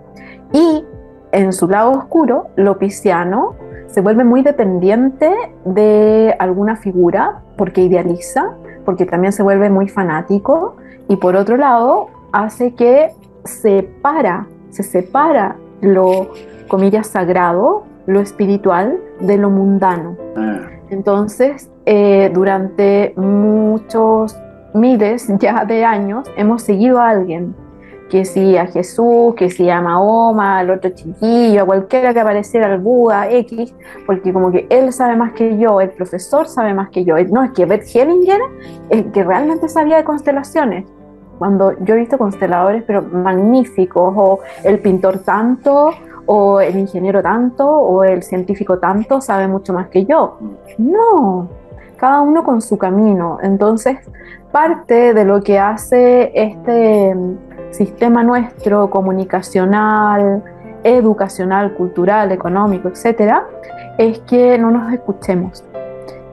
Y 0.52 0.84
en 1.32 1.54
su 1.54 1.68
lado 1.68 1.92
oscuro, 1.92 2.48
lo 2.56 2.78
pisciano 2.80 3.56
se 3.88 4.02
vuelve 4.02 4.24
muy 4.24 4.42
dependiente 4.42 5.32
de 5.66 6.36
alguna 6.40 6.78
figura 6.78 7.42
porque 7.56 7.82
idealiza, 7.82 8.56
porque 8.84 9.06
también 9.06 9.32
se 9.32 9.44
vuelve 9.44 9.70
muy 9.70 9.90
fanático 9.90 10.76
y 11.08 11.18
por 11.18 11.36
otro 11.36 11.58
lado 11.58 12.08
hace 12.32 12.74
que 12.74 13.12
separa, 13.44 14.48
se 14.70 14.84
separa 14.84 15.58
lo 15.82 16.30
comillas 16.68 17.08
sagrado 17.08 17.84
lo 18.06 18.20
espiritual 18.20 19.00
de 19.20 19.38
lo 19.38 19.50
mundano. 19.50 20.18
Ah. 20.36 20.70
Entonces, 20.90 21.70
eh, 21.86 22.30
durante 22.34 23.14
muchos 23.16 24.38
miles 24.74 25.28
ya 25.40 25.66
de 25.66 25.84
años 25.86 26.30
hemos 26.38 26.64
seguido 26.64 27.00
a 27.00 27.10
alguien, 27.10 27.56
que 28.12 28.26
si 28.26 28.58
a 28.58 28.68
Jesús, 28.68 29.36
que 29.36 29.50
si 29.50 29.70
a 29.70 29.80
Mahoma, 29.80 30.60
al 30.60 30.70
otro 30.70 30.90
chiquillo, 30.90 31.64
a 31.64 31.66
cualquiera 31.66 32.14
que 32.14 32.20
apareciera, 32.20 32.66
al 32.68 32.80
Buda, 32.80 33.32
X, 33.32 33.74
porque 34.06 34.34
como 34.34 34.52
que 34.52 34.68
él 34.70 34.92
sabe 34.92 35.16
más 35.16 35.32
que 35.32 35.58
yo, 35.58 35.80
el 35.80 35.92
profesor 35.92 36.46
sabe 36.48 36.74
más 36.74 36.90
que 36.90 37.06
yo. 37.06 37.16
No, 37.30 37.42
es 37.42 37.52
que 37.52 37.66
Bert 37.66 37.84
Hellinger 37.88 38.42
es 38.90 39.06
que 39.14 39.24
realmente 39.24 39.70
sabía 39.70 39.96
de 39.96 40.04
constelaciones. 40.04 40.86
Cuando 41.40 41.72
yo 41.86 41.96
he 41.96 42.00
visto 42.00 42.18
consteladores, 42.18 42.84
pero 42.86 43.02
magníficos, 43.02 44.14
o 44.18 44.40
el 44.66 44.80
pintor 44.80 45.20
tanto, 45.20 45.92
o 46.26 46.62
el 46.62 46.78
ingeniero 46.78 47.22
tanto 47.22 47.68
o 47.68 48.04
el 48.04 48.24
científico 48.24 48.80
tanto 48.80 49.22
sabe 49.22 49.48
mucho 49.48 49.74
más 49.74 49.88
que 49.88 50.06
yo. 50.06 50.38
No, 50.78 51.48
cada 51.98 52.22
uno 52.22 52.44
con 52.44 52.62
su 52.62 52.78
camino. 52.78 53.38
Entonces, 53.42 53.98
parte 54.52 55.14
de 55.14 55.26
lo 55.26 55.42
que 55.42 55.60
hace 55.60 56.32
este 56.34 57.16
mm, 57.16 57.38
sistema 57.72 58.24
nuestro 58.24 58.90
comunicacional, 58.90 60.44
educacional, 60.84 61.74
cultural, 61.74 62.32
económico, 62.32 62.88
etcétera, 62.88 63.46
es 63.98 64.20
que 64.20 64.58
no 64.58 64.72
nos 64.72 64.92
escuchemos. 64.94 65.64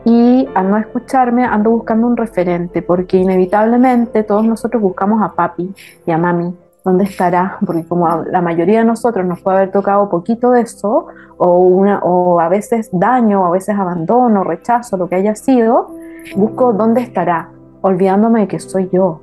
Y 0.04 0.48
al 0.54 0.70
no 0.70 0.78
escucharme 0.78 1.44
ando 1.44 1.70
buscando 1.70 2.06
un 2.06 2.16
referente, 2.16 2.80
porque 2.80 3.18
inevitablemente 3.18 4.22
todos 4.22 4.44
nosotros 4.44 4.80
buscamos 4.80 5.22
a 5.22 5.32
papi 5.32 5.74
y 6.06 6.10
a 6.10 6.16
mami 6.16 6.54
dónde 6.84 7.04
estará, 7.04 7.58
porque 7.64 7.84
como 7.84 8.08
la 8.24 8.40
mayoría 8.40 8.80
de 8.80 8.84
nosotros 8.84 9.26
nos 9.26 9.40
puede 9.40 9.58
haber 9.58 9.72
tocado 9.72 10.08
poquito 10.08 10.50
de 10.52 10.62
eso, 10.62 11.06
o, 11.36 11.58
una, 11.58 12.00
o 12.00 12.40
a 12.40 12.48
veces 12.48 12.88
daño, 12.92 13.42
o 13.42 13.46
a 13.46 13.50
veces 13.50 13.76
abandono, 13.76 14.44
rechazo, 14.44 14.96
lo 14.96 15.08
que 15.08 15.16
haya 15.16 15.34
sido, 15.34 15.90
busco 16.36 16.72
dónde 16.72 17.00
estará, 17.02 17.50
olvidándome 17.80 18.40
de 18.40 18.48
que 18.48 18.58
soy 18.58 18.88
yo. 18.92 19.20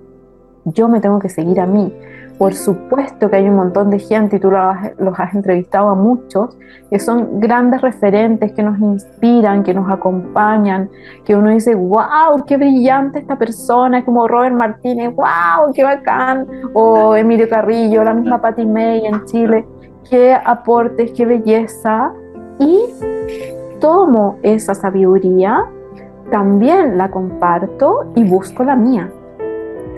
Yo 0.66 0.88
me 0.88 1.00
tengo 1.00 1.20
que 1.20 1.30
seguir 1.30 1.60
a 1.60 1.66
mí. 1.66 1.94
Por 2.38 2.54
supuesto 2.54 3.30
que 3.30 3.38
hay 3.38 3.48
un 3.48 3.56
montón 3.56 3.90
de 3.90 4.00
gente, 4.00 4.36
y 4.36 4.40
tú 4.40 4.52
los 4.52 5.20
has 5.20 5.34
entrevistado 5.34 5.90
a 5.90 5.96
muchos, 5.96 6.58
que 6.90 7.00
son 7.00 7.40
grandes 7.40 7.82
referentes, 7.82 8.52
que 8.52 8.62
nos 8.62 8.78
inspiran, 8.80 9.64
que 9.64 9.74
nos 9.74 9.90
acompañan, 9.90 10.90
que 11.24 11.34
uno 11.36 11.50
dice, 11.52 11.76
wow, 11.76 12.44
qué 12.46 12.58
brillante 12.58 13.20
esta 13.20 13.38
persona, 13.38 14.00
es 14.00 14.04
como 14.04 14.28
Robert 14.28 14.56
Martínez, 14.56 15.16
wow, 15.16 15.72
qué 15.74 15.84
bacán, 15.86 16.46
o 16.74 17.16
Emilio 17.16 17.48
Carrillo, 17.48 18.04
la 18.04 18.14
misma 18.14 18.42
Patti 18.42 18.66
May 18.66 19.06
en 19.06 19.24
Chile, 19.26 19.66
qué 20.10 20.34
aportes, 20.34 21.12
qué 21.12 21.26
belleza. 21.26 22.12
Y 22.60 22.80
tomo 23.80 24.38
esa 24.44 24.76
sabiduría, 24.76 25.66
también 26.32 26.98
la 26.98 27.10
comparto 27.10 28.12
y 28.16 28.24
busco 28.24 28.64
la 28.64 28.76
mía 28.76 29.10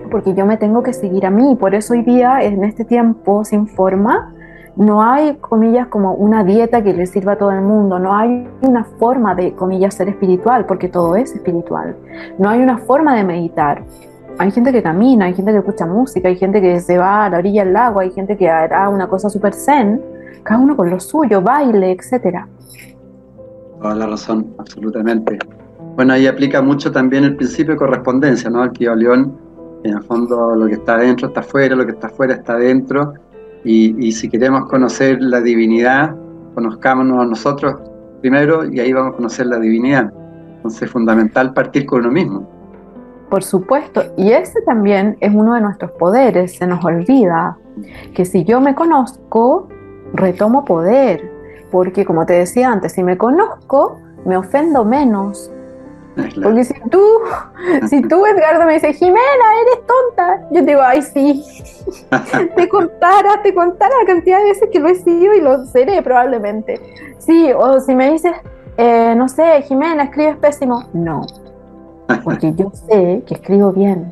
porque 0.09 0.33
yo 0.33 0.45
me 0.45 0.57
tengo 0.57 0.83
que 0.83 0.93
seguir 0.93 1.25
a 1.25 1.29
mí. 1.29 1.55
Por 1.55 1.75
eso 1.75 1.93
hoy 1.93 2.03
día, 2.03 2.41
en 2.41 2.63
este 2.63 2.85
tiempo 2.85 3.43
sin 3.43 3.67
forma, 3.67 4.33
no 4.77 5.01
hay, 5.01 5.37
comillas, 5.37 5.87
como 5.87 6.13
una 6.13 6.43
dieta 6.43 6.83
que 6.83 6.93
le 6.93 7.07
sirva 7.07 7.33
a 7.33 7.37
todo 7.37 7.51
el 7.51 7.61
mundo, 7.61 7.97
no 7.97 8.15
hay 8.15 8.47
una 8.61 8.83
forma 8.83 9.33
de, 9.33 9.53
comillas, 9.53 9.95
ser 9.95 10.07
espiritual, 10.07 10.65
porque 10.67 10.87
todo 10.87 11.15
es 11.15 11.33
espiritual. 11.33 11.95
No 12.37 12.49
hay 12.49 12.61
una 12.61 12.77
forma 12.77 13.15
de 13.15 13.23
meditar. 13.23 13.83
Hay 14.37 14.51
gente 14.51 14.71
que 14.71 14.83
camina, 14.83 15.25
hay 15.25 15.33
gente 15.33 15.51
que 15.51 15.57
escucha 15.57 15.87
música, 15.87 16.27
hay 16.27 16.35
gente 16.35 16.61
que 16.61 16.79
se 16.79 16.99
va 16.99 17.25
a 17.25 17.29
la 17.29 17.39
orilla 17.39 17.63
del 17.63 17.73
lago, 17.73 18.01
hay 18.01 18.11
gente 18.11 18.37
que 18.37 18.47
hará 18.49 18.87
una 18.89 19.07
cosa 19.07 19.31
súper 19.31 19.55
zen, 19.55 19.99
cada 20.43 20.59
uno 20.59 20.77
con 20.77 20.91
lo 20.91 20.99
suyo, 20.99 21.41
baile, 21.41 21.91
etc. 21.91 22.45
Toda 23.81 23.95
la 23.95 24.05
razón, 24.05 24.53
absolutamente. 24.59 25.39
Bueno, 25.95 26.13
ahí 26.13 26.27
aplica 26.27 26.61
mucho 26.61 26.91
también 26.91 27.23
el 27.23 27.35
principio 27.35 27.73
de 27.73 27.79
correspondencia, 27.79 28.51
¿no? 28.51 28.61
Aquí 28.61 28.85
León 28.85 29.46
en 29.83 29.93
el 29.93 30.03
fondo 30.03 30.55
lo 30.55 30.67
que 30.67 30.73
está 30.73 30.95
adentro 30.95 31.27
está 31.27 31.41
afuera, 31.41 31.75
lo 31.75 31.85
que 31.85 31.91
está 31.91 32.07
afuera 32.07 32.33
está 32.33 32.53
adentro. 32.53 33.13
Y, 33.63 34.11
si 34.13 34.29
queremos 34.29 34.69
conocer 34.69 35.21
la 35.21 35.41
divinidad, 35.41 36.15
conozcámonos 36.53 37.19
a 37.19 37.25
nosotros 37.25 37.75
primero 38.21 38.63
y 38.65 38.79
ahí 38.79 38.93
vamos 38.93 39.13
a 39.13 39.17
conocer 39.17 39.47
la 39.47 39.59
divinidad. 39.59 40.11
Entonces 40.55 40.83
es 40.83 40.91
fundamental 40.91 41.53
partir 41.53 41.85
con 41.85 42.01
uno 42.01 42.11
mismo. 42.11 42.47
Por 43.29 43.43
supuesto, 43.43 44.03
y 44.15 44.31
ese 44.31 44.61
también 44.61 45.17
es 45.19 45.33
uno 45.35 45.55
de 45.55 45.61
nuestros 45.61 45.91
poderes, 45.91 46.55
se 46.55 46.65
nos 46.65 46.83
olvida 46.85 47.57
que 48.13 48.23
si 48.23 48.45
yo 48.45 48.61
me 48.61 48.73
conozco, 48.73 49.67
retomo 50.13 50.63
poder, 50.63 51.29
porque 51.69 52.05
como 52.05 52.25
te 52.25 52.33
decía 52.33 52.71
antes, 52.71 52.93
si 52.93 53.03
me 53.03 53.17
conozco, 53.17 53.99
me 54.25 54.37
ofendo 54.37 54.85
menos, 54.85 55.51
Porque 56.41 56.63
si 56.63 56.73
tú, 56.89 57.03
si 57.89 58.01
tú, 58.01 58.25
Edgardo, 58.25 58.65
me 58.65 58.73
dices, 58.73 58.97
Jimena, 58.97 59.19
eres 59.61 59.85
tonta, 59.85 60.47
yo 60.51 60.61
te 60.61 60.71
digo, 60.71 60.81
ay, 60.81 61.01
sí. 61.01 61.43
te 62.55 62.67
contara, 62.69 63.41
te 63.43 63.53
contara 63.53 63.93
la 64.01 64.05
cantidad 64.05 64.39
de 64.39 64.45
veces 64.45 64.69
que 64.71 64.79
lo 64.79 64.89
he 64.89 64.95
sido 64.95 65.33
y 65.33 65.41
lo 65.41 65.65
seré 65.65 66.01
probablemente. 66.01 66.81
Sí, 67.19 67.51
o 67.55 67.79
si 67.79 67.93
me 67.93 68.11
dices, 68.11 68.33
eh, 68.77 69.13
no 69.15 69.29
sé, 69.29 69.61
Jimena, 69.63 70.03
escribes 70.03 70.37
pésimo. 70.37 70.85
No, 70.93 71.25
porque 72.23 72.53
yo 72.55 72.71
sé 72.71 73.23
que 73.25 73.35
escribo 73.35 73.71
bien 73.71 74.11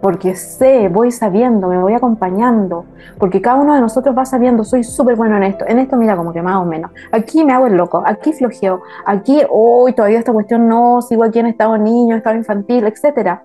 porque 0.00 0.36
sé, 0.36 0.88
voy 0.88 1.10
sabiendo, 1.10 1.68
me 1.68 1.78
voy 1.78 1.94
acompañando, 1.94 2.84
porque 3.18 3.40
cada 3.40 3.56
uno 3.56 3.74
de 3.74 3.80
nosotros 3.80 4.16
va 4.16 4.24
sabiendo, 4.24 4.64
soy 4.64 4.84
súper 4.84 5.16
bueno 5.16 5.36
en 5.36 5.44
esto, 5.44 5.64
en 5.66 5.78
esto 5.78 5.96
mira 5.96 6.16
como 6.16 6.32
que 6.32 6.42
más 6.42 6.56
o 6.56 6.64
menos, 6.64 6.90
aquí 7.12 7.44
me 7.44 7.52
hago 7.52 7.66
el 7.66 7.76
loco, 7.76 8.02
aquí 8.04 8.32
flojeo, 8.32 8.82
aquí, 9.04 9.42
hoy 9.48 9.92
todavía 9.92 10.18
esta 10.18 10.32
cuestión 10.32 10.68
no, 10.68 11.00
sigo 11.02 11.24
aquí 11.24 11.38
en 11.38 11.46
estado 11.46 11.76
niño, 11.78 12.16
estado 12.16 12.36
infantil, 12.36 12.86
etc. 12.86 13.40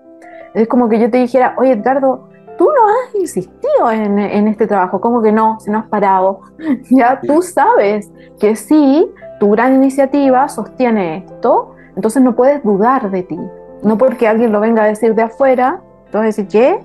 Es 0.54 0.68
como 0.68 0.88
que 0.88 1.00
yo 1.00 1.10
te 1.10 1.18
dijera, 1.18 1.54
oye 1.56 1.72
Edgardo, 1.72 2.28
tú 2.58 2.66
no 2.66 2.86
has 2.86 3.14
insistido 3.14 3.90
en, 3.90 4.18
en 4.18 4.46
este 4.46 4.66
trabajo, 4.66 5.00
como 5.00 5.22
que 5.22 5.32
no, 5.32 5.58
si 5.60 5.70
no 5.70 5.78
has 5.78 5.86
parado, 5.86 6.40
ya 6.90 7.20
tú 7.20 7.42
sabes 7.42 8.12
que 8.38 8.56
sí, 8.56 9.10
tu 9.40 9.50
gran 9.50 9.74
iniciativa 9.74 10.48
sostiene 10.48 11.24
esto, 11.26 11.74
entonces 11.96 12.22
no 12.22 12.36
puedes 12.36 12.62
dudar 12.62 13.10
de 13.10 13.22
ti, 13.22 13.38
no 13.82 13.98
porque 13.98 14.28
alguien 14.28 14.52
lo 14.52 14.60
venga 14.60 14.84
a 14.84 14.86
decir 14.86 15.14
de 15.14 15.22
afuera, 15.22 15.80
entonces, 16.12 16.46
¿qué? 16.50 16.78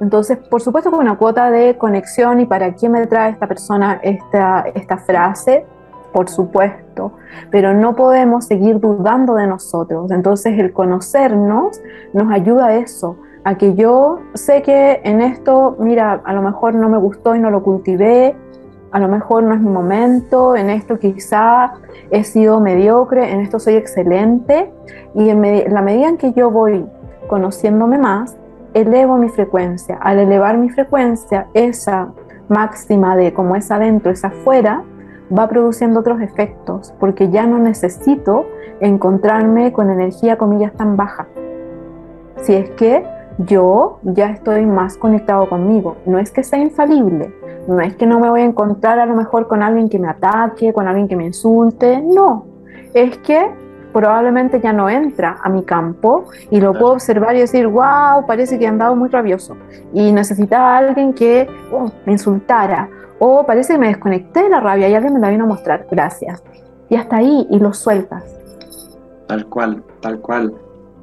Entonces, 0.00 0.36
por 0.36 0.60
supuesto 0.60 0.90
con 0.90 0.98
una 0.98 1.16
cuota 1.16 1.52
de 1.52 1.78
conexión 1.78 2.40
y 2.40 2.46
para 2.46 2.74
quién 2.74 2.90
me 2.90 3.06
trae 3.06 3.30
esta 3.30 3.46
persona 3.46 4.00
esta, 4.02 4.64
esta 4.74 4.98
frase, 4.98 5.64
por 6.12 6.28
supuesto, 6.28 7.12
pero 7.52 7.72
no 7.74 7.94
podemos 7.94 8.46
seguir 8.46 8.80
dudando 8.80 9.36
de 9.36 9.46
nosotros. 9.46 10.10
Entonces, 10.10 10.58
el 10.58 10.72
conocernos 10.72 11.80
nos 12.12 12.32
ayuda 12.32 12.66
a 12.66 12.74
eso, 12.74 13.16
a 13.44 13.56
que 13.56 13.74
yo 13.74 14.18
sé 14.34 14.62
que 14.62 15.00
en 15.04 15.20
esto, 15.20 15.76
mira, 15.78 16.20
a 16.24 16.32
lo 16.32 16.42
mejor 16.42 16.74
no 16.74 16.88
me 16.88 16.98
gustó 16.98 17.36
y 17.36 17.38
no 17.38 17.50
lo 17.50 17.62
cultivé, 17.62 18.34
a 18.90 18.98
lo 18.98 19.06
mejor 19.06 19.44
no 19.44 19.54
es 19.54 19.60
mi 19.60 19.70
momento, 19.70 20.56
en 20.56 20.70
esto 20.70 20.98
quizá 20.98 21.74
he 22.10 22.24
sido 22.24 22.58
mediocre, 22.58 23.32
en 23.32 23.40
esto 23.40 23.60
soy 23.60 23.76
excelente, 23.76 24.72
y 25.14 25.28
en 25.28 25.72
la 25.72 25.82
medida 25.82 26.08
en 26.08 26.18
que 26.18 26.32
yo 26.32 26.50
voy 26.50 26.84
conociéndome 27.28 27.96
más, 27.96 28.36
elevo 28.74 29.16
mi 29.16 29.28
frecuencia. 29.28 29.98
Al 30.00 30.18
elevar 30.18 30.58
mi 30.58 30.70
frecuencia, 30.70 31.46
esa 31.54 32.12
máxima 32.48 33.16
de 33.16 33.32
como 33.32 33.56
es 33.56 33.70
adentro, 33.70 34.10
es 34.10 34.24
afuera, 34.24 34.82
va 35.36 35.48
produciendo 35.48 36.00
otros 36.00 36.20
efectos, 36.20 36.94
porque 37.00 37.30
ya 37.30 37.46
no 37.46 37.58
necesito 37.58 38.46
encontrarme 38.80 39.72
con 39.72 39.90
energía, 39.90 40.36
comillas, 40.36 40.72
tan 40.74 40.96
baja. 40.96 41.26
Si 42.42 42.54
es 42.54 42.70
que 42.70 43.04
yo 43.38 43.98
ya 44.02 44.30
estoy 44.30 44.66
más 44.66 44.96
conectado 44.96 45.48
conmigo. 45.48 45.96
No 46.06 46.18
es 46.18 46.30
que 46.30 46.42
sea 46.42 46.58
infalible, 46.58 47.32
no 47.66 47.80
es 47.80 47.96
que 47.96 48.06
no 48.06 48.20
me 48.20 48.28
voy 48.28 48.42
a 48.42 48.44
encontrar 48.44 48.98
a 48.98 49.06
lo 49.06 49.14
mejor 49.14 49.48
con 49.48 49.62
alguien 49.62 49.88
que 49.88 49.98
me 49.98 50.08
ataque, 50.08 50.72
con 50.72 50.86
alguien 50.86 51.08
que 51.08 51.16
me 51.16 51.26
insulte, 51.26 52.00
no, 52.02 52.44
es 52.94 53.16
que 53.18 53.50
probablemente 53.92 54.60
ya 54.60 54.72
no 54.72 54.88
entra 54.88 55.38
a 55.42 55.48
mi 55.48 55.62
campo 55.62 56.24
y 56.50 56.60
lo 56.60 56.72
puedo 56.72 56.92
observar 56.92 57.36
y 57.36 57.40
decir, 57.40 57.66
wow, 57.66 58.26
parece 58.26 58.58
que 58.58 58.66
han 58.66 58.78
dado 58.78 58.96
muy 58.96 59.08
rabioso 59.08 59.56
y 59.92 60.12
necesitaba 60.12 60.74
a 60.74 60.78
alguien 60.78 61.12
que 61.12 61.48
uh, 61.70 61.88
me 62.06 62.12
insultara 62.12 62.88
o 63.18 63.46
parece 63.46 63.74
que 63.74 63.78
me 63.78 63.88
desconecté 63.88 64.42
de 64.42 64.48
la 64.48 64.60
rabia 64.60 64.88
y 64.88 64.94
alguien 64.94 65.14
me 65.14 65.20
la 65.20 65.30
vino 65.30 65.44
a 65.44 65.46
mostrar, 65.46 65.86
gracias. 65.90 66.42
Y 66.88 66.96
hasta 66.96 67.16
ahí 67.16 67.46
y 67.50 67.58
lo 67.58 67.72
sueltas. 67.72 68.24
Tal 69.28 69.46
cual, 69.46 69.82
tal 70.00 70.20
cual. 70.20 70.52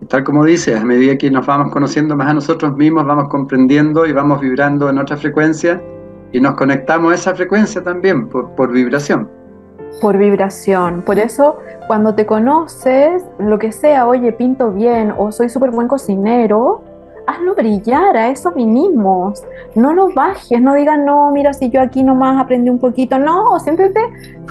Tal 0.07 0.24
como 0.24 0.45
dices, 0.45 0.80
a 0.80 0.86
medida 0.86 1.18
que 1.18 1.32
nos 1.32 1.45
vamos 1.45 1.72
conociendo 1.72 2.16
más 2.16 2.30
a 2.30 2.34
nosotros 2.34 2.76
mismos, 2.76 3.06
vamos 3.06 3.30
comprendiendo 3.30 4.06
y 4.06 4.14
vamos 4.14 4.40
vibrando 4.41 4.90
en 4.90 4.98
otra 4.98 5.18
frecuencia 5.18 5.82
y 6.32 6.40
nos 6.40 6.56
conectamos 6.56 7.11
a 7.11 7.16
esa 7.16 7.36
frecuencia 7.36 7.84
también 7.84 8.28
por, 8.30 8.49
por 8.52 8.72
vibración. 8.72 9.39
Por 10.02 10.18
vibración. 10.18 11.02
Por 11.02 11.20
eso, 11.20 11.57
cuando 11.88 12.16
te 12.16 12.26
conoces, 12.26 13.26
lo 13.38 13.60
que 13.60 13.72
sea, 13.72 14.07
oye, 14.07 14.32
pinto 14.32 14.72
bien 14.72 15.14
o 15.18 15.32
soy 15.32 15.49
súper 15.49 15.72
buen 15.72 15.88
cocinero, 15.88 16.84
hazlo 17.30 17.53
brillar, 17.53 18.18
a 18.18 18.30
eso 18.30 18.52
vinimos. 18.52 19.44
No 19.76 19.94
lo 19.94 20.11
bajes, 20.14 20.61
no 20.61 20.74
digas, 20.74 20.98
no, 20.99 21.32
mira, 21.32 21.53
si 21.53 21.70
yo 21.70 21.82
aquí 21.82 22.03
nomás 22.03 22.40
aprendí 22.40 22.70
un 22.70 22.80
poquito. 22.80 23.20
No, 23.20 23.60
siéntete 23.60 23.99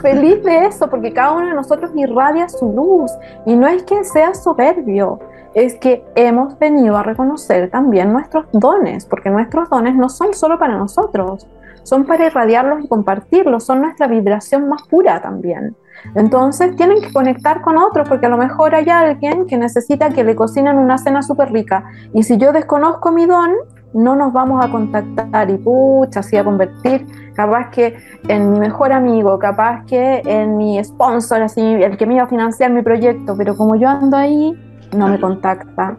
feliz 0.01 0.43
de 0.45 0.67
eso, 0.67 0.89
porque 0.89 1.13
cada 1.13 1.33
uno 1.33 1.47
de 1.47 1.55
nosotros 1.55 1.91
irradia 1.95 2.49
su 2.49 2.73
luz. 2.73 3.11
Y 3.47 3.57
no 3.57 3.67
es 3.67 3.83
que 3.83 4.05
sea 4.05 4.35
soberbio, 4.35 5.19
es 5.55 5.75
que 5.77 6.05
hemos 6.15 6.59
venido 6.59 6.97
a 6.97 7.03
reconocer 7.03 7.71
también 7.71 8.13
nuestros 8.13 8.47
dones, 8.53 9.07
porque 9.07 9.31
nuestros 9.31 9.69
dones 9.69 9.97
no 9.97 10.09
son 10.09 10.35
solo 10.35 10.59
para 10.59 10.77
nosotros, 10.77 11.47
son 11.83 12.05
para 12.05 12.27
irradiarlos 12.27 12.85
y 12.85 12.89
compartirlos, 12.89 13.65
son 13.65 13.83
nuestra 13.83 14.07
vibración 14.07 14.69
más 14.69 14.83
pura 14.89 15.21
también. 15.21 15.77
Entonces 16.15 16.77
tienen 16.77 17.01
que 17.01 17.13
conectar 17.13 17.61
con 17.61 17.77
otros 17.77 18.09
porque 18.09 18.27
a 18.27 18.29
lo 18.29 18.37
mejor 18.37 18.75
hay 18.75 18.89
alguien 18.89 19.47
que 19.47 19.57
necesita 19.57 20.11
que 20.11 20.23
le 20.25 20.37
cocinen 20.37 20.79
una 20.79 20.97
cena 20.97 21.23
súper 21.23 21.53
rica 21.53 21.85
y 22.15 22.23
si 22.23 22.39
yo 22.39 22.53
desconozco 22.53 23.11
mi 23.11 23.27
don, 23.27 23.51
no 23.95 24.15
nos 24.15 24.33
vamos 24.33 24.65
a 24.65 24.71
contactar 24.71 25.51
y 25.51 25.57
pucha, 25.57 26.21
así 26.21 26.37
a 26.37 26.45
convertir 26.45 27.07
capaz 27.35 27.71
que 27.71 27.97
en 28.29 28.53
mi 28.53 28.59
mejor 28.59 28.93
amigo, 28.93 29.39
capaz 29.39 29.85
que 29.87 30.23
en 30.25 30.57
mi 30.57 30.83
sponsor, 30.83 31.43
así, 31.43 31.61
el 31.61 31.97
que 31.97 32.05
me 32.05 32.15
iba 32.15 32.25
a 32.25 32.29
financiar 32.29 32.71
mi 32.71 32.83
proyecto, 32.83 33.35
pero 33.37 33.57
como 33.57 33.77
yo 33.77 33.89
ando 33.89 34.17
ahí, 34.17 34.53
no 34.97 35.09
me 35.09 35.21
contacta. 35.21 35.97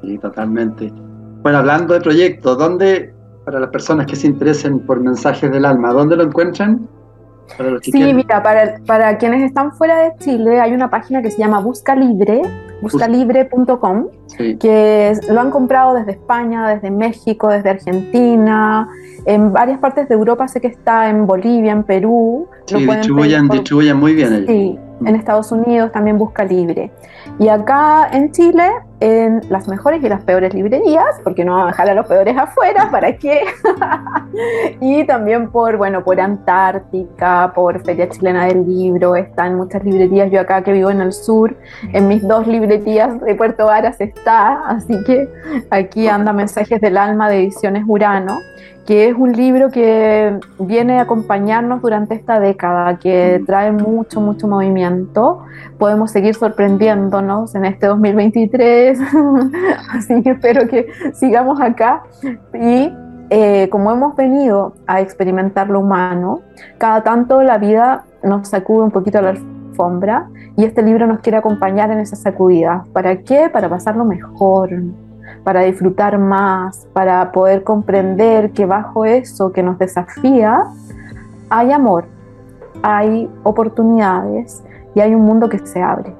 Sí, 0.00 0.18
totalmente. 0.18 0.92
Bueno, 1.42 1.58
hablando 1.58 1.94
de 1.94 2.00
proyectos, 2.00 2.58
¿dónde, 2.58 3.14
para 3.44 3.60
las 3.60 3.70
personas 3.70 4.06
que 4.06 4.16
se 4.16 4.26
interesen 4.26 4.80
por 4.80 5.00
mensajes 5.00 5.50
del 5.50 5.64
alma, 5.64 5.92
dónde 5.92 6.16
lo 6.16 6.24
encuentran? 6.24 6.88
sí, 7.82 8.14
mira, 8.14 8.42
para, 8.42 8.78
para, 8.86 9.18
quienes 9.18 9.42
están 9.42 9.72
fuera 9.72 9.98
de 9.98 10.16
Chile 10.18 10.60
hay 10.60 10.72
una 10.72 10.88
página 10.88 11.20
que 11.20 11.30
se 11.30 11.38
llama 11.38 11.60
Busca 11.60 11.96
Libre, 11.96 12.42
buscalibre.com, 12.80 14.06
que 14.36 15.12
lo 15.28 15.40
han 15.40 15.50
comprado 15.50 15.94
desde 15.94 16.12
España, 16.12 16.68
desde 16.68 16.90
México, 16.90 17.48
desde 17.48 17.70
Argentina, 17.70 18.88
en 19.26 19.52
varias 19.52 19.78
partes 19.78 20.08
de 20.08 20.14
Europa 20.14 20.48
sé 20.48 20.60
que 20.60 20.68
está 20.68 21.10
en 21.10 21.26
Bolivia, 21.26 21.72
en 21.72 21.82
Perú. 21.82 22.48
Sí, 22.66 22.86
distribuyen, 22.86 23.48
distribuyen 23.48 23.96
muy 23.96 24.14
bien. 24.14 24.46
Sí, 24.46 24.78
en 25.04 25.14
Estados 25.14 25.52
Unidos 25.52 25.92
también 25.92 26.18
busca 26.18 26.44
libre. 26.44 26.90
Y 27.38 27.48
acá 27.48 28.08
en 28.12 28.32
Chile, 28.32 28.70
en 29.00 29.40
las 29.48 29.66
mejores 29.66 30.02
y 30.02 30.08
las 30.08 30.22
peores 30.22 30.52
librerías, 30.52 31.20
porque 31.24 31.44
no 31.44 31.52
vamos 31.52 31.68
a 31.68 31.70
dejar 31.72 31.90
a 31.90 31.94
los 31.94 32.06
peores 32.06 32.36
afuera, 32.36 32.90
¿para 32.90 33.16
qué? 33.16 33.42
y 34.80 35.04
también 35.04 35.50
por, 35.50 35.78
bueno, 35.78 36.04
por 36.04 36.20
Antártica, 36.20 37.52
por 37.54 37.82
Feria 37.82 38.08
Chilena 38.10 38.44
del 38.46 38.66
Libro, 38.66 39.16
están 39.16 39.56
muchas 39.56 39.82
librerías. 39.84 40.30
Yo 40.30 40.40
acá 40.40 40.62
que 40.62 40.72
vivo 40.72 40.90
en 40.90 41.00
el 41.00 41.12
sur, 41.12 41.56
en 41.92 42.08
mis 42.08 42.26
dos 42.26 42.46
librerías 42.46 43.20
de 43.20 43.34
Puerto 43.34 43.66
Varas 43.66 44.00
está, 44.00 44.68
así 44.68 45.02
que 45.04 45.28
aquí 45.70 46.06
anda 46.06 46.32
Mensajes 46.32 46.80
del 46.80 46.98
Alma 46.98 47.28
de 47.30 47.38
Ediciones 47.38 47.84
Urano 47.86 48.38
que 48.90 49.08
es 49.08 49.14
un 49.16 49.32
libro 49.34 49.70
que 49.70 50.40
viene 50.58 50.98
a 50.98 51.02
acompañarnos 51.02 51.80
durante 51.80 52.16
esta 52.16 52.40
década, 52.40 52.98
que 52.98 53.40
trae 53.46 53.70
mucho, 53.70 54.20
mucho 54.20 54.48
movimiento. 54.48 55.44
Podemos 55.78 56.10
seguir 56.10 56.34
sorprendiéndonos 56.34 57.54
en 57.54 57.66
este 57.66 57.86
2023, 57.86 58.89
así 59.90 60.22
que 60.22 60.30
espero 60.30 60.66
que 60.68 60.88
sigamos 61.14 61.60
acá. 61.60 62.02
Y 62.54 62.92
eh, 63.30 63.68
como 63.70 63.92
hemos 63.92 64.16
venido 64.16 64.74
a 64.86 65.00
experimentar 65.00 65.68
lo 65.68 65.80
humano, 65.80 66.40
cada 66.78 67.02
tanto 67.02 67.42
la 67.42 67.58
vida 67.58 68.04
nos 68.22 68.48
sacude 68.48 68.84
un 68.84 68.90
poquito 68.90 69.20
la 69.22 69.30
alfombra 69.30 70.28
y 70.56 70.64
este 70.64 70.82
libro 70.82 71.06
nos 71.06 71.20
quiere 71.20 71.38
acompañar 71.38 71.90
en 71.90 72.00
esa 72.00 72.16
sacudida. 72.16 72.84
¿Para 72.92 73.18
qué? 73.18 73.48
Para 73.48 73.68
pasarlo 73.68 74.04
mejor 74.04 74.70
para 75.44 75.62
disfrutar 75.62 76.18
más, 76.18 76.86
para 76.92 77.32
poder 77.32 77.62
comprender 77.62 78.52
que 78.52 78.66
bajo 78.66 79.04
eso 79.04 79.52
que 79.52 79.62
nos 79.62 79.78
desafía 79.78 80.64
hay 81.48 81.72
amor, 81.72 82.04
hay 82.82 83.28
oportunidades 83.42 84.62
y 84.94 85.00
hay 85.00 85.14
un 85.14 85.22
mundo 85.22 85.48
que 85.48 85.58
se 85.66 85.82
abre. 85.82 86.14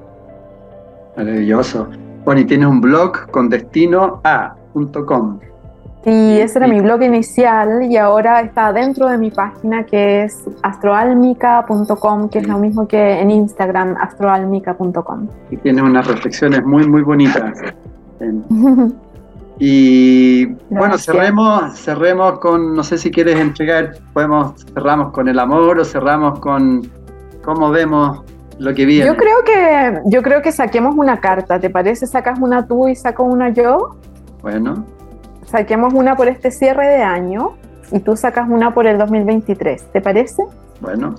Maravilloso. 1.15 1.87
Bueno, 2.25 2.41
y 2.41 2.45
tienes 2.45 2.67
un 2.67 2.81
blog 2.81 3.29
con 3.31 3.49
destino 3.49 4.21
a.com. 4.23 5.39
Sí, 6.03 6.39
ese 6.39 6.57
era 6.57 6.67
mi 6.67 6.81
blog 6.81 7.03
inicial 7.03 7.83
y 7.83 7.95
ahora 7.95 8.41
está 8.41 8.73
dentro 8.73 9.07
de 9.07 9.19
mi 9.19 9.29
página 9.29 9.83
que 9.83 10.23
es 10.23 10.43
astroalmica.com, 10.63 12.29
que 12.29 12.39
es 12.39 12.47
lo 12.47 12.57
mismo 12.57 12.87
que 12.87 13.19
en 13.19 13.29
Instagram, 13.29 13.95
astroalmica.com. 13.99 15.27
Y 15.51 15.57
tienes 15.57 15.83
unas 15.83 16.07
reflexiones 16.07 16.63
muy, 16.65 16.87
muy 16.87 17.03
bonitas. 17.03 17.59
Y 19.63 20.45
bueno, 20.71 20.97
cerremos, 20.97 21.77
cerremos 21.77 22.39
con, 22.39 22.73
no 22.73 22.83
sé 22.83 22.97
si 22.97 23.11
quieres 23.11 23.39
entregar, 23.39 23.93
podemos, 24.11 24.55
cerramos 24.73 25.11
con 25.11 25.27
el 25.27 25.37
amor 25.37 25.77
o 25.77 25.85
cerramos 25.85 26.39
con 26.39 26.89
cómo 27.43 27.69
vemos 27.69 28.23
lo 28.61 28.73
que 28.73 28.85
viene. 28.85 29.05
Yo 29.05 29.15
creo 29.17 29.43
que, 29.43 30.01
yo 30.05 30.21
creo 30.21 30.41
que 30.41 30.51
saquemos 30.51 30.95
una 30.95 31.19
carta, 31.19 31.59
¿te 31.59 31.69
parece? 31.69 32.07
Sacas 32.07 32.39
una 32.39 32.67
tú 32.67 32.87
y 32.87 32.95
saco 32.95 33.23
una 33.23 33.49
yo. 33.49 33.95
Bueno. 34.41 34.85
Saquemos 35.45 35.93
una 35.93 36.15
por 36.15 36.27
este 36.27 36.51
cierre 36.51 36.87
de 36.87 37.03
año 37.03 37.53
y 37.91 37.99
tú 37.99 38.15
sacas 38.15 38.47
una 38.49 38.73
por 38.73 38.87
el 38.87 38.97
2023, 38.97 39.91
¿te 39.91 40.01
parece? 40.01 40.43
Bueno. 40.79 41.15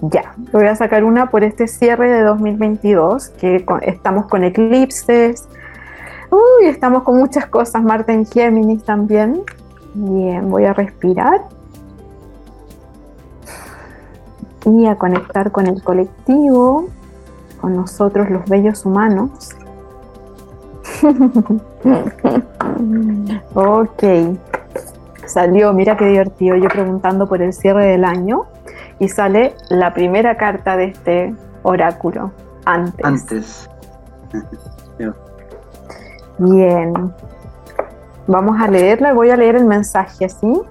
Ya, 0.00 0.34
voy 0.52 0.66
a 0.66 0.74
sacar 0.74 1.04
una 1.04 1.30
por 1.30 1.44
este 1.44 1.66
cierre 1.68 2.10
de 2.10 2.22
2022, 2.22 3.28
que 3.30 3.64
estamos 3.82 4.26
con 4.26 4.44
eclipses, 4.44 5.48
Uy, 6.30 6.66
estamos 6.66 7.04
con 7.04 7.16
muchas 7.16 7.46
cosas, 7.46 7.82
Marta 7.82 8.12
en 8.12 8.26
Géminis 8.26 8.82
también. 8.82 9.42
Bien, 9.94 10.50
voy 10.50 10.64
a 10.64 10.72
respirar. 10.72 11.42
Y 14.64 14.86
a 14.86 14.96
conectar 14.96 15.52
con 15.52 15.66
el 15.66 15.82
colectivo, 15.82 16.88
con 17.60 17.76
nosotros 17.76 18.30
los 18.30 18.44
bellos 18.46 18.84
humanos. 18.86 19.50
ok, 23.54 24.02
salió, 25.26 25.72
mira 25.72 25.96
qué 25.96 26.06
divertido, 26.06 26.56
yo 26.56 26.68
preguntando 26.68 27.26
por 27.28 27.42
el 27.42 27.52
cierre 27.52 27.86
del 27.86 28.04
año 28.04 28.46
y 28.98 29.08
sale 29.08 29.54
la 29.70 29.92
primera 29.92 30.36
carta 30.36 30.76
de 30.76 30.84
este 30.86 31.34
oráculo, 31.62 32.32
antes. 32.64 33.04
Antes. 33.04 33.70
Bien. 36.38 36.92
Vamos 38.26 38.60
a 38.60 38.68
leerla, 38.68 39.12
voy 39.12 39.30
a 39.30 39.36
leer 39.36 39.56
el 39.56 39.66
mensaje, 39.66 40.28
¿sí? 40.28 40.62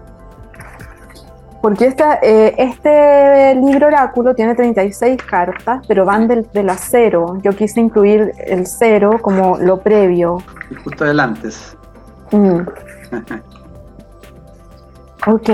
Porque 1.64 1.86
esta, 1.86 2.20
eh, 2.22 2.56
este 2.58 3.56
libro 3.56 3.88
oráculo 3.88 4.36
tiene 4.36 4.54
36 4.54 5.16
cartas, 5.24 5.82
pero 5.88 6.04
van 6.04 6.28
del, 6.28 6.46
del 6.52 6.70
acero. 6.70 7.38
Yo 7.42 7.54
quise 7.54 7.80
incluir 7.80 8.34
el 8.46 8.68
cero 8.68 9.18
como 9.22 9.58
lo 9.58 9.80
previo. 9.80 10.40
Justo 10.84 11.06
adelante. 11.06 11.48
Mm. 12.32 12.64
ok. 15.26 15.50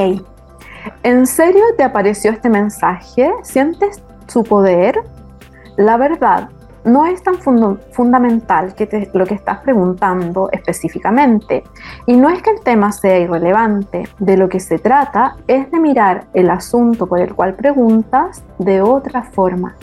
¿En 1.03 1.27
serio 1.27 1.63
te 1.77 1.83
apareció 1.83 2.31
este 2.31 2.49
mensaje? 2.49 3.31
¿Sientes 3.43 4.01
su 4.25 4.43
poder? 4.43 4.99
La 5.77 5.97
verdad 5.97 6.49
no 6.83 7.05
es 7.05 7.21
tan 7.23 7.35
fundamental 7.91 8.73
lo 9.13 9.25
que 9.25 9.35
estás 9.35 9.59
preguntando 9.59 10.49
específicamente. 10.51 11.63
Y 12.05 12.15
no 12.15 12.29
es 12.29 12.41
que 12.41 12.51
el 12.51 12.61
tema 12.61 12.91
sea 12.91 13.19
irrelevante. 13.19 14.07
De 14.19 14.37
lo 14.37 14.49
que 14.49 14.59
se 14.59 14.79
trata 14.79 15.35
es 15.47 15.69
de 15.71 15.79
mirar 15.79 16.27
el 16.33 16.49
asunto 16.49 17.07
por 17.07 17.19
el 17.19 17.33
cual 17.33 17.55
preguntas 17.55 18.43
de 18.57 18.81
otra 18.81 19.23
forma. 19.23 19.75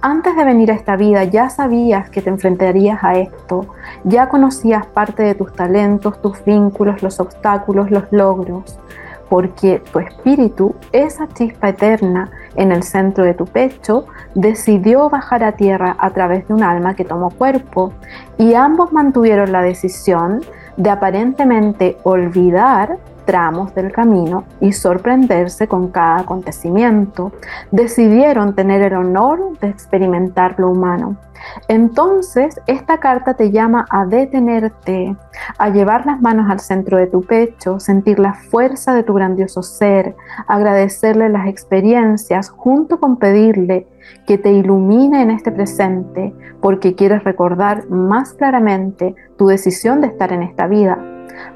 Antes 0.00 0.36
de 0.36 0.44
venir 0.44 0.70
a 0.70 0.74
esta 0.74 0.96
vida 0.96 1.24
ya 1.24 1.50
sabías 1.50 2.08
que 2.10 2.22
te 2.22 2.30
enfrentarías 2.30 3.02
a 3.02 3.14
esto, 3.14 3.66
Ya 4.04 4.28
conocías 4.28 4.86
parte 4.86 5.22
de 5.22 5.34
tus 5.34 5.52
talentos, 5.52 6.22
tus 6.22 6.44
vínculos, 6.44 7.02
los 7.02 7.20
obstáculos, 7.20 7.90
los 7.90 8.04
logros, 8.12 8.78
porque 9.28 9.82
tu 9.92 9.98
espíritu, 9.98 10.74
esa 10.92 11.28
chispa 11.28 11.70
eterna 11.70 12.30
en 12.58 12.72
el 12.72 12.82
centro 12.82 13.24
de 13.24 13.34
tu 13.34 13.46
pecho, 13.46 14.06
decidió 14.34 15.08
bajar 15.08 15.44
a 15.44 15.52
tierra 15.52 15.96
a 15.98 16.10
través 16.10 16.46
de 16.48 16.54
un 16.54 16.62
alma 16.62 16.94
que 16.94 17.04
tomó 17.04 17.30
cuerpo 17.30 17.92
y 18.36 18.54
ambos 18.54 18.92
mantuvieron 18.92 19.52
la 19.52 19.62
decisión 19.62 20.40
de 20.76 20.90
aparentemente 20.90 21.96
olvidar 22.02 22.98
tramos 23.28 23.74
del 23.74 23.92
camino 23.92 24.44
y 24.58 24.72
sorprenderse 24.72 25.68
con 25.68 25.88
cada 25.88 26.20
acontecimiento. 26.20 27.30
Decidieron 27.70 28.54
tener 28.54 28.80
el 28.80 28.94
honor 28.94 29.58
de 29.60 29.68
experimentar 29.68 30.54
lo 30.58 30.70
humano. 30.70 31.18
Entonces, 31.68 32.58
esta 32.66 33.00
carta 33.00 33.34
te 33.34 33.50
llama 33.50 33.84
a 33.90 34.06
detenerte, 34.06 35.14
a 35.58 35.68
llevar 35.68 36.06
las 36.06 36.22
manos 36.22 36.50
al 36.50 36.60
centro 36.60 36.96
de 36.96 37.06
tu 37.06 37.20
pecho, 37.20 37.78
sentir 37.80 38.18
la 38.18 38.32
fuerza 38.32 38.94
de 38.94 39.02
tu 39.02 39.12
grandioso 39.12 39.62
ser, 39.62 40.16
agradecerle 40.46 41.28
las 41.28 41.48
experiencias 41.48 42.48
junto 42.48 42.98
con 42.98 43.18
pedirle 43.18 43.86
que 44.26 44.38
te 44.38 44.52
ilumine 44.52 45.20
en 45.20 45.30
este 45.30 45.52
presente, 45.52 46.32
porque 46.62 46.94
quieres 46.94 47.24
recordar 47.24 47.90
más 47.90 48.32
claramente 48.32 49.14
tu 49.36 49.48
decisión 49.48 50.00
de 50.00 50.06
estar 50.06 50.32
en 50.32 50.42
esta 50.42 50.66
vida 50.66 50.98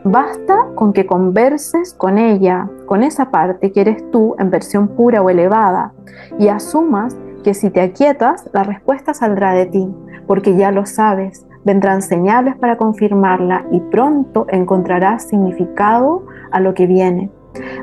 Basta 0.05 0.67
con 0.75 0.93
que 0.93 1.07
converses 1.07 1.95
con 1.95 2.19
ella, 2.19 2.69
con 2.87 3.03
esa 3.03 3.31
parte 3.31 3.73
que 3.73 3.81
eres 3.81 4.11
tú 4.11 4.35
en 4.39 4.51
versión 4.51 4.89
pura 4.89 5.23
o 5.23 5.31
elevada, 5.31 5.93
y 6.39 6.49
asumas 6.49 7.17
que 7.43 7.55
si 7.55 7.71
te 7.71 7.81
aquietas, 7.81 8.49
la 8.53 8.63
respuesta 8.63 9.15
saldrá 9.15 9.53
de 9.53 9.67
ti, 9.67 9.89
porque 10.27 10.57
ya 10.57 10.71
lo 10.71 10.87
sabes, 10.87 11.47
vendrán 11.65 12.03
señales 12.03 12.57
para 12.57 12.77
confirmarla 12.77 13.65
y 13.71 13.81
pronto 13.81 14.47
encontrarás 14.49 15.29
significado 15.29 16.25
a 16.51 16.61
lo 16.61 16.75
que 16.75 16.87
viene. 16.87 17.31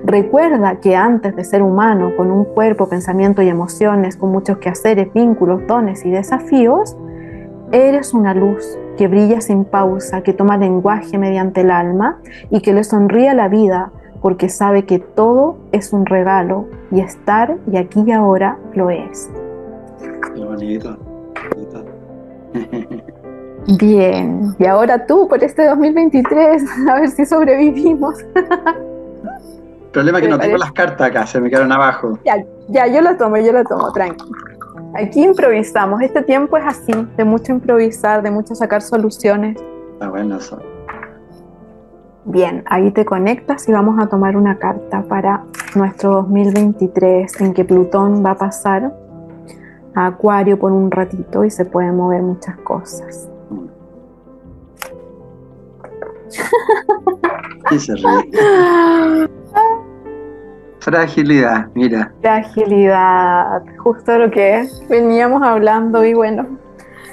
Recuerda 0.04 0.80
que 0.80 0.96
antes 0.96 1.36
de 1.36 1.44
ser 1.44 1.62
humano, 1.62 2.12
con 2.18 2.32
un 2.32 2.44
cuerpo, 2.44 2.90
pensamiento 2.90 3.42
y 3.42 3.50
emociones, 3.50 4.18
con 4.18 4.32
muchos 4.32 4.58
quehaceres, 4.58 5.14
vínculos, 5.14 5.66
dones 5.68 6.06
y 6.06 6.10
desafíos, 6.10 6.98
eres 7.72 8.14
una 8.14 8.34
luz 8.34 8.78
que 8.98 9.08
brilla 9.08 9.42
sin 9.42 9.66
pausa, 9.66 10.22
que 10.22 10.34
toma 10.34 10.58
lenguaje 10.58 11.18
mediante 11.18 11.62
el 11.62 11.72
alma 11.72 12.20
y 12.50 12.62
que 12.62 12.74
le 12.74 12.84
sonríe 12.84 13.30
a 13.30 13.34
la 13.34 13.48
vida 13.48 13.92
porque 14.22 14.50
sabe 14.50 14.86
que 14.86 15.00
todo 15.00 15.58
es 15.72 15.94
un 15.94 16.06
regalo 16.06 16.66
y 16.92 17.00
estar 17.00 17.58
y 17.72 17.78
aquí 17.78 18.04
y 18.06 18.12
ahora 18.12 18.58
lo 18.74 18.90
es. 18.90 19.30
Qué 20.36 20.44
bonito. 20.44 20.98
Bien, 23.80 24.56
y 24.58 24.66
ahora 24.66 25.06
tú 25.06 25.28
por 25.28 25.44
este 25.44 25.68
2023, 25.68 26.64
a 26.90 26.96
ver 26.96 27.10
si 27.10 27.26
sobrevivimos. 27.26 28.20
El 28.20 29.92
problema 29.92 30.20
es 30.20 30.24
que 30.24 30.30
no 30.30 30.40
tengo 30.40 30.58
las 30.58 30.72
cartas 30.72 31.10
acá, 31.10 31.26
se 31.26 31.40
me 31.42 31.50
quedaron 31.50 31.72
abajo. 31.72 32.20
Ya, 32.26 32.44
ya, 32.68 32.88
yo 32.88 33.02
la 33.02 33.18
tomo, 33.18 33.38
yo 33.38 33.52
la 33.52 33.64
tomo, 33.64 33.92
tranqui. 33.92 34.24
Aquí 34.96 35.24
improvisamos. 35.24 36.02
Este 36.02 36.24
tiempo 36.24 36.58
es 36.58 36.66
así, 36.66 36.92
de 37.16 37.24
mucho 37.24 37.52
improvisar, 37.52 38.22
de 38.24 38.32
mucho 38.32 38.56
sacar 38.56 38.82
soluciones. 38.82 39.58
Está 39.94 40.10
bueno 40.10 40.38
eso. 40.38 40.60
Bien, 42.26 42.64
ahí 42.68 42.92
te 42.92 43.06
conectas 43.06 43.68
y 43.70 43.72
vamos 43.72 44.02
a 44.02 44.08
tomar 44.08 44.36
una 44.36 44.58
carta 44.58 45.04
para 45.04 45.46
nuestro 45.76 46.16
2023 46.16 47.42
en 47.42 47.54
que 47.54 47.66
Plutón 47.66 48.24
va 48.26 48.32
a 48.32 48.38
pasar 48.38 48.94
a 49.96 50.08
Acuario 50.08 50.60
por 50.60 50.72
un 50.72 50.92
ratito 50.92 51.46
y 51.46 51.50
se 51.50 51.66
pueden 51.66 51.96
mover 51.96 52.22
muchas 52.22 52.58
cosas. 52.58 53.30
Y 57.72 57.80
se 57.80 57.96
ríe. 57.96 59.30
Fragilidad, 60.90 61.68
mira. 61.76 62.12
Fragilidad, 62.20 63.62
justo 63.78 64.18
lo 64.18 64.32
que 64.32 64.68
veníamos 64.90 65.44
hablando 65.44 66.04
y 66.04 66.16
bueno, 66.16 66.48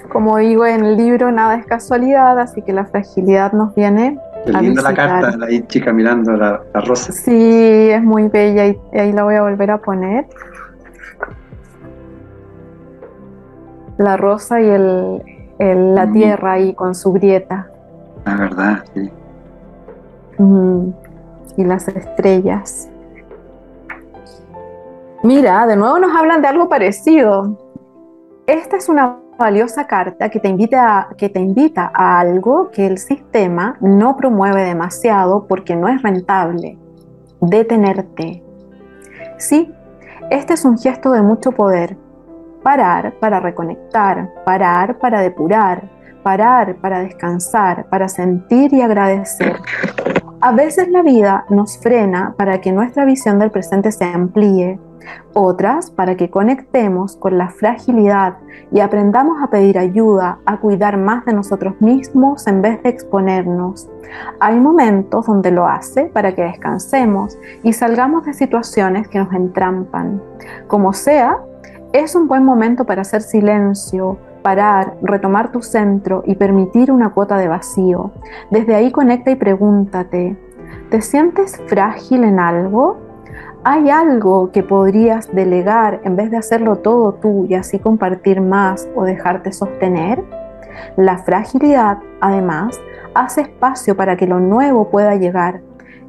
como 0.09 0.39
digo 0.39 0.65
en 0.65 0.83
el 0.83 0.97
libro, 0.97 1.31
nada 1.31 1.57
es 1.57 1.67
casualidad, 1.67 2.39
así 2.39 2.63
que 2.63 2.73
la 2.73 2.87
fragilidad 2.87 3.53
nos 3.53 3.75
viene. 3.75 4.19
Qué 4.47 4.53
linda 4.53 4.81
la 4.81 4.95
carta, 4.95 5.37
la 5.37 5.67
chica 5.67 5.93
mirando 5.93 6.33
la, 6.33 6.63
rosa. 6.87 7.13
Sí, 7.13 7.91
es 7.91 8.03
muy 8.03 8.29
bella 8.29 8.67
y, 8.67 8.79
ahí 8.99 9.13
la 9.13 9.25
voy 9.25 9.35
a 9.35 9.43
volver 9.43 9.71
a 9.71 9.79
poner. 9.79 10.27
La 13.99 14.17
rosa 14.17 14.61
y 14.63 14.69
el, 14.69 15.95
la 15.95 16.11
tierra 16.13 16.53
ahí 16.53 16.73
con 16.73 16.95
su 16.95 17.13
grieta. 17.13 17.69
La 18.25 18.37
verdad, 18.37 18.85
sí. 18.95 19.11
Y 21.59 21.65
las 21.65 21.89
estrellas. 21.89 22.89
Mira, 25.27 25.67
de 25.67 25.75
nuevo 25.75 25.99
nos 25.99 26.17
hablan 26.17 26.41
de 26.41 26.47
algo 26.47 26.69
parecido. 26.69 27.59
Esta 28.47 28.77
es 28.77 28.89
una 28.89 29.17
valiosa 29.37 29.89
carta 29.89 30.29
que 30.29 30.39
te, 30.39 30.47
invita 30.47 31.01
a, 31.01 31.09
que 31.17 31.29
te 31.29 31.41
invita 31.41 31.91
a 31.93 32.21
algo 32.21 32.71
que 32.71 32.87
el 32.87 32.99
sistema 32.99 33.77
no 33.81 34.17
promueve 34.17 34.63
demasiado 34.63 35.49
porque 35.49 35.75
no 35.75 35.89
es 35.89 36.01
rentable. 36.01 36.79
Detenerte. 37.41 38.41
Sí, 39.37 39.75
este 40.31 40.55
es 40.55 40.65
un 40.65 40.79
gesto 40.79 41.11
de 41.11 41.23
mucho 41.23 41.51
poder. 41.51 41.97
Parar 42.63 43.15
para 43.19 43.41
reconectar, 43.41 44.33
parar 44.45 44.97
para 45.01 45.23
depurar, 45.23 45.91
parar 46.23 46.77
para 46.77 47.01
descansar, 47.01 47.89
para 47.89 48.09
sentir 48.09 48.73
y 48.73 48.81
agradecer. 48.81 49.57
A 50.41 50.53
veces 50.53 50.89
la 50.89 51.03
vida 51.03 51.47
nos 51.51 51.79
frena 51.79 52.33
para 52.39 52.61
que 52.61 52.71
nuestra 52.71 53.05
visión 53.05 53.41
del 53.41 53.51
presente 53.51 53.91
se 53.91 54.05
amplíe 54.05 54.79
otras 55.35 55.91
para 55.91 56.17
que 56.17 56.31
conectemos 56.31 57.17
con 57.17 57.39
la 57.39 57.51
fragilidad 57.51 58.37
y 58.73 58.81
aprendamos 58.81 59.43
a 59.43 59.49
pedir 59.49 59.79
ayuda, 59.79 60.39
a 60.47 60.59
cuidar 60.59 60.97
más 60.97 61.25
de 61.25 61.33
nosotros 61.33 61.75
mismos 61.81 62.47
en 62.47 62.63
vez 62.63 62.83
de 62.83 62.89
exponernos. 62.89 63.89
Hay 64.41 64.59
momentos 64.59 65.27
donde 65.27 65.51
lo 65.51 65.67
hace 65.67 66.07
para 66.07 66.35
que 66.35 66.43
descansemos 66.43 67.39
y 67.63 67.73
salgamos 67.73 68.25
de 68.25 68.35
situaciones 68.35 69.09
que 69.09 69.19
nos 69.19 69.33
entrampan. 69.33 70.23
Como 70.67 70.93
sea, 70.93 71.39
es 71.93 72.15
un 72.15 72.29
buen 72.29 72.45
momento 72.45 72.85
para 72.85 73.03
hacer 73.03 73.23
silencio, 73.23 74.19
parar, 74.43 74.97
retomar 75.03 75.51
tu 75.51 75.63
centro 75.63 76.23
y 76.27 76.37
permitir 76.37 76.93
una 76.93 77.11
cuota 77.11 77.37
de 77.37 77.49
vacío. 77.49 78.13
Desde 78.51 78.75
ahí 78.75 78.93
conecta 78.93 79.31
y 79.31 79.37
pregúntate, 79.37 80.37
¿te 80.91 81.01
sientes 81.01 81.61
frágil 81.67 82.25
en 82.25 82.39
algo? 82.39 83.06
¿Hay 83.69 83.91
algo 83.91 84.53
que 84.53 84.63
podrías 84.63 85.35
delegar 85.35 86.01
en 86.05 86.15
vez 86.15 86.31
de 86.31 86.37
hacerlo 86.37 86.77
todo 86.77 87.15
tú 87.15 87.47
y 87.51 87.55
así 87.55 87.81
compartir 87.81 88.41
más 88.41 88.89
o 88.95 89.03
dejarte 89.03 89.53
sostener? 89.53 90.23
La 90.97 91.19
fragilidad, 91.19 91.99
además, 92.21 92.81
hace 93.15 93.41
espacio 93.41 93.97
para 93.97 94.17
que 94.17 94.29
lo 94.29 94.39
nuevo 94.39 94.89
pueda 94.89 95.17
llegar. 95.17 95.63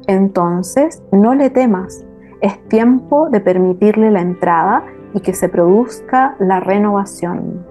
Entonces, 0.06 1.02
no 1.10 1.34
le 1.34 1.50
temas. 1.50 2.06
Es 2.40 2.62
tiempo 2.68 3.28
de 3.28 3.40
permitirle 3.40 4.12
la 4.12 4.20
entrada 4.20 4.84
y 5.12 5.18
que 5.18 5.34
se 5.34 5.48
produzca 5.48 6.36
la 6.38 6.60
renovación. 6.60 7.66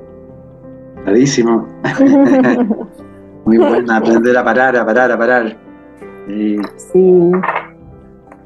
Clarísimo. 1.05 1.65
Muy 3.45 3.57
buena, 3.57 3.95
aprender 3.95 4.35
a 4.35 4.43
parar, 4.43 4.75
a 4.75 4.85
parar, 4.85 5.13
a 5.13 5.17
parar. 5.17 5.57
Sí. 6.27 6.57
Sí, 6.75 7.31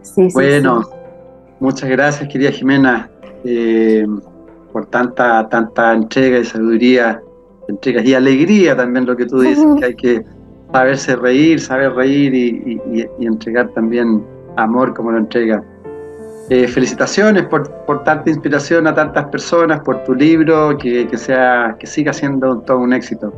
sí. 0.03 0.27
Bueno. 0.35 1.00
Muchas 1.61 1.91
gracias, 1.91 2.27
querida 2.27 2.49
Jimena, 2.49 3.07
eh, 3.45 4.03
por 4.73 4.87
tanta, 4.87 5.47
tanta 5.47 5.93
entrega 5.93 6.39
y 6.39 6.43
sabiduría, 6.43 7.21
entregas 7.67 8.03
y 8.03 8.15
alegría 8.15 8.75
también 8.75 9.05
lo 9.05 9.15
que 9.15 9.27
tú 9.27 9.41
dices, 9.41 9.63
que 9.79 9.85
hay 9.85 9.95
que 9.95 10.25
saberse 10.73 11.15
reír, 11.15 11.59
saber 11.59 11.93
reír 11.93 12.33
y, 12.33 13.07
entregar 13.19 13.69
también 13.75 14.25
amor 14.57 14.95
como 14.95 15.11
lo 15.11 15.19
entrega. 15.19 15.63
Eh, 16.49 16.67
felicitaciones 16.67 17.45
por, 17.45 17.69
tanta 18.05 18.31
inspiración 18.31 18.87
a 18.87 18.95
tantas 18.95 19.25
personas, 19.25 19.81
por 19.81 20.03
tu 20.03 20.15
libro, 20.15 20.75
que, 20.79 21.07
sea, 21.15 21.75
que 21.79 21.85
siga 21.85 22.11
siendo 22.11 22.57
todo 22.61 22.79
un 22.79 22.91
éxito. 22.91 23.31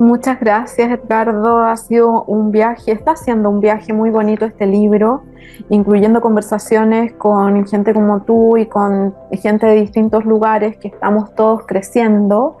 Muchas 0.00 0.40
gracias, 0.40 0.90
Edgardo. 0.90 1.58
Ha 1.58 1.76
sido 1.76 2.24
un 2.24 2.50
viaje, 2.52 2.90
está 2.90 3.16
siendo 3.16 3.50
un 3.50 3.60
viaje 3.60 3.92
muy 3.92 4.08
bonito 4.08 4.46
este 4.46 4.66
libro, 4.66 5.24
incluyendo 5.68 6.22
conversaciones 6.22 7.12
con 7.12 7.66
gente 7.66 7.92
como 7.92 8.22
tú 8.22 8.56
y 8.56 8.64
con 8.64 9.14
gente 9.30 9.66
de 9.66 9.74
distintos 9.74 10.24
lugares 10.24 10.78
que 10.78 10.88
estamos 10.88 11.34
todos 11.34 11.66
creciendo. 11.66 12.56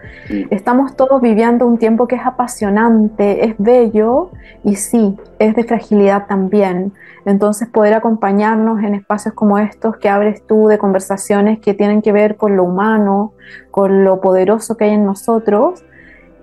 Estamos 0.50 0.96
todos 0.96 1.22
viviendo 1.22 1.66
un 1.66 1.78
tiempo 1.78 2.06
que 2.06 2.16
es 2.16 2.26
apasionante, 2.26 3.46
es 3.46 3.54
bello 3.56 4.32
y 4.62 4.74
sí, 4.74 5.16
es 5.38 5.56
de 5.56 5.64
fragilidad 5.64 6.26
también. 6.26 6.92
Entonces 7.24 7.68
poder 7.68 7.94
acompañarnos 7.94 8.82
en 8.82 8.94
espacios 8.94 9.32
como 9.32 9.56
estos 9.58 9.96
que 9.96 10.10
abres 10.10 10.46
tú 10.46 10.66
de 10.66 10.76
conversaciones 10.76 11.58
que 11.58 11.72
tienen 11.72 12.02
que 12.02 12.12
ver 12.12 12.36
con 12.36 12.54
lo 12.58 12.64
humano, 12.64 13.32
con 13.70 14.04
lo 14.04 14.20
poderoso 14.20 14.76
que 14.76 14.84
hay 14.84 14.90
en 14.90 15.06
nosotros 15.06 15.82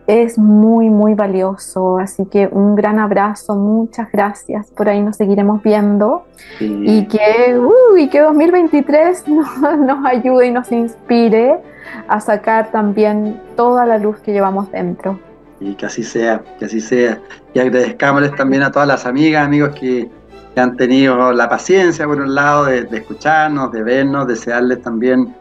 es 0.07 0.37
muy, 0.37 0.89
muy 0.89 1.13
valioso. 1.13 1.99
Así 1.99 2.25
que 2.25 2.47
un 2.47 2.75
gran 2.75 2.97
abrazo, 2.97 3.55
muchas 3.55 4.11
gracias. 4.11 4.71
Por 4.71 4.89
ahí 4.89 5.01
nos 5.01 5.17
seguiremos 5.17 5.61
viendo. 5.61 6.25
Y 6.59 7.05
que, 7.07 7.59
uy, 7.93 8.09
que 8.09 8.21
2023 8.21 9.27
nos, 9.27 9.79
nos 9.79 10.05
ayude 10.05 10.47
y 10.47 10.51
nos 10.51 10.71
inspire 10.71 11.59
a 12.07 12.19
sacar 12.19 12.71
también 12.71 13.39
toda 13.55 13.85
la 13.85 13.97
luz 13.97 14.17
que 14.19 14.31
llevamos 14.31 14.71
dentro. 14.71 15.19
Y 15.59 15.75
que 15.75 15.85
así 15.85 16.03
sea, 16.03 16.41
que 16.59 16.65
así 16.65 16.79
sea. 16.79 17.19
Y 17.53 17.59
agradezcámosles 17.59 18.35
también 18.35 18.63
a 18.63 18.71
todas 18.71 18.87
las 18.87 19.05
amigas, 19.05 19.45
amigos 19.45 19.75
que, 19.79 20.09
han 20.55 20.75
tenido 20.75 21.33
la 21.33 21.47
paciencia, 21.47 22.07
por 22.07 22.19
un 22.19 22.33
lado, 22.33 22.65
de, 22.65 22.87
escucharnos, 22.91 23.71
de 23.71 23.83
vernos, 23.83 24.27
desearles 24.27 24.81
también 24.81 25.35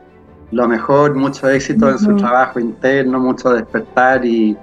lo 0.53 0.69
mejor, 0.69 1.15
mucho 1.15 1.49
éxito 1.49 1.91
en 1.91 1.99
su 1.99 2.17
trabajo 2.17 2.61
interno, 2.61 3.19
mucho 3.19 3.51
despertar 3.51 4.25
y, 4.25 4.57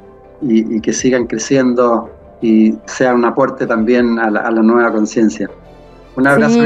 que 0.81 0.93
sigan 0.93 1.26
creciendo 1.26 2.10
y 2.41 2.76
sean 2.85 3.15
un 3.15 3.26
aporte 3.26 3.65
también 3.65 4.19
a 4.19 4.30
la, 4.30 4.51
nueva 4.51 4.91
conciencia. 4.91 5.49
Un 6.15 6.27
abrazo 6.27 6.60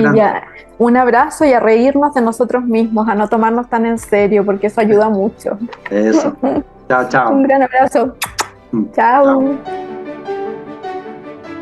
un 0.80 0.95
abrazo 0.95 1.44
y 1.45 1.53
a 1.53 1.60
reírnos 1.60 2.14
de 2.14 2.22
nosotros 2.22 2.64
mismos, 2.64 3.07
a 3.07 3.15
no 3.15 3.27
tomarnos 3.27 3.68
tan 3.68 3.85
en 3.85 3.98
serio, 3.98 4.45
porque 4.45 4.68
eso 4.68 4.80
ayuda 4.80 5.10
mucho. 5.10 5.57
Eso. 5.89 6.35
chao, 6.88 7.10
chao. 7.10 7.34
Un 7.34 7.44
gran 7.44 7.64
abrazo. 7.64 8.15
Mm. 8.72 8.84
chao. 8.95 9.57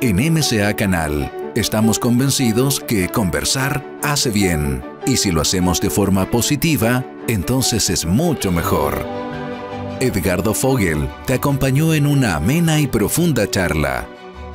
En 0.02 0.34
MCA 0.34 0.76
Canal 0.76 1.32
estamos 1.56 2.00
convencidos 2.00 2.82
que 2.82 3.08
conversar 3.08 3.82
hace 4.04 4.30
bien 4.30 4.84
y 5.06 5.18
si 5.18 5.32
lo 5.32 5.40
hacemos 5.40 5.80
de 5.80 5.90
forma 5.90 6.26
positiva, 6.26 7.04
entonces 7.28 7.90
es 7.90 8.06
mucho 8.06 8.52
mejor. 8.52 9.06
Edgardo 10.00 10.54
Fogel 10.54 11.08
te 11.26 11.34
acompañó 11.34 11.94
en 11.94 12.06
una 12.06 12.36
amena 12.36 12.80
y 12.80 12.88
profunda 12.88 13.50
charla. 13.50 14.08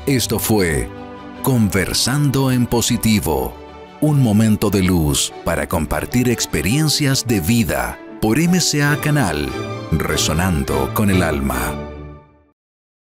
Esto 0.07 0.39
fue 0.39 0.89
Conversando 1.43 2.51
en 2.51 2.67
Positivo, 2.67 3.55
un 4.01 4.23
momento 4.23 4.71
de 4.71 4.83
luz 4.83 5.33
para 5.45 5.67
compartir 5.67 6.29
experiencias 6.29 7.27
de 7.27 7.41
vida 7.41 7.99
por 8.21 8.39
MCA 8.39 8.99
Canal, 9.01 9.49
resonando 9.93 10.93
con 10.93 11.11
el 11.11 11.23
alma. 11.23 11.90